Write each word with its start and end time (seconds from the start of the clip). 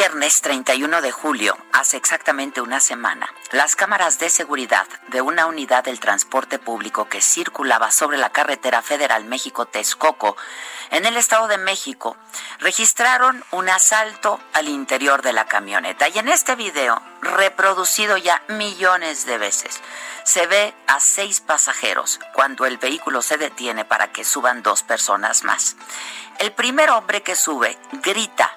Viernes 0.00 0.40
31 0.40 1.02
de 1.02 1.12
julio, 1.12 1.58
hace 1.74 1.98
exactamente 1.98 2.62
una 2.62 2.80
semana, 2.80 3.28
las 3.52 3.76
cámaras 3.76 4.18
de 4.18 4.30
seguridad 4.30 4.86
de 5.08 5.20
una 5.20 5.44
unidad 5.44 5.84
del 5.84 6.00
transporte 6.00 6.58
público 6.58 7.06
que 7.10 7.20
circulaba 7.20 7.90
sobre 7.90 8.16
la 8.16 8.30
carretera 8.30 8.80
federal 8.80 9.26
México-Texcoco 9.26 10.38
en 10.90 11.04
el 11.04 11.18
Estado 11.18 11.48
de 11.48 11.58
México 11.58 12.16
registraron 12.60 13.44
un 13.50 13.68
asalto 13.68 14.40
al 14.54 14.68
interior 14.68 15.20
de 15.20 15.34
la 15.34 15.44
camioneta. 15.44 16.08
Y 16.08 16.18
en 16.18 16.28
este 16.28 16.54
video, 16.54 17.02
reproducido 17.20 18.16
ya 18.16 18.42
millones 18.48 19.26
de 19.26 19.36
veces, 19.36 19.82
se 20.24 20.46
ve 20.46 20.74
a 20.86 20.98
seis 20.98 21.42
pasajeros 21.42 22.20
cuando 22.32 22.64
el 22.64 22.78
vehículo 22.78 23.20
se 23.20 23.36
detiene 23.36 23.84
para 23.84 24.10
que 24.12 24.24
suban 24.24 24.62
dos 24.62 24.82
personas 24.82 25.44
más. 25.44 25.76
El 26.38 26.52
primer 26.52 26.88
hombre 26.88 27.22
que 27.22 27.36
sube 27.36 27.78
grita 28.02 28.56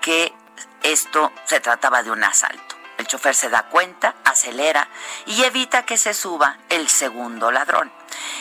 que 0.00 0.34
esto 0.82 1.32
se 1.44 1.60
trataba 1.60 2.02
de 2.02 2.10
un 2.10 2.22
asalto. 2.24 2.76
El 2.98 3.06
chofer 3.06 3.34
se 3.34 3.48
da 3.48 3.62
cuenta, 3.62 4.14
acelera 4.26 4.88
y 5.24 5.44
evita 5.44 5.86
que 5.86 5.96
se 5.96 6.12
suba 6.12 6.58
el 6.68 6.90
segundo 6.90 7.50
ladrón. 7.50 7.90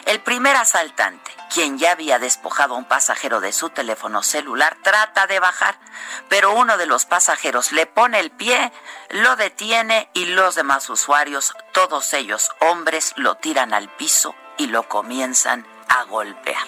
El 0.06 0.20
primer 0.20 0.58
asaltante, 0.58 1.32
quien 1.54 1.78
ya 1.78 1.94
había 1.94 2.20
despojado 2.20 2.76
a 2.76 2.78
un 2.78 2.84
pasajero 2.84 3.40
de 3.40 3.54
su 3.54 3.70
teléfono 3.70 4.22
celular, 4.22 4.76
trata 4.84 5.28
de 5.28 5.40
bajar, 5.40 5.80
pero 6.28 6.52
uno 6.52 6.76
de 6.76 6.88
los 6.88 7.06
pasajeros 7.06 7.72
le 7.72 7.86
pone 7.86 8.20
el 8.20 8.32
pie, 8.32 8.74
lo 9.12 9.38
detiene 9.38 10.10
y 10.14 10.26
los 10.26 10.56
demás 10.56 10.90
usuarios, 10.90 11.54
todos 11.72 12.14
ellos 12.14 12.52
hombres, 12.60 13.14
lo 13.16 13.36
tiran 13.36 13.74
al 13.74 13.88
piso 13.88 14.36
y 14.58 14.68
lo 14.68 14.90
comienzan 14.90 15.66
a 15.88 16.04
golpear. 16.04 16.68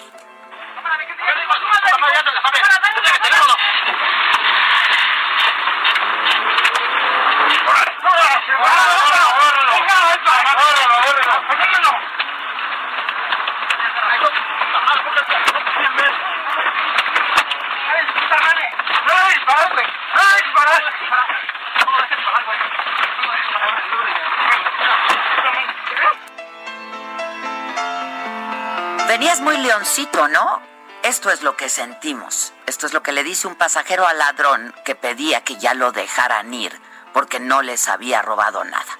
Venías 29.08 29.40
muy 29.40 29.58
leoncito, 29.58 30.26
¿no? 30.28 30.62
Esto 31.02 31.30
es 31.30 31.42
lo 31.42 31.54
que 31.54 31.68
sentimos. 31.68 32.54
Esto 32.66 32.86
es 32.86 32.94
lo 32.94 33.02
que 33.02 33.12
le 33.12 33.22
dice 33.22 33.46
un 33.46 33.56
pasajero 33.56 34.06
al 34.06 34.18
ladrón 34.18 34.74
que 34.86 34.94
pedía 34.94 35.44
que 35.44 35.58
ya 35.58 35.74
lo 35.74 35.92
dejaran 35.92 36.54
ir 36.54 36.80
porque 37.12 37.40
no 37.40 37.62
les 37.62 37.88
había 37.88 38.22
robado 38.22 38.64
nada. 38.64 38.98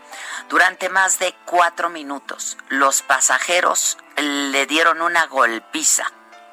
Durante 0.48 0.88
más 0.88 1.18
de 1.18 1.34
cuatro 1.44 1.88
minutos, 1.88 2.56
los 2.68 3.02
pasajeros 3.02 3.96
le 4.16 4.66
dieron 4.66 5.00
una 5.00 5.26
golpiza 5.26 6.04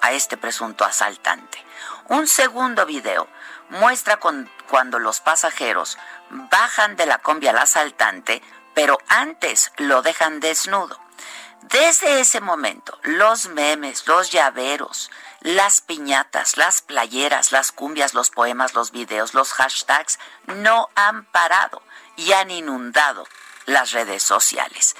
a 0.01 0.11
este 0.13 0.37
presunto 0.37 0.85
asaltante. 0.85 1.63
Un 2.07 2.27
segundo 2.27 2.85
video 2.85 3.27
muestra 3.69 4.17
con- 4.17 4.49
cuando 4.69 4.99
los 4.99 5.19
pasajeros 5.19 5.97
bajan 6.29 6.95
de 6.95 7.05
la 7.05 7.17
combi 7.17 7.47
al 7.47 7.57
asaltante, 7.57 8.41
pero 8.73 8.97
antes 9.07 9.71
lo 9.77 10.01
dejan 10.01 10.39
desnudo. 10.39 10.99
Desde 11.63 12.19
ese 12.19 12.41
momento, 12.41 12.97
los 13.03 13.47
memes, 13.47 14.07
los 14.07 14.31
llaveros, 14.31 15.11
las 15.41 15.81
piñatas, 15.81 16.57
las 16.57 16.81
playeras, 16.81 17.51
las 17.51 17.71
cumbias, 17.71 18.13
los 18.13 18.29
poemas, 18.29 18.73
los 18.73 18.91
videos, 18.91 19.33
los 19.33 19.53
hashtags 19.53 20.19
no 20.47 20.89
han 20.95 21.25
parado 21.25 21.81
y 22.15 22.31
han 22.31 22.49
inundado 22.49 23.27
las 23.65 23.91
redes 23.91 24.23
sociales. 24.23 24.95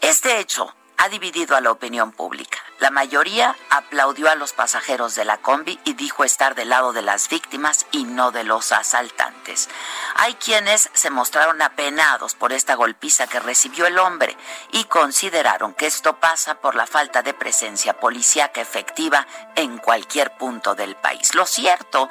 Este 0.00 0.38
hecho 0.38 0.74
ha 0.98 1.08
dividido 1.08 1.56
a 1.56 1.60
la 1.60 1.70
opinión 1.70 2.12
pública. 2.12 2.58
La 2.78 2.90
mayoría 2.90 3.56
aplaudió 3.70 4.28
a 4.30 4.34
los 4.34 4.52
pasajeros 4.52 5.14
de 5.14 5.24
la 5.24 5.38
combi 5.38 5.78
y 5.84 5.94
dijo 5.94 6.24
estar 6.24 6.54
del 6.54 6.70
lado 6.70 6.92
de 6.92 7.02
las 7.02 7.28
víctimas 7.28 7.86
y 7.92 8.04
no 8.04 8.30
de 8.30 8.44
los 8.44 8.72
asaltantes. 8.72 9.68
Hay 10.16 10.34
quienes 10.34 10.90
se 10.92 11.10
mostraron 11.10 11.62
apenados 11.62 12.34
por 12.34 12.52
esta 12.52 12.74
golpiza 12.74 13.26
que 13.26 13.40
recibió 13.40 13.86
el 13.86 13.98
hombre 13.98 14.36
y 14.72 14.84
consideraron 14.84 15.74
que 15.74 15.86
esto 15.86 16.20
pasa 16.20 16.56
por 16.56 16.74
la 16.74 16.86
falta 16.86 17.22
de 17.22 17.34
presencia 17.34 17.94
policíaca 17.98 18.60
efectiva 18.60 19.26
en 19.54 19.78
cualquier 19.78 20.36
punto 20.36 20.74
del 20.74 20.96
país. 20.96 21.34
Lo 21.34 21.46
cierto 21.46 22.08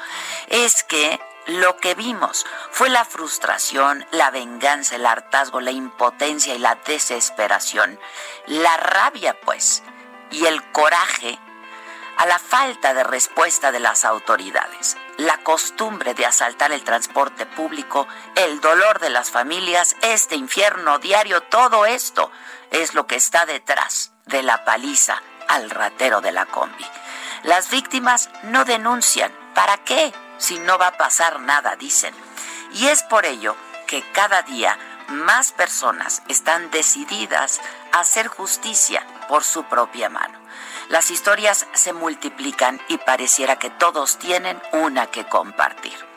es 0.47 0.83
que 0.83 1.19
lo 1.47 1.77
que 1.77 1.95
vimos 1.95 2.45
fue 2.71 2.89
la 2.89 3.05
frustración, 3.05 4.05
la 4.11 4.31
venganza, 4.31 4.95
el 4.95 5.05
hartazgo, 5.05 5.61
la 5.61 5.71
impotencia 5.71 6.55
y 6.55 6.59
la 6.59 6.75
desesperación, 6.75 7.99
la 8.47 8.77
rabia, 8.77 9.39
pues, 9.41 9.83
y 10.31 10.45
el 10.45 10.63
coraje 10.71 11.39
a 12.17 12.25
la 12.25 12.39
falta 12.39 12.93
de 12.93 13.03
respuesta 13.03 13.71
de 13.71 13.79
las 13.79 14.05
autoridades, 14.05 14.97
la 15.17 15.37
costumbre 15.39 16.13
de 16.13 16.25
asaltar 16.25 16.71
el 16.71 16.83
transporte 16.83 17.45
público, 17.45 18.07
el 18.35 18.61
dolor 18.61 18.99
de 18.99 19.09
las 19.09 19.31
familias, 19.31 19.95
este 20.01 20.35
infierno 20.35 20.99
diario, 20.99 21.41
todo 21.41 21.85
esto 21.85 22.31
es 22.71 22.93
lo 22.93 23.07
que 23.07 23.15
está 23.15 23.45
detrás 23.45 24.13
de 24.25 24.43
la 24.43 24.63
paliza 24.63 25.21
al 25.47 25.69
ratero 25.69 26.21
de 26.21 26.31
la 26.31 26.45
combi. 26.45 26.85
Las 27.43 27.69
víctimas 27.69 28.29
no 28.43 28.63
denuncian. 28.63 29.31
¿Para 29.53 29.77
qué? 29.83 30.13
Si 30.37 30.59
no 30.59 30.77
va 30.77 30.87
a 30.87 30.97
pasar 30.97 31.39
nada, 31.39 31.75
dicen. 31.75 32.13
Y 32.73 32.87
es 32.87 33.03
por 33.03 33.25
ello 33.25 33.55
que 33.87 34.03
cada 34.11 34.41
día 34.41 34.77
más 35.09 35.51
personas 35.51 36.23
están 36.27 36.71
decididas 36.71 37.61
a 37.91 37.99
hacer 37.99 38.27
justicia 38.27 39.05
por 39.27 39.43
su 39.43 39.63
propia 39.65 40.09
mano. 40.09 40.39
Las 40.89 41.11
historias 41.11 41.67
se 41.73 41.93
multiplican 41.93 42.81
y 42.87 42.97
pareciera 42.97 43.57
que 43.57 43.69
todos 43.69 44.17
tienen 44.17 44.61
una 44.71 45.07
que 45.07 45.25
compartir. 45.25 46.12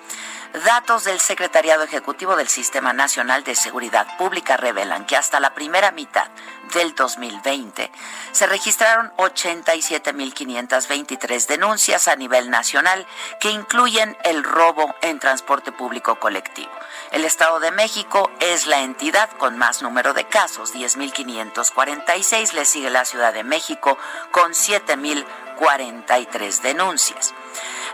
Datos 0.64 1.04
del 1.04 1.20
Secretariado 1.20 1.82
Ejecutivo 1.82 2.34
del 2.34 2.48
Sistema 2.48 2.94
Nacional 2.94 3.44
de 3.44 3.54
Seguridad 3.54 4.16
Pública 4.16 4.56
revelan 4.56 5.04
que 5.04 5.14
hasta 5.14 5.38
la 5.38 5.52
primera 5.52 5.90
mitad 5.90 6.28
del 6.72 6.94
2020 6.94 7.90
se 8.32 8.46
registraron 8.46 9.12
87.523 9.18 11.46
denuncias 11.46 12.08
a 12.08 12.16
nivel 12.16 12.48
nacional 12.48 13.06
que 13.38 13.50
incluyen 13.50 14.16
el 14.24 14.44
robo 14.44 14.94
en 15.02 15.18
transporte 15.18 15.72
público 15.72 16.18
colectivo. 16.18 16.72
El 17.12 17.26
Estado 17.26 17.60
de 17.60 17.70
México 17.70 18.30
es 18.40 18.66
la 18.66 18.80
entidad 18.80 19.28
con 19.32 19.58
más 19.58 19.82
número 19.82 20.14
de 20.14 20.24
casos, 20.24 20.74
10.546. 20.74 22.54
Le 22.54 22.64
sigue 22.64 22.88
la 22.88 23.04
Ciudad 23.04 23.34
de 23.34 23.44
México 23.44 23.98
con 24.30 24.52
7.043 24.52 26.62
denuncias. 26.62 27.34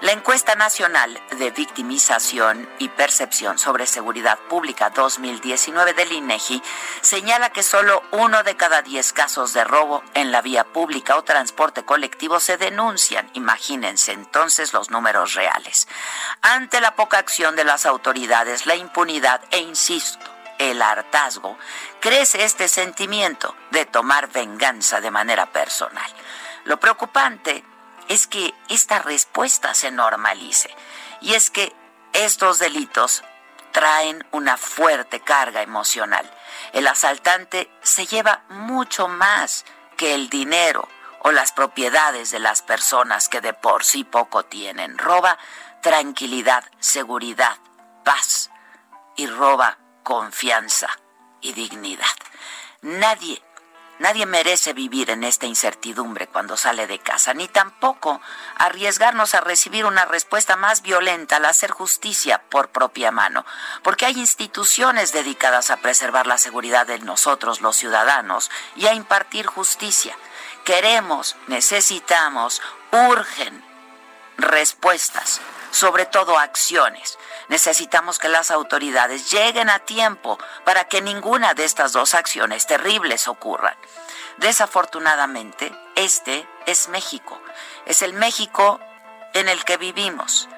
La 0.03 0.11
encuesta 0.11 0.57
nacional 0.57 1.23
de 1.39 1.53
victimización 1.53 2.69
y 2.81 2.89
percepción 2.89 3.57
sobre 3.57 3.87
seguridad 3.87 4.37
pública 4.49 4.91
2019 4.91 5.95
del 5.95 6.11
INEGI 6.11 6.61
señala 7.03 7.51
que 7.51 7.63
solo 7.63 8.03
uno 8.11 8.43
de 8.43 8.57
cada 8.57 8.83
diez 8.83 9.13
casos 9.13 9.53
de 9.53 9.63
robo 9.63 10.03
en 10.15 10.33
la 10.33 10.43
vía 10.43 10.65
pública 10.65 11.17
o 11.17 11.23
transporte 11.23 11.85
colectivo 11.85 12.41
se 12.41 12.57
denuncian. 12.57 13.31
Imagínense 13.35 14.11
entonces 14.11 14.73
los 14.73 14.91
números 14.91 15.35
reales. 15.35 15.87
Ante 16.41 16.81
la 16.81 16.97
poca 16.97 17.19
acción 17.19 17.55
de 17.55 17.63
las 17.63 17.87
autoridades, 17.87 18.67
la 18.67 18.75
impunidad 18.75 19.41
e 19.53 19.59
insisto, 19.59 20.29
el 20.59 20.83
hartazgo, 20.83 21.57
crece 22.01 22.43
este 22.43 22.67
sentimiento 22.67 23.55
de 23.71 23.87
tomar 23.87 24.33
venganza 24.33 25.01
de 25.01 25.13
manera 25.13 25.53
personal. 25.53 26.11
Lo 26.65 26.81
preocupante 26.81 27.65
es 28.13 28.27
que 28.27 28.53
esta 28.69 28.99
respuesta 28.99 29.73
se 29.73 29.91
normalice 29.91 30.69
y 31.23 31.33
es 31.33 31.51
que 31.51 31.75
estos 32.13 32.59
delitos 32.59 33.25
traen 33.73 34.23
una 34.33 34.59
fuerte 34.59 35.21
carga 35.21 35.63
emocional. 35.63 36.31
El 36.75 36.87
asaltante 36.89 37.71
se 37.83 38.05
lleva 38.05 38.45
mucho 38.51 39.09
más 39.09 39.65
que 39.97 40.15
el 40.15 40.29
dinero 40.29 40.87
o 41.21 41.33
las 41.33 41.53
propiedades 41.53 42.31
de 42.31 42.39
las 42.39 42.61
personas 42.61 43.31
que 43.31 43.41
de 43.41 43.55
por 43.55 43.83
sí 43.83 44.05
poco 44.05 44.45
tienen. 44.45 44.99
Roba 44.99 45.39
tranquilidad, 45.81 46.65
seguridad, 46.81 47.57
paz 48.05 48.51
y 49.17 49.27
roba 49.27 49.79
confianza 50.03 50.89
y 51.41 51.55
dignidad. 51.55 52.05
Nadie, 52.83 53.43
nadie 54.03 54.27
merece 54.27 54.73
vivir 54.73 55.11
en 55.11 55.23
esta 55.23 55.47
incertidumbre 55.47 56.27
cuando 56.27 56.57
sale 56.57 56.87
de 56.87 56.99
casa, 56.99 57.35
ni 57.35 57.47
tampoco 57.47 58.21
arriesgarnos 58.57 59.35
a 59.35 59.41
recibir 59.41 59.87
una 59.87 60.05
respuesta 60.05 60.57
más 60.57 60.83
violenta 60.83 61.37
al 61.37 61.45
hacer 61.45 61.71
justicia 61.71 62.43
por 62.51 62.69
propia 62.71 63.13
mano, 63.13 63.47
porque 63.83 64.05
hay 64.05 64.19
instituciones 64.19 65.13
dedicadas 65.13 65.71
a 65.71 65.77
preservar 65.77 66.27
la 66.27 66.37
seguridad 66.37 66.87
de 66.87 66.99
nosotros, 66.99 67.61
los 67.61 67.77
ciudadanos, 67.77 68.51
y 68.75 68.87
a 68.87 68.95
impartir 68.95 69.47
justicia. 69.47 70.17
Queremos, 70.65 71.37
necesitamos, 71.47 72.61
urgen 72.91 73.65
respuestas, 74.37 75.41
sobre 75.73 76.07
todo 76.07 76.39
acciones 76.39 77.19
Necesitamos 77.53 78.19
que 78.19 78.31
las 78.31 78.51
autoridades 78.51 79.31
lleguen 79.31 79.69
a 79.69 79.81
tiempo 79.81 80.39
para 80.65 80.85
que 80.85 81.03
ninguna 81.03 81.53
de 81.53 81.65
estas 81.65 81.93
dos 81.93 82.15
acciones 82.15 82.67
terribles 82.67 83.29
ocurran. 83.29 83.77
Desafortunadamente, 84.39 85.71
este 85.95 86.49
es 86.65 86.89
México. 86.89 87.39
Es 87.85 88.01
el 88.01 88.15
México 88.15 88.81
en 89.35 89.51
el 89.51 89.65
que 89.65 89.77
vivimos. 89.77 90.49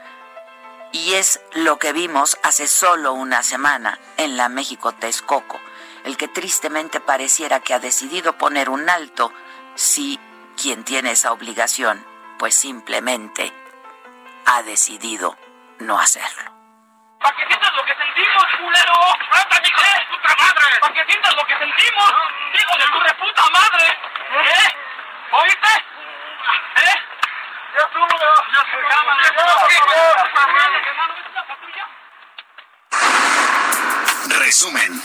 Y 0.93 1.15
es 1.15 1.41
lo 1.53 1.81
que 1.81 1.93
vimos 1.93 2.39
hace 2.45 2.69
solo 2.69 3.13
una 3.13 3.43
semana 3.43 3.99
en 4.17 4.37
la 4.37 4.49
México 4.49 4.93
Texcoco, 4.93 5.61
el 6.05 6.17
que 6.17 6.29
tristemente 6.29 7.01
pareciera 7.01 7.59
que 7.59 7.75
ha 7.75 7.81
decidido 7.81 8.39
poner 8.39 8.71
un 8.71 8.89
alto 8.89 9.33
si 9.75 10.21
quien 10.57 10.85
tiene 10.85 11.11
esa 11.11 11.33
obligación, 11.33 12.07
pues 12.39 12.55
simplemente 12.55 13.53
ha 14.47 14.63
decidido 14.63 15.37
no 15.81 15.99
hacerlo. 15.99 16.53
Para 17.21 17.37
que 17.37 17.47
sientas 17.47 17.75
lo 17.75 17.85
que 17.85 17.95
sentimos, 17.95 18.45
culero. 18.59 18.95
¡Trata, 19.31 19.57
hijo 19.67 19.81
de 19.81 20.05
tu 20.05 20.17
puta 20.17 20.37
madre! 20.37 20.81
Para 20.81 20.95
que 20.95 21.05
sientas 21.05 21.35
lo 21.35 21.47
que 21.47 21.59
sentimos, 21.59 22.13
hijo 22.53 22.79
de 22.79 22.85
tu 22.85 23.01
reputa 23.01 23.43
madre. 23.51 23.99
¿Eh? 24.45 24.69
¿Oíste? 25.33 25.69
¿Eh? 26.77 26.97
Ya 27.77 27.83
estuvo, 27.83 28.07
ya 28.53 28.63
se 28.71 28.79
llama. 28.89 29.19
Resumen. 34.39 35.03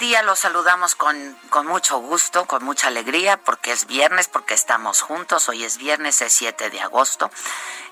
Día, 0.00 0.22
los 0.22 0.40
saludamos 0.40 0.96
con, 0.96 1.36
con, 1.50 1.66
mucho 1.66 1.98
gusto, 1.98 2.46
con 2.46 2.64
mucha 2.64 2.88
alegría, 2.88 3.36
porque 3.36 3.70
es 3.70 3.86
viernes, 3.86 4.26
porque 4.26 4.54
estamos 4.54 5.02
juntos. 5.02 5.48
Hoy 5.48 5.62
es 5.62 5.76
viernes, 5.76 6.22
es 6.22 6.32
7 6.32 6.70
de 6.70 6.80
agosto. 6.80 7.30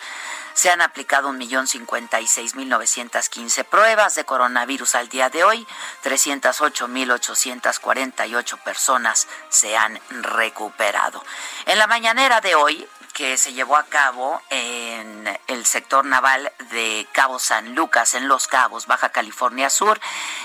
Se 0.53 0.69
han 0.69 0.81
aplicado 0.81 1.31
1.056.915 1.31 3.65
pruebas 3.65 4.15
de 4.15 4.23
coronavirus 4.25 4.95
al 4.95 5.09
día 5.09 5.29
de 5.29 5.43
hoy. 5.43 5.67
308.848 6.03 8.63
personas 8.63 9.27
se 9.49 9.75
han 9.77 9.99
recuperado. 10.09 11.23
En 11.65 11.77
la 11.77 11.87
mañanera 11.87 12.39
de 12.41 12.55
hoy, 12.55 12.87
que 13.17 13.37
se 13.37 13.53
llevó 13.53 13.77
a 13.77 13.85
cabo 13.85 14.39
en 14.51 15.27
el 15.47 15.65
sector 15.65 16.05
naval 16.05 16.51
de 16.69 17.07
Cabo 17.13 17.39
San 17.39 17.73
Lucas, 17.73 18.13
en 18.13 18.27
Los 18.27 18.47
Cabos, 18.47 18.85
Baja 18.85 19.09
California 19.09 19.71
Sur, 19.71 19.99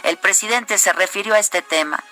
el 0.04 0.16
presidente 0.16 0.78
se 0.78 0.94
refirió 0.94 1.34
a 1.34 1.38
este 1.38 1.60
tema 1.60 2.02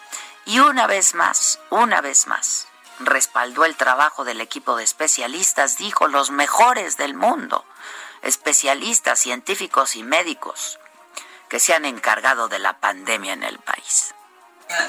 y 0.44 0.58
una 0.58 0.86
vez 0.86 1.14
más, 1.14 1.60
una 1.70 2.02
vez 2.02 2.26
más, 2.26 2.68
respaldó 3.00 3.64
el 3.64 3.76
trabajo 3.76 4.24
del 4.24 4.40
equipo 4.40 4.76
de 4.76 4.84
especialistas, 4.84 5.76
dijo, 5.76 6.08
los 6.08 6.30
mejores 6.30 6.96
del 6.96 7.14
mundo, 7.14 7.64
especialistas, 8.22 9.18
científicos 9.18 9.96
y 9.96 10.02
médicos 10.02 10.78
que 11.48 11.60
se 11.60 11.74
han 11.74 11.84
encargado 11.84 12.48
de 12.48 12.58
la 12.58 12.78
pandemia 12.78 13.32
en 13.32 13.42
el 13.42 13.58
país. 13.58 14.14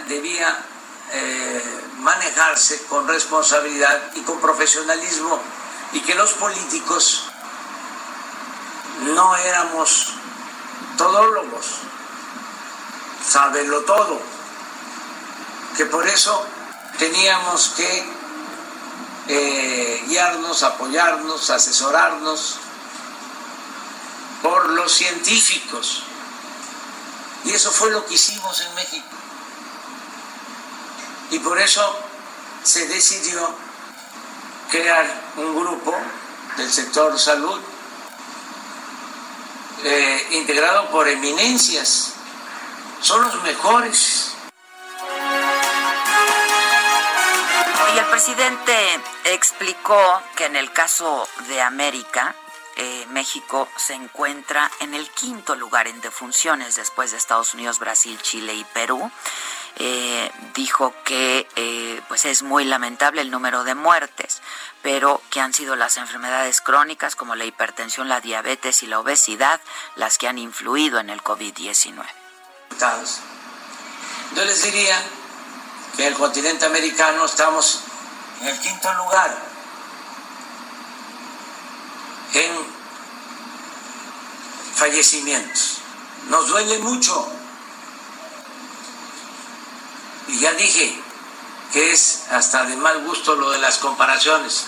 Debía 0.07 0.63
eh, 1.11 1.81
manejarse 1.97 2.83
con 2.85 3.07
responsabilidad 3.07 4.11
y 4.15 4.21
con 4.21 4.39
profesionalismo 4.39 5.41
y 5.93 6.01
que 6.01 6.13
los 6.13 6.33
políticos 6.33 7.31
no 9.15 9.35
éramos 9.35 10.13
todólogos, 10.97 11.65
saberlo 13.27 13.81
todo, 13.81 14.21
que 15.75 15.85
por 15.85 16.07
eso 16.07 16.45
teníamos 17.01 17.69
que 17.69 18.05
eh, 19.27 20.05
guiarnos, 20.07 20.61
apoyarnos, 20.61 21.49
asesorarnos 21.49 22.57
por 24.43 24.69
los 24.69 24.91
científicos. 24.93 26.03
Y 27.43 27.53
eso 27.53 27.71
fue 27.71 27.89
lo 27.89 28.05
que 28.05 28.13
hicimos 28.13 28.61
en 28.61 28.75
México. 28.75 29.07
Y 31.31 31.39
por 31.39 31.59
eso 31.59 31.81
se 32.61 32.87
decidió 32.87 33.49
crear 34.69 35.31
un 35.37 35.59
grupo 35.59 35.95
del 36.57 36.71
sector 36.71 37.17
salud 37.17 37.59
eh, 39.83 40.27
integrado 40.33 40.91
por 40.91 41.07
eminencias. 41.07 42.11
Son 43.01 43.23
los 43.23 43.41
mejores 43.41 44.30
Y 47.93 47.97
el 47.97 48.05
presidente 48.05 48.73
explicó 49.25 50.21
que 50.35 50.45
en 50.45 50.55
el 50.55 50.71
caso 50.71 51.27
de 51.47 51.61
América, 51.61 52.35
eh, 52.77 53.05
México 53.09 53.67
se 53.75 53.93
encuentra 53.93 54.71
en 54.79 54.93
el 54.93 55.09
quinto 55.09 55.55
lugar 55.55 55.87
en 55.87 55.99
defunciones 55.99 56.75
después 56.75 57.11
de 57.11 57.17
Estados 57.17 57.53
Unidos, 57.53 57.79
Brasil, 57.79 58.17
Chile 58.21 58.53
y 58.53 58.63
Perú. 58.63 59.11
Eh, 59.77 60.31
dijo 60.53 60.93
que 61.03 61.47
eh, 61.55 62.01
pues 62.07 62.25
es 62.25 62.43
muy 62.43 62.65
lamentable 62.65 63.21
el 63.21 63.31
número 63.31 63.63
de 63.63 63.75
muertes, 63.75 64.41
pero 64.81 65.21
que 65.29 65.41
han 65.41 65.53
sido 65.53 65.75
las 65.75 65.97
enfermedades 65.97 66.61
crónicas 66.61 67.15
como 67.15 67.35
la 67.35 67.45
hipertensión, 67.45 68.09
la 68.09 68.21
diabetes 68.21 68.83
y 68.83 68.87
la 68.87 68.99
obesidad 68.99 69.59
las 69.95 70.17
que 70.17 70.27
han 70.27 70.37
influido 70.37 70.99
en 70.99 71.09
el 71.09 71.21
COVID-19 71.23 72.05
Yo 74.35 74.45
les 74.45 74.63
diría 74.63 75.01
que 75.95 76.07
el 76.07 76.13
continente 76.15 76.65
americano 76.65 77.25
estamos 77.25 77.81
en 78.41 78.47
el 78.47 78.59
quinto 78.59 78.93
lugar 78.93 79.37
en 82.33 82.51
fallecimientos. 84.75 85.77
Nos 86.29 86.47
duele 86.47 86.79
mucho. 86.79 87.27
Y 90.27 90.39
ya 90.39 90.53
dije 90.53 91.01
que 91.73 91.91
es 91.91 92.23
hasta 92.31 92.63
de 92.65 92.75
mal 92.77 93.03
gusto 93.05 93.35
lo 93.35 93.49
de 93.51 93.59
las 93.59 93.77
comparaciones. 93.79 94.67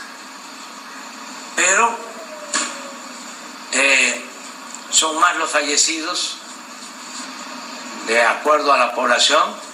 Pero 1.55 1.97
eh, 3.71 4.25
son 4.91 5.19
más 5.19 5.35
los 5.37 5.49
fallecidos 5.49 6.37
de 8.07 8.21
acuerdo 8.21 8.73
a 8.73 8.77
la 8.77 8.93
población 8.93 9.72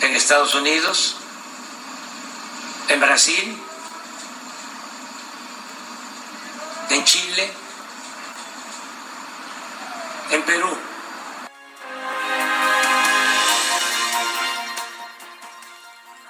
en 0.00 0.14
Estados 0.14 0.54
Unidos, 0.54 1.16
en 2.88 3.00
Brasil, 3.00 3.62
en 6.90 7.04
Chile, 7.04 7.52
en 10.30 10.42
Perú. 10.42 10.78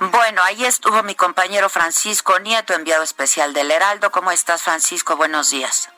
Bueno, 0.01 0.43
ahí 0.43 0.65
estuvo 0.65 1.03
mi 1.03 1.15
compañero 1.15 1.69
Francisco 1.69 2.39
Nieto, 2.39 2.73
enviado 2.73 3.03
especial 3.03 3.53
del 3.53 3.71
Heraldo. 3.71 4.11
¿Cómo 4.11 4.31
estás, 4.31 4.63
Francisco? 4.63 5.17
Buenos 5.17 5.51
días. 5.51 5.91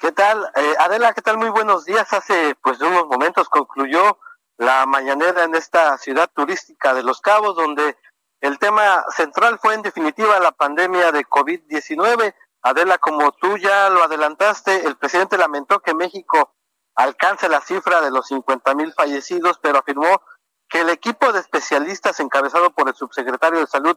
¿Qué 0.00 0.10
tal? 0.10 0.50
Eh, 0.56 0.74
Adela, 0.80 1.14
¿qué 1.14 1.22
tal? 1.22 1.38
Muy 1.38 1.50
buenos 1.50 1.84
días. 1.84 2.12
Hace 2.12 2.56
pues 2.60 2.80
unos 2.80 3.06
momentos 3.06 3.48
concluyó 3.48 4.18
la 4.62 4.86
mañanera 4.86 5.42
en 5.42 5.56
esta 5.56 5.98
ciudad 5.98 6.30
turística 6.32 6.94
de 6.94 7.02
Los 7.02 7.20
Cabos, 7.20 7.56
donde 7.56 7.96
el 8.40 8.60
tema 8.60 9.04
central 9.08 9.58
fue 9.60 9.74
en 9.74 9.82
definitiva 9.82 10.38
la 10.38 10.52
pandemia 10.52 11.10
de 11.10 11.24
COVID-19. 11.24 12.32
Adela, 12.62 12.98
como 12.98 13.32
tú 13.32 13.56
ya 13.56 13.90
lo 13.90 14.04
adelantaste, 14.04 14.86
el 14.86 14.96
presidente 14.96 15.36
lamentó 15.36 15.80
que 15.80 15.94
México 15.94 16.54
alcance 16.94 17.48
la 17.48 17.60
cifra 17.60 18.00
de 18.02 18.12
los 18.12 18.28
50 18.28 18.74
mil 18.76 18.92
fallecidos, 18.92 19.58
pero 19.60 19.78
afirmó 19.80 20.22
que 20.68 20.82
el 20.82 20.90
equipo 20.90 21.32
de 21.32 21.40
especialistas 21.40 22.20
encabezado 22.20 22.70
por 22.70 22.88
el 22.88 22.94
subsecretario 22.94 23.58
de 23.58 23.66
Salud, 23.66 23.96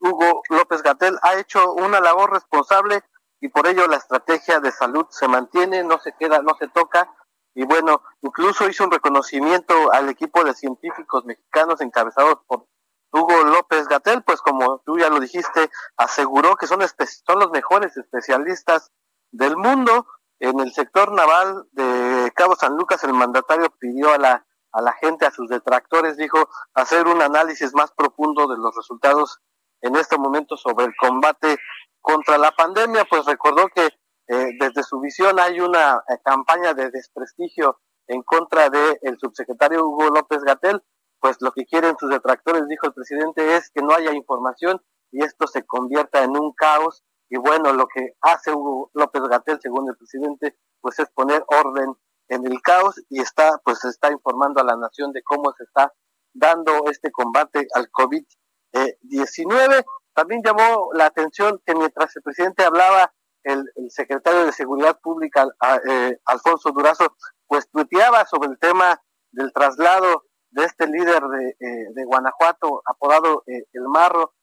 Hugo 0.00 0.42
López 0.48 0.82
Gatel, 0.82 1.20
ha 1.22 1.34
hecho 1.34 1.72
una 1.74 2.00
labor 2.00 2.32
responsable 2.32 3.04
y 3.40 3.48
por 3.48 3.68
ello 3.68 3.86
la 3.86 3.98
estrategia 3.98 4.58
de 4.58 4.72
salud 4.72 5.06
se 5.10 5.28
mantiene, 5.28 5.84
no 5.84 5.98
se 6.00 6.12
queda, 6.18 6.42
no 6.42 6.56
se 6.58 6.66
toca 6.66 7.08
y 7.54 7.64
bueno, 7.64 8.02
incluso 8.22 8.68
hizo 8.68 8.84
un 8.84 8.90
reconocimiento 8.90 9.92
al 9.92 10.08
equipo 10.08 10.44
de 10.44 10.54
científicos 10.54 11.24
mexicanos 11.24 11.80
encabezados 11.80 12.38
por 12.46 12.66
Hugo 13.12 13.44
López 13.44 13.88
Gatel, 13.88 14.22
pues 14.22 14.40
como 14.40 14.78
tú 14.86 14.98
ya 14.98 15.08
lo 15.08 15.18
dijiste, 15.18 15.70
aseguró 15.96 16.56
que 16.56 16.66
son, 16.66 16.80
son 16.80 17.38
los 17.40 17.50
mejores 17.50 17.96
especialistas 17.96 18.92
del 19.32 19.56
mundo. 19.56 20.06
En 20.38 20.60
el 20.60 20.72
sector 20.72 21.12
naval 21.12 21.66
de 21.72 22.32
Cabo 22.34 22.54
San 22.54 22.76
Lucas, 22.76 23.02
el 23.04 23.12
mandatario 23.12 23.68
pidió 23.78 24.12
a 24.12 24.18
la, 24.18 24.46
a 24.72 24.80
la 24.80 24.92
gente, 24.92 25.26
a 25.26 25.32
sus 25.32 25.48
detractores, 25.48 26.16
dijo, 26.16 26.48
hacer 26.74 27.08
un 27.08 27.20
análisis 27.20 27.74
más 27.74 27.90
profundo 27.92 28.46
de 28.46 28.56
los 28.56 28.74
resultados 28.76 29.40
en 29.82 29.96
este 29.96 30.16
momento 30.16 30.56
sobre 30.56 30.86
el 30.86 30.94
combate 30.96 31.58
contra 32.00 32.38
la 32.38 32.52
pandemia, 32.52 33.04
pues 33.04 33.26
recordó 33.26 33.68
que 33.74 33.88
eh, 34.32 34.56
desde 34.60 34.84
su 34.84 35.00
visión 35.00 35.40
hay 35.40 35.60
una 35.60 36.04
eh, 36.08 36.18
campaña 36.24 36.72
de 36.72 36.88
desprestigio 36.92 37.80
en 38.06 38.22
contra 38.22 38.70
del 38.70 38.96
el 39.02 39.18
subsecretario 39.18 39.84
Hugo 39.84 40.08
López 40.10 40.44
Gatel, 40.44 40.80
pues 41.18 41.38
lo 41.40 41.50
que 41.50 41.66
quieren 41.66 41.96
sus 41.98 42.10
detractores, 42.10 42.68
dijo 42.68 42.86
el 42.86 42.92
presidente, 42.92 43.56
es 43.56 43.70
que 43.70 43.82
no 43.82 43.92
haya 43.92 44.12
información 44.12 44.80
y 45.10 45.24
esto 45.24 45.48
se 45.48 45.66
convierta 45.66 46.22
en 46.22 46.36
un 46.36 46.52
caos. 46.52 47.02
Y 47.28 47.38
bueno, 47.38 47.72
lo 47.72 47.88
que 47.88 48.12
hace 48.20 48.52
Hugo 48.52 48.92
López 48.94 49.22
Gatel, 49.22 49.58
según 49.60 49.88
el 49.88 49.96
presidente, 49.96 50.56
pues 50.80 51.00
es 51.00 51.10
poner 51.10 51.42
orden 51.48 51.96
en 52.28 52.46
el 52.46 52.62
caos 52.62 53.02
y 53.08 53.20
está, 53.20 53.60
pues 53.64 53.84
está 53.84 54.12
informando 54.12 54.60
a 54.60 54.64
la 54.64 54.76
nación 54.76 55.10
de 55.10 55.24
cómo 55.24 55.52
se 55.58 55.64
está 55.64 55.92
dando 56.32 56.84
este 56.88 57.10
combate 57.10 57.66
al 57.74 57.90
COVID-19. 57.90 59.84
También 60.14 60.40
llamó 60.44 60.90
la 60.94 61.06
atención 61.06 61.60
que 61.66 61.74
mientras 61.74 62.14
el 62.14 62.22
presidente 62.22 62.64
hablaba, 62.64 63.12
el, 63.44 63.64
secretario 63.88 64.46
de 64.46 64.52
Seguridad 64.52 64.98
Pública, 65.00 65.46
eh, 65.88 66.18
Alfonso 66.26 66.70
Durazo, 66.70 67.14
pues 67.46 67.68
tuiteaba 67.70 68.24
sobre 68.26 68.50
el 68.50 68.58
tema 68.58 69.00
del 69.32 69.52
traslado 69.52 70.24
de 70.50 70.64
este 70.64 70.86
líder 70.86 71.22
de, 71.22 71.56
eh, 71.60 72.04
Guanajuato, 72.04 72.82
apodado 72.84 73.42
eh, 73.46 73.64
El 73.72 73.88
Marro, 73.88 74.34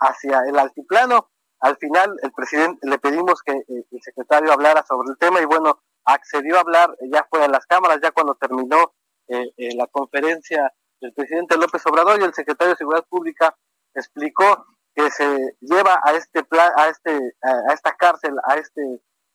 hacia 0.00 0.40
el 0.48 0.58
altiplano. 0.58 1.30
Al 1.60 1.76
final, 1.76 2.16
el 2.22 2.32
presidente 2.32 2.88
le 2.88 2.98
pedimos 2.98 3.42
que 3.42 3.52
el 3.52 4.00
secretario 4.00 4.50
hablara 4.50 4.82
sobre 4.86 5.10
el 5.10 5.18
tema 5.18 5.42
y 5.42 5.44
bueno, 5.44 5.82
accedió 6.04 6.56
a 6.56 6.60
hablar, 6.60 6.96
ya 7.12 7.26
fue 7.28 7.44
a 7.44 7.48
las 7.48 7.66
cámaras, 7.66 7.98
ya 8.02 8.10
cuando 8.12 8.34
terminó 8.36 8.94
la 9.28 9.86
conferencia 9.88 10.72
del 11.02 11.12
presidente 11.12 11.58
López 11.58 11.84
Obrador 11.84 12.18
y 12.18 12.24
el 12.24 12.32
secretario 12.32 12.72
de 12.72 12.78
Seguridad 12.78 13.04
Pública 13.10 13.54
explicó 13.94 14.64
que 14.98 15.12
se 15.12 15.56
lleva 15.60 16.00
a 16.02 16.12
este 16.14 16.42
plan, 16.42 16.72
a 16.76 16.88
este, 16.88 17.36
a 17.42 17.72
esta 17.72 17.94
cárcel, 17.94 18.34
a 18.42 18.56
este 18.56 18.82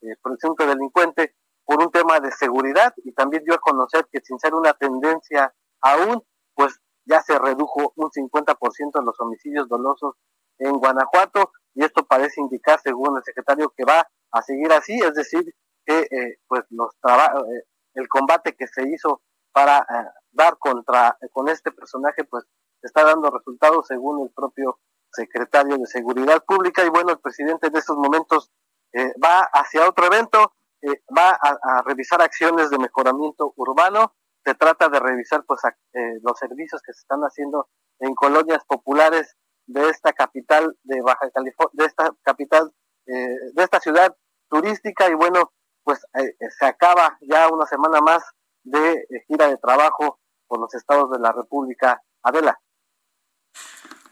eh, 0.02 0.16
presunto 0.22 0.68
delincuente 0.68 1.36
por 1.64 1.82
un 1.82 1.90
tema 1.90 2.20
de 2.20 2.34
seguridad 2.34 2.94
y 2.98 3.14
también 3.14 3.46
dio 3.46 3.54
a 3.54 3.60
conocer 3.60 4.06
que 4.12 4.20
sin 4.20 4.38
ser 4.40 4.54
una 4.54 4.74
tendencia 4.74 5.54
aún, 5.80 6.22
pues 6.54 6.82
ya 7.06 7.22
se 7.22 7.40
redujo 7.40 7.94
un 7.96 8.10
50% 8.10 9.04
los 9.06 9.18
homicidios 9.22 9.70
dolosos 9.70 10.16
en 10.58 10.74
Guanajuato 10.74 11.54
y 11.74 11.86
esto 11.86 12.06
parece 12.06 12.42
indicar, 12.42 12.82
según 12.82 13.16
el 13.16 13.24
secretario, 13.24 13.74
que 13.78 13.86
va 13.86 14.06
a 14.32 14.42
seguir 14.42 14.70
así, 14.74 15.00
es 15.00 15.14
decir, 15.14 15.46
que 15.86 16.00
eh, 16.12 16.40
pues 16.46 16.64
los 16.72 16.92
eh, 16.94 17.64
el 17.94 18.10
combate 18.10 18.54
que 18.54 18.68
se 18.68 18.84
hizo 18.90 19.22
para 19.54 19.78
eh, 19.78 20.10
dar 20.34 20.58
contra 20.58 21.18
con 21.32 21.48
este 21.48 21.72
personaje, 21.72 22.26
pues 22.26 22.44
está 22.82 23.06
dando 23.06 23.32
resultados 23.32 23.88
según 23.88 24.26
el 24.26 24.34
propio 24.34 24.78
secretario 25.14 25.78
de 25.78 25.86
Seguridad 25.86 26.44
Pública 26.44 26.84
y 26.84 26.90
bueno, 26.90 27.12
el 27.12 27.20
presidente 27.20 27.68
en 27.68 27.76
estos 27.76 27.96
momentos 27.98 28.52
eh, 28.94 29.14
va 29.24 29.42
hacia 29.54 29.88
otro 29.88 30.06
evento, 30.06 30.54
eh, 30.82 31.02
va 31.16 31.32
a, 31.32 31.82
revisar 31.84 32.22
acciones 32.22 32.70
de 32.70 32.78
mejoramiento 32.78 33.54
urbano, 33.56 34.16
se 34.44 34.56
trata 34.56 34.90
de 34.90 35.00
revisar 35.00 35.44
pues 35.46 35.62
eh, 35.94 36.20
los 36.22 36.38
servicios 36.38 36.82
que 36.82 36.94
se 36.94 37.00
están 37.00 37.22
haciendo 37.22 37.70
en 38.00 38.14
colonias 38.16 38.64
populares 38.66 39.36
de 39.66 39.90
esta 39.90 40.14
capital 40.14 40.76
de 40.84 41.02
Baja 41.02 41.30
California, 41.32 41.72
de 41.74 41.86
esta 41.86 42.12
capital, 42.22 42.74
de 43.06 43.64
esta 43.64 43.80
ciudad 43.80 44.16
turística 44.50 45.10
y 45.10 45.14
bueno, 45.14 45.52
pues 45.84 46.06
se 46.14 46.66
acaba 46.66 47.18
ya 47.22 47.50
una 47.50 47.66
semana 47.66 48.00
más 48.02 48.24
de 48.64 49.06
gira 49.28 49.48
de 49.48 49.58
trabajo 49.58 50.20
por 50.48 50.60
los 50.60 50.74
estados 50.74 51.10
de 51.12 51.20
la 51.20 51.32
República. 51.32 52.02
Adela. 52.24 52.60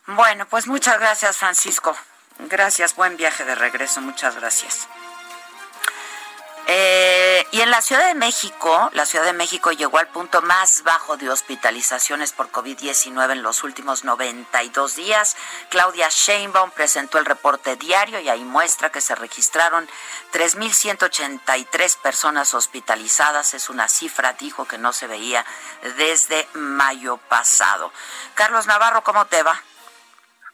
Bueno, 0.08 0.48
pues 0.48 0.68
muchas 0.68 1.00
gracias, 1.00 1.38
Francisco. 1.38 1.96
Gracias, 2.40 2.96
buen 2.96 3.18
viaje 3.18 3.46
de 3.46 3.56
regreso, 3.56 4.02
muchas 4.02 4.36
gracias. 4.36 4.88
Eh, 6.68 7.46
y 7.52 7.62
en 7.62 7.70
la 7.70 7.82
Ciudad 7.82 8.08
de 8.08 8.14
México, 8.14 8.90
la 8.94 9.06
Ciudad 9.06 9.26
de 9.26 9.34
México 9.34 9.72
llegó 9.72 9.98
al 9.98 10.08
punto 10.08 10.42
más 10.42 10.84
bajo 10.84 11.18
de 11.18 11.30
hospitalizaciones 11.30 12.32
por 12.32 12.52
COVID-19 12.52 13.32
en 13.32 13.44
los 13.44 13.64
últimos 13.64 14.04
92 14.04 14.96
días. 14.96 15.36
Claudia 15.70 16.08
Sheinbaum 16.10 16.72
presentó 16.72 17.18
el 17.18 17.26
reporte 17.26 17.76
diario 17.76 18.20
y 18.20 18.30
ahí 18.30 18.44
muestra 18.44 18.92
que 18.92 19.02
se 19.02 19.16
registraron 19.16 19.88
3.183 20.34 21.98
personas 21.98 22.54
hospitalizadas. 22.54 23.54
Es 23.54 23.70
una 23.70 23.88
cifra, 23.90 24.34
dijo, 24.34 24.66
que 24.66 24.78
no 24.78 24.94
se 24.94 25.08
veía 25.08 25.46
desde 25.98 26.48
mayo 26.54 27.18
pasado. 27.18 27.92
Carlos 28.34 28.66
Navarro, 28.66 29.04
¿cómo 29.04 29.26
te 29.26 29.44
va? 29.44 29.62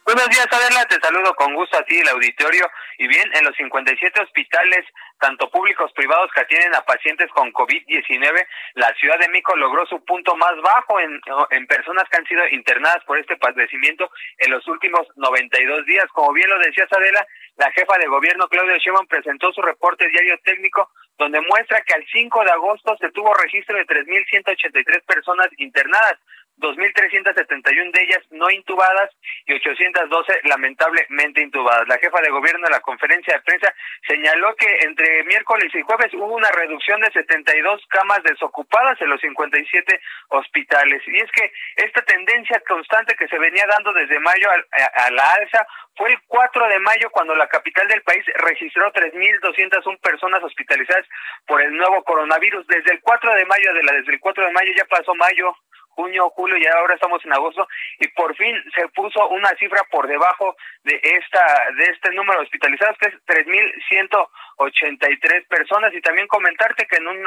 Buenos 0.07 0.29
días, 0.29 0.47
Adela. 0.49 0.85
Te 0.85 0.95
saludo 1.01 1.35
con 1.35 1.53
gusto 1.53 1.77
a 1.77 1.83
ti, 1.83 1.99
el 1.99 2.07
auditorio. 2.07 2.71
Y 2.97 3.09
bien, 3.09 3.29
en 3.35 3.43
los 3.43 3.53
57 3.57 4.21
hospitales, 4.21 4.85
tanto 5.19 5.51
públicos 5.51 5.91
privados 5.91 6.31
que 6.33 6.39
atienden 6.39 6.73
a 6.75 6.85
pacientes 6.85 7.29
con 7.31 7.51
COVID-19, 7.51 8.47
la 8.75 8.93
Ciudad 8.93 9.19
de 9.19 9.27
México 9.27 9.53
logró 9.57 9.85
su 9.85 10.01
punto 10.05 10.33
más 10.37 10.55
bajo 10.63 11.01
en, 11.01 11.19
en 11.51 11.67
personas 11.67 12.07
que 12.07 12.19
han 12.19 12.25
sido 12.25 12.47
internadas 12.47 13.03
por 13.03 13.19
este 13.19 13.35
padecimiento 13.35 14.09
en 14.37 14.51
los 14.51 14.65
últimos 14.69 15.05
92 15.17 15.85
días. 15.85 16.05
Como 16.13 16.31
bien 16.31 16.51
lo 16.51 16.59
decías, 16.59 16.87
Adela, 16.89 17.27
la 17.57 17.69
jefa 17.71 17.97
de 17.97 18.07
gobierno, 18.07 18.47
Claudia 18.47 18.77
Sheinbaum, 18.77 19.07
presentó 19.07 19.51
su 19.51 19.61
reporte 19.61 20.07
diario 20.07 20.39
técnico 20.45 20.89
donde 21.17 21.41
muestra 21.41 21.81
que 21.81 21.95
al 21.95 22.05
5 22.09 22.43
de 22.45 22.51
agosto 22.51 22.95
se 23.01 23.11
tuvo 23.11 23.33
registro 23.33 23.75
de 23.75 23.85
3.183 23.85 25.03
personas 25.03 25.47
internadas 25.57 26.17
2.371 26.59 27.91
de 27.91 28.03
ellas 28.03 28.23
no 28.31 28.49
intubadas 28.49 29.11
y 29.45 29.53
812 29.53 30.41
lamentablemente 30.43 31.41
intubadas. 31.41 31.87
La 31.87 31.97
jefa 31.97 32.19
de 32.21 32.29
gobierno 32.29 32.65
de 32.65 32.71
la 32.71 32.81
conferencia 32.81 33.35
de 33.35 33.41
prensa 33.41 33.73
señaló 34.07 34.55
que 34.55 34.67
entre 34.81 35.23
miércoles 35.25 35.73
y 35.73 35.81
jueves 35.81 36.13
hubo 36.13 36.35
una 36.35 36.49
reducción 36.51 36.99
de 37.01 37.11
72 37.11 37.81
camas 37.89 38.23
desocupadas 38.23 38.99
en 39.01 39.09
los 39.09 39.21
57 39.21 40.01
hospitales. 40.29 41.01
Y 41.07 41.17
es 41.17 41.31
que 41.31 41.51
esta 41.75 42.01
tendencia 42.03 42.61
constante 42.67 43.15
que 43.15 43.27
se 43.27 43.37
venía 43.37 43.65
dando 43.67 43.93
desde 43.93 44.19
mayo 44.19 44.49
a, 44.49 45.05
a 45.05 45.11
la 45.11 45.33
alza 45.33 45.65
fue 45.97 46.11
el 46.11 46.19
4 46.27 46.67
de 46.69 46.79
mayo 46.79 47.09
cuando 47.11 47.35
la 47.35 47.47
capital 47.47 47.87
del 47.87 48.01
país 48.03 48.23
registró 48.35 48.91
3.201 48.93 49.99
personas 49.99 50.43
hospitalizadas 50.43 51.05
por 51.45 51.61
el 51.61 51.75
nuevo 51.75 52.03
coronavirus. 52.03 52.65
Desde 52.67 52.93
el 52.93 53.01
4 53.01 53.33
de 53.33 53.45
mayo, 53.45 53.73
de 53.73 53.83
la, 53.83 53.93
desde 53.93 54.13
el 54.13 54.19
4 54.19 54.45
de 54.45 54.51
mayo 54.51 54.71
ya 54.77 54.85
pasó 54.85 55.15
mayo, 55.15 55.55
junio, 55.97 56.29
julio 56.29 56.55
y 56.57 56.65
ahora 56.67 56.93
estamos 56.93 57.25
en 57.25 57.33
agosto 57.33 57.67
y 57.99 58.07
por 58.09 58.35
fin 58.35 58.55
se 58.75 58.87
puso 58.89 59.27
una 59.29 59.49
cifra 59.57 59.83
por 59.89 60.07
debajo 60.07 60.55
de 60.83 61.01
esta 61.01 61.43
de 61.75 61.85
este 61.85 62.11
número 62.11 62.39
de 62.39 62.45
hospitalizados 62.45 62.95
que 62.99 63.07
es 63.07 63.15
3183 63.25 65.47
personas 65.47 65.91
y 65.95 66.01
también 66.01 66.27
comentarte 66.27 66.85
que 66.85 66.97
en, 66.97 67.07
un, 67.07 67.19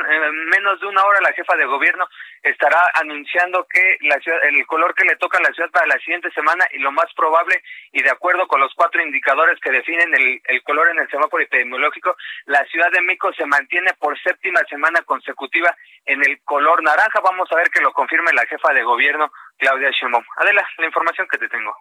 menos 0.51 0.81
de 0.81 0.87
una 0.87 1.05
hora 1.05 1.21
la 1.21 1.33
jefa 1.33 1.57
de 1.57 1.67
gobierno 1.67 2.07
estará 2.45 2.81
anunciando 2.95 3.67
que 3.69 3.97
la 4.03 4.21
ciudad, 4.21 4.39
el 4.45 4.65
color 4.67 4.95
que 4.95 5.05
le 5.05 5.17
toca 5.17 5.39
a 5.39 5.43
la 5.43 5.53
ciudad 5.53 5.71
para 5.71 5.87
la 5.87 5.99
siguiente 5.99 6.31
semana 6.31 6.65
y 6.71 6.79
lo 6.79 6.93
más 6.93 7.13
probable 7.15 7.65
y 7.91 8.03
de 8.03 8.11
acuerdo 8.11 8.47
con 8.47 8.61
los 8.61 8.73
cuatro 8.77 9.03
indicadores 9.03 9.59
que 9.59 9.73
definen 9.73 10.15
el, 10.15 10.41
el 10.45 10.63
color 10.63 10.91
en 10.91 11.01
el 11.01 11.11
semáforo 11.11 11.43
epidemiológico, 11.43 12.17
la 12.47 12.65
Ciudad 12.67 12.91
de 12.93 13.03
México 13.03 13.33
se 13.37 13.47
mantiene 13.47 13.95
por 13.95 14.17
séptima 14.21 14.61
semana 14.69 15.03
consecutiva 15.03 15.77
en 16.07 16.23
el 16.23 16.41
color 16.45 16.83
naranja. 16.83 17.21
Vamos 17.21 17.51
a 17.51 17.57
ver 17.57 17.71
que 17.71 17.81
lo 17.81 17.93
confirme 17.93 18.33
la 18.33 18.47
jefa 18.47 18.60
de 18.69 18.83
gobierno, 18.83 19.33
Claudia 19.59 19.91
Sheinbaum. 19.91 20.25
Adela, 20.37 20.67
la 20.79 20.87
información 20.87 21.27
que 21.31 21.39
te 21.39 21.49
tengo. 21.49 21.75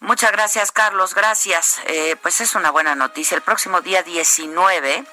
Muchas 0.00 0.30
gracias, 0.32 0.72
Carlos. 0.72 1.14
Gracias. 1.14 1.80
Eh, 1.86 2.16
pues 2.20 2.40
es 2.40 2.54
una 2.54 2.70
buena 2.70 2.94
noticia. 2.94 3.34
El 3.34 3.42
próximo 3.42 3.80
día 3.80 4.02
19, 4.02 5.04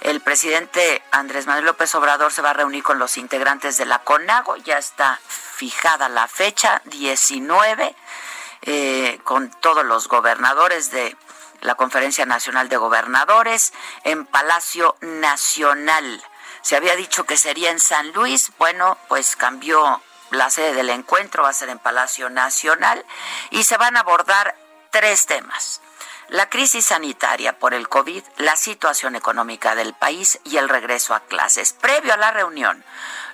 el 0.00 0.20
presidente 0.20 1.02
Andrés 1.12 1.46
Manuel 1.46 1.66
López 1.66 1.94
Obrador 1.94 2.32
se 2.32 2.42
va 2.42 2.50
a 2.50 2.54
reunir 2.54 2.82
con 2.82 2.98
los 2.98 3.16
integrantes 3.16 3.76
de 3.78 3.86
la 3.86 4.00
CONAGO. 4.00 4.56
Ya 4.56 4.78
está 4.78 5.20
fijada 5.28 6.08
la 6.08 6.26
fecha, 6.26 6.82
19, 6.86 7.94
eh, 8.62 9.20
con 9.22 9.50
todos 9.60 9.84
los 9.84 10.08
gobernadores 10.08 10.90
de 10.90 11.16
la 11.60 11.76
Conferencia 11.76 12.26
Nacional 12.26 12.68
de 12.68 12.76
Gobernadores 12.76 13.72
en 14.02 14.26
Palacio 14.26 14.96
Nacional. 15.00 16.22
Se 16.60 16.76
había 16.76 16.96
dicho 16.96 17.24
que 17.24 17.36
sería 17.36 17.70
en 17.70 17.78
San 17.78 18.12
Luis. 18.12 18.52
Bueno, 18.58 18.98
pues 19.08 19.36
cambió 19.36 20.02
la 20.34 20.50
sede 20.50 20.74
del 20.74 20.90
encuentro 20.90 21.42
va 21.42 21.50
a 21.50 21.54
ser 21.54 21.68
en 21.68 21.78
Palacio 21.78 22.30
Nacional 22.30 23.04
y 23.50 23.64
se 23.64 23.76
van 23.76 23.96
a 23.96 24.00
abordar 24.00 24.54
tres 24.90 25.26
temas. 25.26 25.80
La 26.28 26.48
crisis 26.48 26.86
sanitaria 26.86 27.58
por 27.58 27.74
el 27.74 27.88
COVID, 27.88 28.22
la 28.38 28.56
situación 28.56 29.14
económica 29.14 29.74
del 29.74 29.92
país 29.92 30.40
y 30.44 30.56
el 30.56 30.68
regreso 30.68 31.14
a 31.14 31.20
clases. 31.20 31.74
Previo 31.74 32.14
a 32.14 32.16
la 32.16 32.30
reunión, 32.30 32.82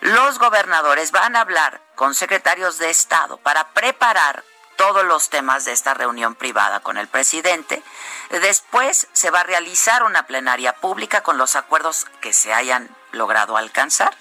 los 0.01 0.39
gobernadores 0.39 1.13
van 1.13 1.37
a 1.37 1.43
hablar 1.43 1.81
con 1.95 2.15
secretarios 2.15 2.79
de 2.79 2.91
Estado 2.91 3.37
para 3.39 3.69
preparar 3.69 4.43
todos 4.77 5.05
los 5.05 5.29
temas 5.29 5.67
de 5.67 5.73
esta 5.73 5.95
reunión 5.95 6.35
privada 6.35 6.81
con 6.81 6.97
el 6.97 7.07
presidente. 7.07 7.83
Después 8.31 9.09
se 9.13 9.31
va 9.31 9.41
a 9.41 9.45
realizar 9.45 10.03
una 10.03 10.27
plenaria 10.27 10.73
pública 10.73 11.23
con 11.23 11.37
los 11.37 11.55
acuerdos 11.55 12.07
que 12.21 12.33
se 12.33 12.55
hayan 12.55 12.89
logrado 13.13 13.57
alcanzar. 13.57 14.17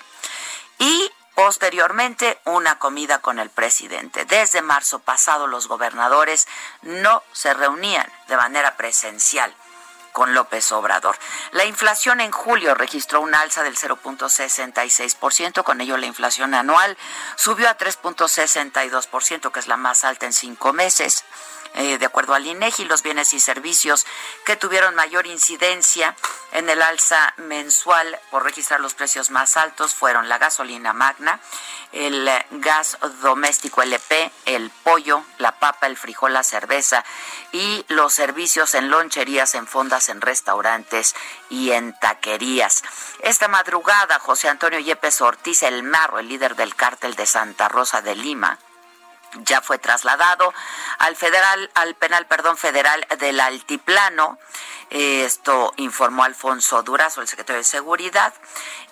Y 0.77 1.11
Posteriormente, 1.39 2.37
una 2.43 2.79
comida 2.79 3.19
con 3.19 3.39
el 3.39 3.49
presidente. 3.49 4.25
Desde 4.25 4.61
marzo 4.61 4.99
pasado, 4.99 5.47
los 5.47 5.69
gobernadores 5.69 6.49
no 6.81 7.23
se 7.31 7.53
reunían 7.53 8.05
de 8.27 8.35
manera 8.35 8.75
presencial 8.75 9.55
con 10.11 10.33
López 10.33 10.69
Obrador. 10.73 11.17
La 11.53 11.63
inflación 11.63 12.19
en 12.19 12.31
julio 12.31 12.75
registró 12.75 13.21
un 13.21 13.33
alza 13.33 13.63
del 13.63 13.77
0.66%, 13.77 15.63
con 15.63 15.79
ello 15.79 15.95
la 15.95 16.07
inflación 16.07 16.53
anual 16.53 16.97
subió 17.37 17.69
a 17.69 17.77
3.62%, 17.77 19.49
que 19.49 19.59
es 19.61 19.67
la 19.67 19.77
más 19.77 20.03
alta 20.03 20.25
en 20.25 20.33
cinco 20.33 20.73
meses. 20.73 21.23
Eh, 21.75 21.97
de 21.97 22.05
acuerdo 22.05 22.33
al 22.33 22.45
INEGI, 22.45 22.85
los 22.85 23.03
bienes 23.03 23.33
y 23.33 23.39
servicios 23.39 24.05
que 24.45 24.55
tuvieron 24.55 24.95
mayor 24.95 25.27
incidencia 25.27 26.15
en 26.51 26.69
el 26.69 26.81
alza 26.81 27.33
mensual 27.37 28.19
por 28.31 28.43
registrar 28.43 28.79
los 28.79 28.95
precios 28.95 29.29
más 29.29 29.55
altos 29.55 29.93
fueron 29.93 30.29
la 30.29 30.39
gasolina 30.39 30.93
magna, 30.93 31.39
el 31.91 32.29
gas 32.51 32.97
doméstico 33.21 33.81
LP, 33.81 34.31
el 34.45 34.71
pollo, 34.83 35.23
la 35.37 35.59
papa, 35.59 35.87
el 35.87 35.97
frijol, 35.97 36.33
la 36.33 36.43
cerveza 36.43 37.05
y 37.51 37.85
los 37.87 38.13
servicios 38.13 38.73
en 38.73 38.89
loncherías, 38.89 39.55
en 39.55 39.67
fondas, 39.67 40.09
en 40.09 40.21
restaurantes 40.21 41.15
y 41.49 41.71
en 41.71 41.93
taquerías. 41.99 42.83
Esta 43.21 43.47
madrugada, 43.47 44.19
José 44.19 44.49
Antonio 44.49 44.79
Yepes 44.79 45.21
Ortiz, 45.21 45.63
el 45.63 45.83
marro, 45.83 46.19
el 46.19 46.29
líder 46.29 46.55
del 46.55 46.75
cártel 46.75 47.15
de 47.15 47.25
Santa 47.25 47.69
Rosa 47.69 48.01
de 48.01 48.15
Lima, 48.15 48.59
ya 49.45 49.61
fue 49.61 49.77
trasladado 49.77 50.53
al 50.97 51.15
federal 51.15 51.69
al 51.73 51.95
penal 51.95 52.25
perdón 52.27 52.57
federal 52.57 53.05
del 53.19 53.39
altiplano. 53.39 54.37
Esto 54.89 55.71
informó 55.77 56.23
Alfonso 56.23 56.81
Durazo 56.81 57.21
el 57.21 57.27
secretario 57.27 57.59
de 57.59 57.63
seguridad. 57.63 58.33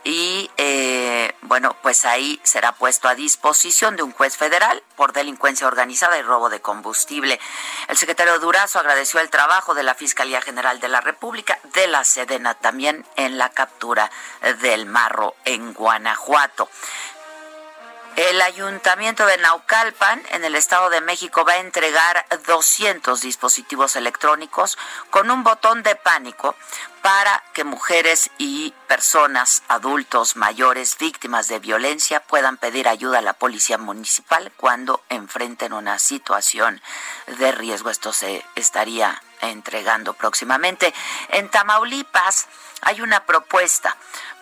Y 0.03 0.49
eh, 0.57 1.33
bueno 1.41 1.75
pues 1.81 2.05
ahí 2.05 2.39
será 2.43 2.71
puesto 2.73 3.07
a 3.07 3.15
disposición 3.15 3.95
de 3.95 4.03
un 4.03 4.11
juez 4.11 4.37
federal 4.37 4.83
por 4.95 5.11
delincuencia 5.11 5.67
organizada 5.67 6.17
y 6.17 6.21
robo 6.21 6.49
de 6.49 6.61
combustible. 6.61 7.39
El 7.87 7.97
secretario 7.97 8.39
Durazo 8.39 8.79
agradeció 8.79 9.19
el 9.19 9.29
trabajo 9.29 9.73
de 9.73 9.83
la 9.83 9.95
fiscalía 9.95 10.41
general 10.41 10.79
de 10.79 10.87
la 10.87 11.01
República 11.01 11.59
de 11.73 11.87
la 11.87 12.03
Sedena 12.03 12.53
también 12.53 13.05
en 13.15 13.37
la 13.37 13.49
captura 13.49 14.11
del 14.61 14.85
marro 14.85 15.35
en 15.45 15.73
Guanajuato 15.73 16.69
el 18.17 18.41
ayuntamiento 18.41 19.27
de 19.27 19.37
Naucalpan, 19.37 20.23
en 20.31 20.43
el 20.43 20.55
Estado 20.55 20.89
de 20.89 21.01
México, 21.01 21.45
va 21.45 21.53
a 21.53 21.59
entregar 21.59 22.25
200 22.47 23.21
dispositivos 23.21 23.95
electrónicos 23.95 24.75
con 25.11 25.29
un 25.29 25.43
botón 25.43 25.83
de 25.83 25.95
pánico 25.95 26.55
para 27.03 27.43
que 27.53 27.63
mujeres 27.63 28.31
y 28.39 28.73
personas, 28.87 29.61
adultos, 29.67 30.35
mayores, 30.35 30.97
víctimas 30.97 31.47
de 31.47 31.59
violencia 31.59 32.19
puedan 32.19 32.57
pedir 32.57 32.87
ayuda 32.87 33.19
a 33.19 33.21
la 33.21 33.33
policía 33.33 33.77
municipal 33.77 34.51
cuando 34.57 35.03
enfrenten 35.09 35.71
una 35.71 35.99
situación 35.99 36.81
de 37.37 37.51
riesgo. 37.51 37.91
Esto 37.91 38.13
se 38.13 38.43
estaría 38.55 39.21
entregando 39.41 40.15
próximamente. 40.15 40.91
En 41.29 41.49
Tamaulipas 41.49 42.47
hay 42.81 43.01
una 43.01 43.25
propuesta 43.25 43.95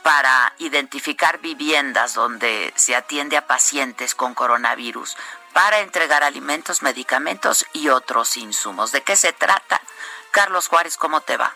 para 0.05 0.53
identificar 0.59 1.39
viviendas 1.39 2.13
donde 2.13 2.71
se 2.75 2.95
atiende 2.95 3.37
a 3.37 3.47
pacientes 3.47 4.13
con 4.13 4.35
coronavirus 4.35 5.17
para 5.51 5.79
entregar 5.79 6.23
alimentos, 6.23 6.83
medicamentos 6.83 7.65
y 7.73 7.89
otros 7.89 8.37
insumos. 8.37 8.91
¿De 8.91 9.01
qué 9.01 9.15
se 9.15 9.33
trata? 9.33 9.81
Carlos 10.29 10.67
Juárez, 10.67 10.97
¿cómo 10.97 11.21
te 11.21 11.37
va? 11.37 11.55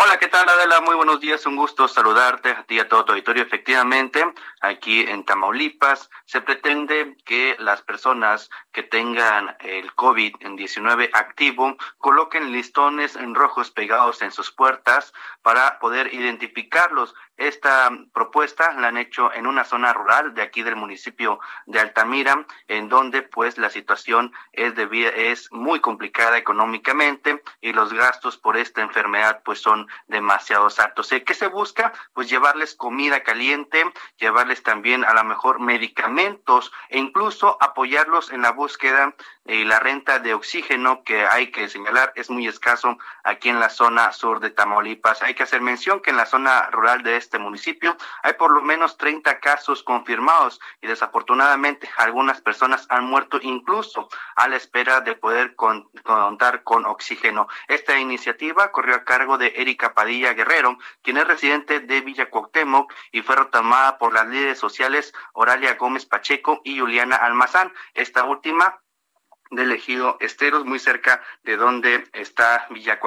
Hola, 0.00 0.16
¿qué 0.20 0.28
tal 0.28 0.48
Adela? 0.48 0.80
Muy 0.80 0.94
buenos 0.94 1.18
días, 1.18 1.44
un 1.44 1.56
gusto 1.56 1.88
saludarte 1.88 2.50
a 2.50 2.62
ti 2.62 2.76
y 2.76 2.78
a 2.78 2.88
todo 2.88 3.04
tu 3.04 3.10
auditorio. 3.10 3.42
Efectivamente, 3.42 4.24
aquí 4.60 5.00
en 5.00 5.24
Tamaulipas 5.24 6.08
se 6.24 6.40
pretende 6.40 7.16
que 7.24 7.56
las 7.58 7.82
personas 7.82 8.48
que 8.70 8.84
tengan 8.84 9.56
el 9.58 9.92
COVID-19 9.96 11.10
activo 11.12 11.76
coloquen 11.98 12.52
listones 12.52 13.16
en 13.16 13.34
rojos 13.34 13.72
pegados 13.72 14.22
en 14.22 14.30
sus 14.30 14.52
puertas 14.52 15.12
para 15.42 15.80
poder 15.80 16.14
identificarlos. 16.14 17.16
Esta 17.38 17.90
propuesta 18.12 18.72
la 18.72 18.88
han 18.88 18.96
hecho 18.96 19.32
en 19.32 19.46
una 19.46 19.64
zona 19.64 19.92
rural 19.92 20.34
de 20.34 20.42
aquí 20.42 20.62
del 20.64 20.74
municipio 20.74 21.38
de 21.66 21.78
Altamira, 21.78 22.44
en 22.66 22.88
donde 22.88 23.22
pues 23.22 23.58
la 23.58 23.70
situación 23.70 24.32
es 24.52 24.74
de, 24.74 25.30
es 25.30 25.50
muy 25.52 25.78
complicada 25.78 26.36
económicamente 26.36 27.40
y 27.60 27.72
los 27.72 27.92
gastos 27.92 28.36
por 28.36 28.56
esta 28.56 28.82
enfermedad 28.82 29.40
pues 29.44 29.60
son 29.60 29.86
demasiados 30.08 30.80
altos. 30.80 31.14
¿Qué 31.24 31.34
se 31.34 31.46
busca? 31.46 31.92
Pues 32.12 32.28
llevarles 32.28 32.74
comida 32.74 33.22
caliente, 33.22 33.84
llevarles 34.16 34.64
también 34.64 35.04
a 35.04 35.14
lo 35.14 35.22
mejor 35.22 35.60
medicamentos 35.60 36.72
e 36.88 36.98
incluso 36.98 37.56
apoyarlos 37.60 38.32
en 38.32 38.42
la 38.42 38.50
búsqueda 38.50 39.14
y 39.48 39.64
la 39.64 39.80
renta 39.80 40.18
de 40.18 40.34
oxígeno 40.34 41.02
que 41.02 41.26
hay 41.26 41.50
que 41.50 41.68
señalar 41.68 42.12
es 42.14 42.28
muy 42.28 42.46
escaso 42.46 42.98
aquí 43.24 43.48
en 43.48 43.58
la 43.58 43.70
zona 43.70 44.12
sur 44.12 44.40
de 44.40 44.50
Tamaulipas. 44.50 45.22
Hay 45.22 45.34
que 45.34 45.42
hacer 45.42 45.62
mención 45.62 46.00
que 46.00 46.10
en 46.10 46.18
la 46.18 46.26
zona 46.26 46.68
rural 46.70 47.02
de 47.02 47.16
este 47.16 47.38
municipio 47.38 47.96
hay 48.22 48.34
por 48.34 48.50
lo 48.50 48.60
menos 48.60 48.98
30 48.98 49.40
casos 49.40 49.82
confirmados 49.82 50.60
y 50.82 50.86
desafortunadamente 50.86 51.88
algunas 51.96 52.42
personas 52.42 52.86
han 52.90 53.06
muerto 53.06 53.38
incluso 53.40 54.10
a 54.36 54.48
la 54.48 54.56
espera 54.56 55.00
de 55.00 55.14
poder 55.14 55.56
contar 55.56 56.62
con 56.62 56.84
oxígeno. 56.84 57.48
Esta 57.68 57.98
iniciativa 57.98 58.70
corrió 58.70 58.96
a 58.96 59.04
cargo 59.04 59.38
de 59.38 59.54
Erika 59.56 59.94
Padilla 59.94 60.34
Guerrero, 60.34 60.76
quien 61.02 61.16
es 61.16 61.26
residente 61.26 61.80
de 61.80 62.02
Villa 62.02 62.28
Cuauhtémoc 62.28 62.92
y 63.12 63.22
fue 63.22 63.36
retomada 63.36 63.96
por 63.96 64.12
las 64.12 64.26
líderes 64.26 64.58
sociales 64.58 65.14
Oralia 65.32 65.76
Gómez 65.76 66.04
Pacheco 66.04 66.60
y 66.64 66.80
Juliana 66.80 67.16
Almazán. 67.16 67.72
Esta 67.94 68.24
última 68.24 68.78
del 69.50 69.72
ejido 69.72 70.16
Esteros, 70.20 70.64
muy 70.64 70.78
cerca 70.78 71.22
de 71.44 71.56
donde 71.56 72.08
está 72.12 72.66
Villa. 72.70 72.98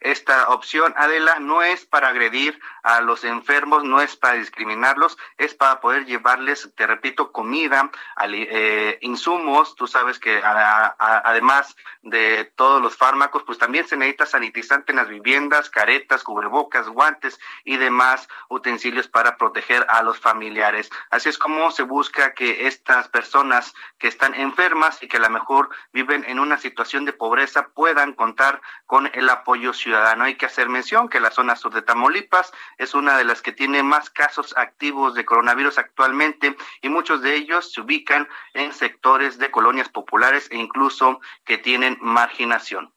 Esta 0.00 0.48
opción, 0.48 0.94
Adela, 0.96 1.38
no 1.40 1.62
es 1.62 1.84
para 1.84 2.08
agredir 2.08 2.58
a 2.82 3.00
los 3.00 3.24
enfermos, 3.24 3.84
no 3.84 4.00
es 4.00 4.16
para 4.16 4.34
discriminarlos, 4.34 5.18
es 5.36 5.54
para 5.54 5.80
poder 5.80 6.06
llevarles, 6.06 6.70
te 6.76 6.86
repito, 6.86 7.32
comida, 7.32 7.90
eh, 8.22 8.98
insumos. 9.02 9.74
Tú 9.74 9.86
sabes 9.86 10.18
que 10.18 10.40
además 10.42 11.76
de 12.02 12.52
todos 12.56 12.80
los 12.80 12.96
fármacos, 12.96 13.42
pues 13.44 13.58
también 13.58 13.86
se 13.86 13.96
necesita 13.96 14.26
sanitizante 14.26 14.92
en 14.92 14.96
las 14.96 15.08
viviendas, 15.08 15.70
caretas, 15.70 16.22
cubrebocas, 16.22 16.88
guantes 16.88 17.38
y 17.64 17.76
demás 17.76 18.28
utensilios 18.48 19.08
para 19.08 19.36
proteger 19.36 19.84
a 19.88 20.02
los 20.02 20.18
familiares. 20.18 20.90
Así 21.10 21.28
es 21.28 21.38
como 21.38 21.70
se 21.70 21.82
busca 21.82 22.34
que 22.34 22.66
estas 22.66 23.08
personas 23.08 23.74
que 23.98 24.08
están 24.08 24.34
enfermas 24.34 25.02
y 25.02 25.08
que 25.08 25.16
a 25.16 25.20
lo 25.20 25.30
mejor 25.30 25.65
viven 25.92 26.24
en 26.26 26.38
una 26.38 26.58
situación 26.58 27.04
de 27.04 27.12
pobreza 27.12 27.68
puedan 27.68 28.12
contar 28.12 28.60
con 28.86 29.10
el 29.12 29.28
apoyo 29.28 29.72
ciudadano. 29.72 30.24
Hay 30.24 30.36
que 30.36 30.46
hacer 30.46 30.68
mención 30.68 31.08
que 31.08 31.20
la 31.20 31.30
zona 31.30 31.56
sur 31.56 31.72
de 31.72 31.82
Tamaulipas 31.82 32.52
es 32.78 32.94
una 32.94 33.16
de 33.18 33.24
las 33.24 33.42
que 33.42 33.52
tiene 33.52 33.82
más 33.82 34.10
casos 34.10 34.56
activos 34.56 35.14
de 35.14 35.24
coronavirus 35.24 35.78
actualmente 35.78 36.56
y 36.82 36.88
muchos 36.88 37.22
de 37.22 37.34
ellos 37.34 37.72
se 37.72 37.80
ubican 37.80 38.28
en 38.54 38.72
sectores 38.72 39.38
de 39.38 39.50
colonias 39.50 39.88
populares 39.88 40.48
e 40.50 40.56
incluso 40.56 41.20
que 41.44 41.58
tienen 41.58 41.98
marginación. 42.00 42.92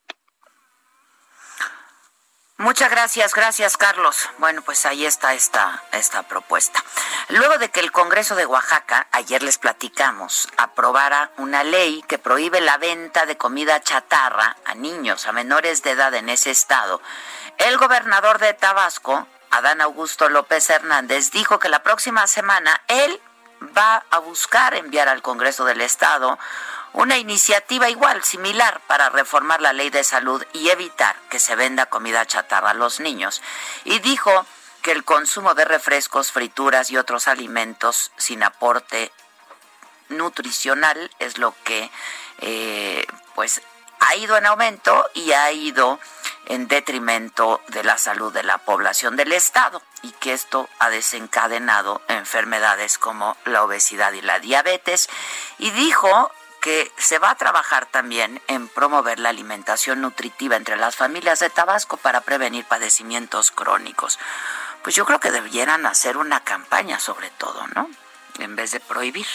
Muchas 2.60 2.92
gracias, 2.92 3.34
gracias 3.34 3.78
Carlos. 3.78 4.30
Bueno, 4.38 4.62
pues 4.62 4.86
ahí 4.86 5.06
está 5.06 5.34
esta, 5.34 5.82
esta 5.94 6.24
propuesta. 6.24 6.84
Luego 7.30 7.58
de 7.58 7.70
que 7.70 7.80
el 7.80 7.94
Congreso 7.94 8.36
de 8.36 8.46
Oaxaca, 8.46 9.08
ayer 9.14 9.42
les 9.44 9.58
platicamos, 9.58 10.50
aprobara 10.58 11.32
una 11.38 11.64
ley 11.64 12.04
que 12.10 12.18
prohíbe 12.18 12.60
la 12.60 12.78
venta 12.78 13.26
de 13.26 13.38
comida 13.38 13.82
chatarra 13.82 14.58
a 14.66 14.76
niños, 14.76 15.26
a 15.26 15.32
menores 15.32 15.84
de 15.84 15.92
edad 15.92 16.14
en 16.16 16.28
ese 16.28 16.52
estado, 16.52 17.02
el 17.60 17.78
gobernador 17.78 18.40
de 18.40 18.54
Tabasco, 18.54 19.26
Adán 19.52 19.80
Augusto 19.80 20.28
López 20.28 20.70
Hernández, 20.70 21.32
dijo 21.32 21.60
que 21.60 21.70
la 21.70 21.82
próxima 21.82 22.28
semana 22.28 22.82
él 22.90 23.22
va 23.78 24.04
a 24.10 24.20
buscar 24.20 24.74
enviar 24.76 25.08
al 25.08 25.22
Congreso 25.22 25.64
del 25.64 25.80
Estado 25.80 26.38
una 26.94 27.18
iniciativa 27.18 27.90
igual, 27.90 28.24
similar, 28.24 28.82
para 28.88 29.10
reformar 29.10 29.62
la 29.62 29.74
ley 29.74 29.90
de 29.90 30.04
salud 30.04 30.44
y 30.54 30.70
evitar 30.70 31.16
que 31.30 31.40
se 31.40 31.56
venda 31.56 31.86
comida 31.88 32.26
chatarra 32.26 32.72
a 32.72 32.74
los 32.74 33.00
niños. 33.00 33.42
Y 33.84 34.00
dijo 34.00 34.46
que 34.82 34.92
el 34.92 35.04
consumo 35.04 35.54
de 35.54 35.66
refrescos, 35.66 36.32
frituras 36.32 36.90
y 36.90 36.98
otros 36.98 37.28
alimentos 37.28 38.12
sin 38.18 38.44
aporte 38.44 39.12
nutricional 40.10 41.12
es 41.20 41.38
lo 41.38 41.54
que 41.64 41.92
eh, 42.40 43.06
pues 43.36 43.62
ha 44.00 44.16
ido 44.16 44.38
en 44.38 44.46
aumento 44.46 45.06
y 45.14 45.34
ha 45.34 45.52
ido 45.52 46.00
en 46.46 46.68
detrimento 46.68 47.62
de 47.68 47.84
la 47.84 47.98
salud 47.98 48.34
de 48.34 48.44
la 48.44 48.58
población 48.58 49.16
del 49.16 49.34
estado 49.34 49.82
y 50.02 50.12
que 50.14 50.34
esto 50.34 50.68
ha 50.80 50.90
desencadenado 50.90 52.02
enfermedades 52.08 52.98
como 52.98 53.38
la 53.46 53.64
obesidad 53.64 54.14
y 54.14 54.22
la 54.22 54.40
diabetes 54.40 55.10
y 55.60 55.70
dijo 55.72 56.32
que 56.62 56.92
se 56.98 57.20
va 57.20 57.32
a 57.32 57.36
trabajar 57.36 57.86
también 57.86 58.42
en 58.48 58.68
promover 58.68 59.20
la 59.20 59.30
alimentación 59.30 60.02
nutritiva 60.02 60.56
entre 60.56 60.78
las 60.78 60.96
familias 60.96 61.40
de 61.40 61.50
Tabasco 61.50 61.98
para 61.98 62.22
prevenir 62.22 62.66
padecimientos 62.66 63.52
crónicos. 63.52 64.20
Pues 64.84 64.96
yo 64.96 65.06
creo 65.06 65.20
que 65.20 65.32
debieran 65.32 65.86
hacer 65.86 66.18
una 66.18 66.44
campaña 66.44 67.00
sobre 67.00 67.30
todo, 67.32 67.68
¿no? 67.68 67.90
En 68.40 68.56
vez 68.56 68.72
de 68.72 68.80
prohibir. 68.80 69.28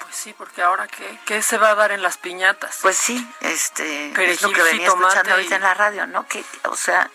Pues 0.00 0.14
sí, 0.16 0.34
porque 0.36 0.62
ahora 0.62 0.86
qué, 0.86 1.18
qué 1.24 1.42
se 1.42 1.58
va 1.58 1.70
a 1.70 1.74
dar 1.74 1.92
en 1.92 2.02
las 2.02 2.18
piñatas. 2.18 2.78
Pues 2.82 2.96
sí, 2.96 3.28
este 3.40 4.08
es 4.30 4.42
lo 4.42 4.50
que 4.50 4.62
venía 4.62 4.86
escuchando 4.86 5.32
ahorita 5.32 5.56
en 5.56 5.62
la 5.62 5.74
radio, 5.74 6.06
¿no? 6.06 6.26
Que, 6.26 6.44
o 6.64 6.76
sea, 6.76 7.10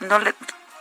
no 0.00 0.18
le 0.18 0.34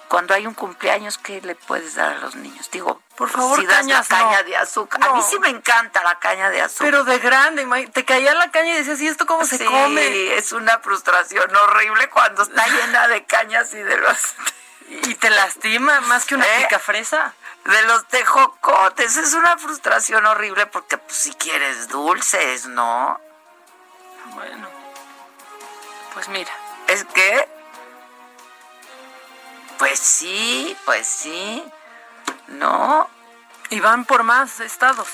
cuando 0.09 0.33
hay 0.33 0.47
un 0.47 0.55
cumpleaños, 0.55 1.19
¿qué 1.19 1.39
le 1.39 1.53
puedes 1.53 1.93
dar 1.93 2.13
a 2.13 2.17
los 2.17 2.35
niños? 2.35 2.69
Digo, 2.71 2.99
por 3.19 3.29
favor, 3.29 3.59
si 3.59 3.65
das 3.65 3.85
la 3.85 4.01
caña 4.01 4.43
de 4.43 4.55
azúcar. 4.55 5.03
A 5.03 5.13
mí 5.13 5.21
sí 5.29 5.37
me 5.39 5.49
encanta 5.49 6.01
la 6.03 6.17
caña 6.19 6.49
de 6.49 6.61
azúcar. 6.61 6.85
Pero 6.85 7.03
de 7.03 7.19
grande, 7.19 7.87
te 7.91 8.05
caía 8.05 8.33
la 8.33 8.49
caña 8.49 8.75
y 8.75 8.77
decías, 8.77 9.01
¿y 9.01 9.09
esto 9.09 9.25
cómo 9.25 9.43
se 9.43 9.65
come? 9.65 10.07
Sí, 10.07 10.31
es 10.31 10.53
una 10.53 10.79
frustración 10.79 11.53
horrible 11.53 12.09
cuando 12.09 12.43
está 12.43 12.65
llena 12.65 13.09
de 13.09 13.25
cañas 13.25 13.73
y 13.73 13.79
de 13.79 13.97
los... 13.97 14.17
Y 14.89 15.15
te 15.15 15.29
lastima 15.29 15.99
más 16.01 16.25
que 16.25 16.33
una 16.33 16.45
¿Eh? 16.47 16.67
fresa. 16.79 17.35
De 17.65 17.81
los 17.83 18.07
tejocotes, 18.07 19.17
es 19.17 19.33
una 19.33 19.57
frustración 19.57 20.25
horrible 20.25 20.65
porque 20.67 20.97
pues, 20.97 21.15
si 21.15 21.33
quieres 21.33 21.89
dulces, 21.89 22.67
¿no? 22.67 23.19
Bueno, 24.33 24.67
pues 26.13 26.29
mira. 26.29 26.51
Es 26.87 27.03
que 27.03 27.47
pues 29.77 29.99
sí, 29.99 30.75
pues 30.85 31.05
sí. 31.05 31.63
No. 32.49 33.09
Y 33.69 33.79
van 33.79 34.05
por 34.05 34.23
más 34.23 34.59
estados. 34.59 35.07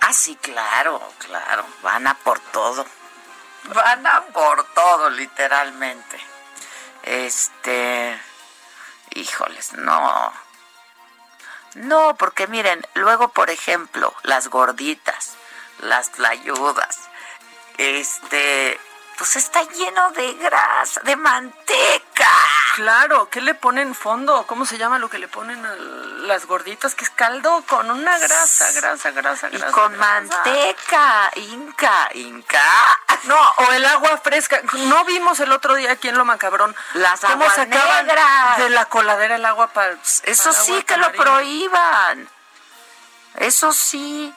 Ah, 0.00 0.12
sí, 0.12 0.36
claro, 0.36 1.00
claro. 1.18 1.64
Van 1.82 2.06
a 2.06 2.14
por 2.14 2.40
todo. 2.40 2.86
Van 3.74 4.06
a 4.06 4.22
por 4.32 4.64
todo, 4.74 5.10
literalmente. 5.10 6.18
Este. 7.02 8.20
Híjoles, 9.14 9.74
no. 9.74 10.32
No, 11.74 12.14
porque 12.16 12.46
miren, 12.46 12.86
luego, 12.94 13.28
por 13.28 13.48
ejemplo, 13.50 14.14
las 14.22 14.48
gorditas, 14.48 15.34
las 15.78 16.12
tlayudas, 16.12 16.98
este, 17.78 18.78
pues 19.16 19.36
está 19.36 19.62
lleno 19.62 20.10
de 20.12 20.34
grasa, 20.34 21.00
de 21.00 21.16
manteca. 21.16 22.11
Claro, 22.74 23.28
¿qué 23.28 23.42
le 23.42 23.54
ponen 23.54 23.94
fondo? 23.94 24.46
¿Cómo 24.46 24.64
se 24.64 24.78
llama 24.78 24.98
lo 24.98 25.10
que 25.10 25.18
le 25.18 25.28
ponen 25.28 25.64
a 25.66 25.74
las 25.74 26.46
gorditas? 26.46 26.94
Que 26.94 27.04
es 27.04 27.10
caldo 27.10 27.62
con 27.68 27.90
una 27.90 28.18
grasa, 28.18 28.72
grasa, 28.72 29.10
grasa, 29.10 29.48
grasa. 29.50 29.68
Y 29.68 29.72
con 29.72 29.94
manteca, 29.98 31.30
inca, 31.36 32.08
inca. 32.14 32.62
No, 33.24 33.38
o 33.58 33.72
el 33.72 33.84
agua 33.84 34.16
fresca. 34.16 34.62
No 34.72 35.04
vimos 35.04 35.38
el 35.40 35.52
otro 35.52 35.74
día 35.74 35.92
aquí 35.92 36.08
en 36.08 36.16
Lo 36.16 36.24
Macabrón 36.24 36.74
las 36.94 37.20
cómo 37.20 37.44
sacaban 37.50 38.06
negras. 38.06 38.58
de 38.58 38.70
la 38.70 38.86
coladera 38.86 39.36
el 39.36 39.44
agua 39.44 39.66
para... 39.68 39.94
Eso 40.22 40.52
sí 40.54 40.82
que 40.84 40.96
lo 40.96 41.12
prohíban. 41.12 42.26
Eso 43.36 43.74
sí. 43.74 44.34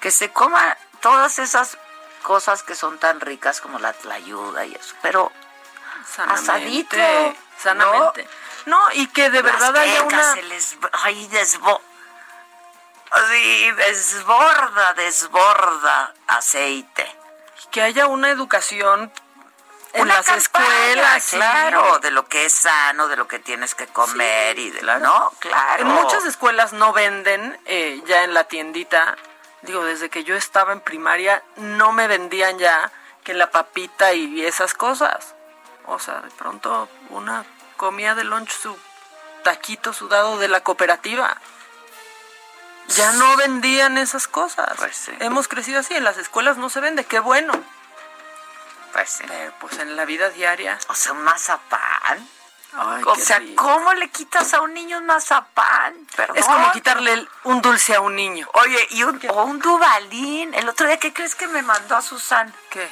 Que 0.00 0.12
se 0.12 0.30
coma 0.30 0.76
todas 1.00 1.40
esas 1.40 1.78
cosas 2.22 2.62
que 2.62 2.76
son 2.76 2.98
tan 2.98 3.20
ricas 3.20 3.60
como 3.60 3.80
la 3.80 3.92
tlayuda 3.92 4.64
y 4.66 4.74
eso, 4.74 4.94
pero 5.02 5.32
sanamente, 6.14 7.36
sanamente. 7.58 8.28
¿no? 8.66 8.78
y 8.92 9.06
que 9.08 9.30
de 9.30 9.42
verdad 9.42 9.76
haya 9.76 10.02
una 10.02 10.34
se 10.34 10.42
les 10.42 10.76
ay, 10.92 11.26
desbo 11.28 11.80
desborda, 13.76 14.94
desborda 14.94 16.14
aceite. 16.28 17.06
Que 17.72 17.82
haya 17.82 18.06
una 18.06 18.30
educación 18.30 19.12
en 19.92 20.08
las 20.08 20.28
escuelas, 20.28 21.26
claro, 21.30 21.98
de 21.98 22.12
lo 22.12 22.26
que 22.28 22.44
es 22.44 22.52
sano, 22.52 23.08
de 23.08 23.16
lo 23.16 23.26
que 23.26 23.40
tienes 23.40 23.74
que 23.74 23.88
comer 23.88 24.58
y 24.58 24.70
de, 24.70 24.82
¿no? 24.82 25.32
Claro. 25.40 25.82
En 25.82 25.88
muchas 25.88 26.24
escuelas 26.24 26.72
no 26.72 26.92
venden 26.92 27.58
eh, 27.66 28.00
ya 28.06 28.22
en 28.22 28.34
la 28.34 28.44
tiendita 28.44 29.16
digo, 29.62 29.84
desde 29.84 30.08
que 30.08 30.24
yo 30.24 30.36
estaba 30.36 30.72
en 30.72 30.80
primaria, 30.80 31.42
no 31.56 31.92
me 31.92 32.06
vendían 32.06 32.58
ya 32.58 32.92
que 33.24 33.34
la 33.34 33.50
papita 33.50 34.12
y 34.12 34.44
esas 34.44 34.74
cosas. 34.74 35.34
O 35.90 35.98
sea, 35.98 36.20
de 36.20 36.30
pronto 36.30 36.88
una 37.10 37.44
comía 37.76 38.14
de 38.14 38.22
lunch 38.22 38.50
su 38.50 38.76
taquito 39.42 39.92
sudado 39.92 40.38
de 40.38 40.46
la 40.46 40.60
cooperativa. 40.60 41.36
Ya 42.86 43.12
no 43.12 43.36
vendían 43.36 43.98
esas 43.98 44.28
cosas. 44.28 44.72
Pues 44.78 45.10
Hemos 45.18 45.48
crecido 45.48 45.80
así, 45.80 45.94
en 45.94 46.04
las 46.04 46.16
escuelas 46.16 46.56
no 46.58 46.70
se 46.70 46.80
vende, 46.80 47.04
qué 47.04 47.18
bueno. 47.18 47.52
Pues 48.92 49.10
sí. 49.10 49.24
Pero 49.26 49.52
pues 49.60 49.78
en 49.78 49.96
la 49.96 50.04
vida 50.04 50.30
diaria. 50.30 50.78
O 50.88 50.94
sea, 50.94 51.12
un 51.12 51.22
mazapán. 51.24 52.28
o 53.06 53.16
sea, 53.16 53.42
¿cómo 53.56 53.92
le 53.94 54.10
quitas 54.10 54.54
a 54.54 54.60
un 54.60 54.72
niño 54.74 54.98
un 54.98 55.06
mazapán? 55.06 56.06
Es 56.34 56.46
como 56.46 56.70
quitarle 56.70 57.26
un 57.42 57.62
dulce 57.62 57.96
a 57.96 58.00
un 58.00 58.14
niño. 58.14 58.48
Oye, 58.54 58.86
y 58.90 59.02
un, 59.02 59.20
o 59.28 59.42
un 59.42 59.58
dubalín. 59.58 60.54
El 60.54 60.68
otro 60.68 60.86
día, 60.86 60.98
¿qué 60.98 61.12
crees 61.12 61.34
que 61.34 61.48
me 61.48 61.62
mandó 61.62 61.96
a 61.96 62.02
Susan? 62.02 62.54
¿Qué? 62.70 62.88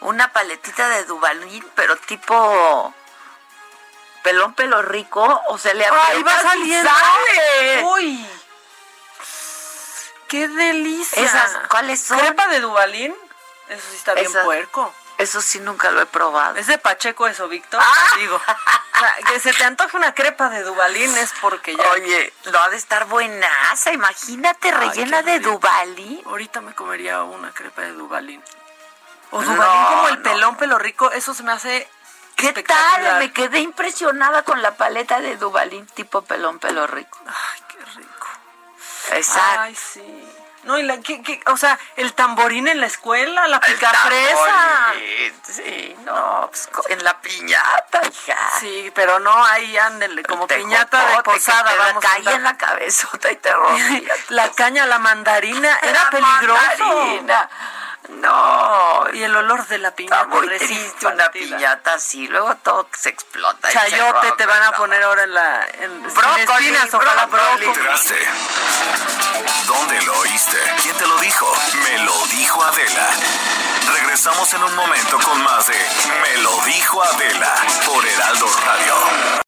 Una 0.00 0.32
paletita 0.32 0.88
de 0.88 1.04
dubalín, 1.04 1.66
pero 1.74 1.96
tipo 1.96 2.94
pelón 4.22 4.54
pelo 4.54 4.82
rico, 4.82 5.42
o 5.48 5.58
se 5.58 5.74
le 5.74 5.86
¡Ay, 5.86 6.22
va 6.22 6.42
saliendo! 6.42 6.90
¡Uy! 7.84 8.26
¡Qué 10.28 10.48
delicia! 10.48 11.22
¿Esas 11.22 11.56
cuáles 11.68 12.00
son? 12.00 12.18
¿Crepa 12.18 12.46
de 12.48 12.60
dubalín? 12.60 13.16
Eso 13.68 13.82
sí 13.90 13.96
está 13.96 14.14
bien 14.14 14.32
puerco. 14.44 14.94
Eso 15.18 15.42
sí 15.42 15.58
nunca 15.58 15.90
lo 15.90 16.00
he 16.00 16.06
probado. 16.06 16.56
¿Es 16.56 16.68
de 16.68 16.78
Pacheco 16.78 17.26
eso, 17.26 17.48
Víctor? 17.48 17.80
Ah. 17.82 18.16
Digo, 18.18 18.40
que 19.26 19.40
se 19.40 19.52
te 19.52 19.64
antoje 19.64 19.96
una 19.96 20.14
crepa 20.14 20.48
de 20.48 20.62
Dubalín 20.62 21.16
es 21.18 21.32
porque 21.40 21.76
ya... 21.76 21.90
Oye, 21.90 22.32
lo 22.44 22.60
ha 22.60 22.68
de 22.68 22.76
estar 22.76 23.06
buenaza, 23.06 23.92
imagínate, 23.92 24.70
rellena 24.70 25.22
de 25.22 25.40
Dubalín. 25.40 26.22
Ahorita 26.24 26.60
me 26.60 26.72
comería 26.74 27.22
una 27.24 27.52
crepa 27.52 27.82
de 27.82 27.92
Dubalín. 27.92 28.42
O 29.30 29.42
Dubalín 29.42 29.84
como 29.84 30.08
el 30.08 30.22
pelón 30.22 30.56
pelo 30.56 30.78
rico, 30.78 31.10
eso 31.12 31.34
se 31.34 31.42
me 31.42 31.52
hace 31.52 31.88
¿Qué 32.36 32.52
tal? 32.62 33.18
Me 33.18 33.32
quedé 33.32 33.58
impresionada 33.58 34.44
con 34.44 34.62
la 34.62 34.76
paleta 34.76 35.20
de 35.20 35.36
Dubalín 35.36 35.86
tipo 35.86 36.22
pelón 36.22 36.60
pelo 36.60 36.86
rico. 36.86 37.18
Ay, 37.26 37.62
qué 37.68 37.84
rico. 37.96 38.26
Exacto. 39.10 39.60
Ay, 39.60 39.74
sí. 39.74 40.34
No, 40.64 40.78
y 40.78 40.82
la, 40.82 40.98
¿qué, 41.00 41.40
o 41.46 41.56
sea, 41.56 41.78
el 41.96 42.12
tamborín 42.12 42.68
en 42.68 42.80
la 42.80 42.86
escuela, 42.86 43.48
la 43.48 43.58
picafresa. 43.58 44.92
Sí, 45.42 45.96
no, 46.04 46.48
pues, 46.50 46.68
en 46.90 47.02
la 47.04 47.18
piñata, 47.20 48.02
hija. 48.06 48.36
Sí, 48.60 48.92
pero 48.94 49.18
no, 49.18 49.32
ahí 49.46 49.78
ándenle, 49.78 50.22
como 50.24 50.46
piñata 50.46 51.16
de 51.16 51.22
posada, 51.22 51.70
te 51.70 51.78
vamos. 51.78 52.04
Caí 52.04 52.34
en 52.34 52.42
la 52.42 52.56
cabezota 52.56 53.32
y 53.32 53.36
te 53.36 53.52
rompí. 53.52 54.06
la 54.28 54.50
caña, 54.50 54.84
la 54.86 54.98
mandarina, 54.98 55.78
era 55.82 56.10
peligroso. 56.10 57.24
No. 58.08 59.06
Y 59.12 59.22
el 59.22 59.36
olor 59.36 59.66
de 59.66 59.78
la 59.78 59.94
piñata. 59.94 60.22
Está 60.22 60.34
muy 60.34 60.48
triste 60.58 61.06
una 61.06 61.30
piñata 61.30 61.94
así. 61.94 62.26
Luego 62.28 62.54
todo 62.56 62.88
se 62.98 63.10
explota. 63.10 63.68
Chayote 63.70 64.32
te 64.32 64.46
van 64.46 64.62
a 64.62 64.72
poner 64.72 65.02
ahora 65.02 65.24
en 65.24 65.34
la. 65.34 65.66
En, 65.80 66.02
brócoli, 66.02 66.70
brócoli. 67.30 67.66
¿Dónde 69.66 70.02
lo 70.02 70.18
oíste? 70.20 70.56
¿Quién 70.82 70.96
te 70.96 71.06
lo 71.06 71.18
dijo? 71.18 71.52
Me 71.84 71.98
lo 72.04 72.26
dijo 72.26 72.64
Adela. 72.64 73.08
Regresamos 73.94 74.52
en 74.54 74.64
un 74.64 74.74
momento 74.74 75.18
con 75.20 75.42
más 75.42 75.66
de 75.66 75.74
Me 76.22 76.42
lo 76.42 76.58
dijo 76.64 77.02
Adela 77.02 77.54
por 77.86 78.06
Heraldo 78.06 78.46
Radio. 78.64 79.47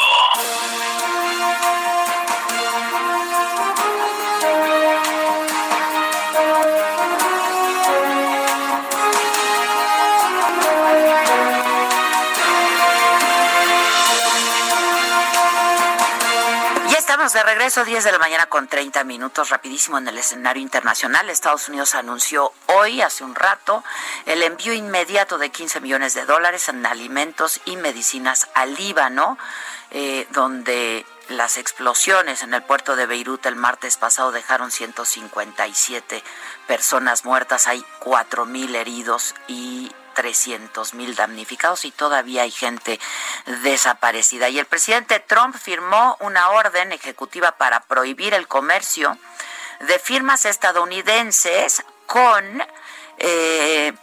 De 17.21 17.43
regreso, 17.43 17.85
10 17.85 18.03
de 18.03 18.11
la 18.11 18.17
mañana 18.17 18.47
con 18.47 18.67
30 18.67 19.03
minutos, 19.03 19.51
rapidísimo 19.51 19.99
en 19.99 20.07
el 20.07 20.17
escenario 20.17 20.63
internacional. 20.63 21.29
Estados 21.29 21.69
Unidos 21.69 21.93
anunció 21.93 22.51
hoy, 22.65 23.03
hace 23.03 23.23
un 23.23 23.35
rato, 23.35 23.83
el 24.25 24.41
envío 24.41 24.73
inmediato 24.73 25.37
de 25.37 25.51
15 25.51 25.81
millones 25.81 26.15
de 26.15 26.25
dólares 26.25 26.67
en 26.67 26.83
alimentos 26.83 27.61
y 27.65 27.77
medicinas 27.77 28.49
al 28.55 28.73
Líbano, 28.73 29.37
eh, 29.91 30.25
donde 30.31 31.05
las 31.29 31.57
explosiones 31.57 32.41
en 32.41 32.55
el 32.55 32.63
puerto 32.63 32.95
de 32.95 33.05
Beirut 33.05 33.45
el 33.45 33.55
martes 33.55 33.97
pasado 33.97 34.31
dejaron 34.31 34.71
157 34.71 36.23
personas 36.65 37.23
muertas, 37.23 37.67
hay 37.67 37.85
4.000 37.99 38.73
heridos 38.73 39.35
y 39.47 39.91
300 40.13 40.93
mil 40.93 41.15
damnificados 41.15 41.85
y 41.85 41.91
todavía 41.91 42.43
hay 42.43 42.51
gente 42.51 42.99
desaparecida. 43.63 44.49
Y 44.49 44.59
el 44.59 44.65
presidente 44.65 45.19
Trump 45.19 45.55
firmó 45.55 46.17
una 46.19 46.49
orden 46.49 46.91
ejecutiva 46.91 47.53
para 47.53 47.81
prohibir 47.81 48.33
el 48.33 48.47
comercio 48.47 49.17
de 49.81 49.99
firmas 49.99 50.45
estadounidenses 50.45 51.83
con 52.05 52.63
eh, 53.17 53.93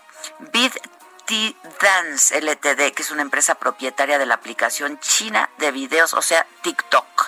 Dance 1.81 2.41
LTD, 2.41 2.95
que 2.95 3.03
es 3.03 3.11
una 3.11 3.23
empresa 3.23 3.55
propietaria 3.57 4.19
de 4.19 4.27
la 4.27 4.35
aplicación 4.35 4.99
china 5.01 5.51
de 5.59 5.71
videos, 5.71 6.15
o 6.15 6.23
sea, 6.23 6.47
TikTok 6.63 7.28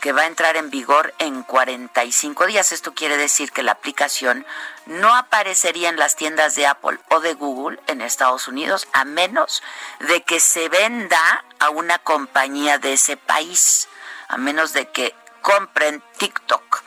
que 0.00 0.12
va 0.12 0.22
a 0.22 0.26
entrar 0.26 0.56
en 0.56 0.70
vigor 0.70 1.14
en 1.18 1.42
45 1.42 2.46
días. 2.46 2.72
Esto 2.72 2.94
quiere 2.94 3.16
decir 3.16 3.52
que 3.52 3.62
la 3.62 3.72
aplicación 3.72 4.46
no 4.86 5.14
aparecería 5.14 5.88
en 5.88 5.96
las 5.96 6.16
tiendas 6.16 6.54
de 6.54 6.66
Apple 6.66 6.98
o 7.10 7.20
de 7.20 7.34
Google 7.34 7.80
en 7.86 8.00
Estados 8.00 8.48
Unidos 8.48 8.88
a 8.92 9.04
menos 9.04 9.62
de 10.00 10.22
que 10.22 10.40
se 10.40 10.68
venda 10.68 11.44
a 11.58 11.70
una 11.70 11.98
compañía 11.98 12.78
de 12.78 12.94
ese 12.94 13.16
país, 13.16 13.88
a 14.28 14.36
menos 14.36 14.72
de 14.72 14.88
que 14.88 15.14
compren 15.42 16.02
TikTok. 16.18 16.82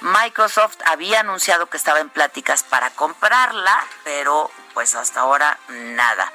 Microsoft 0.00 0.76
había 0.84 1.20
anunciado 1.20 1.66
que 1.66 1.78
estaba 1.78 2.00
en 2.00 2.10
pláticas 2.10 2.62
para 2.62 2.90
comprarla, 2.90 3.82
pero 4.04 4.50
pues 4.74 4.94
hasta 4.94 5.20
ahora 5.20 5.58
nada. 5.68 6.30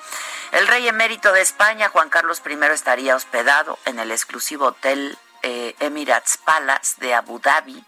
El 0.52 0.68
rey 0.68 0.88
emérito 0.88 1.32
de 1.32 1.42
España, 1.42 1.90
Juan 1.90 2.10
Carlos 2.10 2.42
I, 2.44 2.58
estaría 2.74 3.16
hospedado 3.16 3.78
en 3.86 4.00
el 4.00 4.12
exclusivo 4.12 4.68
hotel 4.68 5.18
eh, 5.44 5.76
Emirates 5.80 6.38
Palace 6.38 6.96
de 7.00 7.14
Abu 7.14 7.40
Dhabi, 7.40 7.84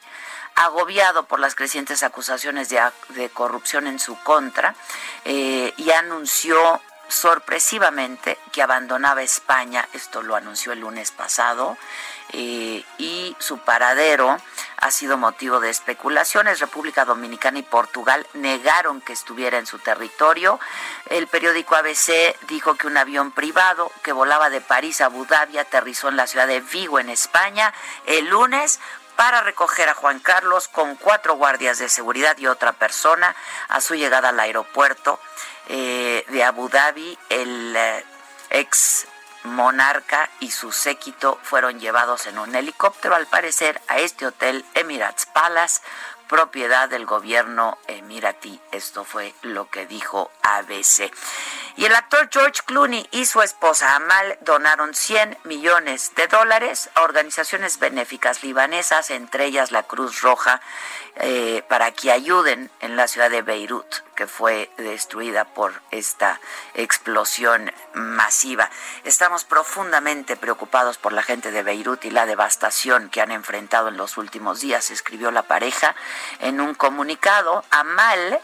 agobiado 0.55 1.23
por 1.23 1.39
las 1.39 1.55
crecientes 1.55 2.03
acusaciones 2.03 2.69
de, 2.69 3.29
corrupción 3.29 3.87
en 3.87 3.99
su 3.99 4.15
contra, 4.23 4.75
eh, 5.25 5.73
y 5.77 5.91
anunció 5.91 6.81
sorpresivamente 7.07 8.37
que 8.51 8.61
abandonaba 8.61 9.21
España, 9.21 9.87
esto 9.93 10.21
lo 10.21 10.35
anunció 10.35 10.71
el 10.71 10.79
lunes 10.79 11.11
pasado, 11.11 11.77
eh, 12.31 12.85
y 12.97 13.35
su 13.39 13.57
paradero 13.59 14.37
ha 14.81 14.89
sido 14.89 15.17
motivo 15.17 15.59
de 15.59 15.69
especulaciones. 15.69 16.59
República 16.59 17.05
Dominicana 17.05 17.59
y 17.59 17.63
Portugal 17.63 18.27
negaron 18.33 18.99
que 18.99 19.13
estuviera 19.13 19.59
en 19.59 19.67
su 19.67 19.77
territorio. 19.77 20.59
El 21.09 21.27
periódico 21.27 21.75
ABC 21.75 22.35
dijo 22.47 22.75
que 22.75 22.87
un 22.87 22.97
avión 22.97 23.31
privado 23.31 23.91
que 24.03 24.11
volaba 24.11 24.49
de 24.49 24.59
París 24.59 24.99
a 24.99 25.05
Abu 25.05 25.25
Dhabi 25.25 25.59
aterrizó 25.59 26.09
en 26.09 26.17
la 26.17 26.25
ciudad 26.25 26.47
de 26.47 26.61
Vigo, 26.61 26.99
en 26.99 27.09
España, 27.09 27.73
el 28.07 28.27
lunes 28.27 28.79
para 29.15 29.41
recoger 29.41 29.87
a 29.87 29.93
Juan 29.93 30.19
Carlos 30.19 30.67
con 30.67 30.95
cuatro 30.95 31.35
guardias 31.35 31.77
de 31.77 31.87
seguridad 31.87 32.35
y 32.39 32.47
otra 32.47 32.73
persona 32.73 33.35
a 33.69 33.81
su 33.81 33.93
llegada 33.93 34.29
al 34.29 34.39
aeropuerto 34.39 35.19
eh, 35.69 36.25
de 36.29 36.43
Abu 36.43 36.69
Dhabi. 36.69 37.17
El 37.29 37.75
eh, 37.75 38.03
ex 38.49 39.05
monarca 39.43 40.29
y 40.39 40.51
su 40.51 40.71
séquito 40.71 41.39
fueron 41.43 41.79
llevados 41.79 42.27
en 42.27 42.37
un 42.37 42.55
helicóptero, 42.55 43.15
al 43.15 43.27
parecer, 43.27 43.81
a 43.87 43.99
este 43.99 44.25
hotel 44.25 44.65
Emirates 44.75 45.25
Palace, 45.27 45.81
propiedad 46.31 46.87
del 46.87 47.05
gobierno 47.05 47.77
emiratí. 47.87 48.61
Esto 48.71 49.03
fue 49.03 49.33
lo 49.41 49.69
que 49.69 49.85
dijo 49.85 50.31
ABC. 50.43 51.11
Y 51.75 51.85
el 51.85 51.93
actor 51.93 52.29
George 52.31 52.61
Clooney 52.65 53.05
y 53.11 53.25
su 53.25 53.41
esposa 53.41 53.95
Amal 53.95 54.37
donaron 54.41 54.93
100 54.93 55.39
millones 55.43 56.13
de 56.15 56.27
dólares 56.27 56.89
a 56.95 57.01
organizaciones 57.01 57.79
benéficas 57.79 58.43
libanesas, 58.43 59.09
entre 59.09 59.45
ellas 59.45 59.71
la 59.71 59.83
Cruz 59.83 60.21
Roja, 60.21 60.61
eh, 61.17 61.63
para 61.67 61.91
que 61.91 62.11
ayuden 62.11 62.71
en 62.79 62.95
la 62.95 63.07
ciudad 63.07 63.29
de 63.29 63.41
Beirut, 63.41 63.85
que 64.15 64.27
fue 64.27 64.71
destruida 64.77 65.45
por 65.45 65.73
esta 65.91 66.39
explosión 66.73 67.71
masiva. 67.93 68.69
Estamos 69.03 69.43
profundamente 69.43 70.37
preocupados 70.37 70.97
por 70.97 71.11
la 71.11 71.21
gente 71.21 71.51
de 71.51 71.63
Beirut 71.63 72.05
y 72.05 72.11
la 72.11 72.25
devastación 72.25 73.09
que 73.09 73.21
han 73.21 73.31
enfrentado 73.31 73.89
en 73.89 73.97
los 73.97 74.17
últimos 74.17 74.61
días, 74.61 74.89
escribió 74.89 75.31
la 75.31 75.43
pareja 75.43 75.95
en 76.39 76.61
un 76.61 76.75
comunicado. 76.75 77.65
Amal 77.71 78.39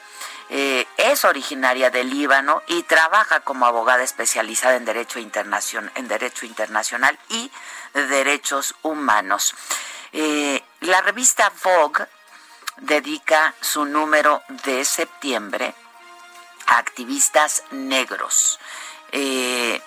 eh, 0.50 0.86
es 0.98 1.24
originaria 1.24 1.90
del 1.90 2.10
Líbano 2.10 2.64
y 2.68 2.84
trabaja 2.84 3.40
como 3.40 3.66
abogada 3.66 4.04
especializada 4.04 4.76
en 4.76 4.86
derecho, 4.86 5.20
internacional, 5.20 5.92
en 5.96 6.08
derecho 6.10 6.46
internacional 6.46 7.18
y 7.30 7.50
derechos 7.94 8.76
humanos. 8.82 9.56
Eh, 10.14 10.64
la 10.82 11.02
revista 11.02 11.52
Vogue 11.64 12.06
dedica 12.78 13.54
su 13.62 13.86
número 13.86 14.42
de 14.66 14.86
septiembre 14.86 15.74
a 16.68 16.78
activistas 16.78 17.64
negros. 17.72 18.60
Eh, 19.12 19.82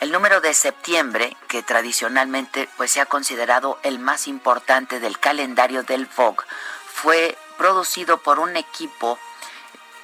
El 0.00 0.12
número 0.12 0.40
de 0.40 0.54
septiembre, 0.54 1.36
que 1.48 1.64
tradicionalmente 1.64 2.68
pues 2.76 2.92
se 2.92 3.00
ha 3.00 3.06
considerado 3.06 3.80
el 3.82 3.98
más 3.98 4.28
importante 4.28 5.00
del 5.00 5.18
calendario 5.18 5.82
del 5.82 6.06
Vogue, 6.16 6.44
fue 6.86 7.36
producido 7.56 8.18
por 8.18 8.38
un 8.38 8.56
equipo 8.56 9.18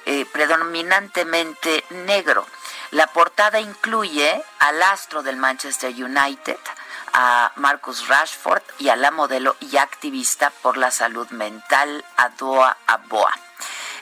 eh, 0.05 0.25
predominantemente 0.25 1.85
negro. 1.91 2.45
La 2.91 3.07
portada 3.07 3.61
incluye 3.61 4.43
al 4.59 4.83
astro 4.83 5.23
del 5.23 5.37
Manchester 5.37 5.91
United, 5.91 6.59
a 7.17 7.53
Marcus 7.55 8.09
Rashford 8.09 8.61
y 8.77 8.89
a 8.89 8.97
la 8.97 9.09
modelo 9.09 9.55
y 9.61 9.77
activista 9.77 10.49
por 10.61 10.75
la 10.75 10.91
salud 10.91 11.29
mental 11.29 12.03
Adoa 12.17 12.75
Aboa. 12.87 13.31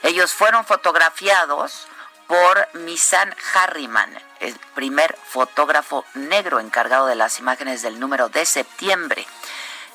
Ellos 0.02 0.34
fueron 0.34 0.64
fotografiados 0.64 1.86
por 2.26 2.68
Misan 2.74 3.32
Harriman, 3.54 4.12
el 4.40 4.58
primer 4.74 5.16
fotógrafo 5.28 6.04
negro 6.14 6.58
encargado 6.58 7.06
de 7.06 7.14
las 7.14 7.38
imágenes 7.38 7.82
del 7.82 8.00
número 8.00 8.30
de 8.30 8.44
septiembre. 8.44 9.24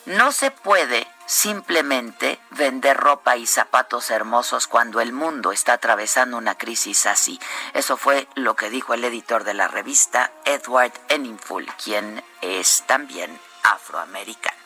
No 0.05 0.31
se 0.31 0.49
puede 0.49 1.05
simplemente 1.29 2.39
vender 2.49 2.97
ropa 2.97 3.37
y 3.37 3.45
zapatos 3.45 4.09
hermosos 4.09 4.65
cuando 4.65 4.99
el 4.99 5.13
mundo 5.13 5.51
está 5.51 5.73
atravesando 5.73 6.37
una 6.37 6.57
crisis 6.57 7.05
así. 7.05 7.39
Eso 7.75 7.97
fue 7.97 8.27
lo 8.33 8.55
que 8.55 8.71
dijo 8.71 8.95
el 8.95 9.05
editor 9.05 9.43
de 9.43 9.53
la 9.53 9.67
revista, 9.67 10.31
Edward 10.43 10.91
Enninful, 11.07 11.67
quien 11.83 12.23
es 12.41 12.83
también 12.87 13.39
afroamericano. 13.61 14.57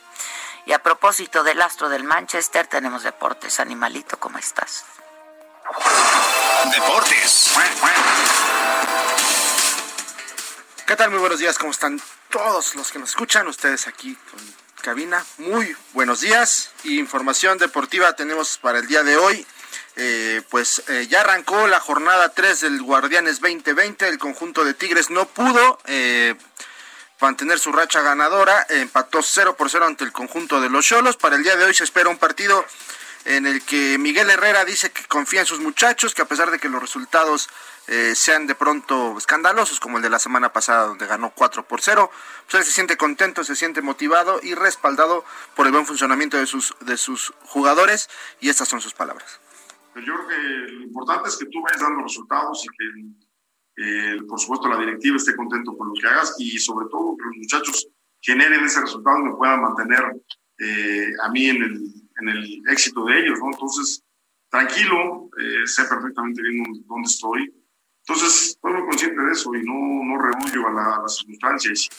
Y 0.66 0.72
a 0.72 0.82
propósito 0.82 1.44
del 1.44 1.62
astro 1.62 1.90
del 1.90 2.06
Manchester, 2.06 2.66
tenemos 2.68 3.04
deportes. 3.04 3.60
Animalito, 3.60 4.18
¿cómo 4.18 4.38
estás? 4.38 4.86
Deportes. 6.72 7.52
¿Qué 10.88 10.96
tal? 10.96 11.10
Muy 11.10 11.20
buenos 11.20 11.40
días, 11.40 11.58
¿cómo 11.58 11.72
están 11.72 12.02
todos 12.30 12.76
los 12.76 12.90
que 12.90 13.00
nos 13.00 13.10
escuchan? 13.10 13.48
Ustedes 13.48 13.86
aquí 13.88 14.16
con 14.16 14.63
cabina. 14.84 15.26
Muy 15.38 15.74
buenos 15.94 16.20
días. 16.20 16.70
Información 16.84 17.58
deportiva 17.58 18.18
tenemos 18.18 18.58
para 18.58 18.80
el 18.80 18.88
día 18.88 19.02
de 19.02 19.16
hoy. 19.16 19.48
Eh, 19.96 20.42
pues 20.50 20.84
eh, 20.90 21.08
ya 21.10 21.22
arrancó 21.22 21.68
la 21.68 21.80
jornada 21.80 22.30
3 22.30 22.60
del 22.60 22.82
Guardianes 22.82 23.40
2020. 23.40 24.10
El 24.10 24.20
conjunto 24.20 24.66
de 24.66 24.74
Tigres 24.74 25.10
no 25.10 25.26
pudo 25.26 25.80
eh, 25.86 26.36
mantener 27.22 27.60
su 27.60 27.72
racha 27.72 28.02
ganadora. 28.02 28.68
Empató 28.70 29.22
0 29.24 29.56
por 29.56 29.70
0 29.70 29.86
ante 29.86 30.04
el 30.04 30.12
conjunto 30.12 30.60
de 30.60 30.70
los 30.70 30.86
Cholos. 30.86 31.16
Para 31.16 31.38
el 31.38 31.44
día 31.44 31.56
de 31.56 31.64
hoy 31.64 31.74
se 31.74 31.86
espera 31.86 32.10
un 32.10 32.18
partido 32.18 32.66
en 33.26 33.46
el 33.46 33.64
que 33.64 33.98
Miguel 33.98 34.30
Herrera 34.30 34.66
dice 34.66 34.92
que 34.92 35.04
confía 35.06 35.42
en 35.42 35.46
sus 35.46 35.60
muchachos, 35.60 36.14
que 36.14 36.22
a 36.22 36.28
pesar 36.28 36.52
de 36.52 36.60
que 36.60 36.70
los 36.70 36.82
resultados 36.82 37.50
eh, 37.88 38.14
sean 38.16 38.48
de 38.48 38.56
pronto 38.56 39.18
escandalosos, 39.18 39.80
como 39.80 39.98
el 39.98 40.04
de 40.04 40.10
la 40.10 40.20
semana 40.20 40.52
pasada, 40.52 40.88
donde 40.88 41.08
ganó 41.08 41.32
4 41.36 41.68
por 41.68 41.82
0, 41.82 42.10
pues 42.46 42.62
él 42.62 42.64
se 42.64 42.72
siente 42.72 42.98
contento, 42.98 43.44
se 43.44 43.56
siente 43.56 43.82
motivado 43.82 44.40
y 44.42 44.54
respaldado 44.54 45.26
por 45.56 45.66
el 45.66 45.72
buen 45.72 45.86
funcionamiento 45.86 46.38
de 46.38 46.46
sus, 46.46 46.76
de 46.82 46.98
sus 46.98 47.34
jugadores, 47.44 48.10
y 48.40 48.50
estas 48.50 48.68
son 48.68 48.82
sus 48.82 48.94
palabras. 48.94 49.40
Yo 49.96 50.02
creo 50.02 50.28
que 50.28 50.38
lo 50.74 50.84
importante 50.84 51.30
es 51.30 51.38
que 51.38 51.46
tú 51.46 51.62
vayas 51.62 51.82
dando 51.82 52.04
resultados 52.04 52.66
y 52.66 52.68
que, 53.76 54.26
por 54.28 54.40
supuesto, 54.40 54.68
la 54.68 54.78
directiva 54.78 55.18
esté 55.18 55.36
contento 55.36 55.78
con 55.78 55.90
lo 55.90 55.94
que 55.94 56.08
hagas 56.08 56.36
y 56.40 56.58
sobre 56.58 56.88
todo 56.90 57.16
que 57.16 57.26
los 57.26 57.38
muchachos 57.38 57.88
generen 58.20 58.66
ese 58.66 58.82
resultado 58.82 59.20
y 59.20 59.24
me 59.24 59.36
puedan 59.36 59.62
mantener 59.62 60.04
eh, 60.60 61.12
a 61.22 61.30
mí 61.30 61.48
en 61.48 61.64
el, 61.64 62.03
en 62.22 62.30
el 62.30 62.62
éxito 62.70 63.06
de 63.06 63.20
ellos, 63.20 63.40
¿no? 63.40 63.52
Entonces, 63.52 64.04
tranquilo, 64.50 65.30
eh, 65.40 65.68
sé 65.68 65.84
perfectamente 65.86 66.42
bien 66.42 66.64
dónde 66.86 67.08
estoy. 67.08 67.54
Entonces, 68.06 68.58
muy 68.62 68.82
consciente 68.82 69.22
de 69.22 69.32
eso 69.32 69.54
y 69.56 69.64
no, 69.64 69.74
no 70.04 70.68
a, 70.68 70.72
la, 70.74 70.96
a 70.98 71.02
las 71.02 71.18
circunstancias. 71.18 71.90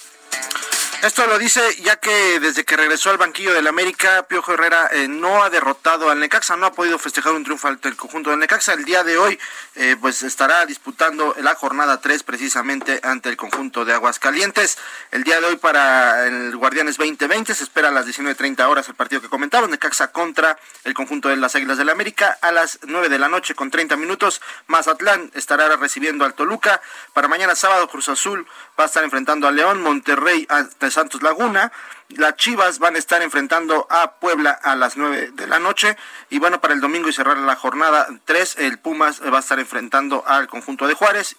Esto 1.04 1.26
lo 1.26 1.38
dice 1.38 1.60
ya 1.82 1.96
que 1.96 2.40
desde 2.40 2.64
que 2.64 2.78
regresó 2.78 3.10
al 3.10 3.18
banquillo 3.18 3.52
del 3.52 3.66
América, 3.66 4.26
Piojo 4.26 4.54
Herrera 4.54 4.88
eh, 4.90 5.06
no 5.06 5.44
ha 5.44 5.50
derrotado 5.50 6.08
al 6.08 6.18
Necaxa, 6.18 6.56
no 6.56 6.64
ha 6.64 6.72
podido 6.72 6.98
festejar 6.98 7.34
un 7.34 7.44
triunfo 7.44 7.68
ante 7.68 7.90
el 7.90 7.96
conjunto 7.96 8.30
del 8.30 8.38
Necaxa. 8.38 8.72
El 8.72 8.86
día 8.86 9.04
de 9.04 9.18
hoy 9.18 9.38
eh, 9.74 9.98
pues 10.00 10.22
estará 10.22 10.64
disputando 10.64 11.36
la 11.42 11.56
jornada 11.56 12.00
3 12.00 12.22
precisamente 12.22 13.00
ante 13.02 13.28
el 13.28 13.36
conjunto 13.36 13.84
de 13.84 13.92
Aguascalientes. 13.92 14.78
El 15.10 15.24
día 15.24 15.42
de 15.42 15.46
hoy 15.48 15.56
para 15.56 16.26
el 16.26 16.56
Guardianes 16.56 16.96
2020 16.96 17.54
se 17.54 17.64
espera 17.64 17.88
a 17.88 17.92
las 17.92 18.06
19.30 18.06 18.66
horas 18.66 18.88
el 18.88 18.94
partido 18.94 19.20
que 19.20 19.28
comentaba, 19.28 19.66
Necaxa 19.66 20.10
contra 20.10 20.58
el 20.84 20.94
conjunto 20.94 21.28
de 21.28 21.36
las 21.36 21.54
Águilas 21.54 21.76
del 21.76 21.90
América. 21.90 22.38
A 22.40 22.50
las 22.50 22.78
9 22.80 23.10
de 23.10 23.18
la 23.18 23.28
noche 23.28 23.54
con 23.54 23.70
30 23.70 23.96
minutos, 23.96 24.40
Mazatlán 24.68 25.30
estará 25.34 25.68
recibiendo 25.76 26.24
al 26.24 26.32
Toluca. 26.32 26.80
Para 27.12 27.28
mañana 27.28 27.54
sábado 27.54 27.88
Cruz 27.88 28.08
Azul 28.08 28.46
va 28.78 28.84
a 28.84 28.86
estar 28.86 29.04
enfrentando 29.04 29.46
a 29.46 29.52
León, 29.52 29.82
Monterrey 29.82 30.46
a 30.48 30.90
Santos 30.90 31.22
Laguna. 31.22 31.72
Las 32.08 32.36
Chivas 32.36 32.78
van 32.78 32.96
a 32.96 32.98
estar 32.98 33.22
enfrentando 33.22 33.86
a 33.90 34.12
Puebla 34.12 34.50
a 34.50 34.76
las 34.76 34.96
9 34.96 35.30
de 35.32 35.46
la 35.46 35.58
noche. 35.58 35.96
Y 36.30 36.38
bueno, 36.38 36.60
para 36.60 36.74
el 36.74 36.80
domingo 36.80 37.08
y 37.08 37.12
cerrar 37.12 37.36
la 37.38 37.56
jornada 37.56 38.06
3, 38.24 38.56
el 38.58 38.78
Pumas 38.78 39.20
va 39.22 39.38
a 39.38 39.40
estar 39.40 39.58
enfrentando 39.58 40.24
al 40.26 40.48
conjunto 40.48 40.86
de 40.86 40.94
Juárez. 40.94 41.36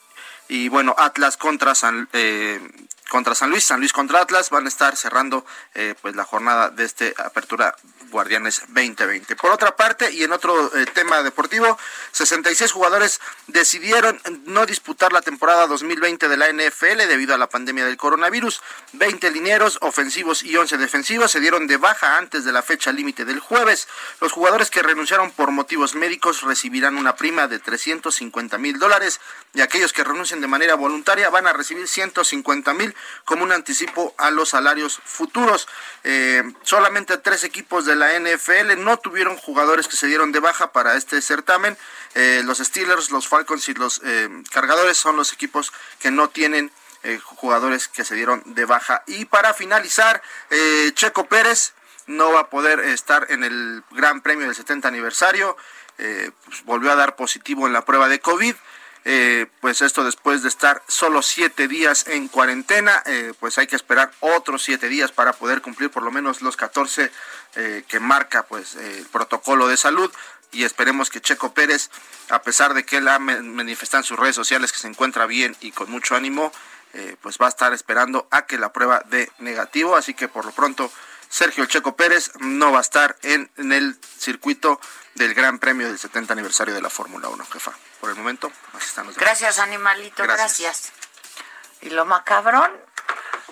Y 0.48 0.70
bueno, 0.70 0.96
Atlas 0.98 1.38
contra 1.38 1.76
San, 1.76 2.08
eh, 2.14 2.60
contra 3.10 3.36
San 3.36 3.50
Luis, 3.50 3.64
San 3.64 3.80
Luis 3.80 3.94
contra 3.94 4.22
Atlas, 4.22 4.50
van 4.50 4.66
a 4.66 4.70
estar 4.70 4.96
cerrando 4.96 5.46
eh, 5.74 5.96
pues 6.02 6.16
la 6.16 6.24
jornada 6.24 6.70
de 6.70 6.86
este 6.86 7.14
Apertura 7.18 7.76
Guardianes 8.10 8.62
2020. 8.68 9.36
Por 9.36 9.52
otra 9.52 9.76
parte, 9.76 10.12
y 10.12 10.24
en 10.24 10.32
otro 10.32 10.76
eh, 10.76 10.86
tema 10.94 11.22
deportivo, 11.22 11.78
66 12.12 12.72
jugadores 12.72 13.20
decidieron 13.48 14.22
no 14.46 14.66
disputar 14.66 15.12
la 15.12 15.22
temporada 15.22 15.68
2020 15.68 16.28
de 16.30 16.38
la 16.38 16.52
NFL 16.52 17.08
debido 17.08 17.36
a 17.36 17.38
la 17.38 17.50
pandemia 17.50 17.86
del 17.86 17.98
coronavirus. 17.98 18.62
20 18.94 19.32
linieros 19.32 19.78
ofensivos 19.82 20.44
y 20.44 20.56
11 20.56 20.78
defensivos 20.78 21.32
se 21.32 21.40
dieron 21.40 21.68
de 21.68 21.78
baja 21.78 22.18
antes 22.18 22.46
de 22.46 22.52
la 22.52 22.62
fecha 22.62 22.92
límite 22.92 23.26
del 23.26 23.40
jueves. 23.40 23.88
Los 24.22 24.32
jugadores 24.32 24.72
que 24.72 24.82
renunciaron 24.82 25.32
por 25.32 25.52
motivos 25.52 25.96
médicos 25.96 26.42
recibirán 26.42 26.98
una 26.98 27.16
prima 27.16 27.48
de 27.48 27.60
350 27.60 28.58
mil 28.58 28.80
dólares 28.80 29.20
y 29.54 29.62
aquellos 29.62 29.94
que 29.94 30.04
renuncien 30.04 30.42
de 30.42 30.48
manera 30.48 30.76
voluntaria 30.76 31.30
van 31.30 31.48
a 31.48 31.54
recibir 31.54 31.88
150 31.88 32.74
mil 32.74 32.95
como 33.24 33.44
un 33.44 33.52
anticipo 33.52 34.14
a 34.18 34.32
los 34.32 34.50
salarios 34.50 35.00
futuros. 35.04 35.68
Eh, 36.04 36.44
solamente 36.64 37.18
tres 37.18 37.44
equipos 37.44 37.86
de 37.86 37.96
la 37.96 38.14
NFL 38.20 38.84
no 38.84 38.98
tuvieron 38.98 39.38
jugadores 39.38 39.88
que 39.88 39.96
se 39.96 40.08
dieron 40.08 40.32
de 40.32 40.40
baja 40.40 40.72
para 40.72 40.96
este 40.96 41.22
certamen. 41.22 41.78
Eh, 42.14 42.42
los 42.46 42.60
Steelers, 42.60 43.12
los 43.12 43.28
Falcons 43.28 43.68
y 43.70 43.74
los 43.74 44.02
eh, 44.04 44.30
Cargadores 44.52 44.98
son 44.98 45.16
los 45.18 45.34
equipos 45.34 45.72
que 46.00 46.12
no 46.12 46.30
tienen 46.30 46.72
jugadores 47.24 47.88
que 47.88 48.04
se 48.04 48.16
dieron 48.16 48.42
de 48.56 48.66
baja. 48.66 49.04
Y 49.06 49.26
para 49.26 49.54
finalizar, 49.54 50.24
Checo 50.96 51.28
Pérez 51.28 51.74
no 52.08 52.32
va 52.32 52.40
a 52.40 52.50
poder 52.50 52.80
estar 52.80 53.28
en 53.30 53.44
el 53.44 53.84
Gran 53.92 54.22
Premio 54.22 54.48
del 54.48 54.56
70 54.56 54.88
aniversario. 54.88 55.56
Pues, 55.98 56.64
volvió 56.64 56.92
a 56.92 56.96
dar 56.96 57.16
positivo 57.16 57.68
en 57.68 57.74
la 57.74 57.86
prueba 57.86 58.10
de 58.10 58.20
COVID. 58.20 58.56
Eh, 59.08 59.46
pues 59.62 59.84
esto 59.84 60.04
después 60.04 60.42
de 60.42 60.50
estar 60.50 60.82
solo 60.88 61.22
siete 61.22 61.68
días 61.68 62.08
en 62.08 62.28
cuarentena, 62.28 63.04
eh, 63.06 63.34
pues 63.40 63.60
hay 63.60 63.68
que 63.68 63.76
esperar 63.76 64.12
otros 64.20 64.64
siete 64.64 64.90
días 64.90 65.12
para 65.12 65.34
poder 65.34 65.62
cumplir 65.62 65.92
por 65.92 66.02
lo 66.02 66.12
menos 66.12 66.42
los 66.42 66.58
14 66.58 67.12
eh, 67.56 67.84
que 67.88 68.00
marca 68.00 68.48
pues 68.48 68.76
el 68.76 69.06
protocolo 69.06 69.68
de 69.68 69.78
salud. 69.78 70.12
Y 70.52 70.64
esperemos 70.64 71.12
que 71.12 71.22
Checo 71.22 71.54
Pérez, 71.54 71.92
a 72.30 72.42
pesar 72.42 72.74
de 72.74 72.84
que 72.84 72.98
él 72.98 73.08
ha 73.08 73.20
manifestado 73.20 74.02
en 74.02 74.08
sus 74.08 74.18
redes 74.18 74.36
sociales 74.36 74.72
que 74.72 74.80
se 74.80 74.88
encuentra 74.88 75.28
bien 75.28 75.56
y 75.60 75.72
con 75.72 75.92
mucho 75.92 76.16
ánimo, 76.16 76.52
pues 77.22 77.38
va 77.42 77.48
a 77.48 77.50
estar 77.50 77.74
esperando 77.74 78.26
a 78.32 78.46
que 78.46 78.58
la 78.58 78.72
prueba 78.72 79.04
dé 79.10 79.30
negativo, 79.40 79.98
así 79.98 80.14
que 80.14 80.30
por 80.30 80.46
lo 80.46 80.52
pronto 80.52 80.90
Sergio 81.30 81.66
Checo 81.66 81.96
Pérez 81.96 82.32
no 82.40 82.72
va 82.72 82.80
a 82.80 82.82
estar 82.82 83.18
en, 83.24 83.52
el 83.58 84.00
circuito 84.18 84.80
del 85.16 85.34
Gran 85.34 85.60
Premio 85.60 85.88
del 85.88 86.00
70 86.00 86.34
aniversario 86.34 86.74
de 86.74 86.82
la 86.82 86.90
Fórmula 86.90 87.30
1, 87.30 87.46
jefa. 87.46 87.72
Por 88.00 88.10
el 88.10 88.16
momento, 88.16 88.52
así 88.74 88.88
están 88.88 89.08
los 89.08 89.18
Gracias, 89.18 89.60
animalito, 89.60 90.24
gracias. 90.24 90.92
¿Y 91.82 91.90
lo 91.90 92.06
macabrón? 92.06 92.72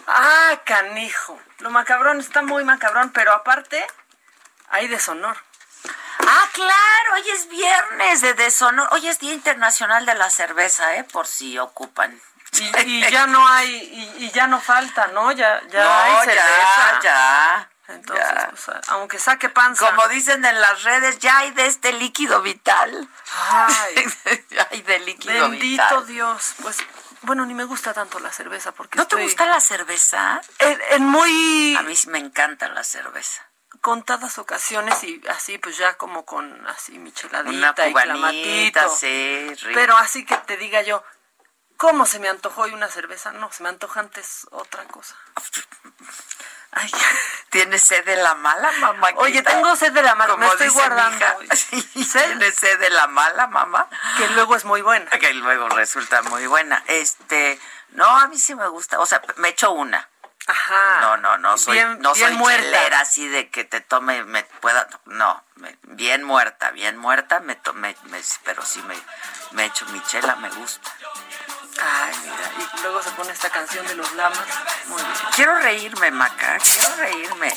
Ah, 0.08 0.60
canijo. 0.66 1.40
Lo 1.60 1.70
macabrón 1.70 2.20
está 2.20 2.42
muy 2.42 2.64
macabrón, 2.64 3.12
pero 3.12 3.32
aparte 3.32 3.86
hay 4.70 4.88
deshonor. 4.88 5.38
Ah, 6.20 6.50
claro, 6.54 7.14
hoy 7.16 7.30
es 7.30 7.50
viernes 7.50 8.22
de 8.22 8.34
deshonor. 8.34 8.88
Hoy 8.92 9.08
es 9.08 9.20
Día 9.20 9.34
Internacional 9.34 10.06
de 10.06 10.16
la 10.16 10.30
Cerveza, 10.30 10.96
¿eh? 10.96 11.04
Por 11.04 11.28
si 11.28 11.58
ocupan. 11.58 12.20
Y, 12.86 13.10
ya 13.10 13.28
no 13.28 13.48
hay, 13.48 14.14
y, 14.20 14.32
ya 14.32 14.48
no 14.48 14.60
falta, 14.60 15.08
¿no? 15.08 15.32
Ya, 15.32 15.62
ya 15.70 16.04
hay 16.04 16.26
cerveza. 16.26 17.00
Ya, 17.02 17.02
ya. 17.04 17.70
Entonces, 17.88 18.26
pues, 18.50 18.78
aunque 18.90 19.20
saque 19.20 19.50
panza. 19.50 19.90
Como 19.90 20.08
dicen 20.08 20.44
en 20.46 20.62
las 20.62 20.84
redes, 20.84 21.20
ya 21.20 21.40
hay 21.40 21.52
de 21.52 21.66
este 21.66 21.94
líquido 21.94 22.42
vital. 22.42 23.10
Ay, 23.50 24.06
ya 24.50 24.68
hay 24.72 24.82
de 24.82 25.00
líquido 25.00 25.50
Bendito 25.50 26.02
Dios. 26.04 26.56
Pues, 26.62 26.78
bueno, 27.24 27.46
ni 27.46 27.54
me 27.54 27.66
gusta 27.66 27.94
tanto 27.94 28.20
la 28.20 28.32
cerveza 28.32 28.74
porque 28.74 28.98
¿No 28.98 29.08
te 29.08 29.22
gusta 29.22 29.46
la 29.46 29.60
cerveza? 29.60 30.42
En, 30.60 31.06
muy... 31.06 31.76
A 31.78 31.84
mí 31.84 31.96
me 32.08 32.20
encanta 32.20 32.68
la 32.70 32.84
cerveza. 32.84 33.50
Contadas 33.82 34.38
ocasiones 34.38 35.04
y 35.04 35.22
así, 35.30 35.58
pues 35.58 35.78
ya 35.78 35.96
como 35.96 36.26
con 36.26 36.66
así 36.68 36.98
micheladita 37.00 37.88
y 37.90 37.94
clamatito. 37.94 38.96
sí, 38.96 39.54
Pero 39.74 39.98
así 39.98 40.26
que 40.26 40.38
te 40.38 40.56
diga 40.56 40.82
yo, 40.84 41.04
¿Cómo 41.84 42.06
se 42.06 42.18
me 42.20 42.30
antojó 42.30 42.62
hoy 42.62 42.72
una 42.74 42.88
cerveza? 42.88 43.34
No, 43.34 43.52
se 43.52 43.62
me 43.62 43.68
antoja 43.68 44.00
antes 44.00 44.48
otra 44.52 44.86
cosa. 44.86 45.18
Ay, 46.72 46.90
¿Tienes 47.50 47.84
sed 47.84 48.06
de 48.06 48.16
la 48.16 48.36
mala, 48.36 48.72
mamá? 48.80 49.10
Oye, 49.18 49.42
tengo 49.42 49.76
sed 49.76 49.92
de 49.92 50.02
la 50.02 50.16
mala, 50.16 50.38
me 50.38 50.48
estoy 50.48 50.70
guardando. 50.70 51.26
hoy. 51.40 51.50
¿Tienes 51.92 52.56
sed 52.56 52.80
de 52.80 52.90
la 52.90 53.08
mala, 53.08 53.48
mamá? 53.48 53.90
Que 54.18 54.30
luego 54.30 54.56
es 54.56 54.64
muy 54.64 54.82
buena. 54.82 55.12
Que 55.12 55.34
luego 55.34 55.68
resulta 55.68 56.22
muy 56.22 56.48
buena. 56.48 56.82
Este, 56.88 57.60
no, 57.90 58.06
a 58.18 58.28
mí 58.30 58.40
sí 58.40 58.56
me 58.56 58.70
gusta. 58.70 59.02
O 59.02 59.06
sea, 59.06 59.22
me 59.36 59.50
echo 59.50 59.72
una. 59.74 60.08
Ajá. 60.48 61.00
No, 61.02 61.18
no, 61.18 61.38
no 61.38 61.58
soy, 61.58 61.74
Bien- 61.76 62.00
no 62.00 62.14
bien 62.14 62.30
soy 62.30 62.38
muerta. 62.38 62.64
chelera 62.64 63.00
así 63.02 63.28
de 63.28 63.50
que 63.50 63.64
te 63.66 63.82
tome, 63.82 64.24
me 64.26 64.44
pueda, 64.44 64.88
no, 65.06 65.42
me- 65.56 65.78
bien 65.84 66.24
muerta, 66.24 66.72
bien 66.72 66.98
muerta, 66.98 67.40
me 67.40 67.56
tomé, 67.56 67.96
me, 68.06 68.22
pero 68.44 68.66
sí 68.66 68.82
me, 68.82 68.96
me 69.52 69.64
echo 69.66 69.86
mi 69.88 70.02
chela, 70.04 70.36
me 70.38 70.50
gusta. 70.50 70.92
Ay, 71.82 72.14
mira, 72.24 72.52
y 72.78 72.82
luego 72.82 73.02
se 73.02 73.10
pone 73.12 73.32
esta 73.32 73.50
canción 73.50 73.86
de 73.88 73.96
los 73.96 74.12
lamas. 74.14 74.40
Muy 74.88 75.02
bien. 75.02 75.16
Quiero 75.36 75.56
reírme, 75.60 76.12
Maca, 76.12 76.58
quiero 76.60 76.96
reírme. 76.98 77.56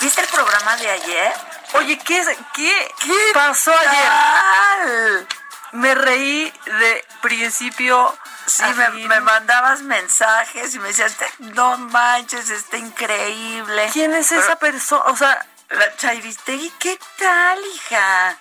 ¿Viste 0.00 0.20
el 0.20 0.28
programa 0.28 0.76
de 0.76 0.90
ayer? 0.90 1.32
Oye, 1.74 1.98
¿qué, 1.98 2.24
qué, 2.54 2.90
pasó 3.34 3.72
ayer? 3.72 4.04
tal? 4.04 5.28
Me 5.72 5.94
reí 5.94 6.52
de 6.66 7.06
principio 7.22 8.18
Sí, 8.46 8.64
me, 8.74 8.90
me 9.06 9.20
mandabas 9.20 9.82
mensajes 9.82 10.74
y 10.74 10.78
me 10.80 10.88
decías, 10.88 11.12
"Este- 11.12 11.30
no 11.38 11.78
manches, 11.78 12.50
está 12.50 12.76
increíble. 12.76 13.88
¿Quién 13.92 14.12
es 14.14 14.32
esa 14.32 14.56
persona? 14.56 15.04
O 15.06 15.16
sea, 15.16 15.46
La 15.70 15.96
Chairistegui, 15.96 16.70
¿qué 16.78 16.98
tal, 17.18 17.58
hija? 17.74 18.36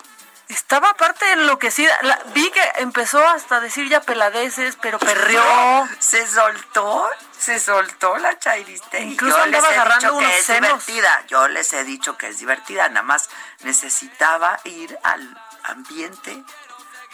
Estaba 0.54 0.90
aparte 0.90 1.32
enloquecida. 1.34 1.98
La- 2.02 2.20
vi 2.34 2.50
que 2.52 2.72
empezó 2.78 3.26
hasta 3.28 3.58
a 3.58 3.60
decir 3.60 3.88
ya 3.90 4.02
peladeces, 4.02 4.78
pero 4.82 5.00
perreó. 5.00 5.88
Se 6.00 6.26
soltó, 6.28 7.10
se 7.40 7.60
soltó 7.60 8.18
la 8.18 8.38
Chairistegui. 8.38 9.14
Incluso 9.14 9.38
Yo 9.38 9.44
andaba 9.44 9.68
les 9.68 9.78
he 9.78 9.80
agarrando 9.80 10.08
dicho 10.08 10.18
que 10.20 10.26
unos 10.26 10.38
es 10.40 10.46
senos. 10.46 10.86
divertida. 10.86 11.24
Yo 11.28 11.48
les 11.48 11.74
he 11.74 11.84
dicho 11.84 12.18
que 12.18 12.28
es 12.28 12.38
divertida. 12.40 12.88
Nada 12.90 13.04
más 13.04 13.30
necesitaba 13.62 14.60
ir 14.66 14.98
al 15.04 15.38
ambiente 15.64 16.44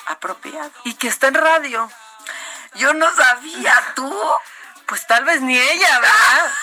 apropiado. 0.08 0.72
Y 0.84 0.96
que 0.96 1.08
está 1.08 1.28
en 1.28 1.36
radio. 1.36 1.90
Yo 2.76 2.94
no 2.94 3.14
sabía, 3.16 3.74
¿tú? 3.96 4.14
Pues 4.86 5.06
tal 5.08 5.24
vez 5.26 5.42
ni 5.42 5.58
ella, 5.58 6.00
¿verdad? 6.00 6.52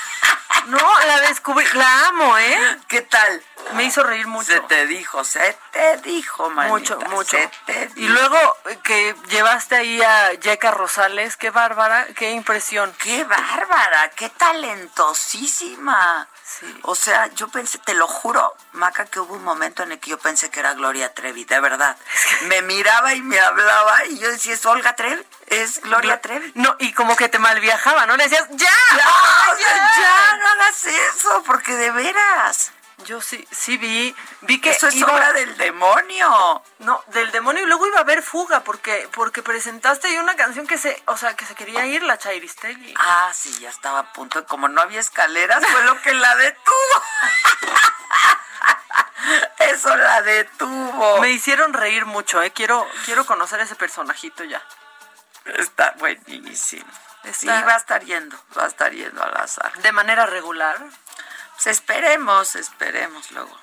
No, 0.66 1.00
la 1.06 1.20
descubrí, 1.20 1.66
la 1.74 2.06
amo, 2.08 2.38
¿eh? 2.38 2.78
¿Qué 2.88 3.02
tal? 3.02 3.42
Me 3.72 3.84
hizo 3.84 4.02
reír 4.04 4.26
mucho. 4.26 4.52
Se 4.52 4.60
te 4.60 4.86
dijo, 4.86 5.24
se 5.24 5.58
te 5.72 5.96
dijo, 5.98 6.48
manita. 6.50 6.72
Mucho, 6.96 6.98
mucho. 7.10 7.36
Se 7.36 7.50
te 7.66 7.90
Y 7.96 8.02
dijo. 8.06 8.12
luego 8.14 8.56
eh, 8.66 8.78
que 8.84 9.16
llevaste 9.28 9.74
ahí 9.76 10.00
a 10.02 10.32
Yeka 10.34 10.70
Rosales, 10.70 11.36
qué 11.36 11.50
bárbara, 11.50 12.06
qué 12.14 12.30
impresión. 12.30 12.94
¡Qué 12.98 13.24
bárbara! 13.24 14.10
¡Qué 14.10 14.28
talentosísima! 14.28 16.28
Sí. 16.44 16.78
O 16.82 16.94
sea, 16.94 17.26
yo 17.34 17.48
pensé, 17.48 17.78
te 17.78 17.94
lo 17.94 18.06
juro, 18.06 18.54
Maca, 18.72 19.06
que 19.06 19.18
hubo 19.18 19.34
un 19.34 19.42
momento 19.44 19.82
en 19.82 19.92
el 19.92 19.98
que 19.98 20.10
yo 20.10 20.18
pensé 20.18 20.50
que 20.50 20.60
era 20.60 20.74
Gloria 20.74 21.12
Trevi, 21.14 21.44
de 21.44 21.58
verdad. 21.58 21.96
Me 22.42 22.60
miraba 22.62 23.14
y 23.14 23.22
me 23.22 23.40
hablaba 23.40 24.04
y 24.06 24.18
yo 24.18 24.30
decía, 24.30 24.54
¿es 24.54 24.64
Olga 24.66 24.94
Trevi? 24.94 25.24
¿Es 25.46 25.80
Gloria 25.80 26.20
Trevi? 26.20 26.52
No, 26.54 26.76
y 26.78 26.92
como 26.92 27.16
que 27.16 27.28
te 27.28 27.38
malviajaba, 27.38 28.06
¿no? 28.06 28.16
Le 28.16 28.24
decías, 28.24 28.46
¡ya! 28.50 28.70
¡Ya! 28.96 29.04
¡Ah, 29.06 29.54
¡Ya! 29.58 30.36
¡No 30.36 30.48
hagas 30.48 30.84
eso! 30.84 31.42
Porque 31.46 31.74
de 31.74 31.90
veras, 31.90 32.70
Yo 32.98 33.20
sí, 33.20 33.46
sí 33.50 33.76
vi, 33.76 34.14
vi 34.42 34.60
que 34.60 34.70
eso 34.70 34.86
es 34.86 34.94
iba- 34.94 35.12
obra 35.12 35.32
del 35.32 35.56
demonio. 35.56 36.62
No, 36.78 37.02
del 37.08 37.30
demonio 37.32 37.64
y 37.64 37.66
luego 37.66 37.86
iba 37.86 37.98
a 37.98 38.02
haber 38.02 38.22
fuga 38.22 38.62
porque 38.64 39.08
porque 39.12 39.42
presentaste 39.42 40.08
ahí 40.08 40.16
una 40.18 40.36
canción 40.36 40.66
que 40.66 40.78
se, 40.78 41.02
o 41.06 41.16
sea, 41.16 41.34
que 41.34 41.44
se 41.44 41.54
quería 41.54 41.84
ir 41.86 42.02
la 42.04 42.18
Chairistegui. 42.18 42.94
Ah, 42.98 43.30
sí, 43.34 43.50
ya 43.58 43.68
estaba 43.68 43.98
a 43.98 44.12
punto. 44.12 44.46
Como 44.46 44.68
no 44.68 44.80
había 44.80 45.00
escaleras, 45.00 45.64
fue 45.66 45.82
lo 45.84 46.00
que 46.02 46.14
la 46.14 46.34
detuvo. 46.36 46.74
Eso 49.58 49.94
la 49.96 50.22
detuvo. 50.22 51.20
Me 51.20 51.30
hicieron 51.30 51.72
reír 51.72 52.06
mucho, 52.06 52.42
eh. 52.42 52.52
Quiero 52.52 52.86
quiero 53.04 53.26
conocer 53.26 53.60
ese 53.60 53.74
personajito 53.74 54.44
ya. 54.44 54.62
Está 55.44 55.92
buenísimo. 55.98 56.86
Sí, 57.24 57.48
Está- 57.48 57.64
va 57.64 57.74
a 57.74 57.78
estar 57.78 58.04
yendo, 58.04 58.38
va 58.56 58.64
a 58.64 58.68
estar 58.68 58.92
yendo 58.92 59.22
al 59.22 59.36
azar. 59.36 59.72
De 59.78 59.92
manera 59.92 60.26
regular. 60.26 60.78
Pues 61.54 61.66
esperemos, 61.68 62.56
esperemos 62.56 63.30
luego. 63.30 63.56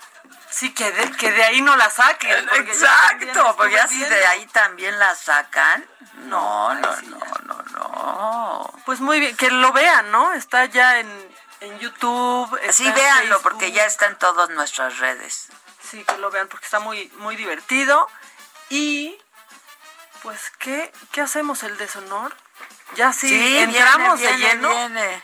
Sí, 0.49 0.73
que 0.73 0.91
de, 0.91 1.11
que 1.13 1.31
de 1.31 1.43
ahí 1.43 1.61
no 1.61 1.77
la 1.77 1.89
saquen. 1.89 2.45
porque 2.45 2.71
Exacto, 2.71 3.55
porque 3.55 3.75
ya 3.75 3.87
si 3.87 4.03
de 4.03 4.25
ahí 4.27 4.45
también 4.47 4.99
la 4.99 5.15
sacan. 5.15 5.87
No, 6.25 6.73
no, 6.73 6.95
sí, 6.97 7.07
no, 7.07 7.19
no, 7.45 7.63
no. 7.71 8.73
Pues 8.85 8.99
muy 8.99 9.19
bien, 9.19 9.35
que 9.37 9.49
lo 9.49 9.71
vean, 9.71 10.11
¿no? 10.11 10.33
Está 10.33 10.65
ya 10.65 10.99
en, 10.99 11.35
en 11.61 11.79
YouTube. 11.79 12.59
Sí, 12.71 12.83
véanlo, 12.91 13.35
Facebook. 13.35 13.43
porque 13.43 13.71
ya 13.71 13.85
está 13.85 14.07
en 14.07 14.17
todas 14.17 14.49
nuestras 14.49 14.99
redes. 14.99 15.47
Sí, 15.89 16.03
que 16.03 16.17
lo 16.17 16.29
vean 16.31 16.49
porque 16.49 16.65
está 16.65 16.79
muy, 16.79 17.09
muy 17.17 17.37
divertido. 17.37 18.09
Y, 18.69 19.17
pues, 20.21 20.51
¿qué, 20.59 20.91
¿qué 21.11 21.21
hacemos? 21.21 21.63
¿El 21.63 21.77
deshonor? 21.77 22.35
Ya 22.95 23.13
sí, 23.13 23.29
viene, 23.29 23.63
entramos 23.63 24.19
viene, 24.19 24.37
de 24.37 24.39
lleno. 24.39 24.69
viene. 24.69 25.23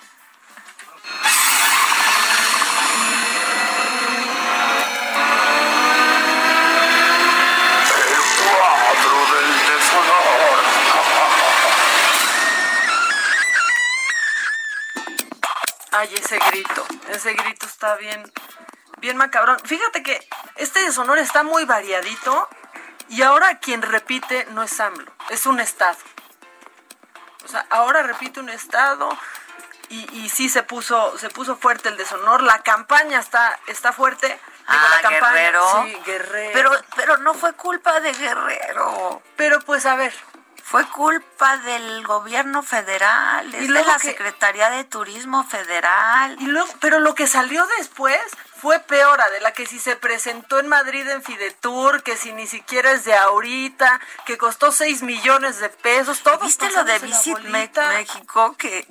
Ay, 15.91 16.13
ese 16.13 16.37
grito, 16.51 16.85
ese 17.09 17.33
grito 17.33 17.65
está 17.65 17.95
bien, 17.95 18.31
bien 18.97 19.17
macabrón. 19.17 19.59
Fíjate 19.63 20.03
que 20.03 20.27
este 20.55 20.81
deshonor 20.83 21.17
está 21.17 21.43
muy 21.43 21.65
variadito 21.65 22.49
y 23.09 23.21
ahora 23.21 23.59
quien 23.59 23.81
repite 23.81 24.45
no 24.51 24.63
es 24.63 24.79
AMLO, 24.79 25.11
es 25.29 25.45
un 25.45 25.59
estado. 25.59 25.97
O 27.45 27.47
sea, 27.47 27.65
ahora 27.69 28.03
repite 28.03 28.39
un 28.41 28.49
estado 28.49 29.09
y, 29.89 30.19
y 30.19 30.29
sí 30.29 30.49
se 30.49 30.63
puso, 30.63 31.17
se 31.17 31.29
puso 31.29 31.55
fuerte 31.55 31.87
el 31.89 31.95
deshonor. 31.97 32.43
La 32.43 32.61
campaña 32.61 33.19
está, 33.19 33.57
está 33.67 33.93
fuerte. 33.93 34.27
Digo, 34.27 34.41
Ah, 34.69 34.89
la 34.97 35.01
campaña, 35.01 35.31
Guerrero. 35.31 35.83
Sí, 35.85 35.97
Guerrero. 36.05 36.51
Pero, 36.53 36.71
pero 36.97 37.17
no 37.19 37.33
fue 37.33 37.53
culpa 37.53 38.01
de 38.01 38.11
Guerrero. 38.13 39.21
pero 39.37 39.61
pues 39.61 39.85
a 39.85 39.95
ver, 39.95 40.13
Fue 40.69 40.85
culpa 40.89 41.55
del 41.59 42.05
gobierno 42.05 42.61
federal, 42.61 43.55
es 43.55 43.63
Y 43.63 43.67
de 43.67 43.85
la 43.85 43.93
que- 43.99 44.09
Secretaría 44.09 44.69
de 44.69 44.83
Turismo 44.83 45.45
Federal. 45.45 46.35
Y 46.41 46.45
luego, 46.47 46.67
pero 46.81 46.99
lo 46.99 47.15
que 47.15 47.25
salió 47.25 47.65
después 47.77 48.19
fue 48.61 48.79
peor, 48.81 49.17
de 49.31 49.39
la 49.39 49.53
que 49.53 49.65
si 49.65 49.79
se 49.79 49.95
presentó 49.95 50.59
en 50.59 50.67
Madrid 50.67 51.07
en 51.07 51.23
Fidetur, 51.23 52.03
que 52.03 52.17
si 52.17 52.33
ni 52.33 52.47
siquiera 52.47 52.91
es 52.91 53.05
de 53.05 53.15
ahorita, 53.15 54.01
que 54.25 54.37
costó 54.37 54.73
6 54.73 55.03
millones 55.03 55.59
de 55.59 55.69
pesos, 55.69 56.19
todo. 56.21 56.39
¿Viste 56.39 56.69
lo 56.71 56.83
de 56.83 56.99
Visit 56.99 57.39
México 57.39 58.57
que, 58.57 58.85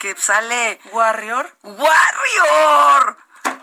que 0.00 0.16
sale 0.16 0.80
Warrior? 0.90 1.54
Warrior? 1.62 3.16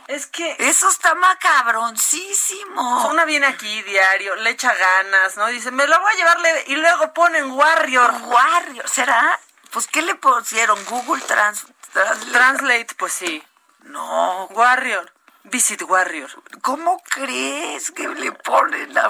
Es 0.08 0.26
que 0.28 0.55
Eso 0.60 0.89
está 0.89 1.16
macabroncísimo. 1.16 3.08
una 3.10 3.26
viene 3.26 3.47
aquí 3.47 3.82
diario, 3.84 4.36
le 4.36 4.51
echa 4.51 4.74
ganas, 4.74 5.36
¿no? 5.38 5.47
Dice, 5.47 5.72
me 5.72 5.86
la 5.86 5.99
voy 5.99 6.12
a 6.14 6.16
llevar 6.16 6.39
leve", 6.39 6.64
y 6.68 6.76
luego 6.76 7.14
ponen 7.14 7.51
Warrior. 7.51 8.12
Warrior, 8.24 8.89
¿será? 8.89 9.39
Pues 9.72 9.88
¿qué 9.88 10.01
le 10.01 10.16
pusieron? 10.16 10.84
Google 10.86 11.22
Trans 11.24 11.66
Translate. 11.91 12.32
Translate, 12.32 12.95
pues 12.97 13.14
sí. 13.14 13.43
no, 13.82 14.45
Warrior. 14.51 15.12
Visit 15.43 15.82
Warrior. 15.84 16.30
¿cómo 16.62 17.01
crees 17.03 17.91
que 17.91 18.08
le 18.08 18.32
ponen 18.34 18.97
a 18.97 19.10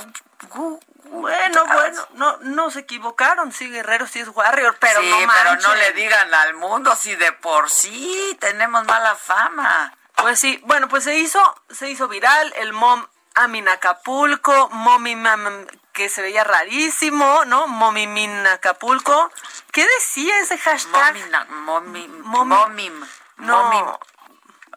Google? 0.50 0.86
Bueno, 1.10 1.66
bueno, 1.66 2.08
no, 2.14 2.38
no 2.42 2.70
se 2.70 2.80
equivocaron, 2.80 3.52
sí, 3.54 3.70
Guerrero 3.70 4.08
sí 4.08 4.20
es 4.20 4.28
Warrior, 4.28 4.78
pero 4.80 5.00
sí, 5.00 5.10
no 5.10 5.34
pero 5.34 5.56
no 5.56 5.76
le 5.76 5.94
digan 5.94 6.34
al 6.34 6.54
mundo 6.56 6.96
si 6.96 7.16
de 7.16 7.32
por 7.32 7.70
sí 7.70 8.38
tenemos 8.40 8.86
mala 8.86 9.16
fama. 9.16 9.97
Pues 10.18 10.40
sí, 10.40 10.60
bueno, 10.66 10.88
pues 10.90 11.04
se 11.04 11.18
hizo, 11.18 11.40
se 11.70 11.90
hizo 11.90 12.08
viral 12.08 12.54
el 12.58 12.74
mom 12.74 13.06
Amin 13.36 13.68
Acapulco, 13.70 14.70
momi 14.70 15.16
mam, 15.16 15.68
que 15.94 16.10
se 16.10 16.24
veía 16.24 16.44
rarísimo, 16.44 17.46
¿no? 17.46 17.68
Momi 17.68 18.08
min 18.08 18.48
Acapulco. 18.48 19.32
¿Qué 19.72 19.86
decía 20.00 20.40
ese 20.40 20.58
hashtag? 20.58 21.14
Momina, 21.14 21.46
momi, 21.46 22.08
Momi- 22.08 22.46
momim, 22.46 23.06
No. 23.38 24.00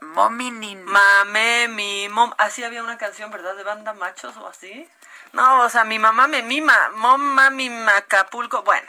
mominin. 0.02 0.84
Mame, 0.84 1.68
mi 1.68 2.08
mom. 2.10 2.32
Así 2.36 2.62
había 2.62 2.82
una 2.82 2.98
canción, 2.98 3.30
¿verdad? 3.30 3.56
De 3.56 3.64
banda 3.64 3.94
machos 3.94 4.36
o 4.36 4.46
así. 4.46 4.86
No, 5.32 5.60
o 5.60 5.68
sea, 5.70 5.84
mi 5.84 5.98
mamá 5.98 6.26
me 6.28 6.42
mima. 6.42 6.90
Mom, 6.96 7.20
mami, 7.20 7.70
Acapulco. 7.96 8.62
Bueno, 8.62 8.86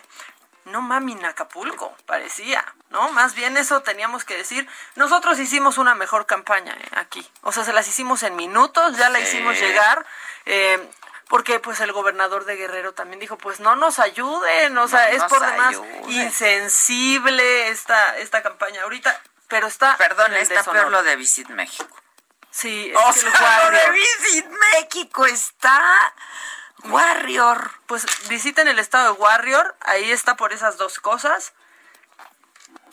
no 0.65 0.81
mami 0.81 1.17
Acapulco, 1.23 1.95
parecía, 2.05 2.65
¿no? 2.91 3.11
Más 3.11 3.33
bien 3.33 3.57
eso 3.57 3.81
teníamos 3.81 4.23
que 4.23 4.37
decir. 4.37 4.67
Nosotros 4.95 5.39
hicimos 5.39 5.77
una 5.77 5.95
mejor 5.95 6.25
campaña 6.25 6.73
eh, 6.79 6.89
aquí. 6.95 7.27
O 7.41 7.51
sea, 7.51 7.63
se 7.63 7.73
las 7.73 7.87
hicimos 7.87 8.23
en 8.23 8.35
minutos, 8.35 8.97
ya 8.97 9.09
la 9.09 9.19
Sí. 9.19 9.23
hicimos 9.23 9.59
llegar. 9.59 10.05
Eh, 10.45 10.89
porque 11.27 11.59
pues 11.61 11.79
el 11.79 11.93
gobernador 11.93 12.43
de 12.43 12.57
Guerrero 12.57 12.93
también 12.93 13.19
dijo, 13.19 13.37
pues 13.37 13.61
no 13.61 13.77
nos 13.77 13.99
ayuden, 13.99 14.77
o 14.77 14.87
sea, 14.89 15.09
es 15.11 15.23
por 15.23 15.39
demás 15.39 15.77
insensible 16.07 17.69
esta, 17.69 18.17
esta 18.17 18.43
campaña 18.43 18.83
ahorita, 18.83 19.17
pero 19.47 19.67
está... 19.67 19.95
Perdón, 19.95 20.33
está 20.33 20.61
peor 20.63 20.91
lo 20.91 21.03
de 21.03 21.15
Visit 21.15 21.47
México. 21.49 21.97
Sí, 22.49 22.93
o 22.93 23.13
sea, 23.13 23.69
lo 23.69 23.77
de 23.77 23.91
Visit 23.91 24.45
México 24.73 25.25
está... 25.25 26.13
Warrior. 26.83 27.71
Pues 27.85 28.05
visiten 28.27 28.67
el 28.67 28.79
estado 28.79 29.13
de 29.13 29.19
Warrior, 29.21 29.75
ahí 29.81 30.11
está 30.11 30.35
por 30.35 30.51
esas 30.51 30.77
dos 30.77 30.99
cosas. 30.99 31.53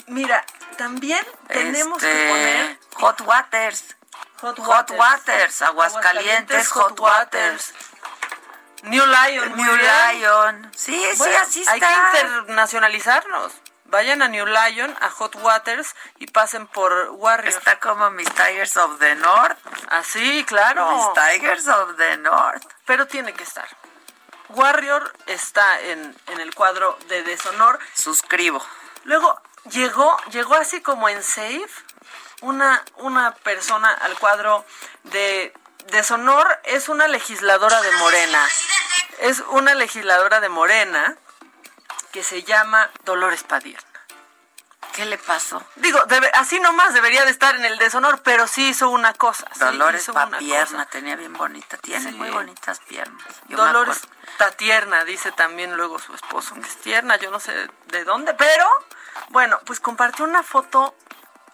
Mira, 0.09 0.44
también 0.76 1.24
tenemos 1.48 2.00
que 2.00 2.11
este, 2.11 2.28
poner 2.28 2.78
Hot 2.96 3.20
Waters. 3.22 3.96
Hot, 4.40 4.90
Waters, 4.90 5.62
Aguascalientes, 5.62 6.68
Hot, 6.68 6.98
Waters. 7.00 7.74
New 8.84 9.04
Lion, 9.04 9.56
New 9.56 9.76
Lion. 9.76 10.70
Sí, 10.76 11.02
sí, 11.16 11.34
así 11.40 11.61
está. 11.62 11.72
Hay 11.72 11.80
que 11.80 12.20
internacionalizarnos. 12.20 13.52
Vayan 13.86 14.22
a 14.22 14.28
New 14.28 14.46
Lion, 14.46 14.94
a 15.00 15.11
Hot 15.11 15.34
Waters 15.36 15.96
y 16.18 16.26
pasen 16.26 16.66
por 16.66 16.92
Warrior. 17.12 17.48
Está 17.48 17.80
como 17.80 18.11
mis 18.11 18.28
Tigers 18.30 18.76
of 18.76 18.98
the 19.00 19.14
North. 19.16 19.59
Así, 19.88 20.40
ah, 20.42 20.46
claro. 20.46 20.90
Mis 20.90 21.06
Tigers 21.14 21.66
of 21.66 21.96
the 21.96 22.18
North. 22.18 22.62
Pero 22.86 23.06
tiene 23.06 23.32
que 23.32 23.42
estar. 23.42 23.66
Warrior 24.50 25.12
está 25.26 25.80
en, 25.80 26.14
en 26.28 26.40
el 26.40 26.54
cuadro 26.54 26.98
de 27.09 27.22
deshonor. 27.24 27.78
Suscribo. 27.94 28.64
Luego 29.04 29.40
llegó, 29.70 30.16
llegó 30.30 30.54
así 30.54 30.80
como 30.80 31.08
en 31.08 31.22
Safe 31.22 31.68
una, 32.40 32.82
una 32.96 33.34
persona 33.34 33.90
al 33.92 34.18
cuadro 34.18 34.64
de 35.04 35.52
deshonor. 35.90 36.60
Es 36.64 36.88
una 36.88 37.08
legisladora 37.08 37.80
de 37.80 37.90
Morena. 37.92 38.46
Es 39.20 39.40
una 39.50 39.74
legisladora 39.74 40.40
de 40.40 40.48
Morena 40.48 41.16
que 42.12 42.22
se 42.22 42.42
llama 42.42 42.90
Dolores 43.04 43.42
Padierna. 43.42 43.84
¿Qué 44.92 45.04
le 45.04 45.18
pasó? 45.18 45.62
Digo, 45.76 46.00
así 46.32 46.58
nomás 46.58 46.92
debería 46.92 47.24
de 47.24 47.30
estar 47.30 47.54
en 47.54 47.64
el 47.64 47.78
deshonor, 47.78 48.20
pero 48.22 48.48
sí 48.48 48.70
hizo 48.70 48.88
una 48.88 49.14
cosa. 49.14 49.48
Dolores 49.56 50.10
Padierna 50.12 50.86
tenía 50.86 51.14
bien 51.14 51.32
bonita, 51.34 51.76
tiene 51.76 52.10
muy 52.12 52.30
bonitas 52.30 52.80
piernas. 52.80 53.24
Dolores 53.48 54.00
Tatierna, 54.38 55.04
dice 55.04 55.30
también 55.30 55.76
luego 55.76 56.00
su 56.00 56.14
esposo, 56.14 56.54
que 56.54 56.62
es 56.62 56.76
tierna, 56.78 57.16
yo 57.16 57.30
no 57.30 57.38
sé 57.38 57.68
de 57.86 58.04
dónde, 58.04 58.34
pero 58.34 58.66
bueno, 59.30 59.58
pues 59.64 59.80
compartió 59.80 60.24
una 60.24 60.42
foto 60.42 60.94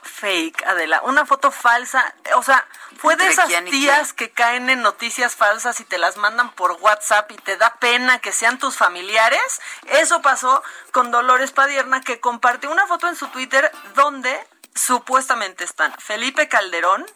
fake, 0.04 0.64
Adela, 0.66 1.00
una 1.04 1.26
foto 1.26 1.50
falsa, 1.50 2.14
o 2.36 2.42
sea, 2.42 2.66
fue 2.98 3.16
de 3.16 3.28
esas 3.28 3.48
tías 3.70 4.12
que 4.12 4.30
caen 4.30 4.70
en 4.70 4.82
noticias 4.82 5.34
falsas 5.34 5.80
y 5.80 5.84
te 5.84 5.98
las 5.98 6.16
mandan 6.16 6.52
por 6.52 6.72
WhatsApp 6.80 7.30
y 7.32 7.36
te 7.36 7.56
da 7.56 7.74
pena 7.76 8.18
que 8.18 8.32
sean 8.32 8.58
tus 8.58 8.76
familiares. 8.76 9.60
Eso 9.86 10.22
pasó 10.22 10.62
con 10.92 11.10
Dolores 11.10 11.52
Padierna 11.52 12.00
que 12.02 12.20
compartió 12.20 12.70
una 12.70 12.86
foto 12.86 13.08
en 13.08 13.16
su 13.16 13.28
Twitter 13.28 13.70
donde 13.94 14.38
supuestamente 14.74 15.64
están 15.64 15.94
Felipe 15.98 16.48
Calderón, 16.48 17.06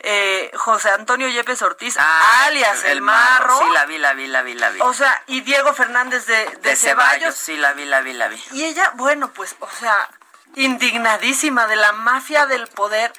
eh, 0.00 0.50
José 0.54 0.90
Antonio 0.90 1.28
Yepes 1.28 1.62
Ortiz, 1.62 1.96
ah, 1.98 2.44
alias 2.46 2.84
El, 2.84 3.00
Marro. 3.00 3.58
Sí, 3.58 3.64
la 3.72 3.86
vi, 3.86 3.98
la 3.98 4.14
vi, 4.14 4.26
la 4.26 4.42
vi, 4.42 4.54
la 4.54 4.70
vi. 4.70 4.80
O 4.80 4.92
sea, 4.94 5.22
y 5.26 5.40
Diego 5.40 5.72
Fernández 5.74 6.26
de, 6.26 6.58
de, 6.62 6.76
Ceballos. 6.76 7.34
Sí, 7.34 7.56
la 7.56 7.72
vi, 7.72 7.84
la 7.84 8.00
vi, 8.00 8.12
la 8.12 8.28
vi. 8.28 8.42
Y 8.52 8.64
ella, 8.64 8.92
bueno, 8.96 9.32
pues, 9.32 9.56
o 9.60 9.70
sea, 9.70 10.08
indignadísima 10.56 11.66
de 11.66 11.76
la 11.76 11.92
mafia 11.92 12.46
del 12.46 12.66
poder. 12.68 13.12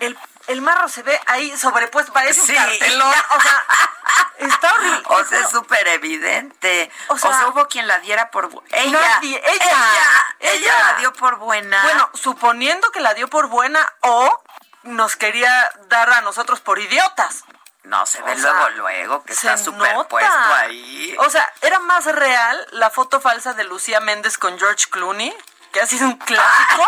El, 0.00 0.16
el 0.48 0.60
marro 0.60 0.88
se 0.88 1.02
ve 1.02 1.18
ahí 1.26 1.56
sobrepuesto, 1.56 2.12
parece 2.12 2.40
un 2.40 2.56
cartelón. 2.56 3.14
O 3.32 3.40
sea, 3.40 4.48
está 4.48 4.74
horrible. 4.74 5.02
O 5.04 5.24
sea, 5.24 5.40
es 5.40 5.50
súper 5.50 5.86
evidente. 5.88 6.90
O 7.08 7.16
sea, 7.16 7.46
hubo 7.48 7.66
quien 7.68 7.86
la 7.86 7.98
diera 8.00 8.30
por 8.30 8.50
ella, 8.70 9.20
ella, 9.22 9.40
ella, 9.44 10.26
ella, 10.40 10.92
la 10.92 10.98
dio 10.98 11.12
por 11.12 11.36
buena. 11.36 11.82
Bueno, 11.82 12.10
suponiendo 12.14 12.90
que 12.90 13.00
la 13.00 13.14
dio 13.14 13.28
por 13.28 13.46
buena 13.46 13.90
o 14.00 14.42
nos 14.82 15.16
quería 15.16 15.70
dar 15.88 16.10
a 16.10 16.20
nosotros 16.22 16.60
por 16.60 16.78
idiotas. 16.78 17.44
No, 17.84 18.06
se 18.06 18.22
ve 18.22 18.36
luego, 18.36 18.68
luego, 18.70 19.24
que 19.24 19.32
está 19.32 19.58
superpuesto 19.58 20.54
ahí. 20.54 21.16
O 21.18 21.28
sea, 21.30 21.52
era 21.62 21.80
más 21.80 22.04
real 22.04 22.66
la 22.70 22.90
foto 22.90 23.20
falsa 23.20 23.54
de 23.54 23.64
Lucía 23.64 24.00
Méndez 24.00 24.38
con 24.38 24.58
George 24.58 24.86
Clooney, 24.88 25.36
que 25.72 25.80
ha 25.80 25.86
sido 25.86 26.06
un 26.06 26.16
clásico, 26.18 26.86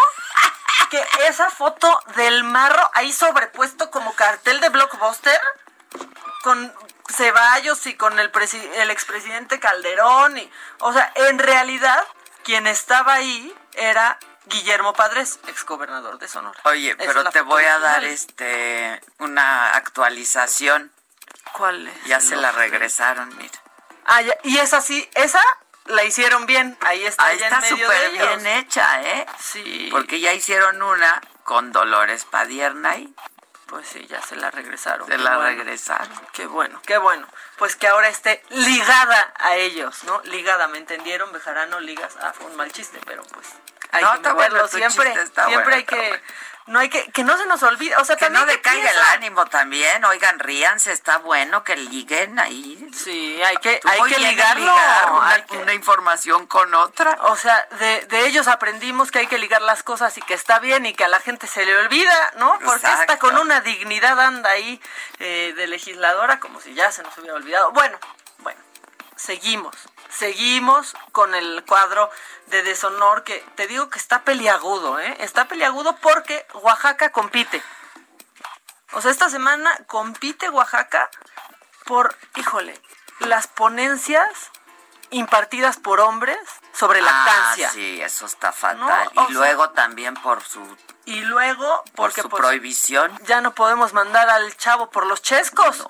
que 0.91 1.05
esa 1.27 1.51
foto 1.51 2.01
del 2.17 2.45
marro 2.45 2.89
ahí 2.95 3.13
sobrepuesto 3.13 3.91
como 3.91 4.15
cartel 4.15 4.61
de 4.61 4.69
blockbuster, 4.69 5.41
con 6.43 6.73
Ceballos 7.09 7.87
y 7.87 7.95
con 7.95 8.19
el, 8.19 8.31
el 8.75 8.91
expresidente 8.91 9.59
Calderón. 9.59 10.37
Y, 10.39 10.51
o 10.81 10.93
sea, 10.93 11.11
en 11.17 11.39
realidad, 11.39 12.07
quien 12.45 12.67
estaba 12.67 13.15
ahí 13.15 13.55
era 13.73 14.19
Guillermo 14.47 14.93
Padres, 14.93 15.41
exgobernador 15.49 16.19
de 16.19 16.29
Sonora. 16.29 16.61
Oye, 16.65 16.95
pero 16.97 17.25
te 17.31 17.41
voy 17.41 17.65
a 17.65 17.79
dar 17.79 18.05
este 18.05 19.01
una 19.19 19.71
actualización. 19.75 20.93
¿Cuál 21.53 21.89
es? 21.89 22.05
Ya 22.05 22.21
se 22.21 22.37
la 22.37 22.53
regresaron, 22.53 23.35
mira. 23.37 23.59
Ah, 24.07 24.21
y 24.43 24.59
esa 24.59 24.83
sí, 24.83 25.09
esa 25.15 25.41
la 25.87 26.05
hicieron 26.05 26.47
bien. 26.47 26.77
Ahí 26.81 27.05
está, 27.05 27.27
Ahí 27.27 27.41
está 27.41 27.61
súper 27.63 28.11
bien 28.13 28.47
hecha, 28.47 29.03
¿eh? 29.03 29.27
Sí. 29.39 29.89
Porque 29.91 30.21
ya 30.21 30.33
hicieron 30.33 30.83
una 30.83 31.21
con 31.45 31.73
Dolores 31.73 32.25
Padierna 32.25 32.97
y 32.97 33.15
pues 33.67 33.89
sí, 33.89 34.07
ya 34.07 34.23
se 34.23 34.37
la 34.37 34.51
regresaron. 34.51 35.07
Se 35.09 35.19
la 35.19 35.39
regresaron. 35.39 36.21
Qué 36.33 36.47
bueno, 36.47 36.81
qué 36.87 36.99
bueno. 36.99 37.27
Pues 37.57 37.77
que 37.77 37.89
ahora 37.89 38.09
esté 38.09 38.43
ligada 38.51 39.33
a 39.37 39.57
ellos, 39.57 40.05
¿no? 40.05 40.21
Ligada, 40.25 40.69
¿me 40.69 40.79
entendieron? 40.79 41.33
Bejarano, 41.33 41.81
ligas. 41.81 42.17
Ah, 42.21 42.33
fue 42.33 42.47
un 42.47 42.57
mal 42.57 42.71
chiste, 42.73 43.01
pero 43.07 43.23
pues 43.25 43.49
hay 43.91 44.05
no, 44.05 44.23
que 44.23 44.33
bueno, 44.33 44.69
siempre, 44.69 45.15
siempre 45.47 45.75
hay 45.77 45.85
que 45.85 46.23
no 46.67 46.79
hay 46.79 46.89
que 46.89 47.11
que 47.13 47.25
no 47.25 47.37
se 47.37 47.47
nos 47.47 47.63
olvide, 47.63 47.95
o 47.97 48.05
sea, 48.05 48.17
que 48.17 48.31
no 48.31 48.47
decaiga 48.47 48.91
el 48.91 49.01
ánimo 49.13 49.45
también, 49.47 50.05
oigan, 50.05 50.39
ríanse, 50.39 50.93
está 50.93 51.19
bueno 51.19 51.63
que 51.63 51.77
liguen 51.77 52.39
ahí. 52.39 52.89
Sí, 52.95 53.43
hay 53.43 53.57
que 53.59 53.81
hay 53.85 54.03
que 54.11 54.19
ligarlo, 54.19 54.65
ligar 54.65 55.45
una, 55.51 55.75
información 55.75 56.47
con 56.47 56.73
otra. 56.75 57.19
O 57.23 57.37
sea, 57.37 57.67
de, 57.79 58.07
de 58.07 58.27
ellos 58.27 58.49
aprendimos 58.49 59.11
que 59.11 59.21
hay 59.21 59.27
que 59.27 59.39
ligar 59.39 59.61
las 59.63 59.83
cosas 59.83 60.17
y 60.17 60.23
que 60.23 60.35
está 60.35 60.59
bien 60.59 60.87
y 60.87 60.95
que 60.95 61.05
a 61.05 61.09
la 61.09 61.21
gente 61.21 61.47
se 61.47 61.67
le 61.67 61.77
olvida, 61.77 62.33
¿no? 62.37 62.59
Porque 62.65 62.87
está 62.87 63.19
con 63.19 63.37
una 63.37 63.61
dignidad 63.61 64.19
anda 64.19 64.51
ahí 64.51 64.81
eh, 65.19 65.53
de 65.57 65.67
legisladora 65.67 66.41
como 66.41 66.61
si 66.61 66.75
ya 66.75 66.91
se 66.91 67.03
nos 67.03 67.17
hubiera 67.19 67.35
olvidado. 67.35 67.73
Bueno, 67.73 67.99
bueno, 68.39 68.61
seguimos 69.17 69.75
seguimos 70.17 70.95
con 71.13 71.35
el 71.35 71.65
cuadro 71.65 72.11
de 72.47 72.63
deshonor 72.63 73.25
que 73.25 73.41
te 73.57 73.67
digo 73.67 73.91
que 73.91 73.99
está 73.99 74.23
peliagudo, 74.23 74.99
¿eh? 75.01 75.17
Está 75.21 75.47
peliagudo 75.47 75.97
porque 75.97 76.47
Oaxaca 76.55 77.11
compite. 77.11 77.63
O 78.93 79.01
sea, 79.01 79.11
esta 79.11 79.29
semana 79.29 79.77
compite 79.87 80.49
Oaxaca 80.51 81.11
por, 81.85 82.17
híjole, 82.37 82.81
las 83.21 83.47
ponencias 83.49 84.29
impartidas 85.11 85.77
por 85.77 86.01
hombres 86.01 86.39
sobre 86.73 87.01
ah, 87.01 87.03
lactancia. 87.03 87.71
sí, 87.71 88.01
eso 88.01 88.27
está 88.27 88.53
fatal. 88.53 89.11
Y 89.29 89.33
luego 89.33 89.71
también 89.71 90.15
por 90.15 90.43
su 90.43 90.61
y 91.07 91.21
luego 91.21 91.83
porque 91.95 92.23
por 92.23 92.23
su 92.23 92.29
pues, 92.31 92.41
prohibición 92.41 93.13
ya 93.25 93.41
no 93.41 93.55
podemos 93.55 93.93
mandar 93.93 94.31
al 94.31 94.57
chavo 94.57 94.91
por 94.91 95.07
los 95.07 95.23
chescos. 95.23 95.85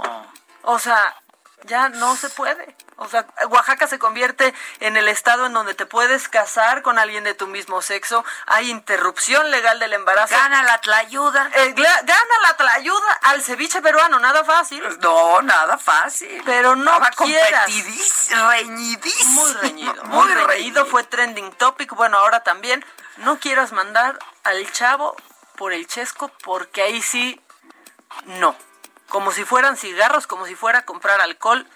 O 0.63 0.79
sea, 0.79 1.17
ya 1.65 1.89
no 1.89 2.17
se 2.17 2.31
puede. 2.31 2.77
O 2.97 3.09
sea, 3.09 3.27
Oaxaca 3.49 3.89
se 3.89 3.99
convierte 3.99 4.55
en 4.79 4.97
el 4.97 5.09
estado 5.09 5.47
en 5.47 5.53
donde 5.53 5.75
te 5.75 5.85
puedes 5.85 6.29
casar 6.29 6.83
con 6.83 6.99
alguien 6.99 7.25
de 7.25 7.35
tu 7.35 7.49
mismo 7.49 7.83
sexo, 7.83 8.25
hay 8.47 8.71
interrupción 8.71 9.51
legal 9.51 9.81
del 9.81 9.95
embarazo. 9.95 10.35
Gana 10.35 10.63
la 10.63 10.81
tlayuda. 10.81 11.51
Eh, 11.55 11.75
gana 11.75 12.35
la 12.43 12.57
tlayuda 12.57 13.19
al 13.23 13.43
ceviche 13.43 13.83
peruano, 13.83 14.21
nada 14.21 14.45
fácil. 14.45 14.83
No, 15.01 15.43
nada 15.43 15.77
fácil. 15.77 16.41
Pero 16.45 16.77
no 16.77 16.93
quieras. 17.17 17.67
reñidísimo. 17.67 19.43
Muy 19.43 19.53
reñido, 19.55 20.05
muy, 20.05 20.35
reñido. 20.35 20.87
Fue 20.87 21.03
trending 21.03 21.53
topic. 21.53 21.95
Bueno, 21.95 22.19
ahora 22.19 22.45
también. 22.45 22.85
No 23.19 23.39
quieras 23.39 23.73
mandar 23.73 24.19
al 24.43 24.71
chavo 24.73 25.17
por 25.57 25.73
el 25.73 25.87
chesco 25.87 26.31
porque 26.43 26.83
ahí 26.83 27.01
sí, 27.01 27.41
no. 28.25 28.57
Como 29.09 29.31
si 29.33 29.45
fueran 29.45 29.77
cigarros, 29.77 30.27
como 30.27 30.47
si 30.47 30.55
fuera 30.55 30.81
a 30.81 30.85
comprar 30.85 31.21
alcohol 31.21 31.67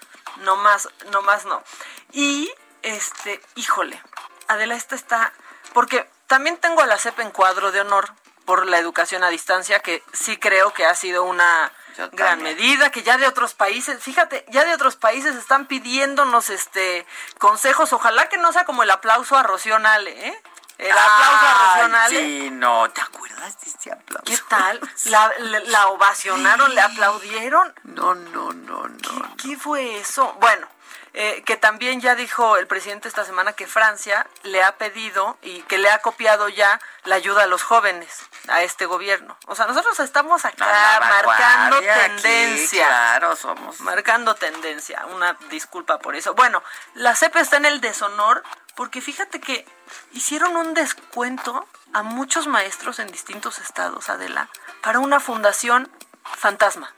no 0.41 0.55
más, 0.57 0.89
no 1.11 1.21
más 1.21 1.45
no. 1.45 1.63
Y, 2.11 2.51
este, 2.81 3.41
híjole, 3.55 4.01
Adela, 4.47 4.75
esta 4.75 4.95
está, 4.95 5.33
porque 5.73 6.09
también 6.27 6.57
tengo 6.57 6.81
a 6.81 6.87
la 6.87 6.97
CEP 6.97 7.19
en 7.19 7.31
cuadro 7.31 7.71
de 7.71 7.81
honor 7.81 8.13
por 8.45 8.65
la 8.65 8.79
educación 8.79 9.23
a 9.23 9.29
distancia, 9.29 9.79
que 9.79 10.03
sí 10.11 10.37
creo 10.37 10.73
que 10.73 10.85
ha 10.85 10.95
sido 10.95 11.23
una 11.23 11.71
gran 12.13 12.41
medida, 12.41 12.91
que 12.91 13.03
ya 13.03 13.17
de 13.17 13.27
otros 13.27 13.53
países, 13.53 14.01
fíjate, 14.01 14.45
ya 14.49 14.65
de 14.65 14.73
otros 14.73 14.95
países 14.95 15.35
están 15.35 15.67
pidiéndonos 15.67 16.49
este 16.49 17.05
consejos, 17.37 17.93
ojalá 17.93 18.29
que 18.29 18.37
no 18.37 18.53
sea 18.53 18.65
como 18.65 18.83
el 18.83 18.91
aplauso 18.91 19.37
a 19.37 19.43
Rocío 19.43 19.77
Nale, 19.79 20.27
¿eh? 20.27 20.41
El 20.79 20.91
aplauso 20.91 21.45
a 21.45 21.73
Rocío 21.73 21.87
Nale. 21.89 22.17
Sí, 22.17 22.49
no, 22.51 22.89
¿te 22.91 23.01
acuerdas 23.01 23.59
de 23.59 23.69
ese 23.69 23.91
aplauso? 23.91 24.23
¿Qué 24.23 24.37
tal? 24.47 24.79
¿La, 25.67 25.87
ovacionaron, 25.89 26.73
le 26.73 26.79
aplaudieron? 26.79 27.73
No, 27.83 28.15
no, 28.15 28.53
no, 28.53 28.87
no. 28.87 29.35
¿Qué, 29.35 29.57
fue 29.57 29.99
eso? 29.99 30.37
Bueno, 30.39 30.67
eh, 31.13 31.43
que 31.43 31.57
también 31.57 32.01
ya 32.01 32.15
dijo 32.15 32.57
el 32.57 32.67
presidente 32.67 33.07
esta 33.07 33.25
semana 33.25 33.53
que 33.53 33.65
Francia 33.65 34.27
le 34.43 34.61
ha 34.61 34.77
pedido 34.77 35.37
y 35.41 35.61
que 35.63 35.77
le 35.77 35.89
ha 35.89 35.99
copiado 35.99 36.49
ya 36.49 36.79
la 37.05 37.15
ayuda 37.15 37.43
a 37.43 37.47
los 37.47 37.63
jóvenes 37.63 38.27
a 38.47 38.61
este 38.61 38.85
gobierno. 38.85 39.37
O 39.47 39.55
sea, 39.55 39.65
nosotros 39.65 39.99
estamos 39.99 40.45
acá 40.45 40.99
marcando 40.99 41.79
tendencia. 41.79 42.85
claro, 42.85 43.35
somos. 43.35 43.79
Marcando 43.81 44.35
tendencia. 44.35 45.05
Una 45.07 45.33
disculpa 45.49 45.97
por 45.99 46.15
eso. 46.15 46.35
Bueno, 46.35 46.63
la 46.93 47.15
CEP 47.15 47.35
está 47.37 47.57
en 47.57 47.65
el 47.65 47.81
deshonor 47.81 48.43
porque 48.75 49.01
fíjate 49.01 49.41
que 49.41 49.65
hicieron 50.13 50.55
un 50.55 50.73
descuento 50.73 51.67
a 51.93 52.03
muchos 52.03 52.47
maestros 52.47 52.99
en 52.99 53.11
distintos 53.11 53.59
estados, 53.59 54.09
Adela, 54.09 54.47
para 54.81 54.99
una 54.99 55.19
fundación 55.19 55.91
fantasma. 56.23 56.93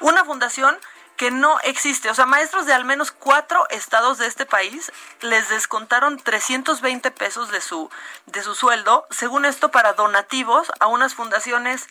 Una 0.00 0.24
fundación 0.24 0.78
que 1.16 1.30
no 1.30 1.58
existe. 1.60 2.10
O 2.10 2.14
sea, 2.14 2.26
maestros 2.26 2.66
de 2.66 2.74
al 2.74 2.84
menos 2.84 3.10
cuatro 3.10 3.66
estados 3.70 4.18
de 4.18 4.26
este 4.26 4.46
país 4.46 4.92
les 5.20 5.48
descontaron 5.48 6.18
320 6.18 7.10
pesos 7.10 7.50
de 7.50 7.60
su, 7.60 7.90
de 8.26 8.42
su 8.42 8.54
sueldo, 8.54 9.06
según 9.10 9.44
esto, 9.44 9.70
para 9.70 9.94
donativos 9.94 10.70
a 10.80 10.86
unas 10.86 11.14
fundaciones 11.14 11.88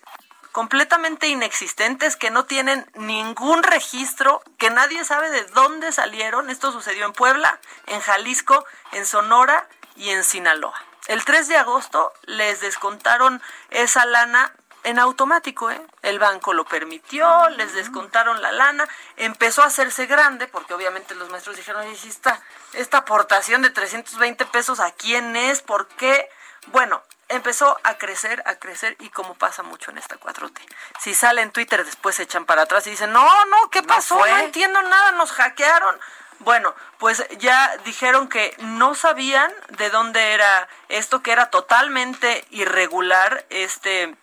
completamente 0.52 1.28
inexistentes 1.28 2.16
que 2.16 2.32
no 2.32 2.46
tienen 2.46 2.90
ningún 2.96 3.62
registro, 3.62 4.42
que 4.58 4.70
nadie 4.70 5.04
sabe 5.04 5.30
de 5.30 5.44
dónde 5.48 5.92
salieron. 5.92 6.50
Esto 6.50 6.72
sucedió 6.72 7.06
en 7.06 7.12
Puebla, 7.12 7.60
en 7.88 8.00
Jalisco, 8.00 8.66
en 8.94 9.06
Sonora 9.06 9.68
y 9.98 10.12
en 10.12 10.24
Sinaloa. 10.24 10.82
El 11.08 11.26
3 11.26 11.50
de 11.50 11.58
agosto 11.58 12.14
les 12.24 12.62
descontaron 12.62 13.42
esa 13.70 14.06
lana 14.06 14.54
en 14.86 15.00
automático, 15.00 15.72
¿eh? 15.72 15.82
El 16.04 16.20
banco 16.20 16.54
lo 16.54 16.64
permitió, 16.64 17.50
les 17.50 17.74
descontaron 17.74 18.42
la 18.42 18.52
lana, 18.52 18.88
empezó 19.18 19.64
a 19.64 19.66
hacerse 19.66 20.06
grande, 20.06 20.48
porque 20.48 20.74
obviamente 20.74 21.16
los 21.16 21.30
maestros 21.30 21.58
dijeron, 21.58 21.82
oye, 21.82 21.98
esta, 22.08 22.40
esta 22.74 23.00
aportación 23.00 23.64
de 23.64 23.72
320 23.72 24.46
pesos, 24.46 24.80
¿a 24.80 24.92
quién 24.92 25.36
es? 25.36 25.62
¿Por 25.62 25.88
qué? 25.88 26.30
Bueno, 26.68 27.02
empezó 27.30 27.80
a 27.84 27.98
crecer, 27.98 28.44
a 28.46 28.56
crecer, 28.56 28.96
y 29.00 29.10
como 29.10 29.34
pasa 29.34 29.64
mucho 29.64 29.90
en 29.90 29.98
esta 29.98 30.20
4T. 30.20 30.62
Si 31.00 31.16
sale 31.16 31.42
en 31.42 31.52
Twitter, 31.52 31.84
después 31.84 32.16
se 32.16 32.24
echan 32.24 32.46
para 32.46 32.62
atrás 32.62 32.86
y 32.86 32.92
dicen, 32.92 33.12
no, 33.12 33.46
no, 33.46 33.70
¿qué 33.72 33.82
pasó? 33.82 34.18
no 34.18 34.38
entiendo 34.38 34.82
nada, 34.84 35.12
nos 35.14 35.32
hackearon. 35.32 36.00
Bueno, 36.40 36.76
pues 37.00 37.26
ya 37.40 37.76
dijeron 37.86 38.28
que 38.28 38.56
no 38.60 38.94
sabían 38.94 39.52
de 39.70 39.90
dónde 39.90 40.34
era 40.34 40.68
esto, 40.90 41.24
que 41.24 41.32
era 41.32 41.50
totalmente 41.50 42.46
irregular 42.52 43.46
este 43.50 44.16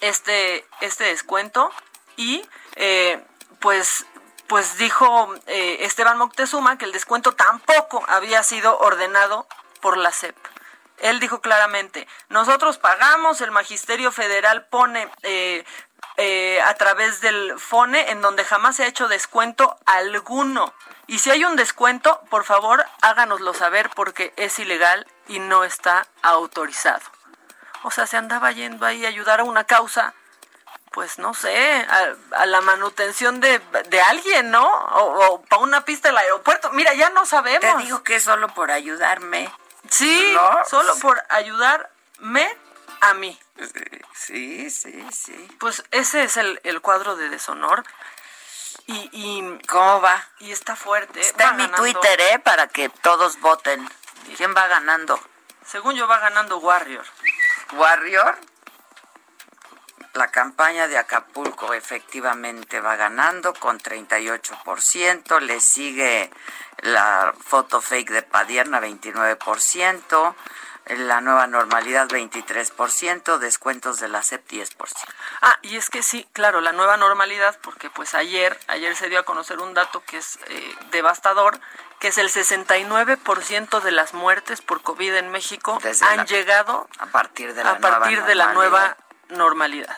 este, 0.00 0.66
este 0.80 1.04
descuento 1.04 1.70
y 2.16 2.44
eh, 2.76 3.22
pues 3.60 4.06
pues 4.46 4.78
dijo 4.78 5.34
eh, 5.46 5.78
Esteban 5.80 6.16
Moctezuma 6.16 6.78
que 6.78 6.86
el 6.86 6.92
descuento 6.92 7.34
tampoco 7.34 8.02
había 8.08 8.42
sido 8.42 8.78
ordenado 8.78 9.46
por 9.82 9.98
la 9.98 10.10
CEP. 10.10 10.34
Él 11.00 11.20
dijo 11.20 11.42
claramente, 11.42 12.08
nosotros 12.30 12.78
pagamos, 12.78 13.42
el 13.42 13.50
Magisterio 13.50 14.10
Federal 14.10 14.66
pone 14.66 15.06
eh, 15.22 15.64
a 16.64 16.74
través 16.74 17.20
del 17.20 17.58
FONE 17.58 18.10
en 18.10 18.22
donde 18.22 18.42
jamás 18.42 18.76
se 18.76 18.84
ha 18.84 18.88
hecho 18.88 19.06
descuento 19.06 19.76
alguno. 19.84 20.72
Y 21.06 21.18
si 21.18 21.30
hay 21.30 21.44
un 21.44 21.56
descuento, 21.56 22.20
por 22.30 22.44
favor 22.44 22.84
háganoslo 23.02 23.52
saber 23.52 23.90
porque 23.94 24.32
es 24.36 24.58
ilegal 24.58 25.06
y 25.28 25.40
no 25.40 25.62
está 25.62 26.06
autorizado. 26.22 27.17
O 27.88 27.90
sea, 27.90 28.06
se 28.06 28.18
andaba 28.18 28.52
yendo 28.52 28.84
ahí 28.84 29.06
a 29.06 29.08
ayudar 29.08 29.40
a 29.40 29.44
una 29.44 29.64
causa, 29.64 30.12
pues 30.92 31.18
no 31.18 31.32
sé, 31.32 31.86
a, 32.32 32.44
la 32.44 32.60
manutención 32.60 33.40
de, 33.40 33.62
alguien, 34.06 34.50
¿no? 34.50 34.68
O, 34.68 35.40
para 35.48 35.62
una 35.62 35.86
pista 35.86 36.08
del 36.08 36.18
aeropuerto. 36.18 36.70
Mira, 36.72 36.92
ya 36.92 37.08
no 37.08 37.24
sabemos. 37.24 37.60
Te 37.60 37.82
digo 37.82 38.02
que 38.02 38.16
es 38.16 38.24
solo 38.24 38.48
por 38.48 38.70
ayudarme. 38.70 39.50
Sí, 39.88 40.36
solo 40.68 40.96
por 40.96 41.18
ayudarme 41.30 42.54
a 43.00 43.14
mí. 43.14 43.40
Sí, 44.12 44.68
sí, 44.68 45.02
sí. 45.10 45.48
Pues 45.58 45.82
ese 45.90 46.24
es 46.24 46.36
el, 46.36 46.80
cuadro 46.82 47.16
de 47.16 47.30
deshonor. 47.30 47.84
Y, 48.86 49.08
y, 49.12 49.66
¿Cómo 49.66 50.02
va? 50.02 50.28
Y 50.40 50.52
está 50.52 50.76
fuerte. 50.76 51.20
Está 51.20 51.52
en 51.52 51.56
mi 51.56 51.68
Twitter, 51.68 52.20
¿eh? 52.20 52.38
Para 52.38 52.66
que 52.68 52.90
todos 52.90 53.40
voten. 53.40 53.88
¿Quién 54.36 54.54
va 54.54 54.66
ganando? 54.66 55.18
Según 55.64 55.94
yo 55.94 56.06
va 56.06 56.18
ganando 56.18 56.58
Warrior. 56.58 57.06
Warrior. 57.72 58.38
La 60.14 60.28
campaña 60.28 60.88
de 60.88 60.98
Acapulco 60.98 61.74
efectivamente 61.74 62.80
va 62.80 62.96
ganando 62.96 63.54
con 63.54 63.78
38%, 63.78 65.40
le 65.40 65.60
sigue 65.60 66.30
la 66.78 67.34
foto 67.38 67.80
fake 67.80 68.10
de 68.10 68.22
Padierna 68.22 68.80
29%, 68.80 70.34
la 70.96 71.20
nueva 71.20 71.46
normalidad 71.46 72.08
23%, 72.08 73.38
descuentos 73.38 74.00
de 74.00 74.08
la 74.08 74.22
CEP 74.22 74.48
10%. 74.50 74.74
Ah, 75.42 75.58
y 75.62 75.76
es 75.76 75.90
que 75.90 76.02
sí, 76.02 76.26
claro, 76.32 76.60
la 76.60 76.72
nueva 76.72 76.96
normalidad, 76.96 77.58
porque 77.62 77.90
pues 77.90 78.14
ayer, 78.14 78.58
ayer 78.68 78.96
se 78.96 79.08
dio 79.08 79.18
a 79.18 79.24
conocer 79.24 79.58
un 79.60 79.74
dato 79.74 80.02
que 80.04 80.18
es 80.18 80.38
eh, 80.46 80.74
devastador, 80.90 81.60
que 81.98 82.08
es 82.08 82.18
el 82.18 82.30
69% 82.30 83.80
de 83.80 83.90
las 83.90 84.14
muertes 84.14 84.62
por 84.62 84.82
COVID 84.82 85.14
en 85.16 85.30
México 85.30 85.78
han 86.02 86.26
llegado 86.26 86.88
a 86.98 87.06
partir 87.06 87.54
de 87.54 87.64
la, 87.64 87.72
a 87.72 87.78
partir 87.78 88.22
de 88.24 88.34
la 88.34 88.52
nueva 88.52 88.96
normalidad. 89.28 89.96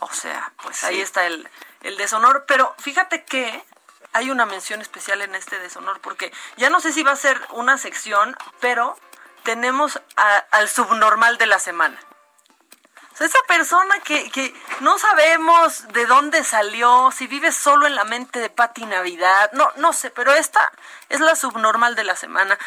O 0.00 0.12
sea, 0.12 0.52
pues 0.62 0.82
ahí 0.84 1.00
está 1.00 1.26
el, 1.26 1.48
el 1.82 1.96
deshonor, 1.96 2.44
pero 2.46 2.74
fíjate 2.78 3.24
que 3.24 3.64
hay 4.12 4.30
una 4.30 4.46
mención 4.46 4.80
especial 4.80 5.22
en 5.22 5.34
este 5.34 5.58
deshonor, 5.58 6.00
porque 6.00 6.32
ya 6.56 6.70
no 6.70 6.80
sé 6.80 6.92
si 6.92 7.02
va 7.02 7.12
a 7.12 7.16
ser 7.16 7.40
una 7.50 7.78
sección, 7.78 8.36
pero 8.60 8.96
tenemos 9.44 10.00
al 10.50 10.68
subnormal 10.68 11.38
de 11.38 11.46
la 11.46 11.58
semana. 11.58 11.98
esa 13.20 13.38
persona 13.46 14.00
que, 14.00 14.30
que, 14.30 14.54
no 14.80 14.98
sabemos 14.98 15.86
de 15.88 16.06
dónde 16.06 16.42
salió, 16.42 17.10
si 17.12 17.26
vive 17.26 17.52
solo 17.52 17.86
en 17.86 17.94
la 17.94 18.04
mente 18.04 18.40
de 18.40 18.50
Pati 18.50 18.84
Navidad, 18.86 19.50
no, 19.52 19.70
no 19.76 19.92
sé, 19.92 20.10
pero 20.10 20.32
esta 20.32 20.72
es 21.08 21.20
la 21.20 21.36
subnormal 21.36 21.94
de 21.94 22.04
la 22.04 22.16
semana. 22.16 22.58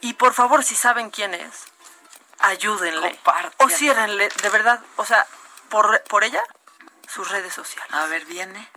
Y 0.00 0.14
por 0.14 0.34
favor, 0.34 0.62
si 0.64 0.74
saben 0.74 1.10
quién 1.10 1.32
es, 1.32 1.64
ayúdenle. 2.40 3.18
O 3.58 3.68
ciérrenle, 3.68 4.28
de 4.28 4.48
verdad, 4.50 4.80
o 4.96 5.04
sea, 5.04 5.26
por, 5.68 6.02
por 6.04 6.24
ella, 6.24 6.42
sus 7.08 7.30
redes 7.30 7.54
sociales. 7.54 7.92
A 7.94 8.06
ver, 8.06 8.24
viene. 8.26 8.68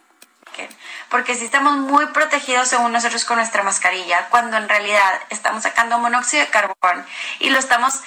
Porque 1.10 1.36
si 1.36 1.46
estamos 1.46 1.78
muy 1.78 2.06
protegidos 2.08 2.68
según 2.68 2.92
nosotros 2.92 3.26
con 3.26 3.38
nuestra 3.38 3.64
mascarilla, 3.64 4.28
cuando 4.30 4.58
en 4.58 4.68
realidad 4.68 5.14
estamos 5.30 5.64
sacando 5.64 6.00
monóxido 6.00 6.44
de 6.44 6.50
carbón 6.50 7.06
y 7.40 7.50
lo 7.50 7.60
estamos 7.60 8.02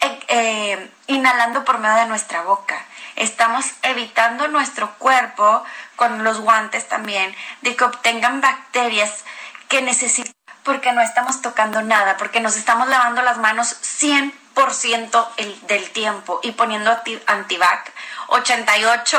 eh, 0.00 0.20
eh, 0.28 0.90
inhalando 1.08 1.64
por 1.64 1.78
medio 1.78 1.96
de 1.96 2.06
nuestra 2.06 2.42
boca. 2.42 2.84
Estamos 3.16 3.66
evitando 3.82 4.46
nuestro 4.48 4.94
cuerpo 4.98 5.64
con 5.96 6.22
los 6.22 6.40
guantes 6.40 6.88
también 6.88 7.34
de 7.62 7.74
que 7.74 7.84
obtengan 7.84 8.40
bacterias 8.40 9.24
que 9.68 9.82
necesitan 9.82 10.32
porque 10.62 10.92
no 10.92 11.00
estamos 11.00 11.40
tocando 11.40 11.80
nada, 11.82 12.16
porque 12.18 12.40
nos 12.40 12.56
estamos 12.56 12.88
lavando 12.88 13.22
las 13.22 13.38
manos 13.38 13.74
100% 13.82 15.28
el, 15.38 15.66
del 15.66 15.90
tiempo 15.90 16.40
y 16.42 16.52
poniendo 16.52 16.94
antivac 17.26 17.92
88 18.28 19.18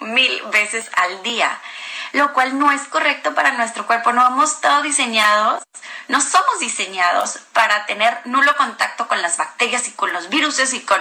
mil 0.00 0.42
veces 0.50 0.90
al 0.96 1.22
día 1.22 1.58
lo 2.12 2.32
cual 2.32 2.58
no 2.58 2.70
es 2.72 2.82
correcto 2.82 3.34
para 3.34 3.52
nuestro 3.52 3.86
cuerpo. 3.86 4.12
No 4.12 4.26
hemos 4.26 4.52
estado 4.52 4.82
diseñados, 4.82 5.62
no 6.08 6.20
somos 6.20 6.58
diseñados 6.60 7.38
para 7.52 7.86
tener 7.86 8.20
nulo 8.24 8.56
contacto 8.56 9.08
con 9.08 9.22
las 9.22 9.36
bacterias 9.36 9.88
y 9.88 9.92
con 9.92 10.12
los 10.12 10.28
virus 10.28 10.72
y 10.72 10.80
con, 10.80 11.00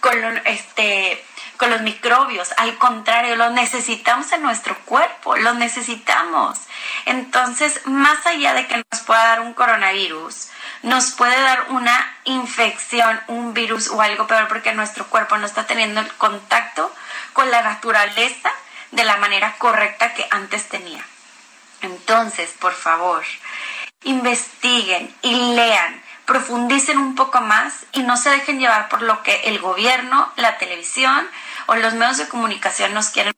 con, 0.00 0.42
este, 0.46 1.24
con 1.56 1.70
los 1.70 1.80
microbios. 1.82 2.50
Al 2.56 2.76
contrario, 2.78 3.36
los 3.36 3.52
necesitamos 3.52 4.30
en 4.32 4.42
nuestro 4.42 4.76
cuerpo, 4.84 5.36
los 5.36 5.54
necesitamos. 5.56 6.58
Entonces, 7.06 7.80
más 7.86 8.26
allá 8.26 8.54
de 8.54 8.66
que 8.66 8.84
nos 8.90 9.00
pueda 9.02 9.24
dar 9.24 9.40
un 9.40 9.54
coronavirus, 9.54 10.48
nos 10.82 11.10
puede 11.12 11.38
dar 11.40 11.66
una 11.68 12.18
infección, 12.24 13.20
un 13.26 13.52
virus 13.54 13.88
o 13.88 14.00
algo 14.00 14.26
peor 14.26 14.48
porque 14.48 14.72
nuestro 14.72 15.06
cuerpo 15.06 15.36
no 15.36 15.46
está 15.46 15.66
teniendo 15.66 16.00
el 16.00 16.12
contacto 16.14 16.94
con 17.32 17.50
la 17.50 17.62
naturaleza 17.62 18.50
de 18.90 19.04
la 19.04 19.16
manera 19.16 19.56
correcta 19.58 20.14
que 20.14 20.26
antes 20.30 20.68
tenía. 20.68 21.04
Entonces, 21.82 22.50
por 22.60 22.74
favor, 22.74 23.24
investiguen 24.04 25.14
y 25.22 25.54
lean, 25.54 26.02
profundicen 26.26 26.98
un 26.98 27.14
poco 27.14 27.40
más 27.40 27.86
y 27.92 28.02
no 28.02 28.16
se 28.16 28.30
dejen 28.30 28.60
llevar 28.60 28.88
por 28.88 29.02
lo 29.02 29.22
que 29.22 29.42
el 29.44 29.58
gobierno, 29.58 30.32
la 30.36 30.58
televisión 30.58 31.28
o 31.66 31.74
los 31.76 31.94
medios 31.94 32.18
de 32.18 32.28
comunicación 32.28 32.92
nos 32.94 33.08
quieren. 33.10 33.34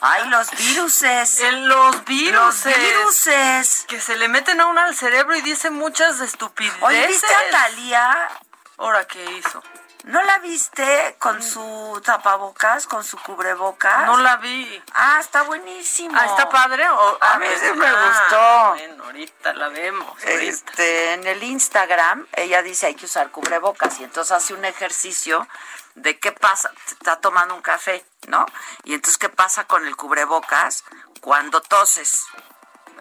Ay, 0.00 0.28
los 0.28 0.50
viruses. 0.52 1.42
los 1.52 2.04
viruses. 2.04 2.64
Los 2.64 2.78
viruses. 2.78 3.84
Que 3.88 4.00
se 4.00 4.16
le 4.16 4.28
meten 4.28 4.60
a 4.60 4.66
uno 4.66 4.80
al 4.80 4.94
cerebro 4.94 5.34
y 5.36 5.42
dicen 5.42 5.74
muchas 5.74 6.20
estupideces. 6.20 6.82
Oye, 6.82 7.06
¿viste 7.08 7.26
a 7.26 7.50
Talía? 7.50 8.28
¿Ahora 8.76 9.04
qué 9.08 9.24
hizo? 9.32 9.60
¿No 10.08 10.22
la 10.22 10.38
viste 10.38 11.16
con 11.18 11.42
su 11.42 12.00
tapabocas, 12.02 12.86
con 12.86 13.04
su 13.04 13.18
cubrebocas? 13.18 14.06
No 14.06 14.16
la 14.16 14.38
vi. 14.38 14.82
Ah, 14.94 15.18
está 15.20 15.42
buenísimo. 15.42 16.18
Ah, 16.18 16.24
¿está 16.24 16.48
padre? 16.48 16.88
O, 16.88 17.18
a 17.20 17.38
mí 17.38 17.46
sí 17.60 17.66
me 17.76 17.86
ah, 17.86 18.06
gustó. 18.06 18.68
Bueno, 18.70 19.04
ahorita 19.04 19.52
la 19.52 19.68
vemos. 19.68 20.08
ahorita. 20.08 20.42
Este, 20.44 21.12
en 21.12 21.26
el 21.26 21.42
Instagram, 21.42 22.26
ella 22.32 22.62
dice 22.62 22.86
hay 22.86 22.94
que 22.94 23.04
usar 23.04 23.30
cubrebocas 23.30 24.00
y 24.00 24.04
entonces 24.04 24.32
hace 24.32 24.54
un 24.54 24.64
ejercicio 24.64 25.46
de 25.94 26.18
qué 26.18 26.32
pasa, 26.32 26.72
está 26.86 27.20
tomando 27.20 27.54
un 27.54 27.60
café, 27.60 28.02
¿no? 28.28 28.46
Y 28.84 28.94
entonces 28.94 29.18
qué 29.18 29.28
pasa 29.28 29.64
con 29.64 29.86
el 29.86 29.94
cubrebocas 29.94 30.84
cuando 31.20 31.60
toses. 31.60 32.24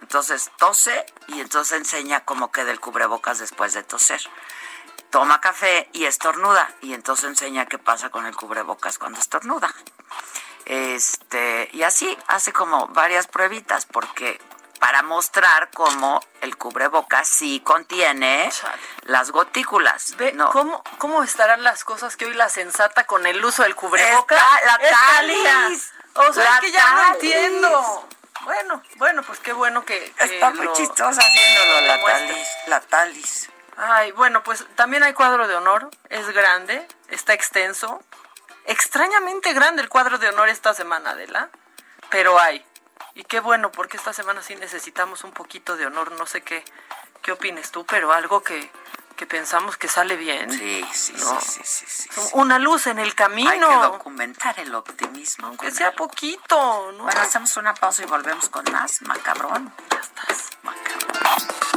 Entonces 0.01 0.51
tose 0.57 1.05
y 1.27 1.39
entonces 1.39 1.77
enseña 1.77 2.25
cómo 2.25 2.51
queda 2.51 2.71
el 2.71 2.81
cubrebocas 2.81 3.39
después 3.39 3.71
de 3.73 3.83
toser. 3.83 4.19
Toma 5.09 5.39
café 5.41 5.89
y 5.93 6.05
estornuda 6.05 6.69
y 6.81 6.93
entonces 6.93 7.25
enseña 7.25 7.65
qué 7.65 7.77
pasa 7.77 8.09
con 8.09 8.25
el 8.25 8.35
cubrebocas 8.35 8.97
cuando 8.97 9.19
estornuda. 9.19 9.73
Este, 10.65 11.69
y 11.71 11.83
así 11.83 12.17
hace 12.27 12.51
como 12.51 12.87
varias 12.87 13.27
pruebitas 13.27 13.85
porque 13.85 14.39
para 14.79 15.01
mostrar 15.01 15.69
cómo 15.71 16.19
el 16.41 16.57
cubrebocas 16.57 17.27
sí 17.27 17.61
contiene 17.61 18.51
las 19.03 19.31
gotículas. 19.31 20.15
Ve, 20.17 20.33
¿no? 20.33 20.51
¿cómo, 20.51 20.83
¿Cómo 20.97 21.23
estarán 21.23 21.63
las 21.63 21.83
cosas 21.83 22.15
que 22.17 22.25
hoy 22.25 22.33
la 22.33 22.49
sensata 22.49 23.05
con 23.05 23.25
el 23.25 23.43
uso 23.43 23.63
del 23.63 23.75
cubrebocas? 23.75 24.37
Está 24.39 24.65
la 24.65 24.77
Talis. 24.77 25.91
O 26.15 26.33
sea, 26.33 26.43
La 26.43 26.55
es 26.55 26.59
que 26.61 26.71
ya 26.71 26.93
no 26.93 27.13
entiendo. 27.13 28.07
Bueno, 28.43 28.83
bueno, 28.97 29.23
pues 29.23 29.39
qué 29.39 29.53
bueno 29.53 29.83
que, 29.85 30.13
que 30.17 30.23
Está 30.25 30.51
muy 30.51 30.65
lo- 30.65 30.73
chistosa 30.73 31.21
haciéndolo 31.21 31.81
lo 31.81 31.87
la 31.87 31.97
muestra. 31.97 32.27
Talis. 32.27 32.47
La 32.67 32.81
Talis. 32.81 33.49
Ay, 33.77 34.11
bueno, 34.11 34.43
pues 34.43 34.65
también 34.75 35.03
hay 35.03 35.13
cuadro 35.13 35.47
de 35.47 35.55
honor, 35.55 35.89
es 36.09 36.27
grande, 36.31 36.87
está 37.09 37.33
extenso. 37.33 38.01
Extrañamente 38.65 39.53
grande 39.53 39.83
el 39.83 39.87
cuadro 39.89 40.17
de 40.17 40.27
honor 40.29 40.49
esta 40.49 40.73
semana, 40.73 41.11
Adela, 41.11 41.49
pero 42.09 42.39
hay. 42.39 42.65
Y 43.13 43.23
qué 43.23 43.39
bueno, 43.39 43.71
porque 43.71 43.97
esta 43.97 44.13
semana 44.13 44.41
sí 44.41 44.55
necesitamos 44.55 45.23
un 45.23 45.31
poquito 45.31 45.77
de 45.77 45.85
honor, 45.85 46.11
no 46.13 46.25
sé 46.25 46.41
qué, 46.41 46.65
qué 47.21 47.31
opines 47.31 47.71
tú, 47.71 47.85
pero 47.85 48.11
algo 48.11 48.41
que, 48.43 48.69
que 49.15 49.27
pensamos 49.27 49.77
que 49.77 49.87
sale 49.87 50.15
bien. 50.15 50.51
Sí, 50.51 50.85
sí, 50.91 51.13
¿no? 51.19 51.39
sí, 51.39 51.61
sí, 51.63 51.85
sí, 51.87 52.09
sí. 52.11 52.21
Una 52.33 52.57
luz 52.59 52.87
en 52.87 52.99
el 52.99 53.13
camino. 53.15 53.49
Hay 53.49 53.59
que 53.59 53.75
documentar 53.75 54.59
el 54.59 54.73
optimismo. 54.73 55.47
Aunque 55.47 55.71
sea 55.71 55.89
él. 55.89 55.95
poquito, 55.95 56.91
¿no? 56.93 57.03
Bueno, 57.03 57.21
hacemos 57.21 57.55
una 57.57 57.73
pausa 57.73 58.03
y 58.03 58.05
volvemos 58.05 58.49
con 58.49 58.65
más. 58.71 59.01
Macabrón. 59.03 59.73
Ya 59.91 59.99
estás. 59.99 60.49
Macabrón. 60.63 61.76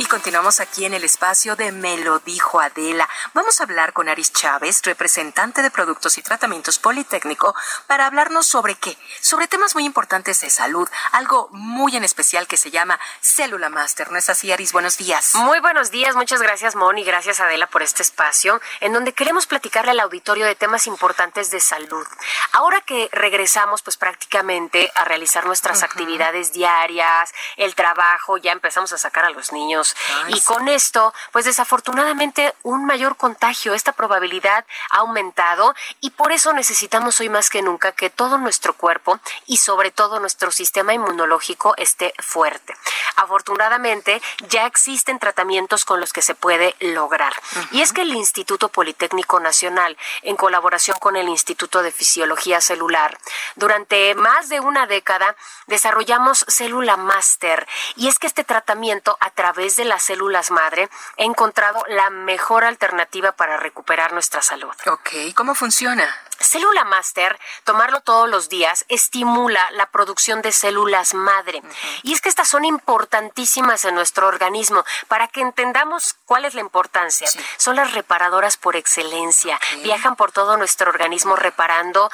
Y 0.00 0.06
continuamos 0.06 0.60
aquí 0.60 0.84
en 0.84 0.94
el 0.94 1.02
espacio 1.02 1.56
de 1.56 1.72
Me 1.72 1.96
lo 1.96 2.20
dijo 2.20 2.60
Adela. 2.60 3.08
Vamos 3.34 3.58
a 3.58 3.64
hablar 3.64 3.92
con 3.92 4.08
Aris 4.08 4.32
Chávez, 4.32 4.80
representante 4.84 5.60
de 5.60 5.72
Productos 5.72 6.18
y 6.18 6.22
Tratamientos 6.22 6.78
Politécnico, 6.78 7.52
para 7.88 8.06
hablarnos 8.06 8.46
sobre 8.46 8.76
qué? 8.76 8.96
Sobre 9.20 9.48
temas 9.48 9.74
muy 9.74 9.84
importantes 9.84 10.40
de 10.40 10.50
salud, 10.50 10.88
algo 11.10 11.48
muy 11.50 11.96
en 11.96 12.04
especial 12.04 12.46
que 12.46 12.56
se 12.56 12.70
llama 12.70 13.00
Célula 13.20 13.70
Master. 13.70 14.12
¿No 14.12 14.18
es 14.18 14.30
así, 14.30 14.52
Aris? 14.52 14.72
Buenos 14.72 14.98
días. 14.98 15.34
Muy 15.34 15.58
buenos 15.58 15.90
días, 15.90 16.14
muchas 16.14 16.42
gracias 16.42 16.76
Moni, 16.76 17.02
gracias 17.02 17.40
Adela 17.40 17.66
por 17.66 17.82
este 17.82 18.04
espacio 18.04 18.60
en 18.78 18.92
donde 18.92 19.14
queremos 19.14 19.46
platicarle 19.46 19.90
al 19.90 20.00
auditorio 20.00 20.46
de 20.46 20.54
temas 20.54 20.86
importantes 20.86 21.50
de 21.50 21.58
salud. 21.58 22.06
Ahora 22.52 22.80
que 22.82 23.08
regresamos 23.10 23.82
pues 23.82 23.96
prácticamente 23.96 24.92
a 24.94 25.04
realizar 25.04 25.44
nuestras 25.44 25.82
actividades 25.82 26.52
diarias, 26.52 27.32
el 27.56 27.74
trabajo, 27.74 28.36
ya 28.36 28.52
empezamos 28.52 28.92
a 28.92 28.98
sacar 28.98 29.24
a 29.24 29.30
los 29.30 29.52
niños 29.52 29.87
Ay, 30.24 30.34
y 30.34 30.36
sí. 30.38 30.44
con 30.44 30.68
esto 30.68 31.12
pues 31.32 31.44
desafortunadamente 31.44 32.54
un 32.62 32.84
mayor 32.84 33.16
contagio, 33.16 33.74
esta 33.74 33.92
probabilidad 33.92 34.64
ha 34.90 34.98
aumentado 34.98 35.74
y 36.00 36.10
por 36.10 36.32
eso 36.32 36.52
necesitamos 36.52 37.20
hoy 37.20 37.28
más 37.28 37.50
que 37.50 37.62
nunca 37.62 37.92
que 37.92 38.10
todo 38.10 38.38
nuestro 38.38 38.74
cuerpo 38.74 39.20
y 39.46 39.58
sobre 39.58 39.90
todo 39.90 40.20
nuestro 40.20 40.50
sistema 40.50 40.94
inmunológico 40.94 41.74
esté 41.76 42.14
fuerte. 42.18 42.74
Afortunadamente 43.16 44.22
ya 44.48 44.66
existen 44.66 45.18
tratamientos 45.18 45.84
con 45.84 46.00
los 46.00 46.12
que 46.12 46.22
se 46.22 46.34
puede 46.34 46.76
lograr. 46.80 47.32
Y 47.72 47.82
es 47.82 47.92
que 47.92 48.02
el 48.02 48.14
Instituto 48.14 48.68
Politécnico 48.68 49.40
Nacional, 49.40 49.96
en 50.22 50.36
colaboración 50.36 50.96
con 51.00 51.16
el 51.16 51.28
Instituto 51.28 51.82
de 51.82 51.90
Fisiología 51.90 52.60
Celular, 52.60 53.18
durante 53.56 54.14
más 54.14 54.48
de 54.48 54.60
una 54.60 54.86
década 54.86 55.36
desarrollamos 55.66 56.44
Célula 56.48 56.96
Master. 56.96 57.66
Y 57.96 58.08
es 58.08 58.18
que 58.18 58.26
este 58.26 58.44
tratamiento 58.44 59.16
a 59.20 59.30
través 59.30 59.76
de 59.78 59.86
las 59.86 60.02
células 60.02 60.50
madre 60.50 60.90
ha 61.18 61.22
encontrado 61.22 61.82
la 61.88 62.10
mejor 62.10 62.64
alternativa 62.64 63.32
para 63.32 63.56
recuperar 63.56 64.12
nuestra 64.12 64.42
salud. 64.42 64.74
Ok, 64.86 65.10
¿cómo 65.34 65.54
funciona? 65.54 66.14
Célula 66.40 66.84
Master, 66.84 67.38
tomarlo 67.64 68.00
todos 68.00 68.28
los 68.28 68.48
días, 68.48 68.84
estimula 68.88 69.70
la 69.72 69.86
producción 69.86 70.40
de 70.42 70.52
células 70.52 71.14
madre. 71.14 71.62
Y 72.02 72.12
es 72.12 72.20
que 72.20 72.28
estas 72.28 72.48
son 72.48 72.64
importantísimas 72.64 73.84
en 73.84 73.94
nuestro 73.94 74.28
organismo. 74.28 74.84
Para 75.08 75.26
que 75.28 75.40
entendamos 75.40 76.14
cuál 76.26 76.44
es 76.44 76.54
la 76.54 76.60
importancia, 76.60 77.28
son 77.56 77.76
las 77.76 77.92
reparadoras 77.92 78.56
por 78.56 78.76
excelencia. 78.76 79.58
Viajan 79.82 80.14
por 80.14 80.30
todo 80.30 80.56
nuestro 80.56 80.90
organismo 80.90 81.34
reparando 81.34 82.10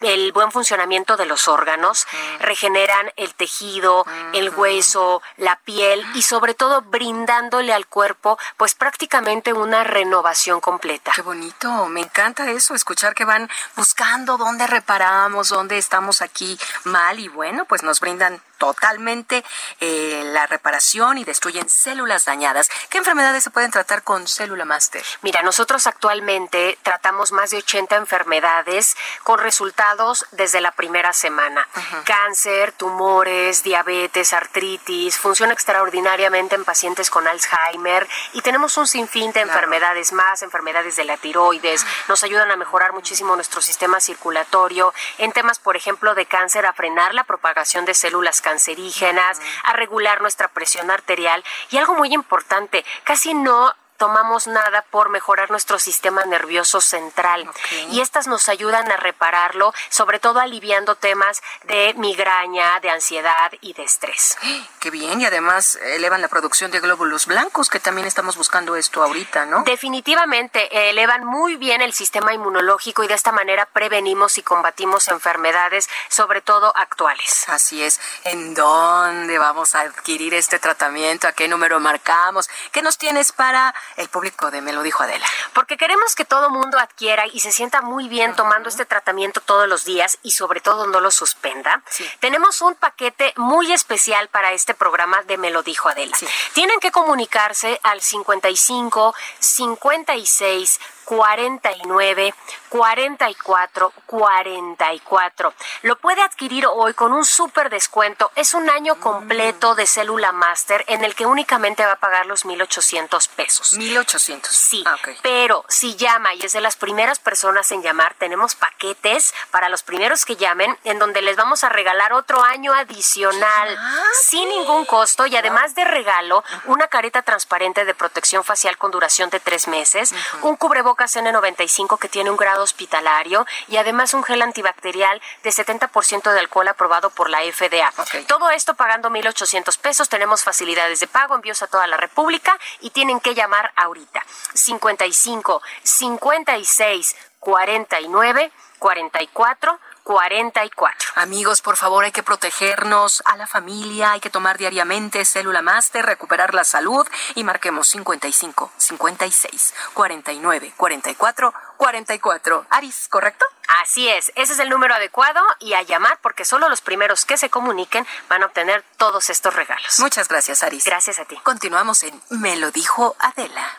el 0.00 0.32
buen 0.32 0.52
funcionamiento 0.52 1.16
de 1.16 1.26
los 1.26 1.48
órganos, 1.48 2.06
regeneran 2.40 3.10
el 3.16 3.34
tejido, 3.34 4.04
el 4.32 4.50
hueso, 4.50 5.22
la 5.36 5.56
piel 5.60 6.04
y 6.14 6.22
sobre 6.22 6.54
todo 6.54 6.82
brindándole 6.82 7.72
al 7.72 7.86
cuerpo 7.86 8.38
pues 8.56 8.74
prácticamente 8.74 9.52
una 9.52 9.84
renovación 9.84 10.60
completa. 10.60 11.12
Qué 11.14 11.22
bonito, 11.22 11.86
me 11.86 12.00
encanta 12.00 12.50
eso, 12.50 12.74
escuchar 12.74 13.14
que 13.14 13.24
van 13.24 13.48
buscando 13.74 14.36
dónde 14.36 14.66
reparamos, 14.66 15.48
dónde 15.48 15.78
estamos 15.78 16.22
aquí 16.22 16.58
mal 16.84 17.18
y 17.18 17.28
bueno, 17.28 17.64
pues 17.64 17.82
nos 17.82 18.00
brindan 18.00 18.40
totalmente 18.58 19.44
eh, 19.80 20.22
la 20.32 20.46
reparación 20.46 21.18
y 21.18 21.24
destruyen 21.24 21.68
células 21.68 22.24
dañadas. 22.24 22.68
¿Qué 22.88 22.98
enfermedades 22.98 23.44
se 23.44 23.50
pueden 23.50 23.70
tratar 23.70 24.02
con 24.02 24.26
célula 24.26 24.64
master? 24.64 25.02
Mira, 25.22 25.42
nosotros 25.42 25.86
actualmente 25.86 26.78
tratamos 26.82 27.32
más 27.32 27.50
de 27.50 27.58
80 27.58 27.96
enfermedades 27.96 28.96
con 29.22 29.38
resultados 29.38 30.26
desde 30.32 30.60
la 30.60 30.72
primera 30.72 31.12
semana. 31.12 31.68
Cáncer, 32.04 32.72
tumores, 32.72 33.62
diabetes, 33.62 34.32
artritis, 34.32 35.18
funciona 35.18 35.52
extraordinariamente 35.52 36.54
en 36.54 36.64
pacientes 36.64 37.10
con 37.10 37.26
Alzheimer 37.26 38.08
y 38.32 38.42
tenemos 38.42 38.76
un 38.76 38.86
sinfín 38.86 39.32
de 39.32 39.40
enfermedades 39.40 40.12
más, 40.12 40.42
enfermedades 40.42 40.96
de 40.96 41.04
la 41.04 41.16
tiroides, 41.16 41.84
nos 42.08 42.22
ayudan 42.22 42.50
a 42.50 42.56
mejorar 42.56 42.92
muchísimo 42.92 43.34
nuestro 43.34 43.60
sistema 43.60 44.00
circulatorio, 44.00 44.92
en 45.18 45.32
temas, 45.32 45.58
por 45.58 45.76
ejemplo, 45.76 46.14
de 46.14 46.26
cáncer, 46.26 46.66
a 46.66 46.72
frenar 46.72 47.14
la 47.14 47.24
propagación 47.24 47.84
de 47.84 47.94
células 47.94 48.40
cancerígenas, 48.46 49.40
a 49.64 49.72
regular 49.72 50.20
nuestra 50.20 50.46
presión 50.46 50.92
arterial. 50.92 51.42
Y 51.70 51.78
algo 51.78 51.94
muy 51.94 52.14
importante, 52.14 52.84
casi 53.02 53.34
no 53.34 53.74
tomamos 53.96 54.46
nada 54.46 54.82
por 54.90 55.08
mejorar 55.08 55.50
nuestro 55.50 55.78
sistema 55.78 56.24
nervioso 56.24 56.80
central. 56.80 57.50
Y 57.90 58.00
estas 58.00 58.26
nos 58.26 58.48
ayudan 58.48 58.90
a 58.90 58.96
repararlo, 58.96 59.72
sobre 59.88 60.18
todo 60.18 60.40
aliviando 60.40 60.94
temas 60.94 61.42
de 61.64 61.94
migraña, 61.96 62.80
de 62.80 62.90
ansiedad 62.90 63.52
y 63.60 63.72
de 63.72 63.84
estrés. 63.84 64.36
Qué 64.80 64.90
bien, 64.90 65.20
y 65.20 65.26
además 65.26 65.76
elevan 65.76 66.20
la 66.20 66.28
producción 66.28 66.70
de 66.70 66.80
glóbulos 66.80 67.26
blancos, 67.26 67.70
que 67.70 67.80
también 67.80 68.06
estamos 68.06 68.36
buscando 68.36 68.76
esto 68.76 69.02
ahorita, 69.02 69.46
¿no? 69.46 69.64
Definitivamente 69.64 70.90
elevan 70.90 71.24
muy 71.24 71.56
bien 71.56 71.82
el 71.82 71.92
sistema 71.92 72.32
inmunológico 72.32 73.02
y 73.02 73.08
de 73.08 73.14
esta 73.14 73.32
manera 73.32 73.66
prevenimos 73.66 74.38
y 74.38 74.42
combatimos 74.42 75.08
enfermedades, 75.08 75.88
sobre 76.08 76.40
todo 76.40 76.72
actuales. 76.76 77.48
Así 77.48 77.82
es. 77.82 78.00
¿En 78.24 78.54
dónde 78.54 79.38
vamos 79.38 79.74
a 79.74 79.80
adquirir 79.80 80.34
este 80.34 80.58
tratamiento? 80.58 81.28
¿A 81.28 81.32
qué 81.32 81.48
número 81.48 81.80
marcamos? 81.80 82.48
¿Qué 82.72 82.82
nos 82.82 82.98
tienes 82.98 83.32
para 83.32 83.74
el 83.96 84.08
público 84.08 84.50
de 84.50 84.60
Me 84.60 84.72
lo 84.72 84.82
dijo 84.82 85.02
Adela? 85.02 85.26
Porque 85.52 85.76
queremos 85.76 86.14
que 86.14 86.24
todo 86.24 86.50
mundo 86.50 86.78
adquiera 86.78 87.26
y 87.26 87.40
se 87.40 87.52
sienta 87.52 87.82
muy 87.82 88.08
bien 88.08 88.34
tomando 88.36 88.68
este 88.68 88.84
tratamiento 88.84 89.40
todos 89.40 89.68
los 89.68 89.84
días 89.84 90.18
y 90.22 90.32
sobre 90.32 90.60
todo 90.60 90.86
no 90.86 91.00
lo 91.00 91.10
suspenda. 91.10 91.82
Tenemos 92.20 92.60
un 92.60 92.74
paquete 92.74 93.32
muy 93.36 93.72
especial 93.72 94.28
para 94.28 94.52
este 94.52 94.74
programa 94.74 95.22
de 95.22 95.38
Me 95.38 95.50
lo 95.50 95.62
dijo 95.62 95.88
Adela. 95.88 96.16
Tienen 96.52 96.80
que 96.80 96.90
comunicarse 96.90 97.80
al 97.82 98.00
55 98.00 99.14
56 99.38 100.80
49 101.06 102.34
44 102.68 103.92
44. 104.06 105.54
Lo 105.82 105.96
puede 105.96 106.20
adquirir 106.22 106.66
hoy 106.66 106.94
con 106.94 107.12
un 107.12 107.24
súper 107.24 107.70
descuento. 107.70 108.30
Es 108.34 108.54
un 108.54 108.68
año 108.68 108.98
completo 109.00 109.74
de 109.74 109.86
célula 109.86 110.32
master 110.32 110.84
en 110.88 111.04
el 111.04 111.14
que 111.14 111.26
únicamente 111.26 111.86
va 111.86 111.92
a 111.92 111.96
pagar 111.96 112.26
los 112.26 112.44
1,800 112.44 113.28
pesos. 113.28 113.72
1,800. 113.74 114.52
Sí, 114.52 114.82
Ah, 114.86 114.96
pero 115.22 115.64
si 115.68 115.96
llama 115.96 116.34
y 116.34 116.42
es 116.44 116.52
de 116.52 116.60
las 116.60 116.76
primeras 116.76 117.18
personas 117.18 117.70
en 117.70 117.82
llamar, 117.82 118.14
tenemos 118.18 118.54
paquetes 118.54 119.32
para 119.50 119.68
los 119.68 119.82
primeros 119.82 120.24
que 120.24 120.36
llamen 120.36 120.76
en 120.84 120.98
donde 120.98 121.22
les 121.22 121.36
vamos 121.36 121.62
a 121.64 121.68
regalar 121.68 122.12
otro 122.12 122.42
año 122.42 122.72
adicional 122.74 123.78
sin 124.22 124.48
ningún 124.48 124.84
costo 124.84 125.26
y 125.26 125.36
además 125.36 125.74
de 125.74 125.84
regalo, 125.84 126.42
una 126.64 126.88
careta 126.88 127.22
transparente 127.22 127.84
de 127.84 127.94
protección 127.94 128.42
facial 128.44 128.76
con 128.76 128.90
duración 128.90 129.30
de 129.30 129.40
tres 129.40 129.68
meses, 129.68 130.12
un 130.42 130.56
cubrebocas 130.56 130.95
N95 131.04 131.98
que 131.98 132.08
tiene 132.08 132.30
un 132.30 132.36
grado 132.36 132.62
hospitalario 132.62 133.46
y 133.68 133.76
además 133.76 134.14
un 134.14 134.24
gel 134.24 134.42
antibacterial 134.42 135.20
de 135.42 135.50
70% 135.50 136.32
de 136.32 136.40
alcohol 136.40 136.68
aprobado 136.68 137.10
por 137.10 137.30
la 137.30 137.40
FDA. 137.40 137.92
Todo 138.26 138.50
esto 138.50 138.74
pagando 138.74 139.10
1,800 139.10 139.76
pesos. 139.78 140.08
Tenemos 140.08 140.42
facilidades 140.42 141.00
de 141.00 141.06
pago, 141.06 141.34
envíos 141.34 141.62
a 141.62 141.66
toda 141.66 141.86
la 141.86 141.96
República 141.96 142.58
y 142.80 142.90
tienen 142.90 143.20
que 143.20 143.34
llamar 143.34 143.72
ahorita. 143.76 144.24
55 144.54 145.62
56 145.82 147.16
49 147.40 148.52
44 148.78 149.78
44. 150.06 151.10
Amigos, 151.16 151.62
por 151.62 151.76
favor, 151.76 152.04
hay 152.04 152.12
que 152.12 152.22
protegernos 152.22 153.24
a 153.26 153.36
la 153.36 153.48
familia, 153.48 154.12
hay 154.12 154.20
que 154.20 154.30
tomar 154.30 154.56
diariamente 154.56 155.24
célula 155.24 155.62
master, 155.62 156.06
recuperar 156.06 156.54
la 156.54 156.62
salud 156.62 157.04
y 157.34 157.42
marquemos 157.42 157.88
55 157.88 158.70
56 158.76 159.74
49 159.94 160.74
44 160.76 161.52
44. 161.76 162.66
Aris, 162.70 163.08
¿correcto? 163.10 163.44
Así 163.82 164.08
es, 164.08 164.30
ese 164.36 164.52
es 164.52 164.60
el 164.60 164.68
número 164.68 164.94
adecuado 164.94 165.40
y 165.58 165.74
a 165.74 165.82
llamar 165.82 166.20
porque 166.22 166.44
solo 166.44 166.68
los 166.68 166.82
primeros 166.82 167.24
que 167.24 167.36
se 167.36 167.50
comuniquen 167.50 168.06
van 168.28 168.44
a 168.44 168.46
obtener 168.46 168.84
todos 168.98 169.28
estos 169.28 169.54
regalos. 169.54 169.98
Muchas 169.98 170.28
gracias, 170.28 170.62
Aris. 170.62 170.84
Gracias 170.84 171.18
a 171.18 171.24
ti. 171.24 171.36
Continuamos 171.42 172.04
en 172.04 172.22
Me 172.30 172.54
lo 172.54 172.70
dijo 172.70 173.16
Adela. 173.18 173.76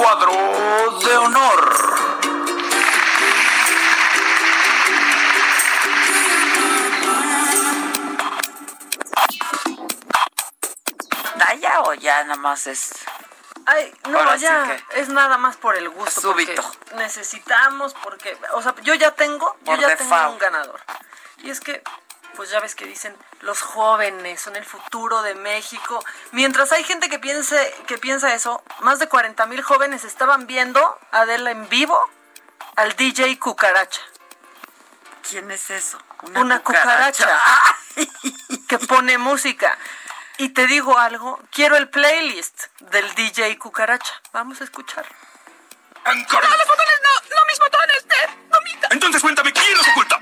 Cuadro 0.00 0.32
de 1.04 1.16
honor. 1.18 1.60
¿Daya 11.36 11.80
o 11.82 11.94
ya 11.94 12.22
nada 12.24 12.36
más 12.36 12.66
es.? 12.66 12.90
Ay, 13.66 13.92
no, 14.08 14.18
Ahora 14.18 14.36
sí 14.36 14.44
ya 14.44 14.64
que- 14.64 15.00
es 15.00 15.08
nada 15.08 15.38
más 15.38 15.56
por 15.56 15.76
el 15.76 15.88
gusto. 15.90 16.20
Súbito. 16.20 16.62
porque 16.62 16.94
Necesitamos, 16.96 17.94
porque, 18.02 18.36
o 18.54 18.62
sea, 18.62 18.74
yo 18.82 18.94
ya 18.94 19.12
tengo, 19.12 19.56
yo 19.64 19.74
ya 19.76 19.96
tengo 19.96 20.30
un 20.30 20.38
ganador. 20.38 20.80
Y 21.38 21.50
es 21.50 21.60
que, 21.60 21.82
pues 22.36 22.50
ya 22.50 22.60
ves 22.60 22.74
que 22.74 22.86
dicen, 22.86 23.16
los 23.40 23.60
jóvenes 23.60 24.40
son 24.40 24.56
el 24.56 24.64
futuro 24.64 25.22
de 25.22 25.34
México. 25.34 26.04
Mientras 26.32 26.72
hay 26.72 26.84
gente 26.84 27.08
que 27.08 27.18
piense, 27.18 27.74
que 27.86 27.98
piensa 27.98 28.34
eso, 28.34 28.62
más 28.80 28.98
de 28.98 29.08
40 29.08 29.46
mil 29.46 29.62
jóvenes 29.62 30.04
estaban 30.04 30.46
viendo 30.46 30.80
a 31.12 31.20
Adela 31.20 31.50
en 31.50 31.68
vivo 31.68 31.98
al 32.76 32.94
DJ 32.96 33.38
Cucaracha. 33.38 34.00
¿Quién 35.28 35.50
es 35.50 35.70
eso? 35.70 35.98
Una, 36.34 36.60
cucaracha, 36.60 37.28
que 38.68 38.78
pone 38.78 39.18
música. 39.18 39.76
Y 40.38 40.50
te 40.50 40.66
digo 40.66 40.98
algo, 40.98 41.38
quiero 41.52 41.76
el 41.76 41.88
playlist 41.88 42.66
del 42.80 43.14
DJ 43.14 43.58
Cucaracha. 43.58 44.14
Vamos 44.32 44.60
a 44.60 44.64
escuchar. 44.64 45.04
Ancora. 46.04 46.48
no, 46.48 47.36
lo 47.36 47.46
mismo 47.46 47.66
todo 47.70 47.82
en 47.84 47.90
este, 47.90 48.14
mamita. 48.50 48.88
Entonces 48.90 49.20
cuéntame 49.20 49.52
quién 49.52 49.76
los 49.76 49.86
oculta. 49.88 50.18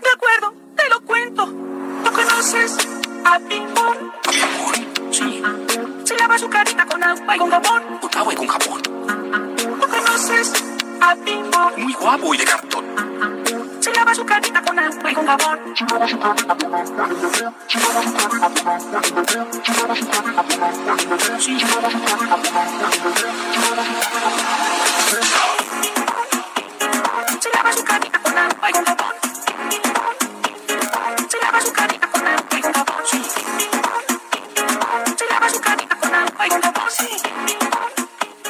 De 0.00 0.10
acuerdo, 0.10 0.65
cuento. 1.06 1.46
¿Tú 1.46 2.12
conoces 2.12 2.76
a 3.24 3.38
Pimpón? 3.38 4.12
Sí. 5.10 5.42
Se 6.04 6.14
lava 6.16 6.36
su 6.38 6.48
carita 6.48 6.84
con 6.84 7.02
agua 7.02 7.36
y 7.36 7.38
con 7.38 7.50
jabón. 7.50 7.82
Con 8.00 8.16
agua 8.16 8.32
y 8.32 8.36
con 8.36 8.46
jabón. 8.48 8.82
¿Tú 8.82 9.88
conoces 9.88 10.52
a 11.00 11.16
Pimpón? 11.16 11.72
Muy 11.78 11.94
guapo 11.94 12.34
y 12.34 12.38
de 12.38 12.44
cartón. 12.44 12.84
Se 13.80 13.92
lava 13.92 14.14
su 14.14 14.24
carita 14.26 14.62
con 14.62 14.78
agua 14.78 15.10
y 15.10 15.14
con 15.14 15.26
jabón. 15.26 15.58
Se 15.76 15.84
lava 15.84 16.08
su 16.08 16.18
carita 16.18 16.56
con 16.58 16.74
agua 16.74 16.96
y 16.96 16.96
con 16.96 17.06
jabón. 18.44 18.56
Se 19.68 19.70
lava 19.72 19.94
su 19.94 20.06
carita 27.84 28.18
con 28.22 28.38
agua 28.38 28.68
y 28.68 28.72
con 28.72 28.84
jabón. 28.84 29.14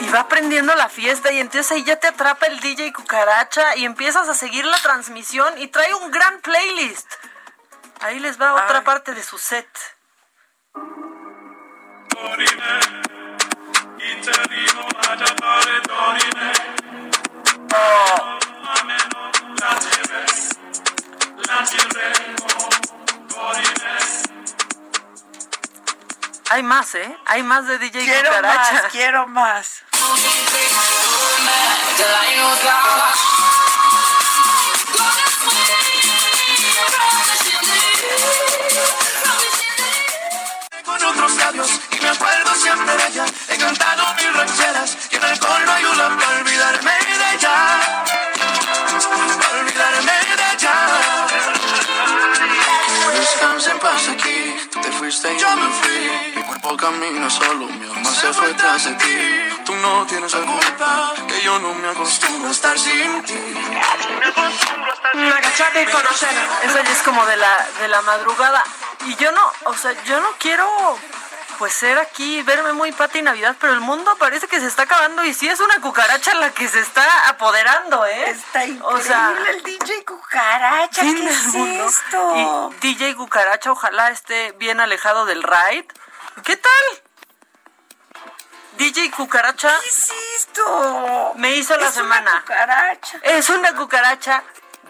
Y 0.01 0.09
va 0.09 0.21
aprendiendo 0.21 0.75
la 0.75 0.89
fiesta 0.89 1.33
y 1.33 1.41
entonces 1.41 1.73
ahí 1.73 1.85
ya 1.85 1.97
te 1.97 2.09
atrapa 2.09 2.47
el 2.47 2.61
DJ 2.61 2.93
Cucaracha 2.93 3.77
y 3.77 3.85
empiezas 3.85 4.29
a 4.29 4.35
seguir 4.35 4.65
la 4.65 4.79
transmisión 4.79 5.59
y 5.59 5.69
trae 5.69 5.93
un 5.95 6.11
gran 6.11 6.41
playlist. 6.41 7.13
Ahí 8.01 8.19
les 8.21 8.41
va 8.41 8.55
otra 8.55 8.85
parte 8.85 9.15
de 9.15 9.23
su 9.23 9.39
set. 9.39 9.69
Hay 26.57 26.63
más, 26.63 26.95
¿eh? 26.95 27.19
Hay 27.27 27.43
más 27.43 27.67
de 27.67 27.79
DJ 27.79 28.03
Quiero 28.03 28.31
Cucaracha. 28.31 28.73
más, 28.73 28.83
quiero 28.91 29.27
más. 29.27 29.83
Cuerpo 56.77 56.99
camina 56.99 57.31
solo, 57.31 57.67
mi 57.67 57.87
alma 57.89 58.11
se 58.11 58.33
fue 58.33 58.53
tras 58.55 58.85
de 58.85 58.93
ti. 58.93 59.65
Tú 59.65 59.75
no 59.77 60.07
tienes 60.07 60.33
la 60.33 60.41
culpa, 60.41 61.13
que 61.27 61.41
yo 61.43 61.59
no 61.59 61.75
me 61.75 61.89
acostumbro 61.89 62.49
a 62.49 62.53
estar 62.53 62.79
sin 62.79 63.23
ti. 63.25 63.35
Agachate 65.15 65.83
y 65.83 65.87
conocer. 65.87 66.31
Eso 66.65 66.83
ya 66.83 66.93
es 66.93 67.03
como 67.03 67.25
de 67.27 67.37
la, 67.37 67.67
de 67.81 67.89
la 67.89 68.01
madrugada. 68.03 68.63
Y 69.07 69.17
yo 69.17 69.33
no, 69.33 69.53
o 69.65 69.75
sea, 69.75 69.93
yo 70.05 70.21
no 70.21 70.29
quiero 70.39 70.67
pues 71.59 71.73
ser 71.73 71.99
aquí, 71.99 72.43
verme 72.43 72.75
muy 72.75 72.93
pati 72.93 73.23
Navidad, 73.23 73.57
pero 73.59 73.73
el 73.73 73.81
mundo 73.81 74.15
parece 74.19 74.47
que 74.47 74.61
se 74.61 74.67
está 74.67 74.83
acabando 74.83 75.25
y 75.25 75.33
sí 75.33 75.49
es 75.49 75.59
una 75.59 75.81
cucaracha 75.81 76.35
la 76.35 76.51
que 76.51 76.69
se 76.69 76.81
está 76.81 77.29
apoderando, 77.29 78.05
¿eh? 78.05 78.31
Está 78.31 78.67
increíble 78.67 79.51
el 79.51 79.63
DJ 79.63 80.05
Cucaracha, 80.05 81.01
¿qué 81.01 81.29
es 81.29 81.55
esto? 81.55 82.71
Y 82.83 82.87
DJ 82.87 83.17
Cucaracha, 83.17 83.73
ojalá 83.73 84.11
esté 84.11 84.53
bien 84.59 84.81
alejado 84.81 85.25
del 85.25 85.43
ride. 85.43 85.89
¿Qué 86.45 86.57
tal? 86.57 87.03
DJ 88.79 89.11
Cucaracha. 89.11 89.79
¿Qué 89.81 89.89
es 89.89 90.13
esto? 90.37 91.33
Me 91.37 91.57
hizo 91.57 91.77
la 91.77 91.89
es 91.89 91.95
semana. 91.95 92.31
Una 92.31 92.41
cucaracha. 92.43 93.19
Es 93.23 93.51
una 93.51 93.75
cucaracha 93.75 94.45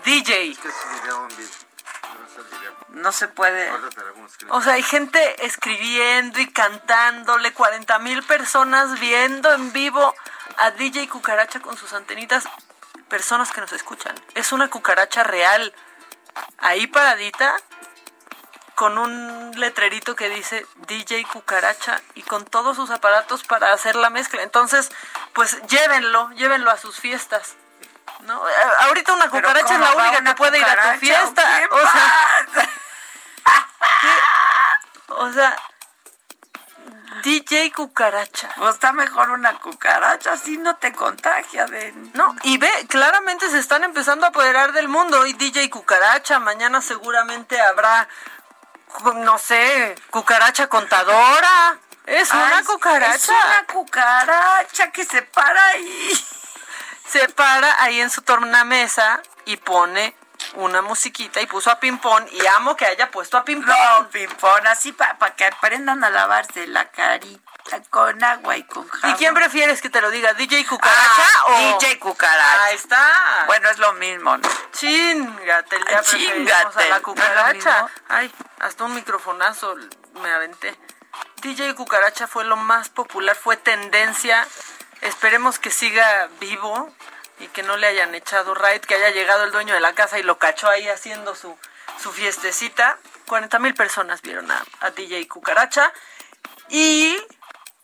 DJ. 0.04 0.56
No 2.88 3.12
se 3.12 3.28
puede. 3.28 3.70
O 4.48 4.60
sea, 4.60 4.74
hay 4.74 4.82
gente 4.82 5.46
escribiendo 5.46 6.40
y 6.40 6.50
cantándole, 6.50 7.52
40 7.52 7.98
mil 8.00 8.22
personas 8.24 8.98
viendo 8.98 9.52
en 9.52 9.72
vivo 9.72 10.14
a 10.56 10.70
DJ 10.72 11.08
Cucaracha 11.08 11.60
con 11.60 11.76
sus 11.76 11.92
antenitas, 11.92 12.44
personas 13.08 13.52
que 13.52 13.60
nos 13.60 13.72
escuchan. 13.72 14.14
Es 14.34 14.52
una 14.52 14.68
cucaracha 14.68 15.22
real, 15.22 15.72
ahí 16.58 16.86
paradita, 16.86 17.56
con 18.76 18.98
un 18.98 19.58
letrerito 19.58 20.14
que 20.14 20.28
dice 20.28 20.66
DJ 20.86 21.24
Cucaracha 21.24 22.00
y 22.14 22.22
con 22.22 22.44
todos 22.44 22.76
sus 22.76 22.90
aparatos 22.90 23.42
para 23.42 23.72
hacer 23.72 23.96
la 23.96 24.10
mezcla. 24.10 24.42
Entonces, 24.42 24.90
pues 25.32 25.60
llévenlo, 25.66 26.30
llévenlo 26.32 26.70
a 26.70 26.76
sus 26.76 27.00
fiestas. 27.00 27.56
¿no? 28.20 28.48
Eh, 28.48 28.52
Ahorita 28.80 29.14
una 29.14 29.30
cucaracha 29.30 29.74
es 29.74 29.80
¿cómo 29.80 29.84
la 29.84 29.94
única 29.94 30.22
que 30.22 30.34
puede 30.34 30.58
ir 30.58 30.64
a 30.64 30.92
tu 30.92 30.98
fiesta. 31.00 31.42
o 31.70 31.74
O 31.74 31.80
sea. 31.80 32.70
O 35.08 35.32
sea, 35.32 35.56
DJ 37.22 37.72
Cucaracha. 37.72 38.50
Pues 38.56 38.74
está 38.74 38.92
mejor 38.92 39.30
una 39.30 39.58
cucaracha, 39.58 40.32
así 40.32 40.58
no 40.58 40.76
te 40.76 40.92
contagia 40.92 41.66
de... 41.66 41.92
No, 42.14 42.36
y 42.42 42.58
ve, 42.58 42.70
claramente 42.88 43.48
se 43.50 43.58
están 43.58 43.84
empezando 43.84 44.26
a 44.26 44.28
apoderar 44.28 44.72
del 44.72 44.88
mundo. 44.88 45.20
Hoy 45.20 45.32
DJ 45.32 45.70
Cucaracha, 45.70 46.38
mañana 46.38 46.80
seguramente 46.80 47.60
habrá, 47.60 48.08
no 49.14 49.38
sé, 49.38 49.94
cucaracha 50.10 50.68
contadora. 50.68 51.78
Es 52.06 52.32
Ay, 52.32 52.40
una 52.52 52.64
cucaracha. 52.64 53.14
Es 53.14 53.28
una 53.28 53.66
cucaracha 53.66 54.92
que 54.92 55.04
se 55.04 55.22
para 55.22 55.66
ahí. 55.68 56.24
Se 57.08 57.28
para 57.28 57.84
ahí 57.84 58.00
en 58.00 58.10
su 58.10 58.22
tornamesa 58.22 59.22
y 59.44 59.58
pone 59.58 60.16
una 60.54 60.82
musiquita 60.82 61.40
y 61.40 61.46
puso 61.46 61.70
a 61.70 61.78
ping-pong 61.78 62.26
y 62.32 62.44
amo 62.46 62.76
que 62.76 62.84
haya 62.84 63.12
puesto 63.12 63.36
a 63.36 63.44
ping-pong. 63.44 63.68
No, 63.68 64.08
ping-pong, 64.08 64.66
así 64.66 64.90
para 64.90 65.36
que 65.36 65.44
aprendan 65.44 66.02
a 66.02 66.10
lavarse 66.10 66.66
la 66.66 66.90
carita 66.90 67.45
con 67.90 68.22
agua 68.22 68.56
y 68.56 68.62
con 68.64 68.86
jabón. 68.88 69.10
¿Y 69.10 69.18
quién 69.18 69.34
prefieres 69.34 69.80
que 69.82 69.90
te 69.90 70.00
lo 70.00 70.10
diga? 70.10 70.32
¿DJ 70.34 70.64
Cucaracha 70.66 71.22
Ah, 71.34 71.44
o...? 71.48 71.78
DJ 71.78 71.98
Cucaracha. 71.98 72.64
Ahí 72.64 72.76
está. 72.76 73.44
Bueno, 73.46 73.68
es 73.68 73.78
lo 73.78 73.92
mismo, 73.94 74.36
¿no? 74.36 74.48
Chingate, 74.72 75.78
ya 75.90 76.02
Chingate. 76.02 76.82
a 76.84 76.88
la 76.88 76.96
¿No 76.96 77.02
cucaracha. 77.02 77.86
Ay, 78.08 78.32
hasta 78.60 78.84
un 78.84 78.94
microfonazo 78.94 79.74
me 80.22 80.30
aventé. 80.30 80.78
DJ 81.42 81.74
Cucaracha 81.74 82.26
fue 82.26 82.44
lo 82.44 82.56
más 82.56 82.88
popular, 82.88 83.36
fue 83.36 83.56
tendencia. 83.56 84.46
Esperemos 85.02 85.58
que 85.58 85.70
siga 85.70 86.28
vivo 86.40 86.90
y 87.38 87.48
que 87.48 87.62
no 87.62 87.76
le 87.76 87.86
hayan 87.86 88.14
echado 88.14 88.54
raid, 88.54 88.80
que 88.82 88.94
haya 88.94 89.10
llegado 89.10 89.44
el 89.44 89.52
dueño 89.52 89.74
de 89.74 89.80
la 89.80 89.94
casa 89.94 90.18
y 90.18 90.22
lo 90.22 90.38
cachó 90.38 90.68
ahí 90.68 90.88
haciendo 90.88 91.34
su, 91.34 91.56
su 92.02 92.12
fiestecita. 92.12 92.98
40 93.26 93.58
mil 93.58 93.74
personas 93.74 94.22
vieron 94.22 94.50
a, 94.50 94.64
a 94.80 94.90
DJ 94.90 95.26
Cucaracha. 95.28 95.92
Y 96.68 97.16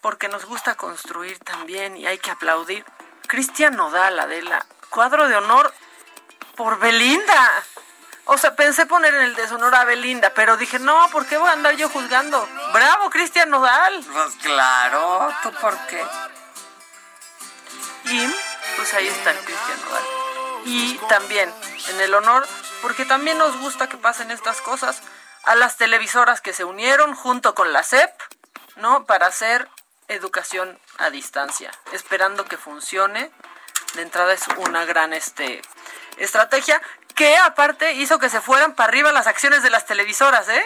porque 0.02 0.28
nos 0.28 0.44
gusta 0.44 0.74
construir 0.74 1.38
también 1.38 1.96
y 1.96 2.06
hay 2.06 2.18
que 2.18 2.30
aplaudir. 2.30 2.84
Cristian 3.28 3.76
Nodal, 3.76 4.18
Adela, 4.18 4.66
cuadro 4.90 5.28
de 5.28 5.36
honor 5.36 5.72
por 6.56 6.78
Belinda. 6.78 7.64
O 8.26 8.36
sea, 8.36 8.54
pensé 8.54 8.84
poner 8.84 9.14
en 9.14 9.22
el 9.22 9.34
deshonor 9.34 9.74
a 9.74 9.84
Belinda, 9.84 10.32
pero 10.34 10.56
dije, 10.56 10.78
no, 10.78 11.08
¿por 11.10 11.26
qué 11.26 11.38
voy 11.38 11.48
a 11.48 11.52
andar 11.52 11.76
yo 11.76 11.88
juzgando? 11.88 12.46
Bravo, 12.72 13.10
Cristian 13.10 13.48
Nodal. 13.48 14.04
Pues 14.12 14.34
claro, 14.42 15.32
¿tú 15.42 15.52
por 15.52 15.76
qué? 15.86 16.04
Y 18.04 18.34
pues 18.76 18.92
ahí 18.94 19.06
está 19.06 19.30
el 19.30 19.38
Cristian 19.38 19.80
Nodal. 19.84 20.02
Y 20.64 20.98
también 21.08 21.52
en 21.88 22.00
el 22.00 22.14
honor, 22.14 22.46
porque 22.80 23.04
también 23.04 23.38
nos 23.38 23.56
gusta 23.58 23.88
que 23.88 23.96
pasen 23.96 24.30
estas 24.30 24.60
cosas, 24.60 25.00
a 25.44 25.54
las 25.54 25.76
televisoras 25.76 26.40
que 26.40 26.52
se 26.52 26.64
unieron 26.64 27.14
junto 27.14 27.54
con 27.54 27.72
la 27.72 27.82
CEP, 27.82 28.10
¿no? 28.76 29.04
Para 29.06 29.26
hacer 29.26 29.68
educación 30.14 30.78
a 30.98 31.10
distancia, 31.10 31.70
esperando 31.92 32.44
que 32.44 32.56
funcione. 32.56 33.30
De 33.94 34.02
entrada 34.02 34.32
es 34.32 34.42
una 34.56 34.84
gran 34.84 35.12
este, 35.12 35.60
estrategia 36.16 36.80
que 37.14 37.36
aparte 37.36 37.92
hizo 37.92 38.18
que 38.18 38.30
se 38.30 38.40
fueran 38.40 38.74
para 38.74 38.88
arriba 38.88 39.12
las 39.12 39.26
acciones 39.26 39.62
de 39.62 39.70
las 39.70 39.84
televisoras, 39.86 40.48
¿eh? 40.48 40.64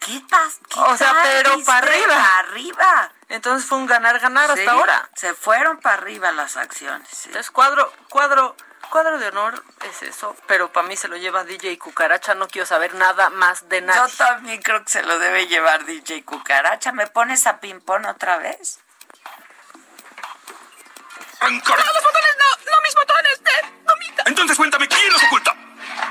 ¿Qué 0.00 0.20
pasa? 0.28 0.58
O 0.90 0.96
sea, 0.96 1.14
pero 1.22 1.62
para 1.64 1.86
arriba. 1.86 2.06
Para 2.08 2.38
arriba. 2.38 3.12
Entonces 3.28 3.68
fue 3.68 3.78
un 3.78 3.86
ganar-ganar 3.86 4.52
Sí, 4.54 4.60
hasta 4.60 4.72
ahora. 4.72 5.08
Se 5.14 5.34
fueron 5.34 5.78
para 5.80 5.96
arriba 5.96 6.32
las 6.32 6.56
acciones. 6.56 7.06
sí. 7.08 7.28
Entonces 7.28 7.50
cuadro, 7.50 7.92
cuadro, 8.08 8.56
cuadro 8.90 9.18
de 9.18 9.28
honor 9.28 9.62
es 9.88 10.02
eso, 10.02 10.34
pero 10.46 10.72
para 10.72 10.88
mí 10.88 10.96
se 10.96 11.08
lo 11.08 11.16
lleva 11.16 11.44
DJ 11.44 11.78
Cucaracha, 11.78 12.34
no 12.34 12.48
quiero 12.48 12.66
saber 12.66 12.94
nada 12.94 13.30
más 13.30 13.68
de 13.68 13.80
Yo 13.80 13.86
nadie. 13.86 14.14
también 14.16 14.60
creo 14.62 14.82
que 14.82 14.90
se 14.90 15.02
lo 15.02 15.18
debe 15.18 15.46
llevar 15.46 15.84
DJ 15.84 16.24
Cucaracha. 16.24 16.92
¿Me 16.92 17.06
pones 17.06 17.46
a 17.46 17.60
ping-pong 17.60 18.06
otra 18.06 18.38
vez? 18.38 18.80
¡Ancora! 21.44 21.82
los 21.82 22.04
botones 22.04 22.36
no! 22.38 22.70
¡Lo 22.70 22.82
mismo 22.82 23.00
todo 23.04 23.18
en 23.18 23.26
este! 23.32 23.50
¡Mamita! 23.84 24.22
Entonces 24.26 24.56
cuéntame, 24.56 24.86
¿quién 24.86 25.12
los 25.12 25.24
oculta? 25.24 25.56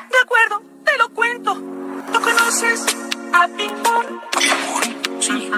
De 0.10 0.18
acuerdo, 0.20 0.62
te 0.84 0.98
lo 0.98 1.10
cuento. 1.10 1.56
¿No 1.56 2.22
conoces 2.22 2.86
a 3.34 3.48
Ping 3.48 3.82
Pong? 3.82 4.06
¿A 4.36 4.40
Ping-Pong? 4.40 5.22
Sí. 5.22 5.50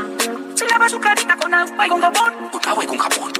Se 0.54 0.68
lava 0.68 0.88
su 0.88 1.00
carita 1.00 1.36
con 1.38 1.52
agua 1.54 1.88
y 1.88 1.90
con 1.90 2.02
jabón. 2.02 2.50
Con 2.52 2.70
agua 2.70 2.84
y 2.84 2.88
con 2.88 2.98
jabón. 3.00 3.34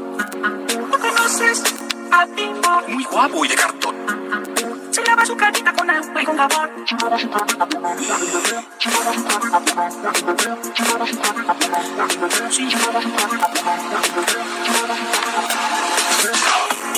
¿No 0.90 1.00
conoces 1.00 1.64
a 2.12 2.26
Ping 2.26 2.62
Pong? 2.62 2.88
Muy 2.88 3.04
guapo 3.04 3.46
y 3.46 3.48
de 3.50 3.56
cartón. 3.56 3.96
Se 4.90 5.04
lava 5.04 5.26
su 5.28 5.38
carita 5.38 5.72
con 5.74 5.88
agua 5.88 6.22
y 6.22 6.26
con 6.26 6.38
jabón. 6.38 6.72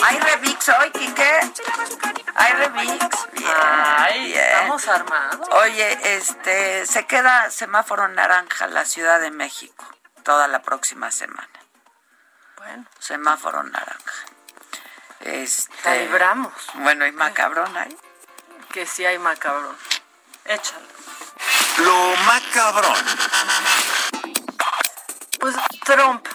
¿Hay 0.03 0.19
remix 0.19 0.69
hoy, 0.69 0.91
Quique? 0.91 1.39
¿Hay 2.35 2.53
remix? 2.53 3.31
Bien, 3.33 3.51
Ay, 3.55 4.25
bien. 4.25 4.39
estamos 4.43 4.87
armados. 4.87 5.49
Oye, 5.51 6.15
este, 6.15 6.85
se 6.85 7.05
queda 7.07 7.49
semáforo 7.49 8.07
naranja 8.07 8.67
la 8.67 8.85
Ciudad 8.85 9.19
de 9.19 9.31
México 9.31 9.85
toda 10.23 10.47
la 10.47 10.61
próxima 10.61 11.11
semana. 11.11 11.47
Bueno, 12.57 12.85
Semáforo 12.99 13.63
naranja. 13.63 14.13
Este, 15.21 15.73
la 15.85 15.95
libramos. 15.95 16.53
Bueno, 16.75 17.05
y 17.05 17.11
macabrón 17.11 17.75
ahí. 17.77 17.95
Que 18.71 18.85
sí 18.85 19.05
hay 19.05 19.17
macabrón. 19.19 19.75
Échalo. 20.45 20.85
Lo 21.77 22.15
macabrón. 22.25 22.97
Pues 25.39 25.55
Trump. 25.83 26.27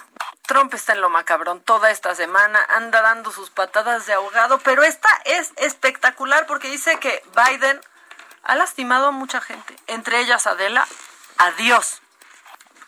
Trump 0.51 0.75
está 0.75 0.95
en 0.95 1.01
lo 1.01 1.11
macabrón 1.11 1.61
toda 1.61 1.93
esta 1.93 2.13
semana, 2.17 2.59
anda 2.71 3.01
dando 3.03 3.31
sus 3.31 3.51
patadas 3.51 4.07
de 4.07 4.15
ahogado, 4.15 4.59
pero 4.59 4.83
esta 4.83 5.09
es 5.25 5.53
espectacular 5.55 6.45
porque 6.49 6.69
dice 6.69 6.99
que 6.99 7.23
Biden 7.37 7.81
ha 8.43 8.57
lastimado 8.57 9.07
a 9.07 9.11
mucha 9.13 9.41
gente, 9.41 9.77
entre 9.87 10.19
ellas 10.19 10.49
Adela. 10.49 10.89
Adiós. 11.39 12.03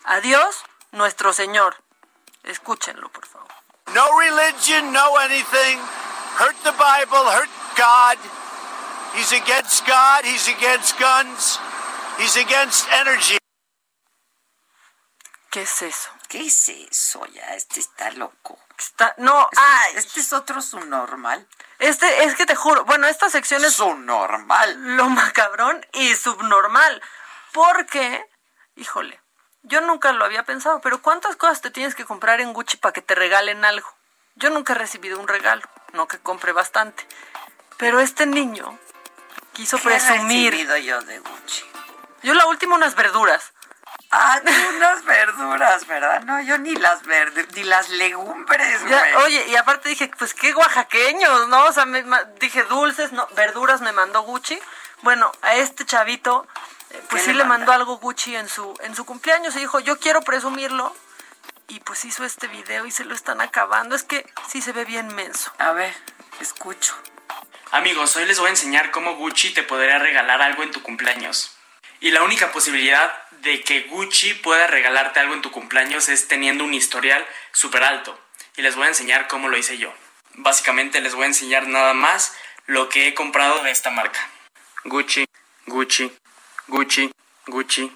Adiós, 0.03 0.65
nuestro 0.91 1.31
Señor. 1.31 1.77
Escúchenlo, 2.43 3.07
por 3.07 3.25
favor. 3.25 3.47
No 3.93 4.19
religion, 4.19 4.91
no 4.91 5.17
anything. 5.19 5.79
Hurt 6.39 6.57
the 6.63 6.71
Bible, 6.71 7.31
hurt 7.31 7.49
God. 7.77 8.17
He's 9.15 9.31
against 9.31 9.87
God, 9.87 10.25
he's 10.25 10.49
against 10.49 10.99
guns, 10.99 11.59
he's 12.19 12.35
against 12.35 12.91
energy. 12.91 13.37
¿Qué 15.49 15.61
es 15.61 15.81
eso? 15.81 16.09
¿Qué 16.33 16.47
es 16.47 16.67
eso? 16.69 17.23
Ya, 17.27 17.53
este 17.53 17.79
está 17.79 18.09
loco. 18.09 18.57
Está, 18.75 19.13
no, 19.19 19.47
Este, 19.51 19.61
ay, 19.63 19.93
este 19.97 20.19
es 20.19 20.33
otro 20.33 20.63
su 20.63 20.79
normal. 20.79 21.47
este 21.77 22.23
es 22.23 22.33
que 22.33 22.47
te 22.47 22.55
juro, 22.55 22.85
bueno, 22.85 23.05
esta 23.05 23.29
sección 23.29 23.63
es 23.63 23.75
Su 23.75 23.93
normal. 23.93 24.97
lo 24.97 25.09
macabrón 25.11 25.85
y 25.93 26.15
subnormal. 26.15 27.03
Porque, 27.51 28.25
híjole, 28.75 29.21
yo 29.61 29.81
nunca 29.81 30.11
lo 30.11 30.25
había 30.25 30.41
pensado, 30.41 30.81
pero 30.81 31.03
¿cuántas 31.03 31.35
cosas 31.35 31.61
te 31.61 31.69
tienes 31.69 31.93
que 31.93 32.03
comprar 32.03 32.41
en 32.41 32.51
Gucci 32.51 32.77
para 32.77 32.93
que 32.93 33.03
te 33.03 33.13
regalen 33.13 33.63
algo? 33.63 33.87
Yo 34.33 34.49
nunca 34.49 34.73
he 34.73 34.75
recibido 34.77 35.19
un 35.19 35.27
regalo, 35.27 35.61
no 35.91 36.07
que 36.07 36.17
compre 36.17 36.51
bastante. 36.51 37.07
Pero 37.77 37.99
este 37.99 38.25
niño 38.25 38.79
quiso 39.53 39.77
¿Qué 39.77 39.83
he 39.83 39.91
presumir. 39.99 40.49
recibido 40.49 40.77
yo 40.77 40.99
de 41.03 41.19
Gucci? 41.19 41.63
Yo 42.23 42.33
la 42.33 42.47
última 42.47 42.73
unas 42.75 42.95
verduras. 42.95 43.52
Ah, 44.15 44.39
tú 44.45 44.51
unas 44.75 45.03
verduras, 45.05 45.87
¿verdad? 45.87 46.21
No, 46.23 46.39
yo 46.41 46.57
ni 46.59 46.75
las 46.75 47.01
verdes, 47.03 47.47
ni 47.55 47.63
las 47.63 47.89
legumbres, 47.89 48.79
Ya, 48.87 48.99
güey. 48.99 49.13
oye, 49.25 49.45
y 49.47 49.55
aparte 49.55 49.89
dije, 49.89 50.11
pues 50.19 50.33
qué 50.35 50.53
oaxaqueños, 50.53 51.47
¿no? 51.47 51.63
O 51.65 51.73
sea, 51.73 51.85
me- 51.85 52.03
ma- 52.03 52.23
dije 52.39 52.61
dulces, 52.63 53.11
no, 53.11 53.27
verduras 53.35 53.81
me 53.81 53.91
mandó 53.91 54.21
Gucci. 54.21 54.59
Bueno, 55.01 55.31
a 55.41 55.55
este 55.55 55.83
chavito, 55.85 56.45
eh, 56.91 57.01
pues 57.09 57.23
¿Qué 57.23 57.29
sí 57.31 57.33
le 57.33 57.39
le 57.39 57.45
mandó 57.49 57.71
algo 57.71 57.97
Gucci 57.97 58.35
en 58.35 58.47
su, 58.47 58.75
en 58.81 58.95
su 58.95 59.03
cumpleaños 59.05 59.55
y 59.55 59.59
dijo, 59.59 59.79
yo 59.79 59.99
quiero 59.99 60.21
presumirlo. 60.21 60.95
Y 61.69 61.79
pues 61.79 62.05
hizo 62.05 62.23
este 62.23 62.47
video 62.47 62.85
y 62.85 62.91
se 62.91 63.05
lo 63.05 63.15
están 63.15 63.41
acabando. 63.41 63.95
Es 63.95 64.03
que 64.03 64.31
sí 64.47 64.61
se 64.61 64.73
ve 64.73 64.85
bien 64.85 65.07
menso. 65.15 65.51
A 65.57 65.71
ver, 65.71 65.93
escucho. 66.39 66.93
Amigos, 67.71 68.15
hoy 68.15 68.25
les 68.25 68.37
voy 68.37 68.47
a 68.47 68.51
enseñar 68.51 68.91
cómo 68.91 69.15
Gucci 69.15 69.53
te 69.53 69.63
podría 69.63 69.97
regalar 69.97 70.41
algo 70.43 70.61
en 70.61 70.71
tu 70.71 70.83
cumpleaños. 70.83 71.57
Y 72.03 72.11
la 72.11 72.21
única 72.21 72.51
posibilidad 72.51 73.13
de 73.43 73.61
que 73.61 73.83
Gucci 73.83 74.33
pueda 74.33 74.67
regalarte 74.67 75.21
algo 75.21 75.35
en 75.35 75.41
tu 75.41 75.51
cumpleaños 75.51 76.09
es 76.09 76.27
teniendo 76.27 76.65
un 76.65 76.73
historial 76.73 77.25
súper 77.53 77.81
alto. 77.81 78.19
Y 78.57 78.61
les 78.61 78.75
voy 78.75 78.83
a 78.83 78.89
enseñar 78.89 79.29
cómo 79.29 79.47
lo 79.47 79.57
hice 79.57 79.77
yo. 79.77 79.93
Básicamente 80.33 80.99
les 80.99 81.15
voy 81.15 81.23
a 81.23 81.27
enseñar 81.27 81.65
nada 81.69 81.93
más 81.93 82.35
lo 82.65 82.89
que 82.89 83.07
he 83.07 83.13
comprado 83.13 83.63
de 83.63 83.71
esta 83.71 83.89
marca. 83.89 84.19
Gucci, 84.83 85.23
Gucci, 85.65 86.11
Gucci, 86.67 87.09
Gucci, 87.47 87.89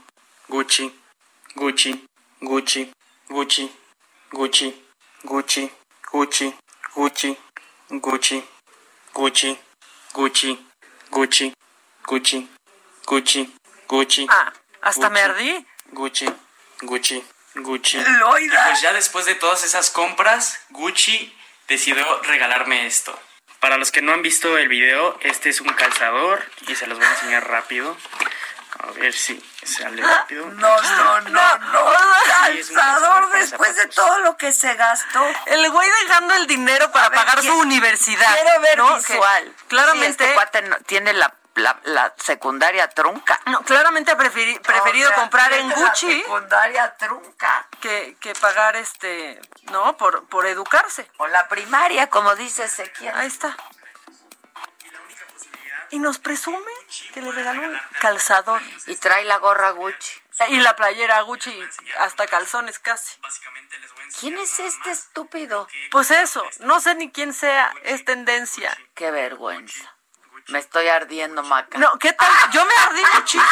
Gucci, 0.47 0.93
Gucci, 1.53 1.99
Gucci, 2.45 2.93
Gucci, 3.27 3.73
Gucci, 4.31 4.73
Gucci, 5.23 5.69
Gucci, 6.13 6.57
Gucci, 6.93 7.37
Gucci, 7.89 8.47
Gucci, 9.11 9.59
Gucci, 10.13 10.59
Gucci, 11.11 11.53
Gucci, 12.05 12.47
Gucci, 13.05 13.57
Gucci. 13.88 14.27
Ah, 14.29 14.51
hasta 14.81 15.09
me 15.09 15.21
Gucci, 15.21 15.31
ardí. 15.31 15.67
Gucci, 15.91 16.33
Gucci, 16.81 17.23
Gucci. 17.55 17.97
Loida. 17.97 18.63
Y 18.65 18.69
pues 18.69 18.81
ya 18.81 18.93
después 18.93 19.25
de 19.25 19.35
todas 19.35 19.63
esas 19.63 19.89
compras, 19.89 20.59
Gucci 20.69 21.35
decidió 21.67 22.21
regalarme 22.23 22.85
esto. 22.85 23.17
Para 23.59 23.77
los 23.77 23.91
que 23.91 24.01
no 24.01 24.13
han 24.13 24.21
visto 24.21 24.57
el 24.57 24.67
video, 24.67 25.17
este 25.21 25.49
es 25.49 25.61
un 25.61 25.69
calzador 25.73 26.45
y 26.67 26.75
se 26.75 26.85
los 26.88 26.97
voy 26.99 27.07
a 27.07 27.11
enseñar 27.11 27.47
rápido. 27.49 27.97
A 28.79 28.91
ver 28.91 29.11
si 29.13 29.43
sale 29.63 30.03
rápido. 30.03 30.45
No, 30.49 30.81
no, 30.81 31.21
no, 31.21 31.57
no. 31.57 31.91
Sí, 32.51 32.59
es 32.59 32.69
un 32.69 32.75
Calzador 32.75 33.31
después 33.31 33.75
de 33.75 33.88
todo 33.88 34.19
lo 34.19 34.38
que 34.38 34.51
se 34.51 34.71
gastó. 34.75 35.25
El 35.47 35.67
güey 35.71 35.89
dejando 36.03 36.35
el 36.35 36.45
dinero 36.45 36.91
para 36.91 37.09
ver, 37.09 37.17
pagar 37.17 37.38
su 37.38 37.41
quiero- 37.41 37.57
universidad. 37.57 38.33
Quiero 38.35 38.61
ver 38.61 38.77
¿no? 38.77 38.95
visual. 38.97 39.45
Que 39.57 39.65
claramente, 39.67 40.05
Sí, 40.23 40.29
este 40.29 40.33
cuate 40.35 40.61
no- 40.61 40.77
tiene 40.85 41.13
la, 41.13 41.33
la, 41.57 41.79
la 41.83 42.13
secundaria 42.17 42.87
trunca. 42.89 43.39
no, 43.45 43.61
claramente 43.63 44.15
preferi- 44.17 44.59
preferido 44.61 45.09
O 45.09 45.13
sea, 45.13 45.21
comprar 45.21 45.51
en 45.53 45.67
tiene 45.67 45.75
la 45.81 45.89
Gucci 45.89 46.21
secundaria 46.21 46.95
trunca. 46.97 47.67
que, 47.81 48.15
que 48.19 48.33
pagar 48.35 48.75
este, 48.75 49.39
¿no? 49.71 49.97
Por, 49.97 50.25
por 50.27 50.45
educarse. 50.45 51.09
O 51.17 51.27
la 51.27 51.47
primaria, 51.47 52.09
como 52.09 52.35
dice 52.35 52.63
Ezequiel. 52.65 53.13
Ahí 53.15 53.27
está. 53.27 53.55
Y 55.89 55.99
nos 55.99 56.19
presume 56.19 56.71
que 57.13 57.21
le 57.21 57.31
regaló 57.31 57.61
un 57.61 57.79
calzador. 58.01 58.61
Y 58.87 58.95
trae 58.97 59.23
la 59.25 59.37
gorra 59.37 59.71
Gucci. 59.71 60.21
Y 60.49 60.57
la 60.59 60.75
playera 60.75 61.21
Gucci, 61.21 61.57
hasta 61.99 62.27
calzones 62.27 62.77
casi. 62.77 63.15
¿Quién 64.19 64.37
es 64.37 64.59
este 64.59 64.91
estúpido? 64.91 65.67
Pues 65.89 66.11
eso, 66.11 66.43
no 66.59 66.79
sé 66.79 66.93
ni 66.95 67.09
quién 67.11 67.33
sea, 67.33 67.73
es 67.83 68.05
tendencia. 68.05 68.77
Qué 68.93 69.09
vergüenza. 69.11 69.95
Me 70.49 70.59
estoy 70.59 70.87
ardiendo, 70.87 71.43
Maca. 71.43 71.77
No, 71.77 71.97
¿qué 71.99 72.13
tal? 72.13 72.29
Yo 72.51 72.65
me 72.65 72.73
ardí 72.85 73.01
muchísimo. 73.15 73.43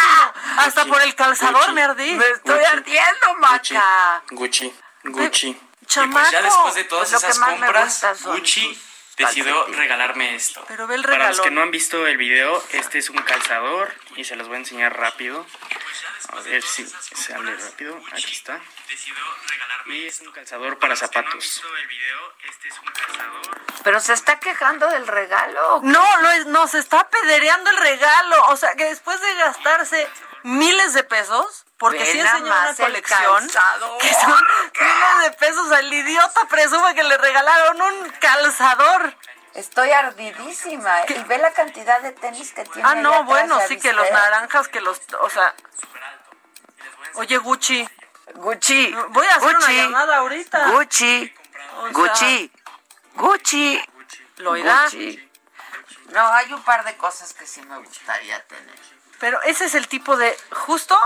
Hasta 0.57 0.85
por 0.85 1.01
el 1.01 1.13
calzador 1.15 1.73
me 1.73 1.83
ardí. 1.83 2.13
Me 2.13 2.25
estoy 2.29 2.57
Gucci. 2.57 2.65
ardiendo, 2.71 3.33
Maca. 3.39 4.23
Gucci, 4.31 4.73
Gucci. 5.03 5.47
Y 5.49 5.53
pues 5.53 5.87
chamaco. 5.87 6.31
ya 6.31 6.41
después 6.41 6.75
de 6.75 6.83
todas 6.85 7.11
esas 7.11 7.37
compras, 7.37 8.05
Gucci 8.23 8.67
tus 8.73 8.94
decidió 9.18 9.66
regalarme 9.68 10.36
esto. 10.36 10.63
Pero 10.68 10.88
ve 10.88 10.95
el 10.95 11.03
Para 11.03 11.30
los 11.30 11.41
que 11.41 11.51
no 11.51 11.61
han 11.61 11.72
visto 11.72 12.05
el 12.07 12.18
video, 12.18 12.63
este 12.72 12.97
es 12.99 13.09
un 13.09 13.18
calzador 13.18 13.93
y 14.16 14.24
se 14.24 14.36
los 14.36 14.47
voy 14.47 14.55
a 14.55 14.59
enseñar 14.59 14.97
rápido. 14.97 15.45
A 16.30 16.39
ver 16.41 16.61
si 16.63 16.86
sale 16.88 17.55
rápido. 17.55 18.01
Aquí 18.11 18.32
está. 18.32 18.59
Y 19.86 20.07
es 20.07 20.20
un 20.22 20.32
calzador 20.32 20.80
para 20.80 20.95
zapatos. 20.95 21.61
Pero 23.84 23.99
se 23.99 24.13
está 24.13 24.39
quejando 24.39 24.88
del 24.89 25.05
regalo. 25.07 25.80
No, 25.84 26.22
no, 26.22 26.32
es- 26.32 26.45
nos 26.47 26.74
está 26.74 27.07
pedereando 27.09 27.70
el 27.70 27.78
regalo. 27.78 28.45
O 28.47 28.57
sea, 28.57 28.74
que 28.76 28.86
después 28.86 29.22
de 29.22 29.34
gastarse 29.36 30.09
miles 30.45 30.93
de 30.93 31.03
pesos, 31.03 31.65
porque 31.77 31.97
Ve 31.99 32.05
sí 32.05 32.19
enseñó 32.19 32.45
una 32.45 32.75
colección, 32.75 33.47
que 33.99 34.13
son 34.13 34.47
miles 34.79 35.23
de 35.23 35.31
pesos, 35.37 35.71
el 35.79 35.91
idiota 35.91 36.47
presume 36.47 36.93
que 36.93 37.03
le 37.03 37.17
regalaron 37.17 37.81
un 37.81 38.09
calzador. 38.19 39.17
Estoy 39.55 39.91
ardidísima. 39.91 41.01
¿eh? 41.01 41.05
Y 41.09 41.23
ve 41.23 41.37
la 41.39 41.51
cantidad 41.51 41.99
de 42.01 42.11
tenis 42.11 42.51
que 42.53 42.63
tiene. 42.65 42.87
Ah, 42.87 42.95
no, 42.95 43.09
atrás, 43.09 43.25
bueno, 43.25 43.59
¿ya 43.59 43.67
sí 43.67 43.79
que 43.79 43.91
los 43.91 44.09
naranjas, 44.11 44.67
que 44.67 44.81
los, 44.81 45.01
o 45.19 45.29
sea... 45.29 45.55
Oye, 47.15 47.37
Gucci, 47.37 47.87
Gucci. 48.35 48.93
voy 49.09 49.25
a 49.25 49.35
hacer 49.35 49.55
una 49.55 49.71
llamada 49.71 50.17
ahorita. 50.17 50.71
Gucci. 50.71 51.33
O 51.77 51.81
sea, 51.81 51.91
Gucci. 51.91 52.51
Gucci. 53.15 53.81
Loida. 54.37 54.83
Gucci. 54.83 55.31
No, 56.09 56.27
hay 56.33 56.53
un 56.53 56.61
par 56.63 56.83
de 56.83 56.95
cosas 56.97 57.33
que 57.33 57.47
sí 57.47 57.61
me 57.61 57.77
gustaría 57.79 58.45
tener. 58.45 58.94
Pero 59.20 59.41
ese 59.43 59.66
es 59.66 59.76
el 59.76 59.88
tipo 59.88 60.18
de, 60.18 60.38
justo, 60.51 60.99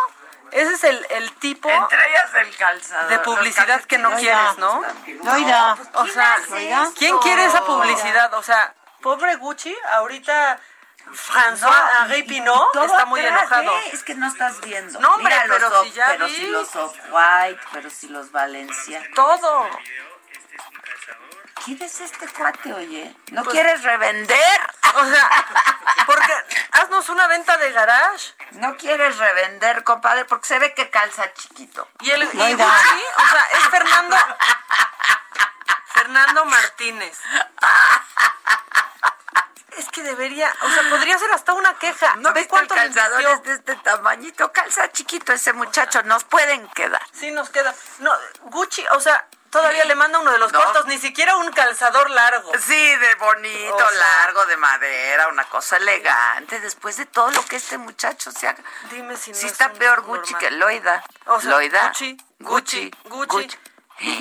ese 0.52 0.74
es 0.74 0.84
el, 0.84 1.06
el 1.12 1.32
tipo 1.34 1.70
Entre 1.70 2.10
ellas 2.10 2.32
el 2.46 2.56
calzador. 2.58 3.10
de 3.10 3.20
publicidad 3.20 3.82
que 3.86 3.98
no 3.98 4.10
Los 4.10 4.20
quieres, 4.20 4.58
¿no? 4.58 4.82
Loida. 5.24 5.76
pues, 5.76 5.90
O 5.94 6.02
¿quién 6.04 6.14
sea, 6.14 6.36
esto? 6.38 6.94
¿quién 6.98 7.18
quiere 7.20 7.46
esa 7.46 7.64
publicidad? 7.66 8.34
O 8.34 8.44
sea, 8.44 8.74
pobre 9.02 9.36
Gucci, 9.36 9.76
ahorita 9.94 10.60
François 11.12 12.04
Henri 12.04 12.24
Pinot 12.24 12.76
está 12.76 13.06
muy 13.06 13.20
atrás, 13.22 13.42
enojado. 13.42 13.78
¿eh? 13.80 13.90
Es 13.94 14.04
que 14.04 14.14
no 14.16 14.28
estás 14.28 14.60
viendo. 14.62 15.00
No, 15.00 15.16
hombre, 15.16 15.34
Mira 15.34 15.46
los 15.48 15.58
pero 15.58 15.80
off- 15.82 15.88
si 15.88 15.92
ya 15.94 16.08
pero 16.08 16.26
vi. 16.28 16.36
si 16.36 16.48
los 16.48 16.76
off-white, 16.76 17.62
pero 17.72 17.90
si 17.90 18.08
los 18.10 18.32
Valencia. 18.32 19.02
Todo. 19.16 19.70
¿Quién 21.66 21.82
es 21.84 22.00
este 22.00 22.28
cuate, 22.30 22.74
oye? 22.74 23.16
¿No 23.32 23.44
Pues- 23.44 23.54
quieres 23.54 23.84
revender? 23.84 24.62
O 24.96 25.06
sea, 25.06 25.30
porque 26.06 26.34
haznos 26.72 27.10
una 27.10 27.28
venta 27.28 27.58
de 27.58 27.72
garage. 27.72 28.34
No 28.54 28.76
quieres 28.78 29.18
revender, 29.18 29.84
compadre, 29.84 30.26
porque 30.26 30.48
se 30.48 30.58
ve 30.60 30.74
que 30.74 30.90
calza 30.90 31.32
chiquito. 31.34 31.88
Y 32.00 32.12
el 32.12 32.24
y. 32.24 32.26
Gucci, 32.26 33.04
o 33.18 33.28
sea, 33.30 33.48
es 33.54 33.68
Fernando 33.70 34.16
Fernando 35.94 36.46
Martínez. 36.46 37.20
Es 39.78 39.88
que 39.90 40.02
debería, 40.04 40.52
o 40.62 40.70
sea, 40.70 40.90
podría 40.90 41.18
ser 41.20 41.32
hasta 41.32 41.54
una 41.54 41.78
queja. 41.78 42.16
¿No 42.18 42.34
Ve 42.34 42.48
cuánto 42.48 42.74
el 42.74 42.80
calzador 42.94 43.22
es 43.22 43.44
de 43.44 43.54
este 43.54 43.76
tamañito? 43.78 44.52
Calza 44.52 44.92
chiquito 44.92 45.34
ese 45.34 45.54
muchacho, 45.54 46.02
nos 46.04 46.24
pueden 46.24 46.68
quedar. 46.70 47.02
Sí, 47.14 47.32
nos 47.32 47.50
queda. 47.50 47.74
No, 48.00 48.12
Gucci, 48.44 48.86
o 48.92 49.00
sea, 49.00 49.26
todavía 49.50 49.86
le 49.86 49.96
manda 49.96 50.20
uno 50.20 50.32
de 50.32 50.38
los 50.40 50.52
No. 50.52 50.62
cortos, 50.64 50.86
ni 50.86 50.98
siquiera 50.98 51.36
un 51.38 51.52
calzador 51.52 52.10
largo. 52.10 52.52
Sí, 52.60 52.96
de 52.96 53.16
bonito, 53.16 53.76
O 53.76 53.80
sea- 53.90 53.92
largo, 53.92 54.46
de 54.46 54.58
madera, 54.58 55.28
una 55.30 55.44
cosa 55.46 55.78
elegante, 55.78 56.60
después 56.60 56.98
de 56.98 57.06
todo 57.06 57.32
lo 57.32 57.44
que 57.46 57.56
este 57.58 57.78
muchacho 57.78 58.32
se 58.32 58.48
haga. 58.48 58.64
Dime 58.92 59.18
si 59.18 59.32
no 59.32 59.38
es 59.38 59.44
está 59.44 59.68
un 59.68 59.78
peor 59.78 60.02
Gucci 60.02 60.34
normal. 60.34 60.50
que 60.50 60.56
Loida. 60.58 61.04
O 61.26 61.40
sea, 61.42 61.50
Loida. 61.52 61.88
Gucci, 61.88 62.18
Gucci, 62.40 62.92
Gucci. 63.06 63.50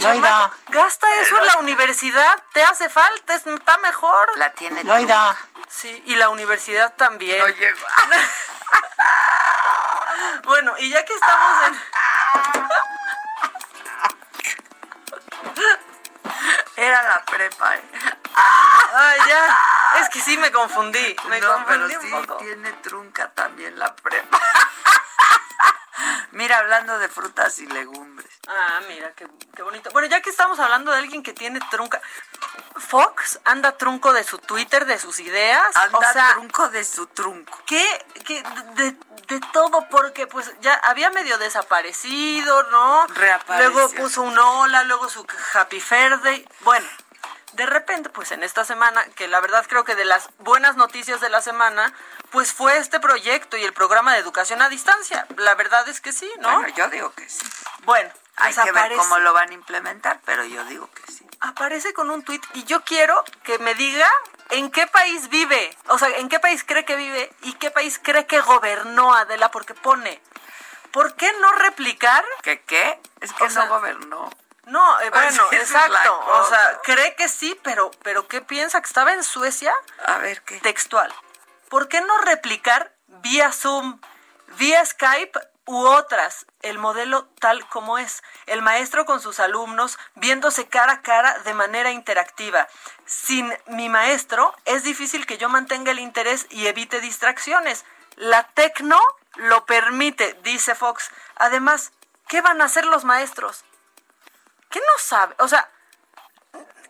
Loida. 0.01 0.51
Gasta 0.69 1.07
eso 1.21 1.39
en 1.39 1.47
la 1.47 1.57
universidad, 1.59 2.43
te 2.53 2.63
hace 2.65 2.89
falta, 2.89 3.35
es- 3.35 3.47
está 3.47 3.79
mejor. 3.79 4.37
La 4.39 4.53
tiene 4.53 4.83
Loida. 4.85 5.37
Sí, 5.69 6.03
y 6.07 6.17
la 6.17 6.31
universidad 6.31 6.95
también. 6.97 7.39
No 7.39 7.47
llegó. 7.49 7.87
bueno, 10.45 10.75
y 10.79 10.91
ya 10.91 11.05
que 11.05 11.15
estamos 11.15 11.67
en... 11.69 11.75
Era 16.77 17.03
la 17.03 17.25
prepa. 17.25 17.75
¿eh? 17.77 17.83
Ay, 18.95 19.19
ya. 19.29 19.59
Es 20.01 20.09
que 20.11 20.21
sí 20.21 20.37
me 20.39 20.51
confundí. 20.53 21.17
Me 21.29 21.41
no, 21.41 21.65
pero 21.67 21.87
confundí 21.87 21.97
un 21.97 22.03
sí 22.03 22.11
poco. 22.27 22.37
tiene 22.39 22.73
trunca 22.75 23.31
también 23.33 23.79
la 23.79 23.95
prepa. 23.97 24.39
Mira, 26.33 26.59
hablando 26.59 26.99
de 26.99 27.09
frutas 27.09 27.59
y 27.59 27.67
legumbres. 27.67 28.29
Ah, 28.47 28.81
mira, 28.89 29.13
qué, 29.15 29.27
qué 29.55 29.63
bonito. 29.63 29.91
Bueno, 29.91 30.09
ya 30.09 30.21
que 30.21 30.31
estamos 30.31 30.59
hablando 30.59 30.93
de 30.93 30.99
alguien 30.99 31.23
que 31.23 31.33
tiene 31.33 31.61
trunca. 31.71 32.01
Fox 32.77 33.41
anda 33.45 33.77
trunco 33.77 34.13
de 34.13 34.25
su 34.25 34.39
Twitter, 34.39 34.87
de 34.87 34.99
sus 34.99 35.19
ideas. 35.21 35.77
Anda 35.77 35.99
o 35.99 36.13
sea, 36.13 36.33
trunco 36.35 36.69
de 36.69 36.85
su 36.85 37.07
trunco. 37.07 37.59
¿Qué? 37.67 37.85
qué 38.25 38.43
de, 38.75 38.97
de 39.29 39.41
todo, 39.53 39.89
porque 39.89 40.27
pues 40.27 40.53
ya 40.61 40.75
había 40.75 41.11
medio 41.11 41.39
desaparecido, 41.39 42.63
¿no? 42.65 43.07
Reapareció. 43.09 43.71
Luego 43.71 43.91
puso 43.95 44.23
un 44.23 44.39
hola, 44.39 44.85
luego 44.85 45.09
su 45.09 45.27
Happy 45.55 45.83
Day. 46.23 46.49
Bueno, 46.61 46.87
de 47.53 47.67
repente, 47.67 48.09
pues 48.11 48.33
en 48.33 48.43
esta 48.43 48.65
semana, 48.65 49.05
que 49.17 49.29
la 49.29 49.41
verdad 49.41 49.65
creo 49.69 49.85
que 49.85 49.95
de 49.95 50.05
las 50.05 50.29
buenas 50.39 50.77
noticias 50.77 51.21
de 51.21 51.29
la 51.29 51.41
semana, 51.41 51.93
pues 52.31 52.53
fue 52.53 52.77
este 52.79 53.01
proyecto 53.01 53.57
y 53.57 53.65
el 53.65 53.73
programa 53.73 54.13
de 54.13 54.21
educación 54.21 54.63
a 54.63 54.69
distancia. 54.69 55.27
La 55.37 55.55
verdad 55.55 55.89
es 55.89 56.01
que 56.01 56.13
sí, 56.13 56.31
¿no? 56.41 56.53
Bueno, 56.53 56.75
yo 56.75 56.89
digo 56.89 57.13
que 57.13 57.29
sí. 57.29 57.47
Bueno, 57.85 58.11
hay 58.37 58.55
pues 58.55 58.67
que 58.67 58.73
ver 58.73 58.93
cómo 58.97 59.19
lo 59.19 59.33
van 59.33 59.51
a 59.51 59.55
implementar, 59.55 60.21
pero 60.25 60.45
yo 60.45 60.65
digo 60.65 60.89
que 60.93 61.13
sí. 61.13 61.27
aparece 61.41 61.93
con 61.93 62.11
un 62.11 62.23
tuit 62.23 62.45
y 62.55 62.65
yo 62.65 62.83
quiero 62.83 63.25
que 63.43 63.59
me 63.59 63.75
diga 63.75 64.09
en 64.51 64.71
qué 64.71 64.87
país 64.87 65.29
vive, 65.29 65.77
o 65.89 65.99
sea, 65.99 66.09
en 66.19 66.29
qué 66.29 66.39
país 66.41 66.65
cree 66.65 66.85
que 66.85 66.97
vive 66.97 67.31
y 67.43 67.55
qué 67.55 67.71
país 67.71 68.01
cree 68.03 68.27
que 68.27 68.41
gobernó 68.41 69.15
Adela, 69.15 69.51
porque 69.51 69.75
pone, 69.75 70.21
¿por 70.93 71.15
qué 71.17 71.33
no 71.41 71.53
replicar? 71.53 72.25
¿Qué 72.43 72.61
qué? 72.63 73.01
Es 73.21 73.33
que 73.33 73.45
O 73.45 73.51
sea, 73.51 73.65
no 73.65 73.71
gobernó. 73.71 74.31
No, 74.69 75.01
eh, 75.01 75.09
bueno, 75.11 75.47
exacto, 75.53 76.21
o 76.27 76.45
sea, 76.45 76.81
cree 76.83 77.15
que 77.17 77.29
sí, 77.29 77.59
pero, 77.63 77.91
pero 78.03 78.29
¿qué 78.29 78.43
piensa? 78.43 78.81
¿Que 78.83 78.87
estaba 78.87 79.15
en 79.15 79.25
Suecia? 79.25 79.73
A 80.05 80.19
ver 80.19 80.43
qué. 80.43 80.61
Textual. 80.61 81.13
¿Por 81.71 81.89
qué 81.89 82.03
no 82.03 82.19
replicar 82.19 82.93
vía 83.07 83.51
Zoom, 83.51 83.99
vía 84.59 84.85
Skype 84.85 85.39
u 85.65 85.87
otras 85.87 86.45
el 86.61 86.79
modelo 86.79 87.29
tal 87.41 87.67
como 87.71 87.97
es? 87.97 88.23
El 88.45 88.61
maestro 88.61 89.07
con 89.07 89.23
sus 89.23 89.41
alumnos 89.41 89.99
viéndose 90.17 90.69
cara 90.69 90.93
a 90.93 91.03
cara 91.03 91.39
de 91.41 91.55
manera 91.55 91.91
interactiva. 91.91 92.69
Sin 93.07 93.51
mi 93.69 93.89
maestro 93.89 94.55
es 94.67 94.83
difícil 94.83 95.27
que 95.27 95.39
yo 95.39 95.49
mantenga 95.49 95.93
el 95.93 95.99
interés 95.99 96.47
y 96.51 96.67
evite 96.67 97.01
distracciones. 97.01 97.87
La 98.17 98.43
tecno 98.49 99.01
lo 99.37 99.65
permite, 99.65 100.39
dice 100.43 100.75
Fox. 100.75 101.11
Además, 101.37 101.93
¿qué 102.29 102.43
van 102.43 102.61
a 102.61 102.65
hacer 102.65 102.85
los 102.85 103.05
maestros? 103.05 103.65
¿Qué 104.71 104.81
no 104.81 105.03
sabe? 105.03 105.35
O 105.39 105.49
sea, 105.49 105.71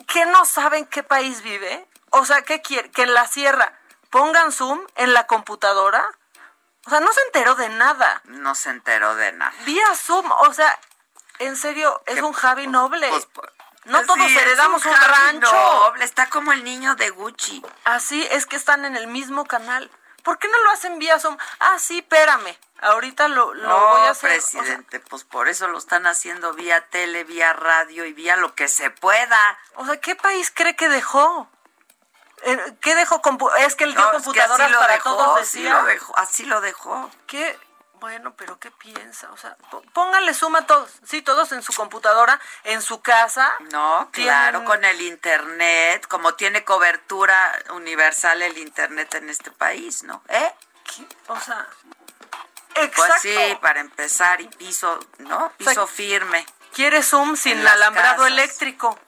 ¿qué 0.06 0.26
no 0.26 0.44
saben 0.44 0.86
qué 0.86 1.02
país 1.02 1.42
vive? 1.42 1.86
O 2.10 2.24
sea, 2.24 2.42
¿qué 2.42 2.60
quiere? 2.62 2.90
Que 2.90 3.02
en 3.02 3.14
la 3.14 3.26
sierra 3.26 3.78
pongan 4.10 4.52
Zoom 4.52 4.80
en 4.96 5.12
la 5.12 5.26
computadora. 5.26 6.10
O 6.86 6.90
sea, 6.90 7.00
no 7.00 7.12
se 7.12 7.20
enteró 7.22 7.54
de 7.54 7.68
nada. 7.68 8.22
No 8.24 8.54
se 8.54 8.70
enteró 8.70 9.14
de 9.14 9.32
nada. 9.32 9.52
Vía 9.64 9.94
Zoom, 9.94 10.30
o 10.30 10.52
sea, 10.54 10.78
en 11.38 11.56
serio, 11.56 12.02
es 12.06 12.22
un 12.22 12.32
Javi 12.32 12.66
noble. 12.66 13.10
no 13.84 14.02
todos 14.02 14.18
Pues, 14.18 14.30
Sí, 14.30 14.36
es 14.36 14.42
heredamos 14.42 14.84
un, 14.84 14.92
Javi 14.92 15.12
rancho. 15.12 15.52
Noble, 15.52 16.04
está 16.04 16.28
como 16.30 16.52
el 16.52 16.64
niño 16.64 16.94
de 16.94 17.10
Gucci. 17.10 17.62
Así 17.84 18.26
es 18.30 18.46
que 18.46 18.56
están 18.56 18.84
en 18.84 18.96
el 18.96 19.06
mismo 19.06 19.44
canal. 19.44 19.90
¿Por 20.22 20.38
qué 20.38 20.48
no 20.48 20.58
lo 20.62 20.70
hacen 20.70 20.98
vía 20.98 21.18
Zoom? 21.20 21.36
Ah, 21.60 21.78
sí, 21.78 21.98
espérame. 21.98 22.56
Ahorita 22.80 23.28
lo, 23.28 23.54
lo 23.54 23.68
no, 23.68 23.88
voy 23.88 24.06
a 24.06 24.10
hacer. 24.10 24.38
O 24.38 24.40
sea, 24.40 24.60
presidente, 24.60 25.00
pues 25.00 25.24
por 25.24 25.48
eso 25.48 25.66
lo 25.68 25.78
están 25.78 26.06
haciendo 26.06 26.52
vía 26.54 26.80
tele, 26.88 27.24
vía 27.24 27.52
radio 27.52 28.04
y 28.04 28.12
vía 28.12 28.36
lo 28.36 28.54
que 28.54 28.68
se 28.68 28.90
pueda. 28.90 29.58
O 29.74 29.84
sea, 29.84 30.00
¿qué 30.00 30.14
país 30.14 30.52
cree 30.54 30.76
que 30.76 30.88
dejó? 30.88 31.48
Eh, 32.44 32.76
¿Qué 32.80 32.94
dejó? 32.94 33.20
Es 33.58 33.74
que 33.74 33.84
él 33.84 33.94
dio 33.94 34.00
No, 34.00 34.06
es 34.12 34.16
que 34.18 34.22
computadoras 34.24 34.60
así 34.66 34.72
lo 34.72 34.78
para 34.78 34.92
dejó, 34.94 35.16
todos, 35.16 35.40
así 35.40 35.62
decía. 35.62 35.74
lo 35.80 35.84
dejó, 35.86 36.18
así 36.18 36.44
lo 36.46 36.60
dejó. 36.60 37.10
¿Qué? 37.26 37.58
Bueno, 37.94 38.32
pero 38.36 38.60
¿qué 38.60 38.70
piensa? 38.70 39.28
O 39.32 39.36
sea, 39.36 39.56
p- 39.56 39.90
pónganle 39.92 40.32
suma 40.32 40.60
a 40.60 40.66
todos. 40.66 40.88
Sí, 41.04 41.20
todos 41.20 41.50
en 41.50 41.62
su 41.64 41.72
computadora, 41.72 42.40
en 42.62 42.80
su 42.80 43.00
casa. 43.02 43.52
No, 43.72 44.08
claro, 44.12 44.60
Tienen- 44.60 44.66
con 44.66 44.84
el 44.84 45.00
internet, 45.00 46.06
como 46.06 46.34
tiene 46.34 46.64
cobertura 46.64 47.58
universal 47.70 48.40
el 48.42 48.56
internet 48.58 49.12
en 49.16 49.28
este 49.30 49.50
país, 49.50 50.04
¿no? 50.04 50.22
¿Eh? 50.28 50.54
O 51.26 51.40
sea, 51.40 51.66
Pues 52.94 53.12
sí, 53.22 53.36
para 53.60 53.80
empezar, 53.80 54.40
y 54.40 54.48
piso, 54.48 54.98
¿no? 55.18 55.52
Piso 55.56 55.72
sea, 55.72 55.86
firme. 55.86 56.46
Quiere 56.72 57.02
Zoom 57.02 57.36
sin 57.36 57.66
alambrado 57.66 58.18
casas. 58.18 58.28
eléctrico. 58.32 58.98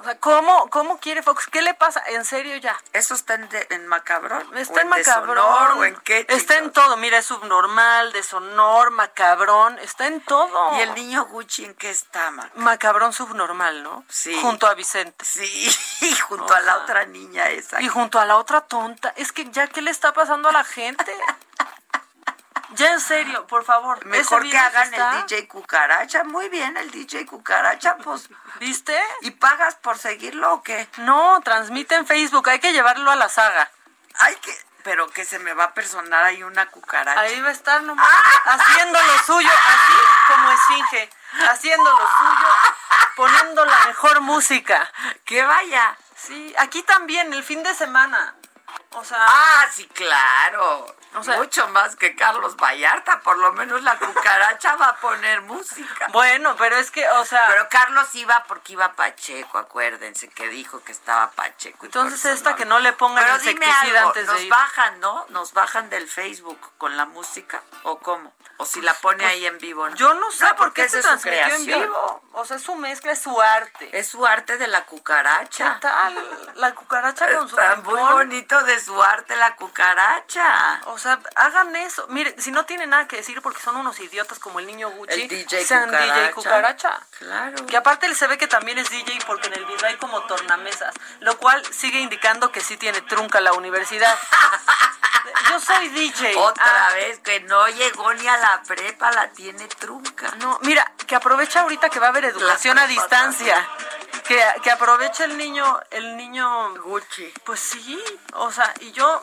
O 0.00 0.04
sea, 0.06 0.18
¿cómo, 0.18 0.68
¿cómo 0.68 0.98
quiere 0.98 1.22
Fox? 1.22 1.46
¿Qué 1.46 1.62
le 1.62 1.72
pasa? 1.72 2.02
En 2.08 2.26
serio 2.26 2.56
ya. 2.58 2.78
¿Eso 2.92 3.14
está 3.14 3.34
en, 3.34 3.48
de- 3.48 3.66
en 3.70 3.86
Macabrón? 3.86 4.42
Está 4.58 4.74
¿O 4.74 4.76
en 4.80 4.82
en 4.82 4.88
Macabrón. 4.90 5.36
Deshonor, 5.36 5.78
¿O 5.78 5.84
en 5.86 5.96
qué? 6.04 6.26
Está 6.28 6.58
en 6.58 6.72
todo. 6.72 6.98
Mira, 6.98 7.16
es 7.18 7.24
subnormal, 7.26 8.12
deshonor, 8.12 8.90
macabrón. 8.90 9.78
Está 9.78 10.06
en 10.06 10.20
todo. 10.20 10.76
¿Y 10.76 10.82
el 10.82 10.94
niño 10.94 11.24
Gucci 11.26 11.64
en 11.64 11.74
qué 11.74 11.88
está, 11.88 12.30
ma? 12.32 12.50
Macabrón 12.56 13.14
subnormal, 13.14 13.82
¿no? 13.82 14.04
Sí. 14.10 14.38
Junto 14.42 14.66
a 14.66 14.74
Vicente. 14.74 15.24
Sí, 15.24 15.74
y 16.02 16.14
junto 16.16 16.52
a 16.52 16.60
la 16.60 16.78
otra 16.78 17.06
niña 17.06 17.48
esa. 17.48 17.80
Y 17.80 17.88
junto 17.88 18.18
a 18.18 18.26
la 18.26 18.36
otra 18.36 18.60
tonta. 18.62 19.14
Es 19.16 19.32
que 19.32 19.50
ya, 19.50 19.68
¿qué 19.68 19.80
le 19.80 19.90
está 19.90 20.12
pasando 20.12 20.50
a 20.50 20.52
la 20.52 20.64
gente? 20.64 21.16
ya 22.74 22.92
en 22.92 23.00
serio, 23.00 23.46
por 23.46 23.64
favor. 23.64 24.04
Mejor 24.06 24.42
que 24.48 24.56
hagan 24.58 24.92
está- 24.92 25.12
el 25.20 25.26
DJ 25.26 25.48
Cucaracha. 25.48 26.24
Muy 26.24 26.48
bien, 26.48 26.76
el 26.76 26.90
DJ 26.90 27.26
Cucaracha, 27.26 27.96
pues. 27.98 28.28
¿Viste? 28.60 28.98
¿Y 29.22 29.32
pagas 29.32 29.74
por 29.76 29.98
seguirlo 29.98 30.52
o 30.54 30.62
qué? 30.62 30.88
No, 30.98 31.40
transmite 31.42 31.94
en 31.94 32.06
Facebook. 32.06 32.48
Hay 32.48 32.58
que 32.60 32.72
llevarlo 32.72 33.10
a 33.10 33.16
la 33.16 33.28
saga. 33.28 33.70
Hay 34.20 34.34
que. 34.36 34.54
Pero 34.84 35.08
que 35.08 35.24
se 35.24 35.38
me 35.38 35.54
va 35.54 35.64
a 35.64 35.74
personar 35.74 36.24
ahí 36.24 36.42
una 36.42 36.66
cucaracha. 36.70 37.18
Ahí 37.18 37.40
va 37.40 37.48
a 37.48 37.52
estar 37.52 37.82
nomás, 37.84 38.06
haciendo 38.44 39.00
lo 39.02 39.18
suyo, 39.20 39.48
así 39.48 39.94
como 40.28 40.50
esfinge, 40.52 41.10
haciendo 41.48 41.90
lo 41.90 41.96
suyo, 42.18 42.48
poniendo 43.16 43.64
la 43.64 43.86
mejor 43.86 44.20
música. 44.20 44.92
Que 45.24 45.42
vaya. 45.42 45.96
Sí, 46.16 46.54
aquí 46.58 46.82
también, 46.82 47.32
el 47.32 47.42
fin 47.42 47.62
de 47.62 47.74
semana. 47.74 48.34
O 48.90 49.02
sea, 49.02 49.24
Ah, 49.26 49.66
sí, 49.72 49.86
claro. 49.88 50.94
O 51.14 51.22
sea- 51.22 51.36
Mucho 51.36 51.68
más 51.68 51.96
que 51.96 52.14
Carlos 52.16 52.56
Vallarta. 52.56 53.20
Por 53.20 53.38
lo 53.38 53.52
menos 53.52 53.82
la 53.82 53.96
cucaracha 53.98 54.76
va 54.76 54.88
a 54.88 54.96
poner 54.96 55.40
música. 55.42 56.06
bueno, 56.10 56.56
pero 56.56 56.76
es 56.76 56.90
que, 56.90 57.08
o 57.08 57.24
sea, 57.24 57.44
Pero 57.48 57.68
Carlos 57.68 58.14
iba 58.14 58.44
porque 58.44 58.72
iba 58.74 58.92
Pacheco, 58.94 59.58
acuérdense 59.58 60.28
que 60.28 60.48
dijo 60.48 60.82
que 60.82 60.92
estaba 60.92 61.30
Pacheco. 61.30 61.86
entonces 61.86 62.24
esta 62.24 62.54
que 62.56 62.64
no 62.64 62.78
le 62.80 62.92
pongan 62.92 63.22
Pero 63.24 63.38
dime 63.38 63.52
insecticida 63.52 63.98
algo, 63.98 64.08
antes 64.10 64.26
de 64.26 64.32
nos 64.32 64.42
ir. 64.42 64.50
bajan, 64.50 65.00
¿no? 65.00 65.26
Nos 65.30 65.52
bajan 65.52 65.90
del 65.90 66.08
Facebook 66.08 66.58
con 66.78 66.96
la 66.96 67.04
música 67.06 67.62
o 67.84 67.98
cómo? 67.98 68.32
O 68.56 68.64
si 68.66 68.80
la 68.80 68.94
pone 68.94 69.24
ahí 69.26 69.46
en 69.46 69.58
vivo, 69.58 69.88
¿no? 69.88 69.96
Yo 69.96 70.14
no 70.14 70.30
sé 70.30 70.46
por 70.54 70.72
qué 70.72 70.88
se 70.88 71.00
transmitió 71.02 71.54
en 71.56 71.66
vivo. 71.66 72.22
O 72.34 72.44
sea, 72.44 72.56
es 72.56 72.62
su 72.62 72.74
mezcla, 72.76 73.10
es 73.12 73.20
su 73.22 73.40
arte. 73.40 73.90
Es 73.98 74.08
su 74.08 74.24
arte 74.26 74.56
de 74.58 74.68
la 74.68 74.80
¿Qué 74.82 74.86
cucaracha. 74.86 75.78
tal? 75.80 76.52
La 76.54 76.72
cucaracha 76.74 77.26
con 77.36 77.48
su 77.48 77.58
Está 77.58 77.76
muy 77.76 78.00
bonito 78.00 78.60
de 78.62 78.78
su 78.80 79.00
arte 79.02 79.34
la 79.36 79.56
cucaracha. 79.56 80.80
O 80.86 80.98
sea, 80.98 81.03
hagan 81.06 81.76
eso. 81.76 82.06
Mire, 82.08 82.34
si 82.38 82.50
no 82.50 82.64
tienen 82.64 82.90
nada 82.90 83.06
que 83.08 83.16
decir 83.16 83.40
porque 83.42 83.60
son 83.62 83.76
unos 83.76 83.98
idiotas 84.00 84.38
como 84.38 84.58
el 84.60 84.66
niño 84.66 84.90
Gucci, 84.90 85.22
El 85.22 85.28
DJ 85.28 85.64
sean 85.64 85.90
DJ 85.90 86.30
Cucaracha. 86.32 86.32
Cucaracha. 86.34 87.00
Claro. 87.18 87.66
Que 87.66 87.76
aparte 87.76 88.06
él 88.06 88.14
se 88.16 88.26
ve 88.26 88.38
que 88.38 88.46
también 88.46 88.78
es 88.78 88.90
DJ 88.90 89.18
porque 89.26 89.48
en 89.48 89.54
el 89.54 89.64
video 89.66 89.86
hay 89.86 89.96
como 89.96 90.22
tornamesas, 90.24 90.94
lo 91.20 91.36
cual 91.38 91.64
sigue 91.72 92.00
indicando 92.00 92.50
que 92.52 92.60
sí 92.60 92.76
tiene 92.76 93.00
trunca 93.02 93.40
la 93.40 93.52
universidad. 93.52 94.16
Yo 95.50 95.58
soy 95.60 95.88
DJ. 95.88 96.36
Otra 96.36 96.64
Ah, 96.88 96.92
vez 96.94 97.18
que 97.20 97.40
no 97.40 97.66
llegó 97.68 98.12
ni 98.14 98.26
a 98.28 98.36
la 98.36 98.62
prepa, 98.66 99.10
la 99.12 99.30
tiene 99.30 99.66
trunca. 99.68 100.30
No, 100.38 100.58
mira, 100.62 100.92
que 101.06 101.14
aprovecha 101.16 101.62
ahorita 101.62 101.88
que 101.88 101.98
va 101.98 102.06
a 102.06 102.08
haber 102.10 102.26
educación 102.26 102.78
a 102.78 102.86
distancia. 102.86 103.66
Que, 104.26 104.42
que 104.62 104.70
aproveche 104.70 105.24
el 105.24 105.36
niño, 105.36 105.80
el 105.90 106.16
niño 106.16 106.74
Gucci. 106.82 107.32
Pues 107.44 107.60
sí, 107.60 108.02
o 108.34 108.50
sea, 108.52 108.72
y 108.80 108.92
yo 108.92 109.22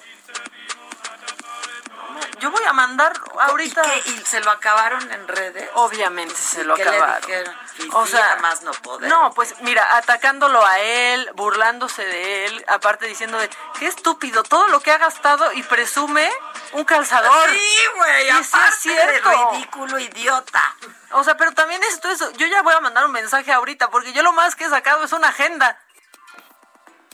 yo 2.40 2.52
voy 2.52 2.64
a 2.68 2.74
mandar 2.74 3.14
ahorita 3.40 3.82
¿Y, 3.98 4.02
qué? 4.02 4.10
¿Y 4.12 4.26
se 4.26 4.40
lo 4.42 4.52
acabaron 4.52 5.12
en 5.12 5.28
redes? 5.28 5.70
obviamente 5.76 6.36
se 6.36 6.64
lo 6.64 6.76
¿Qué 6.76 6.84
le 6.86 6.98
acabaron. 6.98 7.56
O 7.94 8.06
sea, 8.06 8.38
más 8.42 8.62
no 8.62 8.72
poder. 8.72 9.10
No, 9.10 9.32
pues 9.34 9.56
mira, 9.62 9.98
atacándolo 9.98 10.64
a 10.66 10.80
él, 10.80 11.30
burlándose 11.36 12.06
de 12.06 12.46
él, 12.46 12.66
aparte 12.68 13.06
diciendo 13.08 13.38
de 13.40 13.50
qué 13.80 13.88
estúpido, 13.88 14.44
todo 14.44 14.68
lo 14.68 14.80
que 14.82 14.92
ha 14.92 14.98
gastado 14.98 15.52
y 15.54 15.64
presume 15.64 16.30
un 16.74 16.84
calzador. 16.84 17.50
Sí, 17.50 17.78
güey, 17.96 18.28
Y 18.30 18.32
sí 18.32 18.38
es 18.40 18.54
aparte 18.54 18.90
de 18.90 18.96
cierto. 18.96 19.52
ridículo 19.52 20.00
idiota. 20.00 20.76
O 21.12 21.24
sea, 21.24 21.36
pero 21.38 21.54
también 21.54 21.82
esto 21.84 22.10
eso. 22.10 22.32
Yo 22.32 22.48
ya 22.48 22.62
voy 22.62 22.74
a 22.74 22.80
mandar 22.82 23.06
un 23.06 23.12
mensaje 23.12 23.52
ahorita 23.52 23.90
porque 23.90 24.14
yo 24.14 24.22
lo 24.24 24.32
más 24.34 24.56
que 24.56 24.66
he 24.66 24.70
sacado 24.70 25.04
es 25.04 25.12
una 25.12 25.30
agenda. 25.30 25.80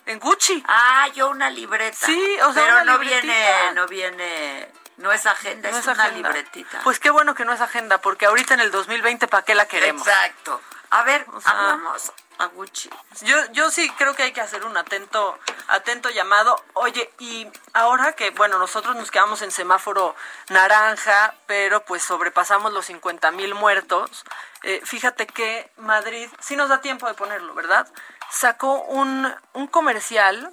En 0.05 0.19
Gucci. 0.19 0.63
Ah, 0.67 1.07
yo 1.15 1.29
una 1.29 1.49
libreta. 1.49 1.97
Sí, 2.05 2.37
o 2.43 2.53
sea, 2.53 2.63
Pero 2.63 2.75
una 2.75 2.83
no 2.85 2.97
libretita. 2.97 3.21
viene, 3.33 3.71
no 3.73 3.87
viene, 3.87 4.71
no 4.97 5.11
es 5.11 5.25
agenda, 5.25 5.69
No 5.71 5.77
es, 5.77 5.87
es 5.87 5.93
una 5.93 6.03
agenda. 6.05 6.29
libretita. 6.29 6.79
Pues 6.83 6.99
qué 6.99 7.09
bueno 7.09 7.33
que 7.35 7.45
no 7.45 7.53
es 7.53 7.61
agenda, 7.61 7.99
porque 8.01 8.25
ahorita 8.25 8.53
en 8.55 8.59
el 8.61 8.71
2020, 8.71 9.27
¿para 9.27 9.43
qué 9.45 9.55
la 9.55 9.67
queremos? 9.67 10.07
Exacto. 10.07 10.61
A 10.89 11.03
ver, 11.03 11.25
O 11.33 11.41
sea, 11.41 11.51
hablamos 11.51 12.13
a 12.39 12.45
Gucci. 12.45 12.89
Yo, 13.21 13.35
yo 13.51 13.69
sí 13.71 13.89
creo 13.97 14.13
que 14.15 14.23
hay 14.23 14.31
que 14.31 14.41
hacer 14.41 14.63
un 14.63 14.77
atento, 14.77 15.37
atento 15.67 16.09
llamado. 16.09 16.63
Oye, 16.73 17.11
y 17.19 17.47
ahora 17.73 18.13
que, 18.13 18.29
bueno, 18.29 18.57
nosotros 18.59 18.95
nos 18.95 19.11
quedamos 19.11 19.41
en 19.41 19.51
semáforo 19.51 20.15
naranja, 20.49 21.33
pero 21.45 21.83
pues 21.83 22.03
sobrepasamos 22.03 22.71
los 22.73 22.85
50 22.85 23.31
mil 23.31 23.53
muertos, 23.55 24.23
eh, 24.63 24.81
fíjate 24.85 25.27
que 25.27 25.69
Madrid, 25.77 26.29
sí 26.39 26.55
nos 26.55 26.69
da 26.69 26.79
tiempo 26.79 27.07
de 27.07 27.15
ponerlo, 27.15 27.53
¿verdad? 27.53 27.87
Sacó 28.29 28.81
un, 28.83 29.33
un 29.53 29.67
comercial 29.67 30.51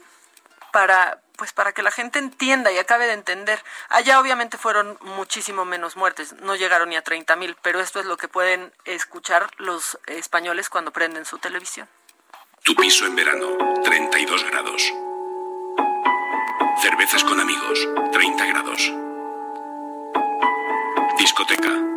para 0.73 1.21
pues 1.36 1.52
para 1.52 1.73
que 1.73 1.82
la 1.82 1.90
gente 1.90 2.19
entienda 2.19 2.73
y 2.73 2.78
acabe 2.78 3.06
de 3.06 3.12
entender. 3.12 3.62
Allá 3.89 4.20
obviamente 4.20 4.59
fueron 4.59 4.98
muchísimo 5.01 5.65
menos 5.65 5.97
muertes, 5.97 6.35
no 6.40 6.56
llegaron 6.56 6.89
ni 6.89 6.97
a 6.97 7.02
30 7.02 7.36
mil, 7.36 7.56
pero 7.62 7.81
esto 7.81 8.01
es 8.01 8.06
lo 8.06 8.16
que 8.16 8.28
pueden 8.28 8.73
escuchar 8.85 9.51
los 9.59 9.98
españoles 10.06 10.69
cuando 10.69 10.93
prenden 10.93 11.24
su 11.24 11.39
televisión. 11.39 11.89
Tu 12.62 12.74
piso 12.74 13.06
en 13.06 13.15
verano, 13.15 13.59
32 13.82 14.44
grados. 14.44 14.93
Cervezas 16.81 17.24
con 17.24 17.40
amigos, 17.40 17.89
30 18.12 18.47
grados. 18.47 18.93
Discoteca, 21.19 21.94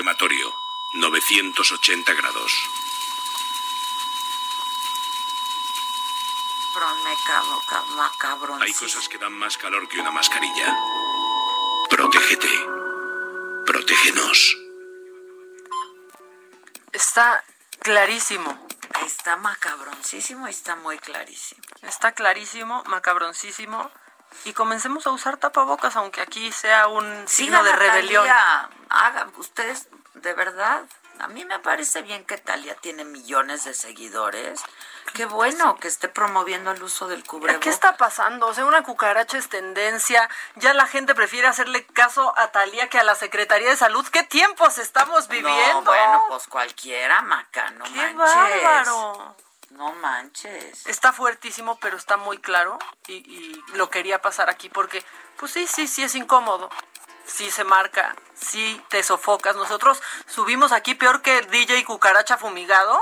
crematorio, 0.00 0.54
980 0.94 2.14
grados. 2.14 2.52
Hay 8.62 8.72
cosas 8.72 9.06
que 9.10 9.18
dan 9.18 9.34
más 9.34 9.58
calor 9.58 9.86
que 9.88 10.00
una 10.00 10.10
mascarilla. 10.10 10.74
Protégete. 11.90 12.48
Protégenos. 13.66 14.56
Está 16.92 17.44
clarísimo. 17.80 18.66
Está 19.04 19.36
macabroncísimo 19.36 20.46
y 20.46 20.50
está 20.50 20.76
muy 20.76 20.98
clarísimo. 20.98 21.60
Está 21.82 22.12
clarísimo, 22.12 22.82
macabroncísimo. 22.86 23.90
Y 24.44 24.52
comencemos 24.52 25.06
a 25.06 25.10
usar 25.10 25.36
tapabocas, 25.36 25.96
aunque 25.96 26.20
aquí 26.20 26.50
sea 26.52 26.88
un 26.88 27.28
signo 27.28 27.62
de 27.62 27.72
rebelión. 27.72 28.26
Hagan 28.88 29.32
ustedes, 29.36 29.88
de 30.14 30.32
verdad. 30.34 30.82
A 31.18 31.28
mí 31.28 31.44
me 31.44 31.58
parece 31.58 32.00
bien 32.00 32.24
que 32.24 32.38
Talia 32.38 32.74
tiene 32.76 33.04
millones 33.04 33.64
de 33.64 33.74
seguidores. 33.74 34.62
Qué 35.12 35.26
bueno 35.26 35.76
que 35.76 35.88
esté 35.88 36.08
promoviendo 36.08 36.70
el 36.70 36.82
uso 36.82 37.08
del 37.08 37.24
cubrebocas. 37.24 37.62
¿Qué 37.62 37.68
está 37.68 37.98
pasando? 37.98 38.46
O 38.46 38.54
sea, 38.54 38.64
una 38.64 38.82
cucaracha 38.82 39.36
es 39.36 39.50
tendencia. 39.50 40.30
Ya 40.54 40.72
la 40.72 40.86
gente 40.86 41.14
prefiere 41.14 41.46
hacerle 41.46 41.84
caso 41.84 42.32
a 42.38 42.48
Talía 42.52 42.88
que 42.88 42.98
a 42.98 43.04
la 43.04 43.14
Secretaría 43.14 43.68
de 43.68 43.76
Salud. 43.76 44.06
¿Qué 44.08 44.22
tiempos 44.22 44.78
estamos 44.78 45.28
viviendo? 45.28 45.82
No, 45.82 45.82
bueno, 45.82 46.24
pues 46.30 46.46
cualquiera, 46.46 47.20
Maca, 47.20 47.70
no 47.72 47.84
¡Qué 47.84 48.14
manches. 48.14 48.62
bárbaro! 48.62 49.36
No 49.70 49.92
manches. 49.94 50.86
Está 50.86 51.12
fuertísimo, 51.12 51.78
pero 51.80 51.96
está 51.96 52.16
muy 52.16 52.38
claro. 52.38 52.78
Y, 53.06 53.14
y 53.14 53.62
lo 53.74 53.88
quería 53.90 54.20
pasar 54.20 54.50
aquí 54.50 54.68
porque, 54.68 55.04
pues 55.38 55.52
sí, 55.52 55.66
sí, 55.66 55.86
sí 55.86 56.02
es 56.02 56.14
incómodo. 56.14 56.70
Sí 57.24 57.50
se 57.50 57.62
marca, 57.62 58.16
sí 58.34 58.82
te 58.88 59.02
sofocas. 59.04 59.54
Nosotros 59.54 60.02
subimos 60.26 60.72
aquí 60.72 60.94
peor 60.96 61.22
que 61.22 61.42
DJ 61.42 61.84
Cucaracha 61.84 62.36
Fumigado 62.36 63.00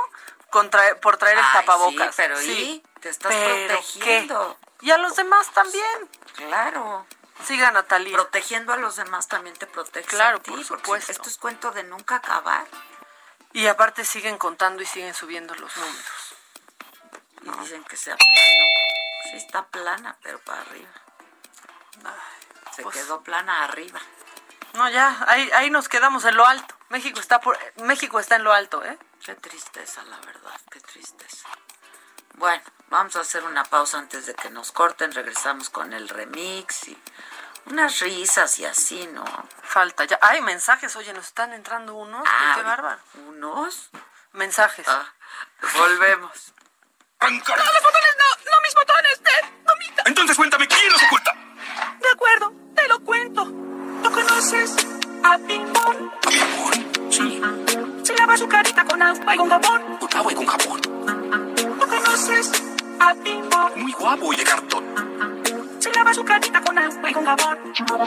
con 0.50 0.70
por 1.00 1.16
traer 1.16 1.38
el 1.38 1.44
Ay, 1.44 1.50
tapabocas. 1.54 2.14
sí, 2.14 2.22
pero 2.22 2.42
¿y? 2.42 2.84
Te 3.00 3.08
estás 3.08 3.32
Pero 3.32 3.66
protegiendo. 3.68 4.58
¿qué? 4.80 4.86
Y 4.86 4.90
a 4.90 4.98
los 4.98 5.16
demás 5.16 5.50
también. 5.52 6.08
Claro. 6.36 7.06
Sigan, 7.44 7.74
Natalia. 7.74 8.14
Protegiendo 8.16 8.72
a 8.72 8.76
los 8.76 8.96
demás 8.96 9.28
también 9.28 9.56
te 9.56 9.66
proteges 9.66 10.10
Claro, 10.10 10.38
a 10.38 10.42
ti, 10.42 10.50
por 10.50 10.64
supuesto. 10.64 11.10
Esto 11.12 11.28
es 11.28 11.38
cuento 11.38 11.70
de 11.70 11.84
nunca 11.84 12.16
acabar. 12.16 12.66
Y 13.52 13.66
aparte 13.66 14.04
siguen 14.04 14.36
contando 14.36 14.82
y 14.82 14.86
siguen 14.86 15.14
subiendo 15.14 15.54
los 15.54 15.74
números. 15.76 16.27
Y 17.56 17.60
dicen 17.60 17.84
que 17.84 17.96
sea 17.96 18.16
plano. 18.16 18.66
Sí 19.30 19.36
está 19.36 19.66
plana, 19.66 20.16
pero 20.22 20.38
para 20.40 20.60
arriba. 20.62 20.90
Se 22.74 22.82
pues- 22.82 22.96
quedó 22.96 23.22
plana 23.22 23.64
arriba. 23.64 24.00
No, 24.74 24.88
ya, 24.88 25.24
ahí, 25.26 25.50
ahí 25.54 25.70
nos 25.70 25.88
quedamos 25.88 26.24
en 26.24 26.36
lo 26.36 26.46
alto. 26.46 26.74
México 26.90 27.18
está 27.20 27.40
por, 27.40 27.58
México 27.76 28.20
está 28.20 28.36
en 28.36 28.44
lo 28.44 28.52
alto, 28.52 28.84
¿eh? 28.84 28.98
Qué 29.24 29.34
tristeza, 29.34 30.02
la 30.04 30.18
verdad, 30.20 30.60
qué 30.70 30.80
tristeza. 30.80 31.48
Bueno, 32.34 32.62
vamos 32.88 33.16
a 33.16 33.20
hacer 33.20 33.44
una 33.44 33.64
pausa 33.64 33.98
antes 33.98 34.26
de 34.26 34.34
que 34.34 34.50
nos 34.50 34.70
corten. 34.70 35.12
Regresamos 35.12 35.70
con 35.70 35.92
el 35.92 36.08
remix 36.08 36.88
y 36.88 37.02
unas 37.66 37.98
risas 38.00 38.58
y 38.60 38.64
así, 38.64 39.06
¿no? 39.08 39.24
Falta 39.62 40.04
ya. 40.04 40.18
Hay 40.22 40.40
mensajes, 40.40 40.94
oye, 40.96 41.12
nos 41.12 41.26
están 41.26 41.52
entrando 41.52 41.94
unos. 41.94 42.22
Ah, 42.26 42.52
qué 42.54 42.62
bárbaro. 42.62 43.00
¿Unos? 43.26 43.90
Mensajes. 44.32 44.86
volvemos. 45.76 46.54
¡No, 47.20 47.26
los 47.28 47.42
botones 47.42 48.14
no! 48.16 48.50
¡No 48.52 48.60
mis 48.62 48.74
botones! 48.74 49.20
¡Te 49.24 50.08
Entonces 50.08 50.36
cuéntame 50.36 50.68
quién 50.68 50.92
los 50.92 51.02
oculta. 51.02 51.32
De 52.00 52.08
acuerdo, 52.12 52.52
te 52.76 52.86
lo 52.86 53.00
cuento. 53.00 53.44
¿No 53.44 54.12
conoces 54.12 54.76
a 55.24 55.36
Ping 55.38 55.66
Pong? 55.72 55.96
¿A 56.24 56.30
Ping? 56.30 57.10
Sí. 57.10 57.42
Se 58.04 58.14
lava 58.14 58.36
su 58.36 58.48
carita 58.48 58.84
con 58.84 59.02
agua 59.02 59.34
y 59.34 59.38
con 59.38 59.50
jabón. 59.50 59.98
Con 59.98 60.16
agua 60.16 60.32
y 60.32 60.34
con 60.36 60.46
jabón. 60.46 60.80
¿No 61.76 61.88
conoces 61.88 62.52
a 63.00 63.14
Ping 63.14 63.48
Pong? 63.50 63.76
Muy 63.76 63.92
guapo 63.92 64.32
y 64.32 64.36
de 64.36 64.44
cartón. 64.44 64.84
Se 65.80 65.90
lava 65.90 66.14
su 66.14 66.24
carita 66.24 66.60
con 66.60 66.78
agua 66.78 67.10
y 67.10 67.12
con 67.14 67.24
jabón. 67.24 67.58
¿Cómo 67.88 68.06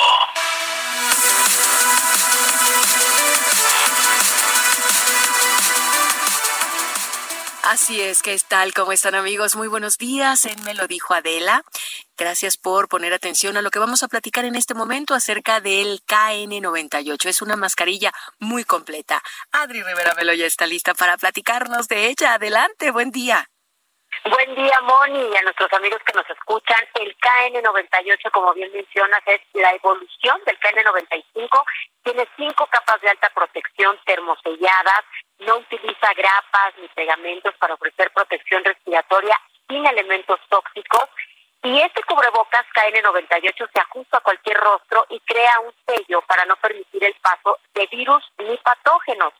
Así 7.63 8.01
es, 8.01 8.23
¿qué 8.23 8.35
tal? 8.49 8.73
¿Cómo 8.73 8.91
están 8.91 9.13
amigos? 9.13 9.55
Muy 9.55 9.67
buenos 9.67 9.99
días. 9.99 10.45
En 10.45 10.63
Me 10.63 10.73
lo 10.73 10.87
dijo 10.87 11.13
Adela. 11.13 11.61
Gracias 12.17 12.57
por 12.57 12.89
poner 12.89 13.13
atención 13.13 13.55
a 13.55 13.61
lo 13.61 13.69
que 13.69 13.77
vamos 13.77 14.01
a 14.01 14.07
platicar 14.07 14.45
en 14.45 14.55
este 14.55 14.73
momento 14.73 15.13
acerca 15.13 15.61
del 15.61 16.01
KN98. 16.07 17.25
Es 17.25 17.41
una 17.43 17.55
mascarilla 17.55 18.11
muy 18.39 18.63
completa. 18.63 19.21
Adri 19.51 19.83
Rivera 19.83 20.15
Melo 20.15 20.33
ya 20.33 20.47
está 20.47 20.65
lista 20.65 20.95
para 20.95 21.17
platicarnos 21.17 21.87
de 21.87 22.07
ella. 22.07 22.33
Adelante, 22.33 22.89
buen 22.89 23.11
día. 23.11 23.47
Buen 24.25 24.53
día, 24.55 24.79
Moni, 24.81 25.19
y 25.19 25.35
a 25.35 25.41
nuestros 25.41 25.71
amigos 25.73 25.99
que 26.05 26.13
nos 26.13 26.29
escuchan. 26.29 26.77
El 26.95 27.15
KN98, 27.17 28.31
como 28.31 28.53
bien 28.53 28.71
mencionas, 28.71 29.21
es 29.25 29.41
la 29.53 29.71
evolución 29.71 30.39
del 30.45 30.59
KN95. 30.59 31.63
Tiene 32.03 32.27
cinco 32.37 32.67
capas 32.67 33.01
de 33.01 33.09
alta 33.09 33.31
protección 33.33 33.97
termoselladas, 34.05 35.01
no 35.41 35.57
utiliza 35.57 36.13
grapas 36.15 36.73
ni 36.81 36.87
pegamentos 36.89 37.53
para 37.55 37.73
ofrecer 37.73 38.11
protección 38.11 38.63
respiratoria 38.63 39.37
sin 39.67 39.85
elementos 39.85 40.39
tóxicos. 40.49 41.09
Y 41.63 41.79
este 41.79 42.01
cubrebocas 42.03 42.65
KN98 42.73 43.69
se 43.71 43.81
ajusta 43.81 44.17
a 44.17 44.21
cualquier 44.21 44.57
rostro 44.57 45.05
y 45.09 45.19
crea 45.19 45.59
un 45.59 45.73
sello 45.85 46.21
para 46.23 46.45
no 46.45 46.55
permitir 46.55 47.03
el 47.03 47.13
paso 47.15 47.59
de 47.75 47.87
virus 47.87 48.23
ni 48.39 48.57
patógenos. 48.57 49.33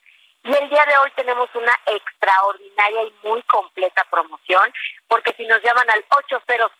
Y 0.44 0.54
el 0.54 0.70
día 0.70 0.86
de 0.86 0.98
hoy 0.98 1.12
tenemos 1.16 1.50
una 1.54 1.78
extraordinaria 1.86 3.04
y 3.04 3.14
muy 3.28 3.44
completa 3.44 4.06
promoción, 4.10 4.74
porque 5.08 5.34
si 5.34 5.46
nos 5.46 5.62
llaman 5.62 5.90
al 5.90 6.04
800 6.10 6.72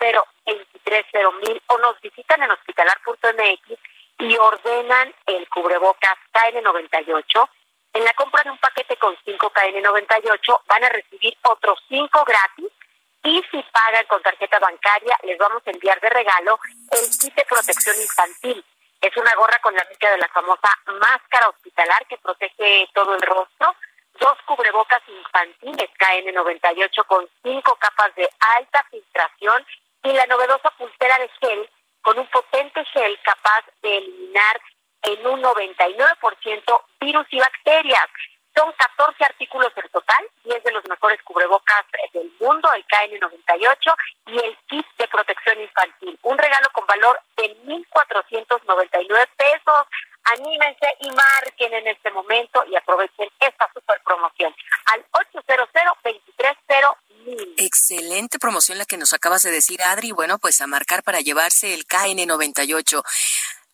230 0.46 1.64
o 1.68 1.78
nos 1.78 2.00
visitan 2.02 2.42
en 2.42 2.52
hospitalar.mx 2.52 3.80
y 4.20 4.38
ordenan 4.38 5.14
el 5.28 5.48
cubrebocas 5.50 6.18
KN98, 6.34 7.50
en 7.94 8.06
la 8.06 8.14
compra 8.14 8.44
de 8.44 8.52
un 8.52 8.58
paquete 8.58 8.98
con 8.98 9.16
5 9.26 9.52
KN98 9.54 10.62
van 10.68 10.84
a 10.84 10.90
recibir 10.90 11.38
otros 11.44 11.80
5 11.90 12.24
gratis 12.26 12.72
y 13.24 13.44
si 13.52 13.64
pagan 13.72 14.06
con 14.08 14.22
tarjeta 14.22 14.60
bancaria 14.60 15.18
les 15.24 15.38
vamos 15.38 15.62
a 15.66 15.72
enviar 15.72 16.00
de 16.00 16.10
regalo 16.10 16.60
el 16.92 17.10
kit 17.20 17.36
de 17.36 17.46
protección 17.46 17.96
infantil. 18.02 18.66
Es 19.02 19.16
una 19.18 19.34
gorra 19.36 19.60
con 19.62 19.76
la 19.76 19.86
mica 19.90 20.10
de 20.12 20.18
la 20.18 20.28
famosa 20.30 20.70
máscara 20.86 21.50
hospitalar 21.50 22.06
que 22.08 22.18
protege 22.18 22.88
todo 22.94 23.16
el 23.16 23.22
rostro, 23.22 23.76
dos 24.20 24.38
cubrebocas 24.46 25.02
infantiles 25.08 25.90
KN98 26.00 27.06
con 27.06 27.28
cinco 27.44 27.76
capas 27.76 28.16
de 28.16 28.30
alta 28.58 28.86
filtración 28.90 29.66
y 30.04 30.14
la 30.14 30.26
novedosa 30.28 30.72
pulsera 30.72 31.18
de 31.20 31.30
gel 31.40 31.70
con 32.02 32.18
un 32.18 32.28
potente 32.28 32.84
gel 32.86 33.20
capaz 33.24 33.66
de 33.82 33.98
eliminar 33.98 34.62
en 35.04 35.28
un 35.28 35.42
99% 35.42 36.82
virus 37.00 37.28
y 37.32 37.40
bacterias. 37.40 38.06
Son 38.56 38.72
14 38.74 39.24
artículos 39.24 39.72
en 39.78 39.90
total, 39.90 40.28
10 40.44 40.64
de 40.64 40.72
los 40.72 40.84
mejores 40.90 41.22
cubrebocas 41.24 41.86
del 42.14 42.30
mundo, 42.40 42.70
el 42.74 42.86
KN98 42.86 43.96
y 44.28 44.40
el 44.40 44.58
kit 44.68 44.86
de 44.98 45.08
protección 45.08 45.62
infantil. 45.62 46.20
Un 46.24 46.38
regalo 46.38 46.68
con 46.74 46.86
valor 46.86 47.20
de 47.38 47.56
1.499 47.64 49.28
pesos. 49.38 49.88
Anímense 50.24 50.88
y 51.00 51.10
marquen 51.10 51.74
en 51.74 51.88
este 51.88 52.12
momento 52.12 52.64
y 52.68 52.76
aprovechen 52.76 53.30
esta 53.40 53.72
super 53.74 54.00
promoción 54.04 54.54
al 54.94 55.04
excelente 58.02 58.40
promoción 58.40 58.78
la 58.78 58.86
que 58.86 58.98
nos 58.98 59.14
acabas 59.14 59.44
de 59.44 59.52
decir, 59.52 59.82
Adri. 59.82 60.12
Bueno, 60.12 60.40
pues 60.40 60.62
a 60.62 60.68
marcar 60.68 61.04
para 61.04 61.22
llevarse 61.22 61.74
el 61.74 61.86
KN98. 61.88 63.04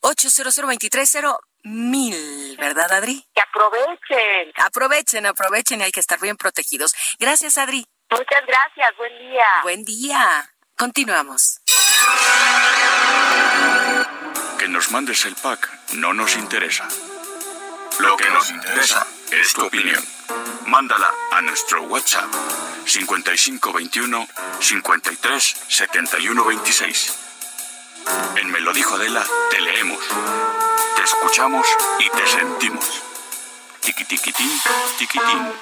800 0.07 1.38
mil, 1.63 2.57
¿verdad, 2.57 2.93
Adri? 2.93 3.25
Que 3.35 3.41
aprovechen. 3.41 4.53
Aprovechen, 4.55 5.25
aprovechen, 5.25 5.81
hay 5.81 5.91
que 5.91 5.99
estar 5.99 6.17
bien 6.19 6.38
protegidos. 6.38 6.95
Gracias, 7.19 7.57
Adri. 7.57 7.85
Muchas 8.09 8.45
gracias, 8.47 8.97
buen 8.97 9.19
día. 9.19 9.45
Buen 9.63 9.84
día. 9.84 10.49
Continuamos. 10.77 11.59
Que 14.57 14.69
nos 14.69 14.91
mandes 14.91 15.25
el 15.25 15.35
pack 15.35 15.69
no 15.95 16.13
nos 16.13 16.38
interesa. 16.38 16.88
Lo 17.99 18.15
que 18.15 18.29
nos 18.29 18.49
interesa 18.49 19.05
es 19.31 19.53
tu 19.53 19.65
opinión. 19.65 20.03
Mándala 20.67 21.11
a 21.34 21.41
nuestro 21.41 21.84
WhatsApp 21.84 22.34
5521 22.85 24.27
53 24.61 25.55
71 25.67 26.45
26. 26.45 27.27
En 28.35 28.51
Me 28.51 28.59
lo 28.59 28.73
dijo 28.73 28.95
Adela, 28.95 29.25
te 29.49 29.59
leemos, 29.61 29.99
te 30.95 31.03
escuchamos 31.03 31.67
y 31.99 32.09
te 32.09 32.27
sentimos. 32.27 33.03
Tiki 33.81 34.05
tiquitín, 34.05 34.61
tiquitín. 34.97 35.53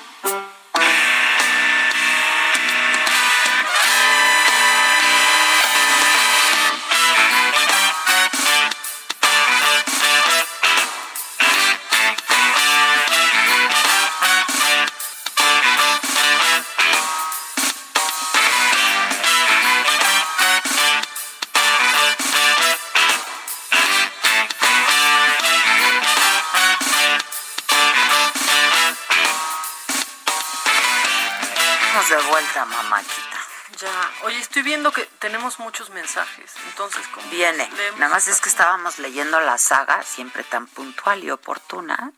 Vuelta, 32.66 32.84
mamáquita. 32.84 33.38
Ya, 33.80 34.12
oye, 34.24 34.40
estoy 34.40 34.62
viendo 34.62 34.92
que 34.92 35.06
tenemos 35.20 35.60
muchos 35.60 35.90
mensajes, 35.90 36.54
entonces 36.70 37.06
como 37.08 37.28
Viene. 37.30 37.70
Nada 37.98 38.14
más 38.14 38.28
es 38.28 38.40
que 38.40 38.50
estábamos 38.50 39.00
leyendo 39.00 39.40
la 39.40 39.58
saga, 39.58 40.04
siempre 40.04 40.44
tan 40.44 40.68
puntual 40.68 41.24
y 41.24 41.32
oportuna. 41.32 42.12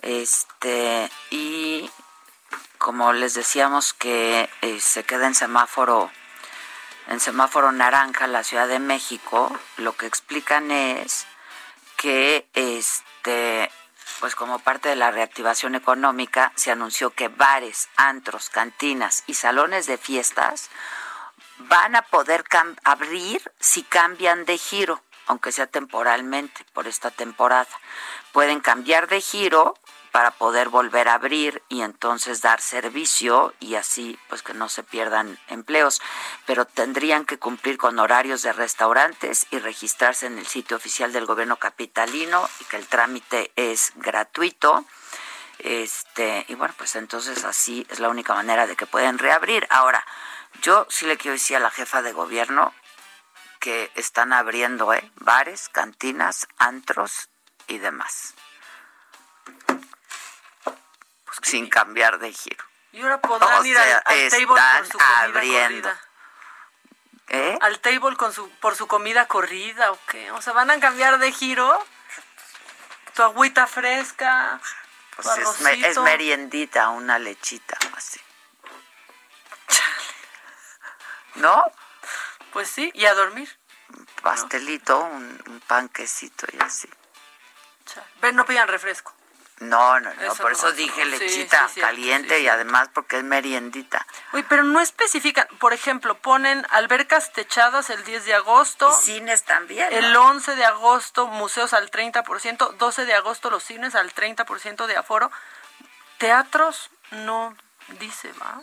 Este, 0.00 1.10
y 1.30 1.90
como 2.78 3.12
les 3.12 3.34
decíamos 3.34 3.92
que 3.92 4.48
eh, 4.62 4.80
se 4.80 5.04
queda 5.04 5.26
en 5.26 5.34
semáforo, 5.34 6.10
en 7.08 7.20
semáforo 7.20 7.70
naranja 7.70 8.26
la 8.26 8.42
Ciudad 8.42 8.66
de 8.66 8.78
México, 8.78 9.56
lo 9.76 9.96
que 9.96 10.06
explican 10.06 10.70
es 10.70 11.26
que 11.96 12.48
este 12.54 13.70
pues 14.20 14.34
como 14.34 14.58
parte 14.58 14.88
de 14.88 14.96
la 14.96 15.10
reactivación 15.10 15.74
económica 15.74 16.52
se 16.56 16.70
anunció 16.70 17.10
que 17.10 17.28
bares, 17.28 17.88
antros, 17.96 18.50
cantinas 18.50 19.24
y 19.26 19.34
salones 19.34 19.86
de 19.86 19.98
fiestas 19.98 20.70
van 21.58 21.96
a 21.96 22.02
poder 22.02 22.44
abrir 22.84 23.52
si 23.58 23.82
cambian 23.82 24.44
de 24.44 24.58
giro, 24.58 25.02
aunque 25.26 25.52
sea 25.52 25.66
temporalmente 25.66 26.64
por 26.72 26.86
esta 26.86 27.10
temporada. 27.10 27.68
Pueden 28.32 28.60
cambiar 28.60 29.08
de 29.08 29.20
giro 29.20 29.74
para 30.12 30.30
poder 30.30 30.68
volver 30.68 31.08
a 31.08 31.14
abrir 31.14 31.62
y 31.68 31.82
entonces 31.82 32.40
dar 32.40 32.60
servicio 32.60 33.54
y 33.60 33.74
así 33.74 34.18
pues 34.28 34.42
que 34.42 34.54
no 34.54 34.68
se 34.68 34.82
pierdan 34.82 35.38
empleos, 35.48 36.00
pero 36.46 36.64
tendrían 36.64 37.24
que 37.24 37.38
cumplir 37.38 37.78
con 37.78 37.98
horarios 37.98 38.42
de 38.42 38.52
restaurantes 38.52 39.46
y 39.50 39.58
registrarse 39.58 40.26
en 40.26 40.38
el 40.38 40.46
sitio 40.46 40.76
oficial 40.76 41.12
del 41.12 41.26
gobierno 41.26 41.56
capitalino 41.56 42.48
y 42.60 42.64
que 42.64 42.76
el 42.76 42.86
trámite 42.86 43.52
es 43.56 43.92
gratuito. 43.96 44.84
Este, 45.58 46.44
y 46.48 46.54
bueno, 46.54 46.74
pues 46.78 46.94
entonces 46.96 47.44
así 47.44 47.86
es 47.90 47.98
la 47.98 48.08
única 48.08 48.34
manera 48.34 48.66
de 48.66 48.76
que 48.76 48.86
pueden 48.86 49.18
reabrir. 49.18 49.66
Ahora, 49.70 50.04
yo 50.62 50.86
sí 50.88 51.06
le 51.06 51.16
quiero 51.16 51.32
decir 51.32 51.56
a 51.56 51.60
la 51.60 51.70
jefa 51.70 52.02
de 52.02 52.12
gobierno 52.12 52.72
que 53.60 53.90
están 53.96 54.32
abriendo 54.32 54.92
¿eh? 54.94 55.10
bares, 55.16 55.68
cantinas, 55.68 56.46
antros 56.58 57.28
y 57.66 57.78
demás. 57.78 58.34
Sin 61.42 61.68
cambiar 61.68 62.18
de 62.18 62.32
giro. 62.32 62.64
Y 62.92 63.02
ahora 63.02 63.20
podrán 63.20 63.60
O 63.60 63.64
ir 63.64 63.76
al, 63.78 63.84
sea, 63.84 63.98
al 63.98 64.30
table 64.30 64.46
por 64.46 64.86
su 64.86 64.98
comida 64.98 65.20
abriendo. 65.22 65.88
corrida. 65.88 66.00
¿Eh? 67.28 67.58
Al 67.60 67.80
table 67.80 68.16
con 68.16 68.32
su, 68.32 68.50
por 68.60 68.74
su 68.76 68.86
comida 68.86 69.26
corrida 69.28 69.92
o 69.92 69.98
qué. 70.06 70.30
O 70.32 70.40
sea, 70.42 70.52
van 70.54 70.70
a 70.70 70.80
cambiar 70.80 71.18
de 71.18 71.30
giro. 71.32 71.84
Tu 73.14 73.22
agüita 73.22 73.66
fresca. 73.66 74.60
tu 75.16 75.22
Pues 75.22 75.38
es, 75.38 75.60
me- 75.60 75.72
es 75.72 75.82
arrocito. 75.84 76.02
meriendita, 76.04 76.88
una 76.88 77.18
lechita 77.18 77.76
así. 77.96 78.20
¿No? 81.34 81.64
Pues 82.52 82.68
sí, 82.68 82.90
y 82.94 83.04
a 83.04 83.14
dormir. 83.14 83.58
Pastelito, 84.22 84.98
un, 84.98 85.42
un 85.46 85.60
panquecito 85.60 86.46
y 86.52 86.60
así. 86.62 86.88
Ven, 88.20 88.36
no 88.36 88.44
pidan 88.44 88.68
refresco. 88.68 89.14
No, 89.60 89.98
no, 89.98 90.12
no, 90.14 90.22
Eso 90.22 90.36
por 90.36 90.52
no, 90.52 90.56
eso 90.56 90.72
dije 90.72 91.04
lechita 91.04 91.68
sí, 91.68 91.74
sí, 91.74 91.80
caliente 91.80 92.36
sí, 92.36 92.44
y 92.44 92.48
además 92.48 92.88
porque 92.94 93.18
es 93.18 93.24
meriendita. 93.24 94.06
Uy, 94.32 94.44
pero 94.48 94.62
no 94.62 94.80
especifican. 94.80 95.48
Por 95.58 95.72
ejemplo, 95.72 96.16
ponen 96.16 96.64
albercas 96.70 97.32
techadas 97.32 97.90
el 97.90 98.04
10 98.04 98.24
de 98.24 98.34
agosto. 98.34 98.88
Y 98.88 99.04
cines 99.04 99.42
también. 99.44 99.92
El 99.92 100.12
¿no? 100.12 100.28
11 100.28 100.54
de 100.54 100.64
agosto, 100.64 101.26
museos 101.26 101.72
al 101.72 101.90
30%. 101.90 102.76
12 102.76 103.04
de 103.04 103.14
agosto, 103.14 103.50
los 103.50 103.64
cines 103.64 103.94
al 103.96 104.14
30% 104.14 104.86
de 104.86 104.96
aforo. 104.96 105.30
Teatros, 106.18 106.90
no 107.10 107.56
dice, 107.98 108.32
¿va? 108.40 108.62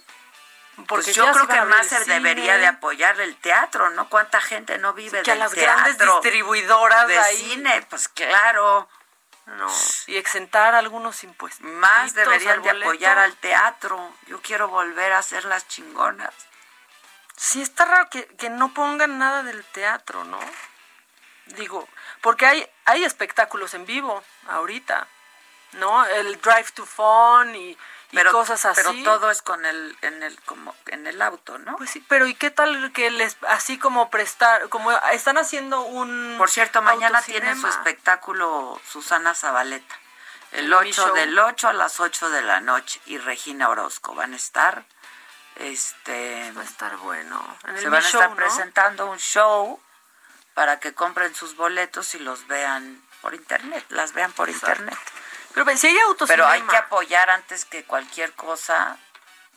Pues 0.87 1.13
yo 1.15 1.31
creo 1.31 1.47
que 1.47 1.83
se 1.87 2.05
debería 2.05 2.57
de 2.57 2.67
apoyar 2.67 3.19
el 3.21 3.35
teatro, 3.37 3.89
¿no? 3.91 4.09
¿Cuánta 4.09 4.41
gente 4.41 4.77
no 4.77 4.93
vive 4.93 5.21
que 5.23 5.31
a 5.31 5.35
del 5.35 5.39
las 5.39 5.53
grandes 5.53 5.97
distribuidoras 5.97 7.07
de 7.07 7.17
ahí. 7.17 7.37
cine, 7.37 7.85
pues 7.89 8.09
claro. 8.09 8.89
No, 9.45 9.71
y 10.07 10.17
exentar 10.17 10.73
algunos 10.73 11.23
impuestos. 11.23 11.65
Más 11.65 12.15
deberían 12.15 12.63
de 12.63 12.71
apoyar 12.71 13.19
al 13.19 13.35
teatro. 13.35 14.11
Yo 14.25 14.41
quiero 14.41 14.67
volver 14.69 15.13
a 15.13 15.19
hacer 15.19 15.45
las 15.45 15.67
chingonas. 15.67 16.33
Sí, 17.37 17.61
está 17.61 17.85
raro 17.85 18.09
que, 18.09 18.25
que 18.37 18.49
no 18.49 18.73
pongan 18.73 19.19
nada 19.19 19.43
del 19.43 19.63
teatro, 19.65 20.23
¿no? 20.23 20.39
Digo, 21.45 21.87
porque 22.21 22.45
hay, 22.47 22.67
hay 22.85 23.03
espectáculos 23.03 23.75
en 23.75 23.85
vivo 23.85 24.23
ahorita, 24.47 25.07
¿no? 25.73 26.05
El 26.05 26.41
Drive 26.41 26.71
to 26.73 26.85
Fun 26.85 27.55
y, 27.55 27.77
y 28.21 28.31
cosas 28.31 28.65
así. 28.65 28.81
Pero 28.81 29.03
todo 29.03 29.31
es 29.31 29.41
con 29.41 29.65
el, 29.65 29.97
en 30.01 30.23
el, 30.23 30.39
como 30.41 30.75
en 30.87 31.07
el 31.07 31.21
auto, 31.21 31.57
¿no? 31.57 31.77
Pues 31.77 31.89
sí, 31.89 32.03
pero 32.07 32.27
¿y 32.27 32.35
qué 32.35 32.51
tal 32.51 32.91
que 32.93 33.11
les, 33.11 33.37
así 33.47 33.77
como 33.77 34.09
prestar, 34.09 34.69
como 34.69 34.91
están 35.11 35.37
haciendo 35.37 35.81
un... 35.81 36.35
Por 36.37 36.49
cierto, 36.49 36.81
mañana 36.81 37.21
tiene 37.21 37.55
su 37.55 37.67
espectáculo 37.67 38.79
Susana 38.89 39.33
Zabaleta. 39.35 39.95
El 40.51 40.65
El 40.65 40.73
8 40.73 40.89
show. 40.91 41.15
del 41.15 41.37
8 41.37 41.67
a 41.69 41.73
las 41.73 41.99
8 41.99 42.29
de 42.29 42.41
la 42.41 42.61
noche 42.61 43.01
y 43.05 43.17
Regina 43.17 43.69
Orozco 43.69 44.15
van 44.15 44.33
a 44.33 44.37
estar 44.37 44.85
este 45.55 46.51
Va 46.51 46.61
a 46.61 46.65
estar 46.65 46.97
bueno. 46.97 47.57
En 47.67 47.77
se 47.77 47.89
van 47.89 48.03
a 48.03 48.05
estar 48.05 48.21
Show, 48.21 48.29
¿no? 48.29 48.35
presentando 48.35 49.09
un 49.09 49.17
show 49.19 49.79
para 50.53 50.79
que 50.79 50.93
compren 50.93 51.33
sus 51.35 51.55
boletos 51.55 52.15
y 52.15 52.19
los 52.19 52.47
vean 52.47 53.01
por 53.21 53.35
internet, 53.35 53.85
las 53.89 54.13
vean 54.13 54.31
por 54.31 54.49
internet. 54.49 54.97
Pero 55.55 55.77
si 55.77 55.87
hay 55.87 55.97
autocinema... 55.99 56.27
Pero 56.27 56.47
hay 56.47 56.61
que 56.63 56.77
apoyar 56.77 57.29
antes 57.29 57.65
que 57.65 57.83
cualquier 57.85 58.33
cosa 58.33 58.97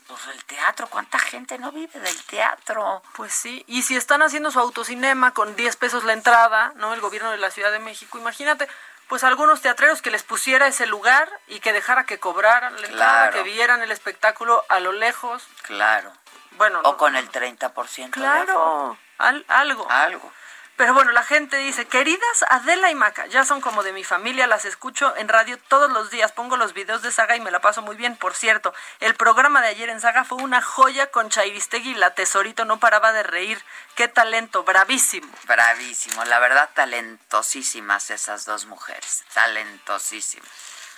pues 0.07 0.27
el 0.29 0.43
teatro, 0.47 0.87
¿cuánta 0.89 1.19
gente 1.19 1.59
no 1.59 1.71
vive 1.71 2.01
del 2.01 2.25
teatro? 2.25 3.03
Pues 3.15 3.31
sí, 3.35 3.63
y 3.67 3.83
si 3.83 3.95
están 3.95 4.23
haciendo 4.23 4.51
su 4.51 4.59
autocinema 4.59 5.35
con 5.35 5.55
10 5.55 5.77
pesos 5.77 6.03
la 6.05 6.15
entrada, 6.15 6.73
¿no? 6.77 6.95
El 6.95 7.03
gobierno 7.03 7.31
de 7.31 7.37
la 7.37 7.51
Ciudad 7.51 7.71
de 7.71 7.79
México, 7.79 8.17
imagínate, 8.17 8.67
pues 9.09 9.23
algunos 9.23 9.61
teatreros 9.61 10.01
que 10.01 10.11
les 10.11 10.23
pusiera 10.23 10.67
ese 10.67 10.87
lugar 10.87 11.29
y 11.47 11.61
que 11.61 11.75
dejara 11.75 12.05
que 12.05 12.19
cobraran 12.19 12.81
la 12.81 12.87
entrada, 12.87 13.29
Claro. 13.29 13.33
que 13.37 13.43
vieran 13.43 13.83
el 13.83 13.91
espectáculo 13.93 14.65
a 14.71 14.81
lo 14.81 14.93
lejos. 14.93 15.47
Claro. 15.63 16.11
Bueno, 16.53 16.81
O 16.85 16.97
con 16.97 17.15
el 17.15 17.31
30% 17.31 18.05
de 18.05 18.11
Claro, 18.11 18.97
al- 19.19 19.45
algo. 19.49 19.91
Algo. 19.91 20.33
Pero 20.79 20.95
bueno, 20.95 21.11
la 21.11 21.25
gente 21.25 21.57
dice, 21.57 21.87
queridas 21.87 22.45
Adela 22.49 22.89
y 22.89 22.95
Maca, 22.95 23.27
ya 23.27 23.45
son 23.45 23.61
como 23.61 23.83
de 23.83 23.93
mi 23.93 24.05
familia, 24.05 24.47
las 24.47 24.65
escucho 24.65 25.13
en 25.17 25.27
radio 25.27 25.59
todos 25.67 25.91
los 25.91 26.09
días, 26.11 26.31
pongo 26.31 26.57
los 26.57 26.73
videos 26.73 27.03
de 27.03 27.11
Saga 27.11 27.35
y 27.35 27.41
me 27.41 27.51
la 27.51 27.61
paso 27.61 27.83
muy 27.83 27.97
bien. 27.97 28.15
Por 28.15 28.33
cierto, 28.33 28.73
el 29.01 29.17
programa 29.17 29.61
de 29.61 29.67
ayer 29.67 29.89
en 29.89 30.01
Saga 30.01 30.23
fue 30.23 30.39
una 30.39 30.63
joya 30.63 31.11
con 31.11 31.31
Chairistegui 31.31 31.91
y 31.91 31.95
la 31.97 32.15
Tesorito 32.15 32.65
no 32.65 32.79
paraba 32.79 33.13
de 33.13 33.25
reír. 33.25 33.61
Qué 33.97 34.07
talento, 34.07 34.63
bravísimo. 34.63 35.29
Bravísimo, 35.49 36.25
la 36.27 36.39
verdad 36.39 36.71
talentosísimas 36.75 38.11
esas 38.11 38.45
dos 38.45 38.67
mujeres, 38.67 39.25
talentosísimas. 39.35 40.49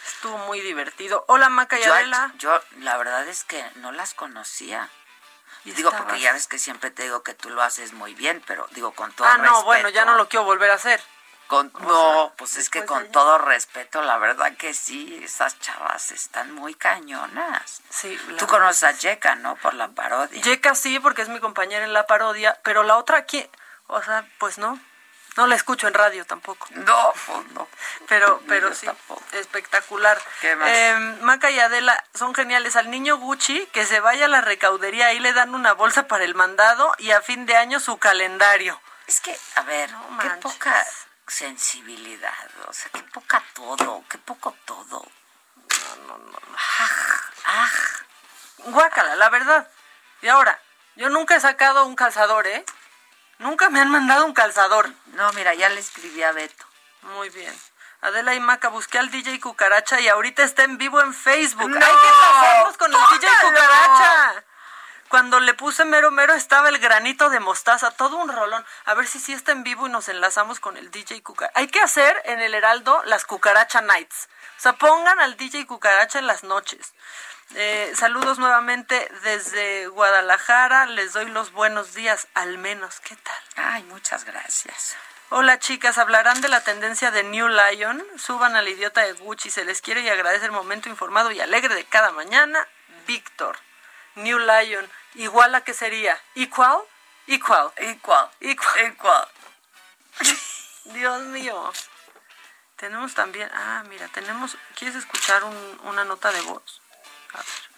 Estuvo 0.06 0.36
muy 0.38 0.60
divertido. 0.60 1.24
Hola 1.26 1.48
Maca 1.48 1.78
y 1.78 1.84
Yo, 1.84 1.94
Adela. 1.94 2.34
yo 2.36 2.60
la 2.80 2.98
verdad 2.98 3.26
es 3.26 3.44
que 3.44 3.64
no 3.76 3.92
las 3.92 4.12
conocía. 4.12 4.90
Digo, 5.64 5.90
porque 5.90 6.20
ya 6.20 6.32
ves 6.32 6.46
que 6.46 6.58
siempre 6.58 6.90
te 6.90 7.04
digo 7.04 7.22
que 7.22 7.34
tú 7.34 7.50
lo 7.50 7.62
haces 7.62 7.92
muy 7.92 8.14
bien, 8.14 8.42
pero 8.46 8.66
digo 8.72 8.92
con 8.92 9.12
todo 9.12 9.26
Ah, 9.26 9.38
no, 9.38 9.64
bueno, 9.64 9.88
ya 9.88 10.04
no 10.04 10.14
lo 10.16 10.28
quiero 10.28 10.44
volver 10.44 10.70
a 10.70 10.74
hacer. 10.74 11.00
Con, 11.46 11.72
no, 11.80 12.32
pues 12.36 12.56
es 12.58 12.70
que 12.70 12.84
con 12.84 13.10
todo 13.10 13.36
respeto, 13.38 14.02
la 14.02 14.18
verdad 14.18 14.56
que 14.56 14.72
sí, 14.72 15.20
esas 15.24 15.58
chavas 15.58 16.12
están 16.12 16.52
muy 16.54 16.74
cañonas. 16.74 17.82
Sí. 17.90 18.16
Tú 18.38 18.46
conoces 18.46 18.84
a 18.84 18.92
Yeka, 18.92 19.34
¿no? 19.34 19.56
Por 19.56 19.74
la 19.74 19.88
parodia. 19.88 20.40
Yeka 20.40 20.76
sí, 20.76 21.00
porque 21.00 21.22
es 21.22 21.28
mi 21.28 21.40
compañera 21.40 21.84
en 21.84 21.92
la 21.92 22.06
parodia, 22.06 22.56
pero 22.62 22.84
la 22.84 22.96
otra 22.98 23.18
aquí, 23.18 23.44
o 23.88 24.00
sea, 24.00 24.28
pues 24.38 24.58
no. 24.58 24.78
No 25.36 25.46
la 25.46 25.54
escucho 25.54 25.86
en 25.86 25.94
radio 25.94 26.24
tampoco. 26.24 26.66
No, 26.70 27.12
pues 27.26 27.46
no. 27.52 27.68
Pero, 28.08 28.42
pero 28.48 28.74
sí, 28.74 28.86
espectacular. 29.32 30.20
¿Qué 30.40 30.56
más? 30.56 30.68
Eh, 30.68 30.94
Maca 31.20 31.50
y 31.50 31.60
Adela 31.60 32.02
son 32.14 32.34
geniales. 32.34 32.76
Al 32.76 32.90
niño 32.90 33.16
Gucci, 33.16 33.66
que 33.72 33.86
se 33.86 34.00
vaya 34.00 34.26
a 34.26 34.28
la 34.28 34.40
recaudería, 34.40 35.06
ahí 35.06 35.20
le 35.20 35.32
dan 35.32 35.54
una 35.54 35.72
bolsa 35.72 36.08
para 36.08 36.24
el 36.24 36.34
mandado 36.34 36.94
y 36.98 37.12
a 37.12 37.22
fin 37.22 37.46
de 37.46 37.56
año 37.56 37.80
su 37.80 37.98
calendario. 37.98 38.80
Es 39.06 39.20
que, 39.20 39.36
a 39.56 39.62
ver, 39.62 39.90
qué 40.20 40.30
poca 40.40 40.86
sensibilidad, 41.26 42.48
o 42.66 42.72
sea, 42.72 42.90
qué 42.92 43.02
poca 43.04 43.42
todo, 43.54 44.04
qué 44.08 44.18
poco 44.18 44.54
todo. 44.64 45.06
No, 46.06 46.06
no, 46.06 46.18
no. 46.18 46.38
Ah, 46.56 47.20
ah. 47.46 47.70
Guácala, 48.66 49.16
la 49.16 49.28
verdad. 49.30 49.68
Y 50.22 50.28
ahora, 50.28 50.60
yo 50.96 51.08
nunca 51.08 51.36
he 51.36 51.40
sacado 51.40 51.86
un 51.86 51.96
calzador, 51.96 52.46
¿eh? 52.46 52.64
Nunca 53.40 53.70
me 53.70 53.80
han 53.80 53.90
mandado 53.90 54.26
un 54.26 54.34
calzador. 54.34 54.90
No, 55.14 55.32
mira, 55.32 55.54
ya 55.54 55.70
le 55.70 55.80
escribí 55.80 56.22
a 56.22 56.32
Beto. 56.32 56.64
Muy 57.14 57.30
bien. 57.30 57.58
Adela 58.02 58.34
y 58.34 58.40
Maca, 58.40 58.68
busqué 58.68 58.98
al 58.98 59.10
DJ 59.10 59.40
Cucaracha 59.40 59.98
y 59.98 60.08
ahorita 60.08 60.42
está 60.42 60.64
en 60.64 60.76
vivo 60.76 61.00
en 61.00 61.14
Facebook. 61.14 61.70
¡No! 61.70 61.76
Hay 61.76 61.92
que 61.92 62.78
con 62.78 62.92
el 62.92 62.98
DJ 62.98 63.28
Cucaracha. 63.42 64.44
Cuando 65.08 65.40
le 65.40 65.54
puse 65.54 65.86
mero 65.86 66.10
mero 66.10 66.34
estaba 66.34 66.68
el 66.68 66.78
granito 66.78 67.30
de 67.30 67.40
mostaza, 67.40 67.90
todo 67.90 68.18
un 68.18 68.30
rolón. 68.30 68.64
A 68.84 68.92
ver 68.92 69.06
si 69.06 69.18
sí 69.18 69.32
está 69.32 69.52
en 69.52 69.64
vivo 69.64 69.86
y 69.86 69.90
nos 69.90 70.10
enlazamos 70.10 70.60
con 70.60 70.76
el 70.76 70.90
DJ 70.90 71.22
Cucaracha. 71.22 71.58
Hay 71.58 71.68
que 71.68 71.80
hacer 71.80 72.20
en 72.26 72.40
el 72.40 72.54
Heraldo 72.54 73.02
las 73.06 73.24
Cucaracha 73.24 73.80
Nights. 73.80 74.28
O 74.58 74.60
sea, 74.60 74.74
pongan 74.74 75.18
al 75.18 75.38
DJ 75.38 75.66
Cucaracha 75.66 76.18
en 76.18 76.26
las 76.26 76.44
noches. 76.44 76.92
Eh, 77.54 77.92
saludos 77.96 78.38
nuevamente 78.38 79.10
desde 79.22 79.88
Guadalajara. 79.88 80.86
Les 80.86 81.12
doy 81.12 81.26
los 81.30 81.52
buenos 81.52 81.94
días, 81.94 82.28
al 82.34 82.58
menos. 82.58 83.00
¿Qué 83.00 83.16
tal? 83.16 83.42
Ay, 83.56 83.82
muchas 83.84 84.24
gracias. 84.24 84.96
Hola 85.30 85.58
chicas, 85.58 85.98
hablarán 85.98 86.40
de 86.40 86.48
la 86.48 86.62
tendencia 86.62 87.10
de 87.10 87.24
New 87.24 87.48
Lion. 87.48 88.04
Suban 88.16 88.54
al 88.54 88.68
idiota 88.68 89.02
de 89.02 89.14
Gucci. 89.14 89.50
Se 89.50 89.64
les 89.64 89.80
quiere 89.80 90.00
y 90.02 90.08
agradece 90.08 90.46
el 90.46 90.52
momento 90.52 90.88
informado 90.88 91.32
y 91.32 91.40
alegre 91.40 91.74
de 91.74 91.84
cada 91.84 92.12
mañana. 92.12 92.66
Víctor. 93.06 93.58
New 94.14 94.38
Lion. 94.38 94.88
¿Igual 95.14 95.54
a 95.54 95.62
qué 95.62 95.74
sería? 95.74 96.20
¿Equal? 96.36 96.78
Equal. 97.26 97.72
Equal. 97.76 98.30
Equal. 98.40 98.78
Equal. 98.86 99.28
Dios 100.84 101.22
mío. 101.22 101.72
Tenemos 102.76 103.14
también. 103.14 103.50
Ah, 103.52 103.82
mira, 103.88 104.06
tenemos. 104.08 104.56
¿Quieres 104.76 104.96
escuchar 104.96 105.42
un, 105.44 105.80
una 105.84 106.04
nota 106.04 106.30
de 106.32 106.40
voz? 106.42 106.79
A 107.34 107.38
ver. 107.38 107.70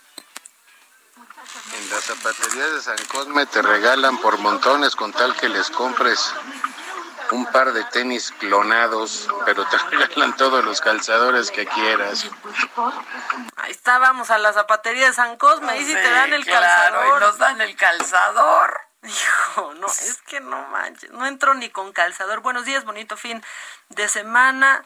En 1.75 1.91
las 1.91 2.05
zapaterías 2.05 2.73
de 2.73 2.83
San 2.83 3.05
Cosme 3.07 3.47
te 3.47 3.63
regalan 3.63 4.19
por 4.19 4.39
montones 4.39 4.97
con 4.97 5.13
tal 5.13 5.37
que 5.37 5.49
les 5.49 5.71
compres 5.71 6.35
un 7.33 7.47
par 7.47 7.73
de 7.73 7.83
tenis 7.85 8.33
clonados, 8.39 9.29
pero 9.45 9.67
te 9.67 9.79
regalan 9.91 10.37
todos 10.37 10.65
los 10.65 10.81
calzadores 10.81 11.51
que 11.51 11.67
quieras. 11.67 12.27
Ahí 13.57 13.71
está, 13.71 13.99
vamos 13.99 14.31
a 14.31 14.39
la 14.39 14.53
zapatería 14.53 15.07
de 15.07 15.13
San 15.13 15.37
Cosme, 15.37 15.73
ahí 15.73 15.85
sí, 15.85 15.95
te 15.95 16.11
dan 16.11 16.33
el 16.33 16.45
claro, 16.45 16.67
calzador. 16.67 17.17
Y 17.17 17.25
nos 17.25 17.39
dan 17.39 17.61
el 17.61 17.77
calzador. 17.77 18.81
Hijo, 19.05 19.75
no, 19.75 19.89
es 19.89 20.23
que 20.27 20.41
no 20.41 20.63
manches, 20.69 21.11
no 21.11 21.27
entro 21.27 21.55
ni 21.55 21.71
con 21.71 21.93
calzador. 21.93 22.41
Buenos 22.41 22.65
días, 22.65 22.85
bonito 22.85 23.17
fin 23.17 23.43
de 23.89 24.09
semana. 24.09 24.85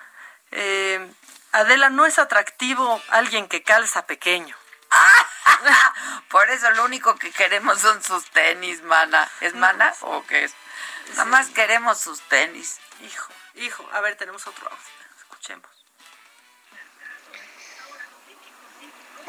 Eh, 0.52 1.06
Adela, 1.52 1.90
no 1.90 2.06
es 2.06 2.18
atractivo 2.18 3.01
alguien 3.09 3.48
que 3.48 3.62
calza 3.62 4.06
pequeño. 4.06 4.56
Por 6.28 6.51
eso 6.51 6.70
lo 6.73 6.85
único 6.85 7.14
que 7.16 7.31
queremos 7.31 7.81
son 7.81 8.02
sus 8.02 8.24
tenis, 8.31 8.82
mana. 8.82 9.31
¿Es 9.40 9.55
mana 9.55 9.94
o 10.02 10.24
qué 10.27 10.44
es? 10.44 10.55
Nada 11.10 11.24
más 11.27 11.48
queremos 11.48 11.98
sus 12.01 12.20
tenis. 12.23 12.78
Hijo, 13.01 13.32
hijo. 13.55 13.89
A 13.93 14.01
ver, 14.01 14.16
tenemos 14.16 14.47
otro 14.47 14.66
audio. 14.66 14.78
Escuchemos. 15.18 15.70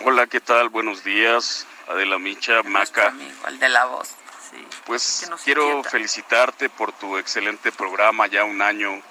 Hola, 0.03 0.27
¿qué 0.27 0.39
tal? 0.39 0.69
Buenos 0.69 1.03
días. 1.03 1.65
Adela 1.87 2.19
Micha, 2.19 2.63
Maca. 2.63 3.07
Amigo, 3.07 3.47
el 3.47 3.59
de 3.59 3.69
la 3.69 3.85
voz. 3.85 4.09
Sí. 4.51 4.67
Pues 4.85 5.29
quiero 5.43 5.67
inquieta. 5.69 5.89
felicitarte 5.89 6.69
por 6.69 6.91
tu 6.93 7.17
excelente 7.17 7.71
programa, 7.71 8.27
ya 8.27 8.43
un 8.43 8.61
año 8.61 9.01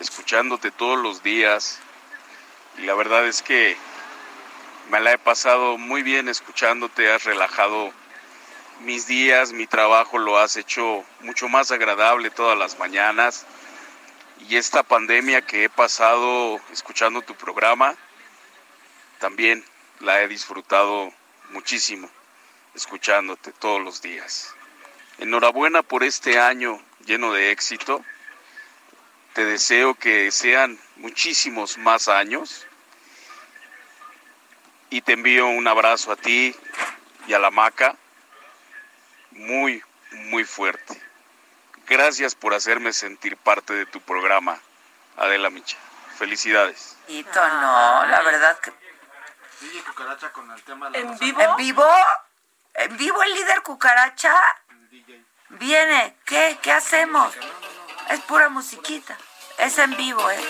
escuchándote 0.00 0.70
todos 0.70 0.98
los 0.98 1.22
días. 1.22 1.80
Y 2.78 2.82
la 2.82 2.94
verdad 2.94 3.26
es 3.26 3.42
que 3.42 3.76
me 4.90 5.00
la 5.00 5.12
he 5.12 5.18
pasado 5.18 5.78
muy 5.78 6.02
bien 6.02 6.28
escuchándote, 6.28 7.12
has 7.12 7.24
relajado 7.24 7.92
mis 8.80 9.06
días, 9.06 9.52
mi 9.52 9.66
trabajo 9.66 10.18
lo 10.18 10.38
has 10.38 10.56
hecho 10.56 11.04
mucho 11.20 11.48
más 11.48 11.70
agradable 11.70 12.30
todas 12.30 12.58
las 12.58 12.78
mañanas. 12.78 13.46
Y 14.48 14.56
esta 14.56 14.82
pandemia 14.82 15.42
que 15.42 15.64
he 15.64 15.70
pasado 15.70 16.60
escuchando 16.72 17.22
tu 17.22 17.34
programa, 17.34 17.94
también 19.20 19.64
la 20.00 20.20
he 20.22 20.28
disfrutado 20.28 21.12
muchísimo, 21.50 22.10
escuchándote 22.74 23.52
todos 23.52 23.80
los 23.80 24.02
días. 24.02 24.54
Enhorabuena 25.18 25.82
por 25.82 26.02
este 26.02 26.38
año 26.38 26.82
lleno 27.06 27.32
de 27.32 27.52
éxito. 27.52 28.04
Te 29.32 29.44
deseo 29.44 29.94
que 29.94 30.30
sean 30.30 30.78
muchísimos 30.96 31.78
más 31.78 32.08
años. 32.08 32.66
Y 34.90 35.00
te 35.00 35.12
envío 35.14 35.48
un 35.48 35.66
abrazo 35.66 36.12
a 36.12 36.16
ti 36.16 36.54
y 37.26 37.34
a 37.34 37.38
la 37.38 37.50
maca 37.50 37.96
muy, 39.32 39.82
muy 40.12 40.44
fuerte. 40.44 41.00
Gracias 41.86 42.34
por 42.34 42.54
hacerme 42.54 42.92
sentir 42.92 43.36
parte 43.36 43.74
de 43.74 43.86
tu 43.86 44.00
programa, 44.00 44.58
Adela 45.16 45.50
Micha. 45.50 45.76
Felicidades. 46.16 46.96
Hito, 47.08 47.48
no, 47.48 48.06
la 48.06 48.22
verdad 48.22 48.58
que... 48.60 48.72
DJ 49.60 49.82
Cucaracha 49.82 50.32
con 50.32 50.50
el 50.50 50.62
tema 50.62 50.90
de 50.90 51.02
la 51.02 51.10
¿En 51.10 51.18
vivo? 51.18 51.40
¿En 51.40 51.56
vivo? 51.56 51.86
¿En 52.74 52.96
vivo 52.96 53.22
el 53.22 53.34
líder 53.34 53.62
Cucaracha? 53.62 54.34
Viene, 55.50 56.16
¿qué? 56.24 56.58
¿Qué 56.62 56.72
hacemos? 56.72 57.34
Es 58.10 58.20
pura 58.20 58.48
musiquita. 58.48 59.16
Es 59.58 59.78
en 59.78 59.96
vivo, 59.96 60.30
¿eh? 60.30 60.40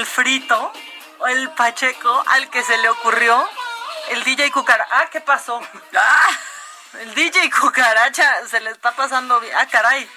El 0.00 0.06
frito 0.06 0.72
el 1.28 1.50
pacheco 1.50 2.24
al 2.28 2.48
que 2.48 2.62
se 2.62 2.78
le 2.78 2.88
ocurrió 2.88 3.46
el 4.08 4.24
DJ 4.24 4.50
Cucaracha? 4.50 4.90
Ah, 4.90 5.10
¿qué 5.12 5.20
pasó? 5.20 5.60
Ah, 5.94 6.30
El 7.00 7.14
DJ 7.14 7.50
Cucaracha 7.50 8.46
se 8.48 8.60
le 8.60 8.70
está 8.70 8.92
pasando 8.92 9.38
bien. 9.38 9.54
Ah, 9.56 9.66
caray. 9.66 10.08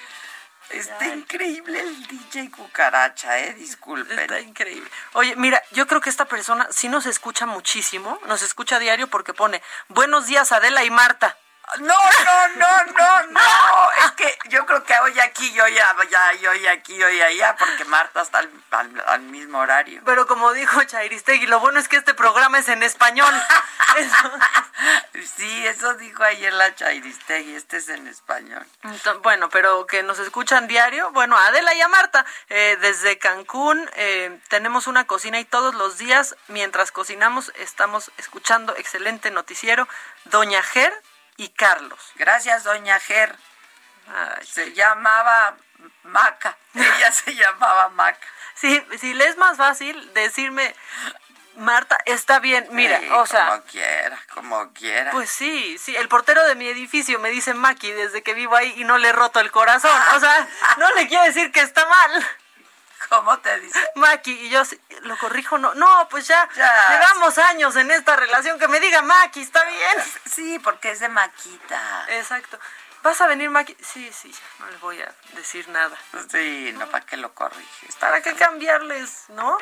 está 0.69 1.05
increíble 1.05 1.81
el 1.81 2.07
DJ 2.07 2.49
Cucaracha, 2.49 3.37
¿eh? 3.39 3.53
Disculpen. 3.53 4.17
Está 4.17 4.39
increíble. 4.39 4.89
Oye, 5.11 5.35
mira, 5.35 5.61
yo 5.71 5.85
creo 5.85 5.99
que 5.99 6.09
esta 6.09 6.25
persona 6.25 6.65
sí 6.71 6.87
nos 6.87 7.05
escucha 7.05 7.45
muchísimo, 7.45 8.19
nos 8.25 8.41
escucha 8.41 8.77
a 8.77 8.79
diario 8.79 9.07
porque 9.07 9.33
pone, 9.33 9.61
buenos 9.89 10.27
días 10.27 10.51
Adela 10.53 10.83
y 10.83 10.89
Marta. 10.89 11.37
No, 11.79 11.95
no, 12.25 12.47
no, 12.55 12.85
no, 12.93 13.23
no. 13.27 13.91
Es 14.05 14.11
que 14.11 14.37
yo 14.49 14.65
creo 14.65 14.83
que 14.83 14.93
hoy 14.99 15.19
aquí 15.19 15.51
yo 15.53 15.63
hoy 15.63 15.79
allá, 15.79 16.33
y 16.33 16.45
hoy 16.47 16.67
aquí, 16.67 16.93
y 16.95 17.03
hoy 17.03 17.21
allá, 17.21 17.55
porque 17.57 17.83
Marta 17.85 18.21
está 18.21 18.39
al, 18.39 18.51
al- 18.71 19.03
al 19.07 19.21
mismo 19.21 19.59
horario. 19.59 20.01
Pero 20.05 20.27
como 20.27 20.51
dijo 20.51 20.83
Chairistegui, 20.83 21.47
lo 21.47 21.59
bueno 21.59 21.79
es 21.79 21.87
que 21.87 21.95
este 21.97 22.13
programa 22.13 22.59
es 22.59 22.67
en 22.69 22.83
español. 22.83 23.33
Sí, 25.37 25.67
eso 25.67 25.93
dijo 25.95 26.23
ayer 26.23 26.51
la 26.53 26.73
Chairistegui, 26.75 27.55
este 27.55 27.77
es 27.77 27.89
en 27.89 28.07
español. 28.07 28.65
Bueno, 29.21 29.49
pero 29.49 29.85
que 29.87 30.03
nos 30.03 30.19
escuchan 30.19 30.67
diario. 30.67 31.11
Bueno, 31.11 31.37
Adela 31.37 31.73
y 31.73 31.81
a 31.81 31.87
Marta, 31.87 32.25
eh, 32.49 32.77
desde 32.81 33.17
Cancún 33.17 33.89
eh, 33.95 34.39
tenemos 34.49 34.87
una 34.87 35.05
cocina 35.05 35.39
y 35.39 35.45
todos 35.45 35.75
los 35.75 35.97
días, 35.97 36.35
mientras 36.47 36.91
cocinamos, 36.91 37.51
estamos 37.55 38.11
escuchando 38.17 38.75
excelente 38.75 39.31
noticiero. 39.31 39.87
Doña 40.25 40.61
Ger 40.63 40.93
y 41.37 41.49
Carlos. 41.49 41.99
Gracias, 42.15 42.63
doña 42.63 42.99
Ger. 42.99 43.35
Se 44.43 44.73
llamaba 44.73 45.55
Maca. 46.03 46.57
Ella 46.73 47.11
se 47.11 47.35
llamaba 47.35 47.89
Maca. 47.89 48.27
Sí, 48.55 48.85
si 48.99 49.13
le 49.13 49.27
es 49.27 49.37
más 49.37 49.57
fácil 49.57 50.13
decirme, 50.13 50.75
Marta, 51.55 51.97
está 52.05 52.39
bien, 52.39 52.67
mira, 52.71 52.99
Sí, 52.99 53.07
o 53.11 53.25
sea... 53.25 53.47
Como 53.47 53.63
quiera, 53.63 54.19
como 54.33 54.73
quiera. 54.73 55.11
Pues 55.11 55.29
sí, 55.29 55.77
sí, 55.77 55.95
el 55.95 56.07
portero 56.07 56.43
de 56.45 56.55
mi 56.55 56.67
edificio 56.67 57.19
me 57.19 57.29
dice 57.29 57.53
Maki 57.53 57.91
desde 57.91 58.23
que 58.23 58.33
vivo 58.33 58.55
ahí 58.55 58.73
y 58.77 58.83
no 58.83 58.97
le 58.97 59.09
he 59.09 59.11
roto 59.11 59.39
el 59.39 59.51
corazón. 59.51 59.99
O 60.15 60.19
sea, 60.19 60.47
no 60.77 60.89
le 60.95 61.07
quiere 61.07 61.25
decir 61.27 61.51
que 61.51 61.61
está 61.61 61.85
mal. 61.85 62.27
¿Cómo 63.09 63.39
te 63.39 63.59
dice? 63.59 63.79
Maki, 63.95 64.31
y 64.31 64.49
yo 64.49 64.61
lo 65.01 65.17
corrijo, 65.17 65.57
no, 65.57 65.73
no, 65.75 66.07
pues 66.09 66.27
ya, 66.27 66.47
Ya. 66.55 66.87
llevamos 66.89 67.37
años 67.37 67.75
en 67.75 67.91
esta 67.91 68.15
relación, 68.15 68.59
que 68.59 68.67
me 68.67 68.79
diga 68.79 69.01
Maki, 69.01 69.41
está 69.41 69.63
bien. 69.63 69.97
Sí, 70.25 70.57
porque 70.59 70.91
es 70.91 70.99
de 70.99 71.09
Maquita. 71.09 72.05
Exacto. 72.09 72.59
¿Vas 73.03 73.19
a 73.19 73.27
venir, 73.27 73.49
Maki? 73.49 73.75
Sí, 73.81 74.09
sí, 74.13 74.31
ya, 74.31 74.39
no 74.59 74.71
le 74.71 74.77
voy 74.77 75.01
a 75.01 75.13
decir 75.35 75.67
nada. 75.67 75.95
Sí, 76.31 76.73
no, 76.77 76.87
¿para 76.87 77.05
qué 77.05 77.17
lo 77.17 77.33
corriges? 77.35 77.95
¿Para 77.97 78.21
qué 78.21 78.33
cambiarles, 78.33 79.25
no? 79.27 79.57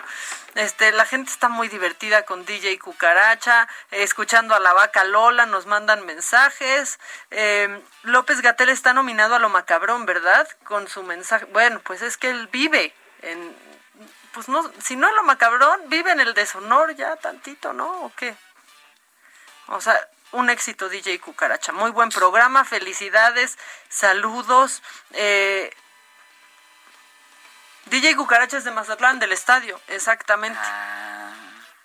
Este, 0.54 0.92
la 0.92 1.06
gente 1.06 1.32
está 1.32 1.50
muy 1.50 1.68
divertida 1.68 2.22
con 2.24 2.46
DJ 2.46 2.78
Cucaracha, 2.78 3.68
escuchando 3.90 4.54
a 4.54 4.60
la 4.60 4.74
vaca 4.74 5.04
Lola, 5.06 5.48
nos 5.48 5.66
mandan 5.66 6.06
mensajes. 6.06 7.00
Eh, 7.32 7.84
López 8.04 8.42
Gatel 8.42 8.70
está 8.70 8.94
nominado 8.94 9.34
a 9.34 9.40
lo 9.40 9.50
macabrón, 9.50 10.06
¿verdad? 10.06 10.48
Con 10.64 10.88
su 10.88 11.02
mensaje. 11.02 11.46
Bueno, 11.46 11.82
pues 11.84 12.04
es 12.04 12.18
que 12.18 12.30
él 12.30 12.48
vive 12.52 12.94
en. 13.22 13.56
Pues 14.34 14.48
no, 14.48 14.72
si 14.82 14.96
no 14.96 15.10
en 15.10 15.16
lo 15.16 15.24
macabrón, 15.24 15.82
vive 15.88 16.12
en 16.12 16.22
el 16.22 16.34
deshonor 16.34 16.96
ya 16.96 17.16
tantito, 17.18 17.74
¿no? 17.74 18.04
¿O 18.04 18.14
qué? 18.16 18.36
O 19.68 19.82
sea, 19.82 20.00
un 20.32 20.50
éxito 20.50 20.90
DJ 20.90 21.20
Cucaracha. 21.20 21.72
Muy 21.72 21.92
buen 21.92 22.10
programa, 22.10 22.64
felicidades, 22.64 23.58
saludos. 23.90 24.82
Eh, 25.12 25.74
DJ 27.86 28.16
Cucaracha 28.16 28.58
es 28.58 28.64
de 28.64 28.72
Mazatlán, 28.72 29.20
del 29.20 29.32
estadio, 29.32 29.80
exactamente. 29.88 30.60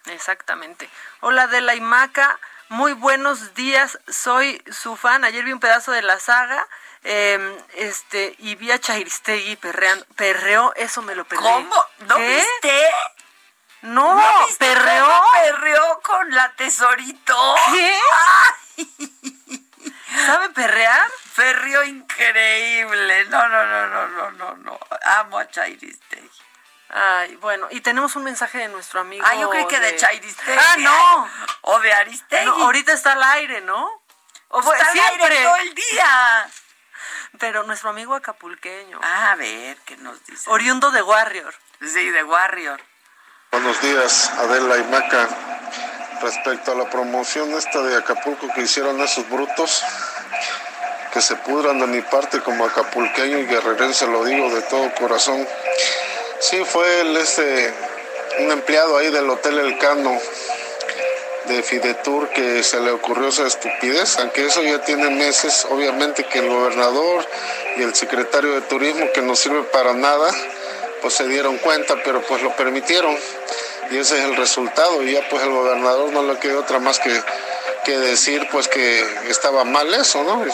Exactamente. 0.07 0.89
Hola 1.21 1.49
de 1.49 1.61
la 1.61 1.75
Imaca, 1.75 2.39
muy 2.69 2.93
buenos 2.93 3.55
días, 3.55 3.99
soy 4.09 4.63
su 4.71 4.97
fan. 4.97 5.25
Ayer 5.25 5.45
vi 5.45 5.53
un 5.53 5.61
pedazo 5.61 5.91
de 5.91 6.03
la 6.03 6.21
saga. 6.21 6.69
Eh, 7.09 7.65
este 7.75 8.35
y 8.41 8.57
vi 8.57 8.73
a 8.73 8.81
Chairistegui 8.81 9.55
perreando, 9.57 10.05
perreó, 10.17 10.73
eso 10.75 11.03
me 11.03 11.15
lo 11.15 11.25
perdí. 11.25 11.45
¿Cómo? 11.45 11.85
¿No 12.01 12.17
¿Qué? 12.17 12.37
viste? 12.37 12.91
No, 13.83 14.15
¿No 14.15 14.47
viste 14.47 14.67
perreó. 14.67 15.05
cómo 15.07 15.29
perreó 15.35 16.01
con 16.03 16.35
la 16.35 16.53
tesorito. 16.57 17.55
¿Qué? 17.73 17.99
¿Sabe 20.27 20.49
perrear? 20.51 21.09
Perreó 21.37 21.85
increíble. 21.85 23.25
No, 23.27 23.49
no, 23.49 23.67
no, 23.67 23.87
no, 23.87 24.09
no, 24.09 24.31
no, 24.33 24.57
no. 24.57 24.79
Amo 25.05 25.39
a 25.39 25.49
Chairistegui. 25.49 26.31
Ay, 26.89 27.37
bueno, 27.37 27.69
y 27.71 27.83
tenemos 27.83 28.17
un 28.17 28.25
mensaje 28.25 28.59
de 28.59 28.69
nuestro 28.69 29.01
amigo. 29.01 29.25
Ah, 29.29 29.37
yo 29.37 29.49
creí 29.51 29.67
que 29.69 29.79
de 29.79 29.95
Chairistegui. 29.95 30.59
Ah, 30.59 30.77
no. 30.79 31.31
O 31.61 31.79
de 31.79 31.93
Aristegui. 31.93 32.47
No, 32.47 32.65
ahorita 32.65 32.93
está 32.93 33.13
al 33.13 33.23
aire, 33.23 33.61
¿no? 33.61 34.03
O 34.49 34.59
Está 34.61 34.91
al 34.91 34.99
aire 34.99 35.43
todo 35.45 35.57
el 35.57 35.75
día. 35.75 36.51
Pero 37.39 37.65
nuestro 37.65 37.91
amigo 37.91 38.15
acapulqueño. 38.15 39.01
A 39.03 39.35
ver, 39.37 39.77
¿qué 39.85 39.97
nos 39.99 40.25
dice? 40.27 40.49
Oriundo 40.51 40.91
de 40.91 41.03
Warrior. 41.03 41.55
Sí, 41.81 42.11
de 42.11 42.23
Warrior. 42.25 42.81
Buenos 43.51 43.81
días, 43.81 44.31
Adela 44.39 44.79
y 44.79 44.85
Maca. 44.85 45.29
Respecto 46.23 46.73
a 46.73 46.75
la 46.75 46.89
promoción 46.89 47.53
esta 47.53 47.83
de 47.83 47.97
Acapulco 47.97 48.49
que 48.55 48.63
hicieron 48.63 49.01
esos 49.01 49.29
brutos, 49.29 49.85
que 51.13 51.21
se 51.21 51.37
pudran 51.37 51.79
de 51.79 51.87
mi 51.87 52.01
parte 52.01 52.41
como 52.41 52.65
acapulqueño 52.65 53.39
y 53.39 53.47
guerrerense, 53.47 54.07
lo 54.07 54.25
digo 54.25 54.49
de 54.55 54.63
todo 54.63 54.95
corazón. 54.95 55.47
Sí, 56.41 56.65
fue 56.65 57.03
el, 57.03 57.17
este, 57.19 57.75
un 58.39 58.51
empleado 58.51 58.97
ahí 58.97 59.11
del 59.11 59.29
Hotel 59.29 59.59
El 59.59 59.79
Cano 59.79 60.19
de 61.49 61.63
Fidetur 61.63 62.29
que 62.31 62.63
se 62.63 62.81
le 62.81 62.91
ocurrió 62.91 63.29
esa 63.29 63.47
estupidez, 63.47 64.19
aunque 64.19 64.47
eso 64.47 64.63
ya 64.63 64.83
tiene 64.83 65.11
meses, 65.11 65.67
obviamente 65.71 66.25
que 66.25 66.41
el 66.41 66.49
gobernador 66.49 67.25
y 67.77 67.83
el 67.83 67.95
secretario 67.95 68.55
de 68.55 68.63
Turismo, 68.63 69.07
que 69.13 69.23
no 69.23 69.37
sirve 69.37 69.63
para 69.65 69.93
nada, 69.95 70.33
pues 71.03 71.15
se 71.15 71.27
dieron 71.29 71.59
cuenta, 71.59 71.95
pero 72.05 72.21
pues 72.23 72.43
lo 72.43 72.55
permitieron. 72.57 73.17
Y 73.91 73.99
ese 73.99 74.19
es 74.19 74.25
el 74.25 74.37
resultado. 74.37 75.03
Y 75.03 75.13
ya 75.13 75.29
pues 75.29 75.43
el 75.43 75.51
gobernador 75.51 76.13
no 76.13 76.23
le 76.23 76.39
quedó 76.39 76.61
otra 76.61 76.79
más 76.79 76.99
que, 76.99 77.13
que 77.85 77.99
decir 77.99 78.49
pues 78.51 78.69
que 78.69 79.05
estaba 79.29 79.65
mal 79.65 79.93
eso, 79.95 80.25
¿no? 80.25 80.45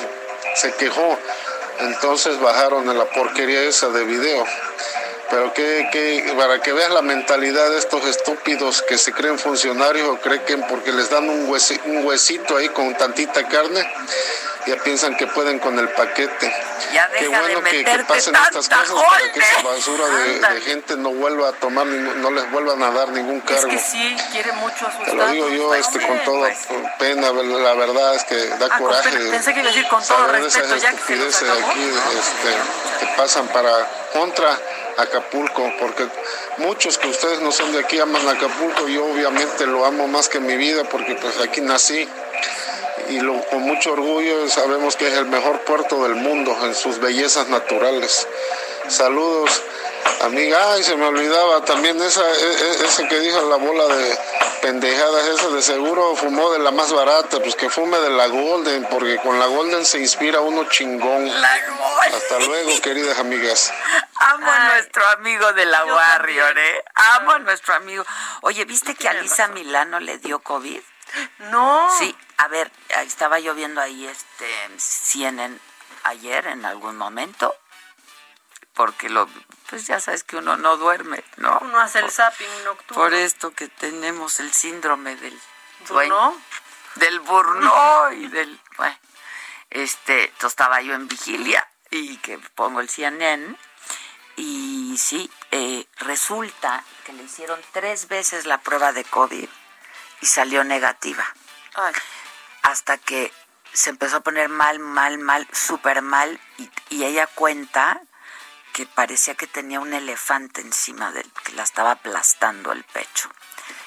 Se 0.55 0.73
quejó. 0.74 1.19
Entonces 1.81 2.39
bajaron 2.40 2.89
en 2.90 2.98
la 2.98 3.06
porquería 3.06 3.62
esa 3.62 3.89
de 3.89 4.05
video. 4.05 4.44
Pero 5.33 5.55
que, 5.55 5.89
que 5.91 6.35
para 6.37 6.61
que 6.61 6.75
veas 6.75 6.91
la 6.93 7.01
mentalidad 7.01 7.71
de 7.71 7.79
estos 7.79 8.05
estúpidos 8.05 8.83
que 8.83 8.99
se 8.99 9.13
creen 9.13 9.39
funcionarios 9.39 10.07
o 10.07 10.19
creen 10.19 10.43
que 10.45 10.59
porque 10.59 10.93
les 10.93 11.09
dan 11.09 11.27
un, 11.31 11.49
huesi- 11.49 11.81
un 11.87 12.05
huesito 12.05 12.59
ahí 12.59 12.69
con 12.69 12.95
tantita 12.97 13.49
carne, 13.49 13.81
ya 14.67 14.77
piensan 14.77 15.17
que 15.17 15.27
pueden 15.27 15.59
con 15.59 15.79
el 15.79 15.89
paquete. 15.91 16.53
Ya 16.93 17.09
Qué 17.09 17.25
deja 17.25 17.43
de 17.43 17.55
bueno 17.55 17.63
que, 17.71 17.85
que 17.85 17.99
pasen 18.05 18.35
estas 18.35 18.69
cosas 18.69 18.95
para 19.09 19.33
que 19.33 19.41
esa 19.41 19.63
basura 19.63 20.05
de, 20.55 20.61
gente 20.61 20.97
no 20.97 21.11
vuelva 21.11 21.49
a 21.49 21.53
tomar, 21.53 21.87
no 21.87 22.31
les 22.31 22.51
vuelvan 22.51 22.83
a 22.83 22.91
dar 22.91 23.09
ningún 23.09 23.39
Es 23.39 23.45
cargo. 23.45 23.69
que 23.71 23.79
sí, 23.79 24.17
quiere 24.33 24.53
mucho 24.53 24.87
Te 25.05 25.15
lo 25.15 25.27
digo 25.29 25.49
yo 25.49 25.69
Pues 25.69 25.81
este, 25.87 26.07
con 26.07 26.19
toda 26.25 26.49
pues. 26.49 26.59
pena, 26.99 27.33
la 27.33 27.75
verdad 27.75 28.15
es 28.15 28.25
que 28.25 28.37
da 28.37 28.67
Ah, 28.71 28.79
con 28.79 28.87
coraje. 28.89 29.11
pena. 29.11 29.31
Pensé 29.31 29.55
que 29.55 29.61
iba 29.61 29.69
a 29.69 29.73
decir 29.73 29.89
con 29.89 30.03
todo 30.05 30.27
respeto, 30.27 30.67
esas 30.67 30.83
ya 30.83 30.91
que 30.93 31.03
se 31.03 31.17
nos 31.17 31.43
acabó. 31.43 31.71
aquí 31.71 31.81
este, 32.19 33.07
que 33.07 33.17
pasan 33.17 33.49
para 33.49 33.89
contra 34.13 34.59
Acapulco, 34.99 35.73
porque 35.81 36.07
muchos 36.59 36.99
que 36.99 37.09
ustedes 37.09 37.41
no 37.41 37.51
son 37.51 37.73
de 37.73 37.81
aquí 37.81 37.99
aman 37.99 38.29
Acapulco, 38.29 38.87
yo 38.89 39.07
obviamente 39.07 39.67
lo 39.67 39.87
amo 39.87 40.07
más 40.07 40.29
que 40.29 40.39
mi 40.41 40.57
vida 40.57 40.85
porque 40.85 41.15
pues 41.15 41.39
aquí 41.41 41.63
nací 41.63 42.07
y 43.09 43.20
lo, 43.20 43.41
con 43.47 43.62
mucho 43.62 43.93
orgullo 43.93 44.49
sabemos 44.49 44.97
que 44.97 45.07
es 45.09 45.15
el 45.15 45.27
mejor 45.27 45.61
puerto 45.61 46.03
del 46.05 46.15
mundo 46.16 46.57
en 46.62 46.74
sus 46.74 46.99
bellezas 46.99 47.49
naturales. 47.49 48.27
Saludos, 48.89 49.62
amiga. 50.23 50.73
Ay, 50.73 50.83
se 50.83 50.97
me 50.97 51.07
olvidaba 51.07 51.65
también 51.65 52.01
esa, 52.03 52.23
e- 52.29 52.53
e- 52.53 52.85
ese 52.85 53.07
que 53.09 53.20
dijo 53.20 53.41
la 53.49 53.57
bola 53.57 53.87
de 53.87 54.19
pendejadas, 54.61 55.27
esa 55.29 55.49
de 55.49 55.62
seguro 55.62 56.15
fumó 56.16 56.53
de 56.53 56.59
la 56.61 56.70
más 56.70 56.93
barata, 56.93 57.41
pues 57.41 57.57
que 57.57 57.69
fume 57.69 57.99
de 57.99 58.11
la 58.11 58.27
Golden, 58.29 58.87
porque 58.91 59.16
con 59.19 59.39
la 59.39 59.47
Golden 59.47 59.85
se 59.85 59.99
inspira 59.99 60.41
uno 60.41 60.65
chingón. 60.69 61.29
Hasta 61.29 62.39
luego, 62.41 62.70
queridas 62.81 63.19
amigas. 63.19 63.73
Amo 64.19 64.51
a 64.51 64.74
nuestro 64.74 65.05
amigo 65.09 65.53
de 65.53 65.65
la 65.65 65.85
Warrior, 65.85 66.59
¿eh? 66.59 66.85
Amo 67.16 67.33
a 67.33 67.39
nuestro 67.41 67.74
amigo. 67.74 68.05
Oye, 68.43 68.65
¿viste 68.65 68.95
que 68.95 69.09
a 69.09 69.15
Lisa 69.15 69.49
Milano 69.49 69.99
le 69.99 70.19
dio 70.19 70.39
COVID? 70.41 70.81
No. 71.39 71.89
Sí, 71.99 72.17
a 72.39 72.49
ver, 72.49 72.71
estaba 73.01 73.39
yo 73.39 73.55
viendo 73.55 73.81
ahí 73.81 74.07
este 74.07 74.49
CNN 74.79 75.59
ayer 76.05 76.47
en 76.47 76.65
algún 76.65 76.97
momento, 76.97 77.55
porque 78.75 79.09
lo, 79.09 79.29
pues 79.69 79.87
ya 79.87 80.01
sabes 80.01 80.25
que 80.25 80.37
uno 80.37 80.57
no 80.57 80.77
duerme, 80.77 81.23
¿no? 81.37 81.59
Uno 81.61 81.81
hace 81.81 82.01
el 82.01 82.11
zapping 82.11 82.65
nocturno. 82.65 83.03
Por 83.03 83.15
esto 83.15 83.53
que 83.53 83.69
tenemos 83.69 84.41
el 84.41 84.53
síndrome 84.53 85.17
del 85.17 85.39
sueño, 85.87 86.37
del 86.97 87.21
burno 87.21 88.13
y 88.13 88.27
del, 88.29 88.61
bueno, 88.77 88.97
este, 89.71 90.25
entonces 90.25 90.53
estaba 90.53 90.81
yo 90.81 90.95
en 90.95 91.09
vigilia 91.09 91.67
y 91.91 92.17
que 92.19 92.39
pongo 92.39 92.81
el 92.81 92.89
CNN 92.89 93.57
y 94.37 94.97
sí, 94.99 95.31
eh, 95.51 95.87
resulta 95.99 96.85
que 97.05 97.13
le 97.13 97.25
hicieron 97.25 97.61
tres 97.73 98.09
veces 98.09 98.47
la 98.47 98.59
prueba 98.59 98.93
de 98.93 99.05
COVID 99.05 99.49
y 100.23 100.27
salió 100.27 100.65
negativa. 100.65 101.27
Ay. 101.74 101.93
Hasta 102.62 102.97
que 102.97 103.31
se 103.74 103.90
empezó 103.90 104.19
a 104.19 104.20
poner 104.20 104.49
mal, 104.49 104.78
mal, 104.78 105.19
mal, 105.19 105.47
súper 105.53 106.01
mal 106.01 106.40
y, 106.57 106.70
y 106.89 107.05
ella 107.05 107.27
cuenta 107.27 108.01
que 108.73 108.86
parecía 108.86 109.35
que 109.35 109.47
tenía 109.47 109.81
un 109.81 109.93
elefante 109.93 110.62
encima 110.62 111.12
del 111.12 111.31
que 111.44 111.53
la 111.53 111.62
estaba 111.62 111.90
aplastando 111.90 112.73
el 112.73 112.85
pecho, 112.85 113.28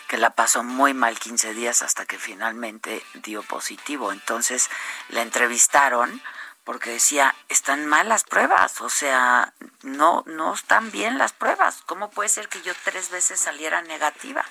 que 0.07 0.17
la 0.17 0.31
pasó 0.31 0.63
muy 0.63 0.93
mal 0.93 1.17
15 1.17 1.53
días 1.53 1.81
hasta 1.81 2.05
que 2.05 2.19
finalmente 2.19 3.03
dio 3.15 3.41
positivo. 3.41 4.11
Entonces 4.11 4.69
la 5.09 5.21
entrevistaron 5.21 6.21
porque 6.63 6.89
decía, 6.89 7.35
están 7.47 7.85
mal 7.85 8.09
las 8.09 8.23
pruebas, 8.23 8.81
o 8.81 8.89
sea, 8.89 9.53
no, 9.83 10.23
no 10.25 10.53
están 10.53 10.91
bien 10.91 11.17
las 11.17 11.31
pruebas. 11.31 11.83
¿Cómo 11.85 12.09
puede 12.09 12.27
ser 12.27 12.49
que 12.49 12.61
yo 12.63 12.73
tres 12.83 13.09
veces 13.11 13.39
saliera 13.39 13.81
negativa? 13.83 14.43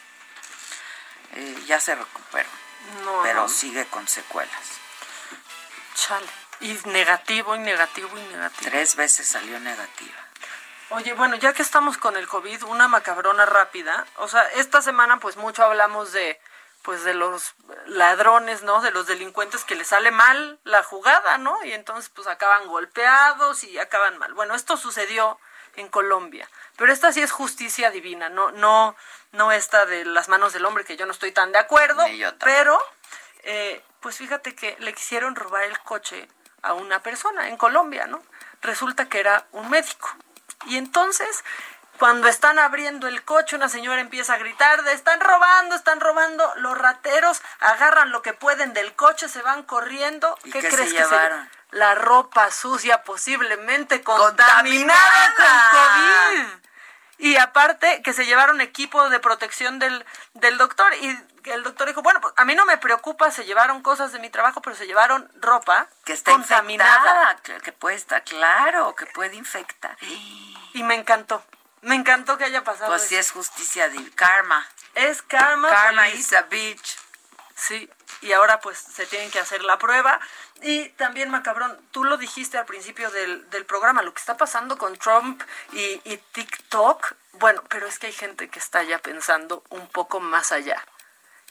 Eh, 1.34 1.64
ya 1.66 1.80
se 1.80 1.94
recuperó, 1.94 2.48
pero 3.22 3.42
no. 3.42 3.48
sigue 3.48 3.86
con 3.86 4.06
secuelas. 4.06 4.80
Chale. 5.94 6.26
Y 6.60 6.78
negativo, 6.86 7.56
y 7.56 7.58
negativo, 7.58 8.16
y 8.16 8.22
negativo. 8.22 8.70
Tres 8.70 8.96
veces 8.96 9.26
salió 9.26 9.58
negativa. 9.58 10.14
Oye, 10.90 11.12
bueno, 11.14 11.34
ya 11.36 11.52
que 11.52 11.62
estamos 11.62 11.98
con 11.98 12.16
el 12.16 12.28
COVID, 12.28 12.64
una 12.64 12.86
macabrona 12.88 13.46
rápida. 13.46 14.06
O 14.16 14.28
sea, 14.28 14.42
esta 14.54 14.80
semana 14.80 15.18
pues 15.18 15.36
mucho 15.36 15.64
hablamos 15.64 16.12
de 16.12 16.40
pues 16.82 17.02
de 17.02 17.14
los 17.14 17.54
ladrones, 17.86 18.62
¿no? 18.62 18.82
De 18.82 18.90
los 18.90 19.06
delincuentes 19.06 19.64
que 19.64 19.74
les 19.74 19.88
sale 19.88 20.10
mal 20.10 20.60
la 20.64 20.82
jugada, 20.82 21.38
¿no? 21.38 21.64
Y 21.64 21.72
entonces 21.72 22.10
pues 22.10 22.28
acaban 22.28 22.68
golpeados 22.68 23.64
y 23.64 23.78
acaban 23.78 24.18
mal. 24.18 24.34
Bueno, 24.34 24.54
esto 24.54 24.76
sucedió 24.76 25.38
en 25.76 25.88
Colombia, 25.88 26.48
pero 26.76 26.92
esta 26.92 27.12
sí 27.12 27.22
es 27.22 27.32
justicia 27.32 27.90
divina, 27.90 28.28
no 28.28 28.50
no 28.52 28.96
no 29.32 29.52
esta 29.52 29.86
de 29.86 30.04
las 30.04 30.28
manos 30.28 30.52
del 30.52 30.64
hombre 30.64 30.84
que 30.84 30.96
yo 30.96 31.06
no 31.06 31.12
estoy 31.12 31.32
tan 31.32 31.52
de 31.52 31.58
acuerdo, 31.58 32.04
pero 32.40 32.78
eh, 33.42 33.82
pues 34.00 34.16
fíjate 34.18 34.54
que 34.54 34.76
le 34.80 34.92
quisieron 34.92 35.34
robar 35.34 35.64
el 35.64 35.78
coche 35.80 36.28
a 36.62 36.74
una 36.74 37.02
persona 37.02 37.48
en 37.48 37.56
Colombia, 37.56 38.06
¿no? 38.06 38.22
Resulta 38.62 39.08
que 39.08 39.20
era 39.20 39.46
un 39.52 39.68
médico. 39.68 40.08
Y 40.66 40.78
entonces, 40.78 41.44
cuando 41.98 42.26
están 42.28 42.58
abriendo 42.58 43.06
el 43.06 43.22
coche, 43.22 43.56
una 43.56 43.68
señora 43.68 44.00
empieza 44.00 44.34
a 44.34 44.38
gritar 44.38 44.82
de 44.82 44.92
están 44.92 45.20
robando, 45.20 45.76
están 45.76 46.00
robando. 46.00 46.50
Los 46.56 46.76
rateros 46.76 47.42
agarran 47.60 48.10
lo 48.10 48.22
que 48.22 48.32
pueden 48.32 48.72
del 48.72 48.94
coche, 48.94 49.28
se 49.28 49.42
van 49.42 49.62
corriendo. 49.62 50.36
¿Y 50.44 50.50
¿Qué 50.50 50.60
qué 50.60 50.70
se 50.70 50.76
crees 50.76 50.92
que 50.92 50.98
llevaron? 50.98 51.44
se 51.44 51.63
La 51.74 51.94
ropa 51.94 52.50
sucia, 52.50 53.02
posiblemente 53.02 54.02
contaminada, 54.02 55.34
con 55.36 55.46
COVID. 55.80 56.64
Y 57.18 57.36
aparte 57.36 58.02
que 58.02 58.12
se 58.12 58.26
llevaron 58.26 58.60
equipo 58.60 59.08
de 59.08 59.20
protección 59.20 59.78
del, 59.78 60.04
del 60.34 60.58
doctor 60.58 60.92
y 60.94 61.16
el 61.44 61.62
doctor 61.62 61.86
dijo, 61.86 62.02
bueno, 62.02 62.20
pues 62.20 62.34
a 62.36 62.44
mí 62.44 62.54
no 62.54 62.64
me 62.66 62.76
preocupa, 62.78 63.30
se 63.30 63.44
llevaron 63.44 63.82
cosas 63.82 64.12
de 64.12 64.18
mi 64.18 64.30
trabajo, 64.30 64.60
pero 64.62 64.74
se 64.74 64.86
llevaron 64.86 65.30
ropa 65.40 65.86
Que 66.04 66.12
está 66.12 66.32
infectada, 66.32 67.36
que, 67.42 67.60
que 67.60 67.72
puede 67.72 67.96
estar 67.96 68.24
claro, 68.24 68.94
que 68.96 69.06
puede 69.06 69.36
infectar. 69.36 69.96
Y 70.72 70.82
me 70.82 70.94
encantó. 70.94 71.44
Me 71.82 71.94
encantó 71.94 72.36
que 72.38 72.44
haya 72.44 72.64
pasado 72.64 72.88
Pues 72.90 73.02
eso. 73.02 73.08
sí 73.10 73.16
es 73.16 73.30
justicia 73.30 73.88
de 73.90 74.10
karma. 74.12 74.66
Es 74.94 75.22
karma. 75.22 75.68
Karma 75.70 76.02
police. 76.04 76.18
is 76.18 76.32
a 76.32 76.42
bitch. 76.42 76.98
Sí, 77.54 77.88
y 78.22 78.32
ahora 78.32 78.60
pues 78.60 78.78
se 78.78 79.06
tienen 79.06 79.30
que 79.30 79.38
hacer 79.40 79.62
la 79.64 79.78
prueba. 79.78 80.20
Y 80.62 80.88
también, 80.90 81.30
Macabrón, 81.30 81.78
tú 81.90 82.04
lo 82.04 82.16
dijiste 82.16 82.58
al 82.58 82.66
principio 82.66 83.10
del, 83.10 83.44
programa, 83.66 84.02
lo 84.02 84.12
que 84.14 84.20
está 84.20 84.36
pasando 84.36 84.78
con 84.78 84.96
Trump 84.96 85.42
y, 85.72 86.00
y 86.04 86.16
TikTok, 86.32 87.12
bueno, 87.34 87.62
pero 87.68 87.86
es 87.86 87.98
que 87.98 88.06
hay 88.08 88.12
gente 88.12 88.48
que 88.48 88.58
está 88.58 88.82
ya 88.82 88.98
pensando 88.98 89.62
un 89.70 89.88
poco 89.88 90.20
más 90.20 90.52
allá. 90.52 90.84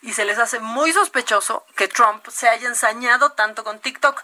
Y 0.01 0.13
se 0.13 0.25
les 0.25 0.37
hace 0.37 0.59
muy 0.59 0.91
sospechoso 0.91 1.65
que 1.75 1.87
Trump 1.87 2.27
se 2.27 2.49
haya 2.49 2.67
ensañado 2.67 3.31
tanto 3.31 3.63
con 3.63 3.79
TikTok. 3.79 4.21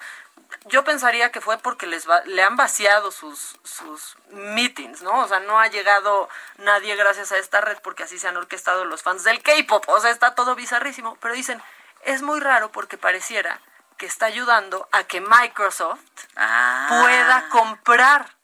Yo 0.65 0.83
pensaría 0.83 1.31
que 1.31 1.39
fue 1.41 1.57
porque 1.57 1.87
les 1.87 2.09
va- 2.09 2.21
le 2.25 2.43
han 2.43 2.57
vaciado 2.57 3.11
sus, 3.11 3.57
sus 3.63 4.17
meetings, 4.29 5.01
¿no? 5.03 5.23
O 5.23 5.27
sea, 5.27 5.39
no 5.39 5.59
ha 5.59 5.67
llegado 5.67 6.27
nadie 6.57 6.95
gracias 6.95 7.31
a 7.31 7.37
esta 7.37 7.61
red 7.61 7.77
porque 7.81 8.03
así 8.03 8.19
se 8.19 8.27
han 8.27 8.35
orquestado 8.35 8.83
los 8.83 9.03
fans 9.03 9.23
del 9.23 9.41
K-pop. 9.41 9.87
O 9.87 9.99
sea, 10.01 10.11
está 10.11 10.35
todo 10.35 10.55
bizarrísimo. 10.55 11.17
Pero 11.21 11.33
dicen, 11.33 11.61
es 12.05 12.21
muy 12.21 12.39
raro 12.39 12.71
porque 12.71 12.97
pareciera 12.97 13.59
que 13.97 14.05
está 14.05 14.27
ayudando 14.27 14.87
a 14.91 15.03
que 15.03 15.19
Microsoft 15.21 15.99
pueda 16.33 17.49
comprar 17.49 18.37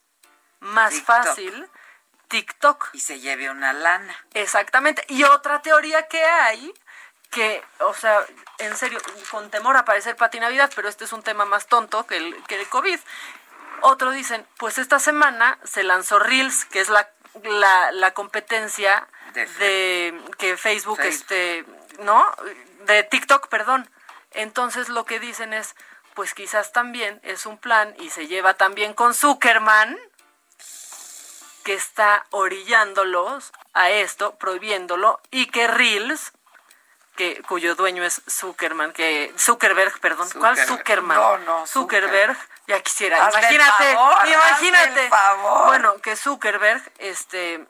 más 0.60 0.92
TikTok. 0.92 1.06
fácil 1.06 1.70
TikTok. 2.28 2.90
Y 2.94 3.00
se 3.00 3.20
lleve 3.20 3.50
una 3.50 3.72
lana. 3.74 4.16
Exactamente. 4.34 5.06
Y 5.08 5.24
otra 5.24 5.62
teoría 5.62 6.08
que 6.08 6.24
hay, 6.24 6.74
que, 7.30 7.64
o 7.80 7.94
sea, 7.94 8.20
en 8.58 8.76
serio, 8.76 9.00
con 9.32 9.50
temor 9.50 9.78
a 9.78 9.86
parecer 9.86 10.16
patinavidad, 10.16 10.72
pero 10.76 10.90
este 10.90 11.06
es 11.06 11.14
un 11.14 11.24
tema 11.24 11.46
más 11.46 11.68
tonto 11.68 12.06
que 12.06 12.18
el, 12.18 12.44
que 12.48 12.60
el 12.60 12.68
COVID. 12.68 13.00
Otro 13.82 14.12
dicen, 14.12 14.46
pues 14.58 14.78
esta 14.78 15.00
semana 15.00 15.58
se 15.64 15.84
lanzó 15.84 16.20
Reels, 16.20 16.66
que 16.66 16.82
es 16.82 16.90
la, 16.90 17.10
la, 17.44 17.92
la 17.92 18.14
competencia 18.14 19.08
De 19.34 19.46
de, 19.46 20.22
que 20.38 20.58
Facebook, 20.58 20.98
Facebook. 20.98 21.00
este, 21.00 21.66
¿no? 22.00 22.26
De 22.86 23.04
TikTok, 23.04 23.48
perdón. 23.48 23.90
Entonces 24.32 24.90
lo 24.90 25.06
que 25.06 25.20
dicen 25.20 25.54
es, 25.54 25.76
pues 26.14 26.34
quizás 26.34 26.72
también 26.72 27.20
es 27.24 27.46
un 27.46 27.58
plan 27.58 27.96
y 28.00 28.10
se 28.10 28.28
lleva 28.28 28.56
también 28.56 28.94
con 28.94 29.14
Zuckerman, 29.14 29.98
que 31.64 31.74
está 31.74 32.26
orillándolos 32.30 33.52
a 33.74 33.90
esto, 33.90 34.36
prohibiéndolo, 34.36 35.20
y 35.32 35.48
que 35.48 35.68
Reels, 35.68 36.32
que, 37.16 37.42
cuyo 37.44 37.76
dueño 37.76 38.04
es 38.04 38.22
Zuckerman, 38.30 38.94
que 38.94 39.34
Zuckerberg, 39.38 40.00
perdón, 40.00 40.30
¿cuál. 40.38 40.58
Zuckerman? 40.58 41.18
No, 41.18 41.38
no, 41.40 41.68
Zuckerberg, 41.68 42.38
ya 42.68 42.82
quisiera, 42.82 43.26
Hazme 43.26 43.48
el 43.48 43.56
imagínate, 43.56 43.94
favor, 43.96 44.28
imagínate. 44.28 45.04
el 45.06 45.10
favor. 45.10 45.66
Bueno, 45.66 46.02
que 46.02 46.16
Zuckerberg, 46.16 46.84
este, 47.00 47.66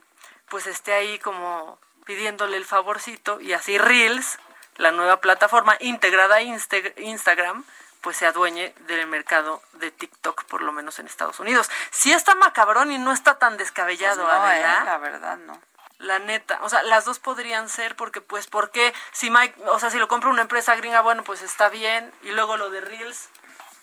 pues 0.50 0.68
esté 0.68 0.94
ahí 0.94 1.20
como 1.20 1.80
pidiéndole 2.06 2.58
el 2.58 2.66
favorcito 2.66 3.40
y 3.40 3.54
así 3.54 3.78
Reels, 3.78 4.40
la 4.76 4.92
nueva 4.92 5.22
plataforma 5.22 5.76
integrada 5.80 6.36
a 6.36 6.42
Inste- 6.42 6.94
Instagram, 6.98 7.64
pues 8.02 8.18
se 8.18 8.28
adueñe 8.28 8.74
del 8.88 9.08
mercado 9.08 9.62
de 9.74 9.90
TikTok, 9.92 10.44
por 10.46 10.62
lo 10.62 10.72
menos 10.72 11.00
en 11.00 11.08
Estados 11.08 11.40
Unidos. 11.40 11.70
Sí 11.92 12.12
está 12.14 12.36
macabrón 12.36 12.92
y 12.92 12.98
no 12.98 13.12
está 13.12 13.40
tan 13.40 13.58
descabellado, 13.58 14.24
Pues 14.24 14.38
no, 14.38 14.52
eh, 14.52 14.62
la 14.86 14.98
verdad 14.98 15.38
no. 15.38 15.60
La 16.00 16.20
neta, 16.20 16.60
o 16.62 16.70
sea, 16.70 16.84
las 16.84 17.06
dos 17.06 17.20
podrían 17.20 17.70
ser 17.70 17.96
porque, 17.96 18.20
pues, 18.22 18.48
¿por 18.48 18.70
qué? 18.70 18.94
Si 19.14 19.32
Mike, 19.32 19.56
o 19.68 19.80
sea, 19.80 19.90
si 19.90 19.98
lo 19.98 20.08
compra 20.10 20.30
una 20.30 20.42
empresa 20.42 20.76
gringa, 20.76 21.00
bueno, 21.02 21.24
pues 21.24 21.42
está 21.42 21.70
bien. 21.70 22.14
Y 22.22 22.32
luego 22.32 22.58
lo 22.58 22.70
de 22.70 22.82
Reels, 22.82 23.30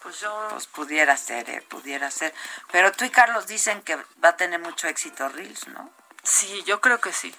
pues 0.03 0.21
yo... 0.21 0.47
Pues 0.51 0.67
pudiera 0.67 1.17
ser, 1.17 1.49
eh, 1.49 1.63
pudiera 1.69 2.11
ser. 2.11 2.35
Pero 2.71 2.93
tú 2.93 3.05
y 3.07 3.11
Carlos 3.11 3.47
dicen 3.47 3.81
que 3.83 3.97
va 4.23 4.29
a 4.29 4.37
tener 4.37 4.61
mucho 4.61 4.89
éxito 4.89 5.27
Reels, 5.31 5.67
¿no? 5.69 5.91
Sí, 6.23 6.63
yo 6.65 6.81
creo 6.83 7.01
que 7.01 7.13
sí. 7.15 7.35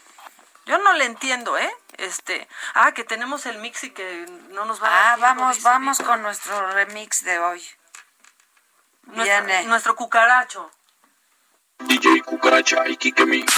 Yo 0.66 0.78
no 0.78 0.94
le 0.94 1.06
entiendo, 1.06 1.58
¿eh? 1.58 1.76
Este, 1.98 2.48
ah, 2.74 2.92
que 2.94 3.04
tenemos 3.04 3.46
el 3.46 3.58
mix 3.60 3.84
y 3.84 3.92
que 3.92 4.26
no 4.50 4.66
nos 4.66 4.82
va 4.82 4.88
a 4.88 4.92
dar 4.92 5.32
Ah, 5.32 5.34
vamos, 5.36 5.62
vamos 5.62 6.00
con 6.00 6.22
nuestro 6.22 6.72
remix 6.72 7.24
de 7.24 7.38
hoy. 7.40 7.64
nuestro, 9.04 9.24
Viene. 9.46 9.64
nuestro 9.66 9.96
cucaracho. 9.96 10.72
DJ 11.80 12.22
Cucaracha 12.22 12.88
y 12.88 12.96
Kike 12.98 13.26
Mix. 13.26 13.54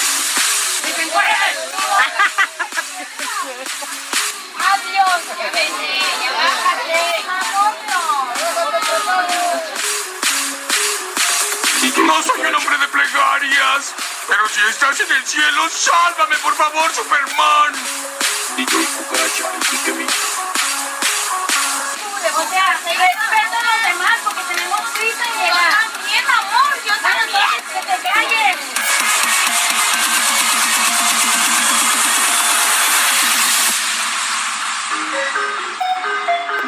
Adiós, 4.58 5.22
que 5.38 5.50
belleza, 5.52 6.72
No 12.06 12.22
soy 12.22 12.40
un 12.42 12.56
hombre 12.56 12.78
de 12.78 12.88
plegarias, 12.90 13.94
pero 14.28 14.48
si 14.50 14.60
estás 14.70 15.00
en 15.00 15.12
el 15.12 15.26
cielo, 15.26 15.70
sálvame 15.70 16.36
por 16.38 16.54
favor, 16.56 16.92
Superman. 16.94 17.74
DJ 18.56 18.86
Cucaracha 18.86 19.52
y 19.56 19.66
Kike 19.66 19.94
Mix. 19.94 20.14
O 22.38 22.50
sea, 22.50 22.80
respeto 22.84 23.56
a 23.56 23.64
los 23.64 23.84
demás 23.88 24.20
porque 24.24 24.42
tenemos 24.54 24.82
prisa 24.92 25.24
en 25.26 25.40
llegar. 25.40 25.92
También, 25.94 26.26
amor, 26.26 26.74
yo 26.86 26.94
también. 27.02 27.64
Que 27.72 27.80
te 27.80 27.96
calles. 28.10 28.58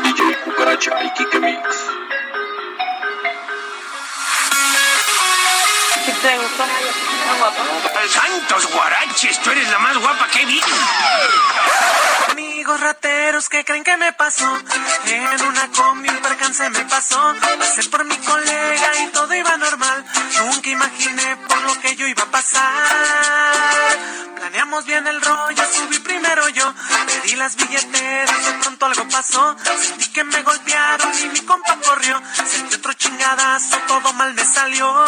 DJ 0.04 0.40
Cucaracha 0.44 1.04
y 1.04 1.14
Kike 1.14 1.40
Mix. 1.40 1.87
Te 6.22 6.38
gustó? 6.38 6.64
¡Santos 8.10 8.68
guaraches! 8.72 9.39
Tú 9.41 9.52
eres 9.52 9.69
la 9.69 9.80
más 9.80 9.98
guapa 9.98 10.27
que 10.30 10.41
he 10.41 10.45
visto. 10.45 10.72
Amigos 12.38 12.80
rateros 12.80 13.50
que 13.50 13.66
creen 13.66 13.84
que 13.84 13.98
me 13.98 14.14
pasó. 14.14 14.46
En 15.06 15.42
una 15.42 15.72
combi 15.72 16.08
un 16.08 16.18
percance 16.18 16.70
me 16.70 16.86
pasó. 16.86 17.20
Pasé 17.58 17.90
por 17.90 18.06
mi 18.06 18.16
colega 18.16 18.92
y 19.02 19.08
todo 19.08 19.34
iba 19.34 19.58
normal. 19.58 20.06
Nunca 20.46 20.70
imaginé 20.70 21.36
por 21.48 21.60
lo 21.64 21.82
que 21.82 21.96
yo 21.96 22.06
iba 22.06 22.22
a 22.22 22.30
pasar. 22.30 23.98
Planeamos 24.36 24.86
bien 24.86 25.08
el 25.08 25.20
rollo, 25.20 25.64
subí 25.66 25.98
primero 25.98 26.48
yo. 26.50 26.72
Pedí 27.08 27.36
las 27.38 27.56
billeteras, 27.56 28.46
de 28.46 28.54
pronto 28.62 28.86
algo 28.86 29.10
pasó. 29.10 29.58
Sentí 29.82 30.08
que 30.14 30.24
me 30.24 30.44
golpearon 30.44 31.12
y 31.20 31.30
mi 31.30 31.42
compa 31.42 31.76
corrió. 31.84 32.22
Sentí 32.46 32.76
otro 32.76 32.94
chingadazo, 32.94 33.80
todo 33.88 34.14
mal 34.14 34.36
me 34.36 34.46
salió. 34.46 35.08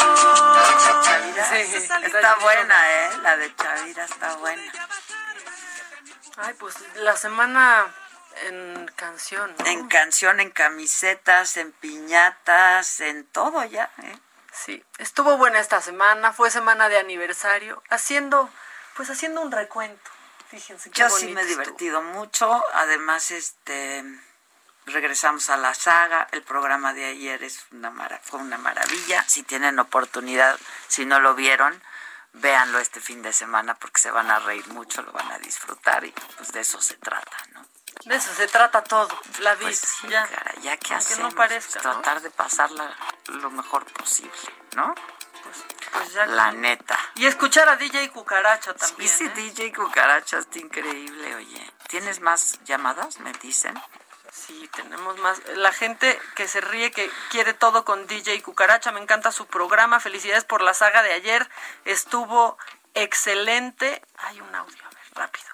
Sí, 1.48 1.76
está 1.76 2.36
buena, 2.42 2.76
¿eh? 2.90 3.10
La 3.22 3.38
de 3.38 3.56
Chavira 3.56 4.06
está 4.06 4.36
buena. 4.38 4.64
Ay, 6.42 6.54
pues 6.54 6.76
la 6.96 7.16
semana 7.18 7.94
en 8.44 8.90
canción. 8.96 9.54
En 9.66 9.88
canción, 9.88 10.40
en 10.40 10.52
camisetas, 10.52 11.58
en 11.58 11.72
piñatas, 11.74 13.02
en 13.02 13.26
todo 13.26 13.64
ya. 13.66 13.92
¿eh? 14.04 14.18
Sí, 14.54 14.84
estuvo 14.98 15.38
buena 15.38 15.60
esta 15.60 15.82
semana, 15.82 16.34
fue 16.34 16.50
semana 16.50 16.90
de 16.90 16.98
aniversario, 16.98 17.84
haciendo, 17.90 18.50
pues 18.96 19.10
haciendo 19.10 19.42
un 19.42 19.52
recuento. 19.52 20.10
Fíjense 20.50 20.90
qué 20.90 21.00
Yo 21.00 21.10
sí 21.10 21.28
me 21.28 21.42
he 21.42 21.46
divertido 21.46 22.02
mucho, 22.02 22.64
además 22.74 23.32
este 23.32 24.04
regresamos 24.86 25.52
a 25.52 25.58
la 25.58 25.74
saga, 25.76 26.28
el 26.32 26.42
programa 26.42 26.94
de 26.94 27.06
ayer 27.06 27.44
es 27.44 27.66
una 27.72 27.92
fue 28.24 28.40
una 28.40 28.58
maravilla, 28.58 29.24
si 29.28 29.44
tienen 29.44 29.78
oportunidad, 29.78 30.60
si 30.88 31.06
no 31.06 31.20
lo 31.20 31.36
vieron, 31.36 31.80
véanlo 32.34 32.80
este 32.80 33.00
fin 33.00 33.22
de 33.22 33.34
semana 33.34 33.76
porque 33.76 34.00
se 34.00 34.12
van 34.12 34.30
a 34.30 34.40
reír 34.40 34.68
mucho, 34.70 35.02
lo 35.02 35.12
van 35.12 35.32
a 35.32 35.40
disfrutar 35.40 36.06
y 36.06 36.12
pues 36.38 36.52
de 36.52 36.62
eso 36.62 36.82
se 36.82 36.96
trata, 36.96 37.38
¿no? 37.54 37.66
De 38.06 38.16
eso 38.16 38.34
se 38.34 38.48
trata 38.48 38.84
todo, 38.84 39.10
la 39.40 39.56
vida. 39.56 39.68
Pues 39.68 39.98
ya, 40.08 40.28
ya 40.62 40.78
que 40.78 40.94
hacemos, 40.94 41.34
tratar 41.82 42.22
de 42.22 42.32
pasarla 42.32 42.96
lo 43.28 43.50
mejor 43.50 43.86
posible, 43.94 44.32
¿no? 44.76 44.94
Pues, 45.44 45.58
pues 45.92 46.14
ya 46.14 46.26
la 46.26 46.52
neta. 46.52 46.98
Y 47.16 47.26
escuchar 47.26 47.68
a 47.68 47.76
DJ 47.76 48.10
Cucaracha 48.12 48.74
también. 48.74 49.10
Sí, 49.10 49.18
sí, 49.18 49.26
¿eh? 49.26 49.30
DJ 49.36 49.74
Cucaracha 49.74 50.38
está 50.38 50.60
increíble, 50.60 51.36
oye. 51.36 51.74
¿Tienes 51.88 52.22
más 52.22 52.60
llamadas? 52.64 53.20
Me 53.20 53.34
dicen. 53.34 53.80
Sí, 54.32 54.70
tenemos 54.76 55.18
más. 55.20 55.42
La 55.56 55.72
gente 55.72 56.20
que 56.36 56.48
se 56.48 56.62
ríe, 56.62 56.92
que 56.92 57.10
quiere 57.30 57.54
todo 57.54 57.84
con 57.86 58.08
DJ 58.08 58.42
Cucaracha, 58.42 58.92
me 58.92 59.00
encanta 59.00 59.32
su 59.32 59.48
programa. 59.48 60.00
Felicidades 60.00 60.44
por 60.44 60.62
la 60.62 60.74
saga 60.74 61.02
de 61.04 61.14
ayer. 61.14 61.50
Estuvo 61.86 62.58
excelente. 62.94 64.02
Hay 64.18 64.40
un 64.42 64.54
audio, 64.54 64.84
a 64.86 64.90
ver, 64.90 65.04
rápido. 65.16 65.48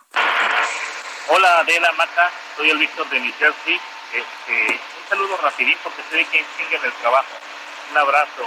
Hola 1.28 1.60
Adela 1.60 1.92
Mata, 1.94 2.32
soy 2.56 2.70
el 2.70 2.78
Víctor 2.78 3.10
de 3.10 3.20
New 3.20 3.34
Jersey. 3.40 3.80
Este, 4.14 4.80
un 5.02 5.10
saludo 5.10 5.38
rapidito 5.38 5.92
que 5.96 6.04
sé 6.04 6.26
que 6.26 6.46
sigue 6.58 6.76
en 6.76 6.86
el 6.86 6.94
trabajo. 6.94 7.30
Un 7.92 7.98
abrazo. 7.98 8.44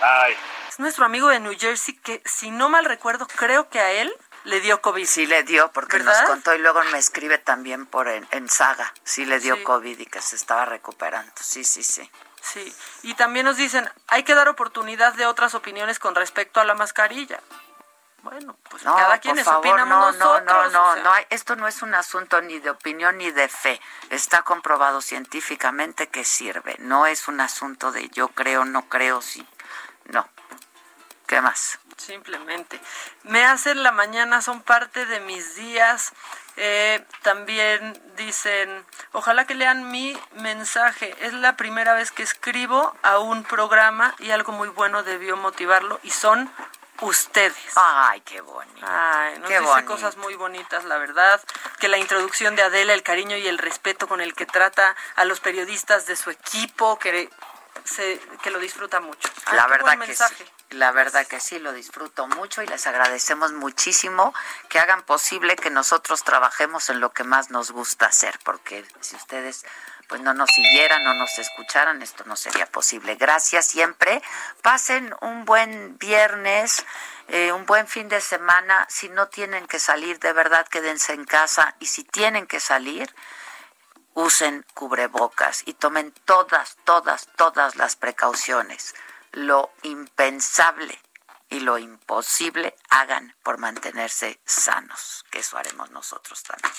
Bye. 0.00 0.36
Es 0.68 0.80
nuestro 0.80 1.04
amigo 1.04 1.28
de 1.28 1.40
New 1.40 1.56
Jersey 1.58 1.94
que, 1.94 2.22
si 2.24 2.50
no 2.50 2.68
mal 2.68 2.84
recuerdo, 2.84 3.26
creo 3.26 3.68
que 3.68 3.78
a 3.80 3.92
él 3.92 4.12
le 4.46 4.60
dio 4.60 4.80
COVID. 4.80 5.06
Sí 5.06 5.26
le 5.26 5.42
dio, 5.42 5.70
porque 5.72 5.98
nos 5.98 6.16
contó 6.22 6.54
y 6.54 6.58
luego 6.58 6.82
me 6.84 6.98
escribe 6.98 7.38
también 7.38 7.86
por 7.86 8.08
en, 8.08 8.48
Saga. 8.48 8.92
Sí 9.04 9.24
le 9.24 9.40
dio 9.40 9.62
COVID 9.64 9.98
y 9.98 10.06
que 10.06 10.22
se 10.22 10.36
estaba 10.36 10.64
recuperando. 10.64 11.32
Sí, 11.40 11.64
sí, 11.64 11.82
sí. 11.82 12.10
Sí, 12.40 12.74
y 13.02 13.14
también 13.14 13.44
nos 13.44 13.56
dicen, 13.56 13.90
hay 14.06 14.22
que 14.22 14.36
dar 14.36 14.48
oportunidad 14.48 15.14
de 15.14 15.26
otras 15.26 15.54
opiniones 15.54 15.98
con 15.98 16.14
respecto 16.14 16.60
a 16.60 16.64
la 16.64 16.74
mascarilla. 16.74 17.40
Bueno, 18.22 18.56
pues 18.70 18.82
cada 18.84 19.18
quien 19.18 19.36
por 19.36 19.44
favor, 19.44 19.86
no, 19.86 20.12
nosotros, 20.12 20.72
no, 20.72 20.96
no, 20.96 21.02
no, 21.02 21.12
esto 21.30 21.56
no 21.56 21.66
es 21.66 21.82
un 21.82 21.94
asunto 21.94 22.40
ni 22.40 22.58
de 22.60 22.70
opinión 22.70 23.18
ni 23.18 23.30
de 23.30 23.48
fe. 23.48 23.80
Está 24.10 24.42
comprobado 24.42 25.00
científicamente 25.00 26.08
que 26.08 26.24
sirve. 26.24 26.76
No 26.78 27.06
es 27.06 27.28
un 27.28 27.40
asunto 27.40 27.90
de 27.90 28.08
yo 28.10 28.28
creo, 28.28 28.64
no 28.64 28.88
creo, 28.88 29.22
sí. 29.22 29.46
No. 30.06 30.28
¿Qué 31.26 31.40
más? 31.40 31.78
Simplemente. 31.96 32.80
Me 33.22 33.44
hacen 33.44 33.82
la 33.82 33.90
mañana, 33.90 34.42
son 34.42 34.62
parte 34.62 35.06
de 35.06 35.20
mis 35.20 35.56
días. 35.56 36.12
Eh, 36.56 37.04
también 37.22 38.00
dicen, 38.16 38.84
ojalá 39.12 39.46
que 39.46 39.54
lean 39.54 39.90
mi 39.90 40.18
mensaje. 40.32 41.14
Es 41.20 41.32
la 41.32 41.56
primera 41.56 41.94
vez 41.94 42.10
que 42.10 42.22
escribo 42.22 42.94
a 43.02 43.18
un 43.18 43.44
programa 43.44 44.14
y 44.18 44.30
algo 44.30 44.52
muy 44.52 44.68
bueno 44.68 45.02
debió 45.02 45.36
motivarlo 45.36 46.00
y 46.02 46.10
son 46.10 46.50
ustedes. 47.00 47.72
Ay, 47.76 48.20
qué 48.22 48.40
bonito. 48.40 48.86
Ay, 48.86 49.38
nos 49.38 49.48
dice 49.48 49.84
cosas 49.84 50.16
muy 50.16 50.34
bonitas, 50.34 50.84
la 50.84 50.98
verdad. 50.98 51.42
Que 51.78 51.88
la 51.88 51.98
introducción 51.98 52.56
de 52.56 52.62
Adela, 52.62 52.94
el 52.94 53.02
cariño 53.02 53.36
y 53.36 53.46
el 53.46 53.58
respeto 53.58 54.08
con 54.08 54.20
el 54.20 54.34
que 54.34 54.46
trata 54.46 54.96
a 55.16 55.24
los 55.24 55.40
periodistas 55.40 56.06
de 56.06 56.16
su 56.16 56.30
equipo, 56.30 56.98
que 56.98 57.28
se, 57.84 58.20
que 58.42 58.50
lo 58.50 58.58
disfruta 58.58 59.00
mucho. 59.00 59.28
la 59.52 59.66
verdad 59.66 59.98
que 59.98 60.14
sí. 60.14 60.24
La 60.70 60.90
verdad 60.90 61.26
que 61.26 61.38
sí, 61.38 61.60
lo 61.60 61.72
disfruto 61.72 62.26
mucho 62.26 62.60
y 62.60 62.66
les 62.66 62.86
agradecemos 62.88 63.52
muchísimo 63.52 64.34
que 64.68 64.80
hagan 64.80 65.02
posible 65.02 65.54
que 65.54 65.70
nosotros 65.70 66.24
trabajemos 66.24 66.90
en 66.90 67.00
lo 67.00 67.12
que 67.12 67.22
más 67.22 67.50
nos 67.50 67.70
gusta 67.70 68.06
hacer, 68.06 68.36
porque 68.44 68.84
si 69.00 69.14
ustedes 69.14 69.64
pues 70.08 70.20
no 70.20 70.34
nos 70.34 70.50
siguieran, 70.50 71.02
no 71.04 71.14
nos 71.14 71.38
escucharan, 71.38 72.02
esto 72.02 72.24
no 72.26 72.36
sería 72.36 72.66
posible. 72.66 73.16
Gracias 73.16 73.66
siempre. 73.66 74.22
Pasen 74.62 75.14
un 75.20 75.44
buen 75.44 75.98
viernes, 75.98 76.84
eh, 77.28 77.52
un 77.52 77.66
buen 77.66 77.86
fin 77.88 78.08
de 78.08 78.20
semana. 78.20 78.86
Si 78.88 79.08
no 79.08 79.28
tienen 79.28 79.66
que 79.66 79.78
salir, 79.78 80.18
de 80.20 80.32
verdad 80.32 80.66
quédense 80.68 81.12
en 81.12 81.24
casa. 81.24 81.74
Y 81.80 81.86
si 81.86 82.04
tienen 82.04 82.46
que 82.46 82.60
salir, 82.60 83.12
usen 84.14 84.64
cubrebocas 84.74 85.62
y 85.66 85.74
tomen 85.74 86.12
todas, 86.24 86.76
todas, 86.84 87.28
todas 87.36 87.76
las 87.76 87.96
precauciones. 87.96 88.94
Lo 89.36 89.70
impensable 89.82 90.98
y 91.50 91.60
lo 91.60 91.76
imposible 91.76 92.74
hagan 92.88 93.36
por 93.42 93.58
mantenerse 93.58 94.40
sanos, 94.46 95.26
que 95.30 95.40
eso 95.40 95.58
haremos 95.58 95.90
nosotros 95.90 96.42
también. 96.42 96.72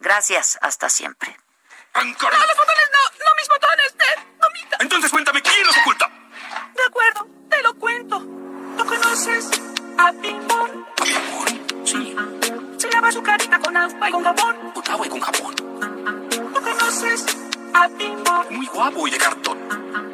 Gracias, 0.00 0.58
hasta 0.60 0.90
siempre. 0.90 1.34
¡Ancora! 1.94 2.36
¡No, 2.36 2.46
los 2.46 2.56
botones 2.58 2.90
no! 2.92 3.24
¡No 3.24 3.34
mis 3.36 3.48
botones! 3.48 3.94
¡Te 3.96 4.82
Entonces 4.84 5.10
cuéntame, 5.10 5.40
¿quién 5.40 5.66
los 5.66 5.78
oculta? 5.78 6.10
De 6.74 6.84
acuerdo, 6.86 7.26
te 7.48 7.62
lo 7.62 7.74
cuento. 7.78 8.18
¿Tú 8.18 8.84
conoces 8.84 9.48
a 9.96 10.12
Pimpón? 10.12 10.86
¿A 11.00 11.04
Pimpón? 11.04 11.86
Sí. 11.86 12.14
Se 12.76 12.90
lava 12.90 13.10
su 13.12 13.22
carita 13.22 13.58
con 13.58 13.74
agua 13.74 14.08
y 14.10 14.12
con 14.12 14.24
jabón. 14.24 14.72
Con 14.72 14.90
agua 14.90 15.06
y 15.06 15.08
con 15.08 15.20
jabón. 15.20 15.54
¿Tú 16.28 16.62
conoces 16.62 17.24
a 17.72 17.88
Pimpón? 17.88 18.46
Muy 18.50 18.66
guapo 18.66 19.08
y 19.08 19.10
de 19.10 19.16
cartón. 19.16 20.13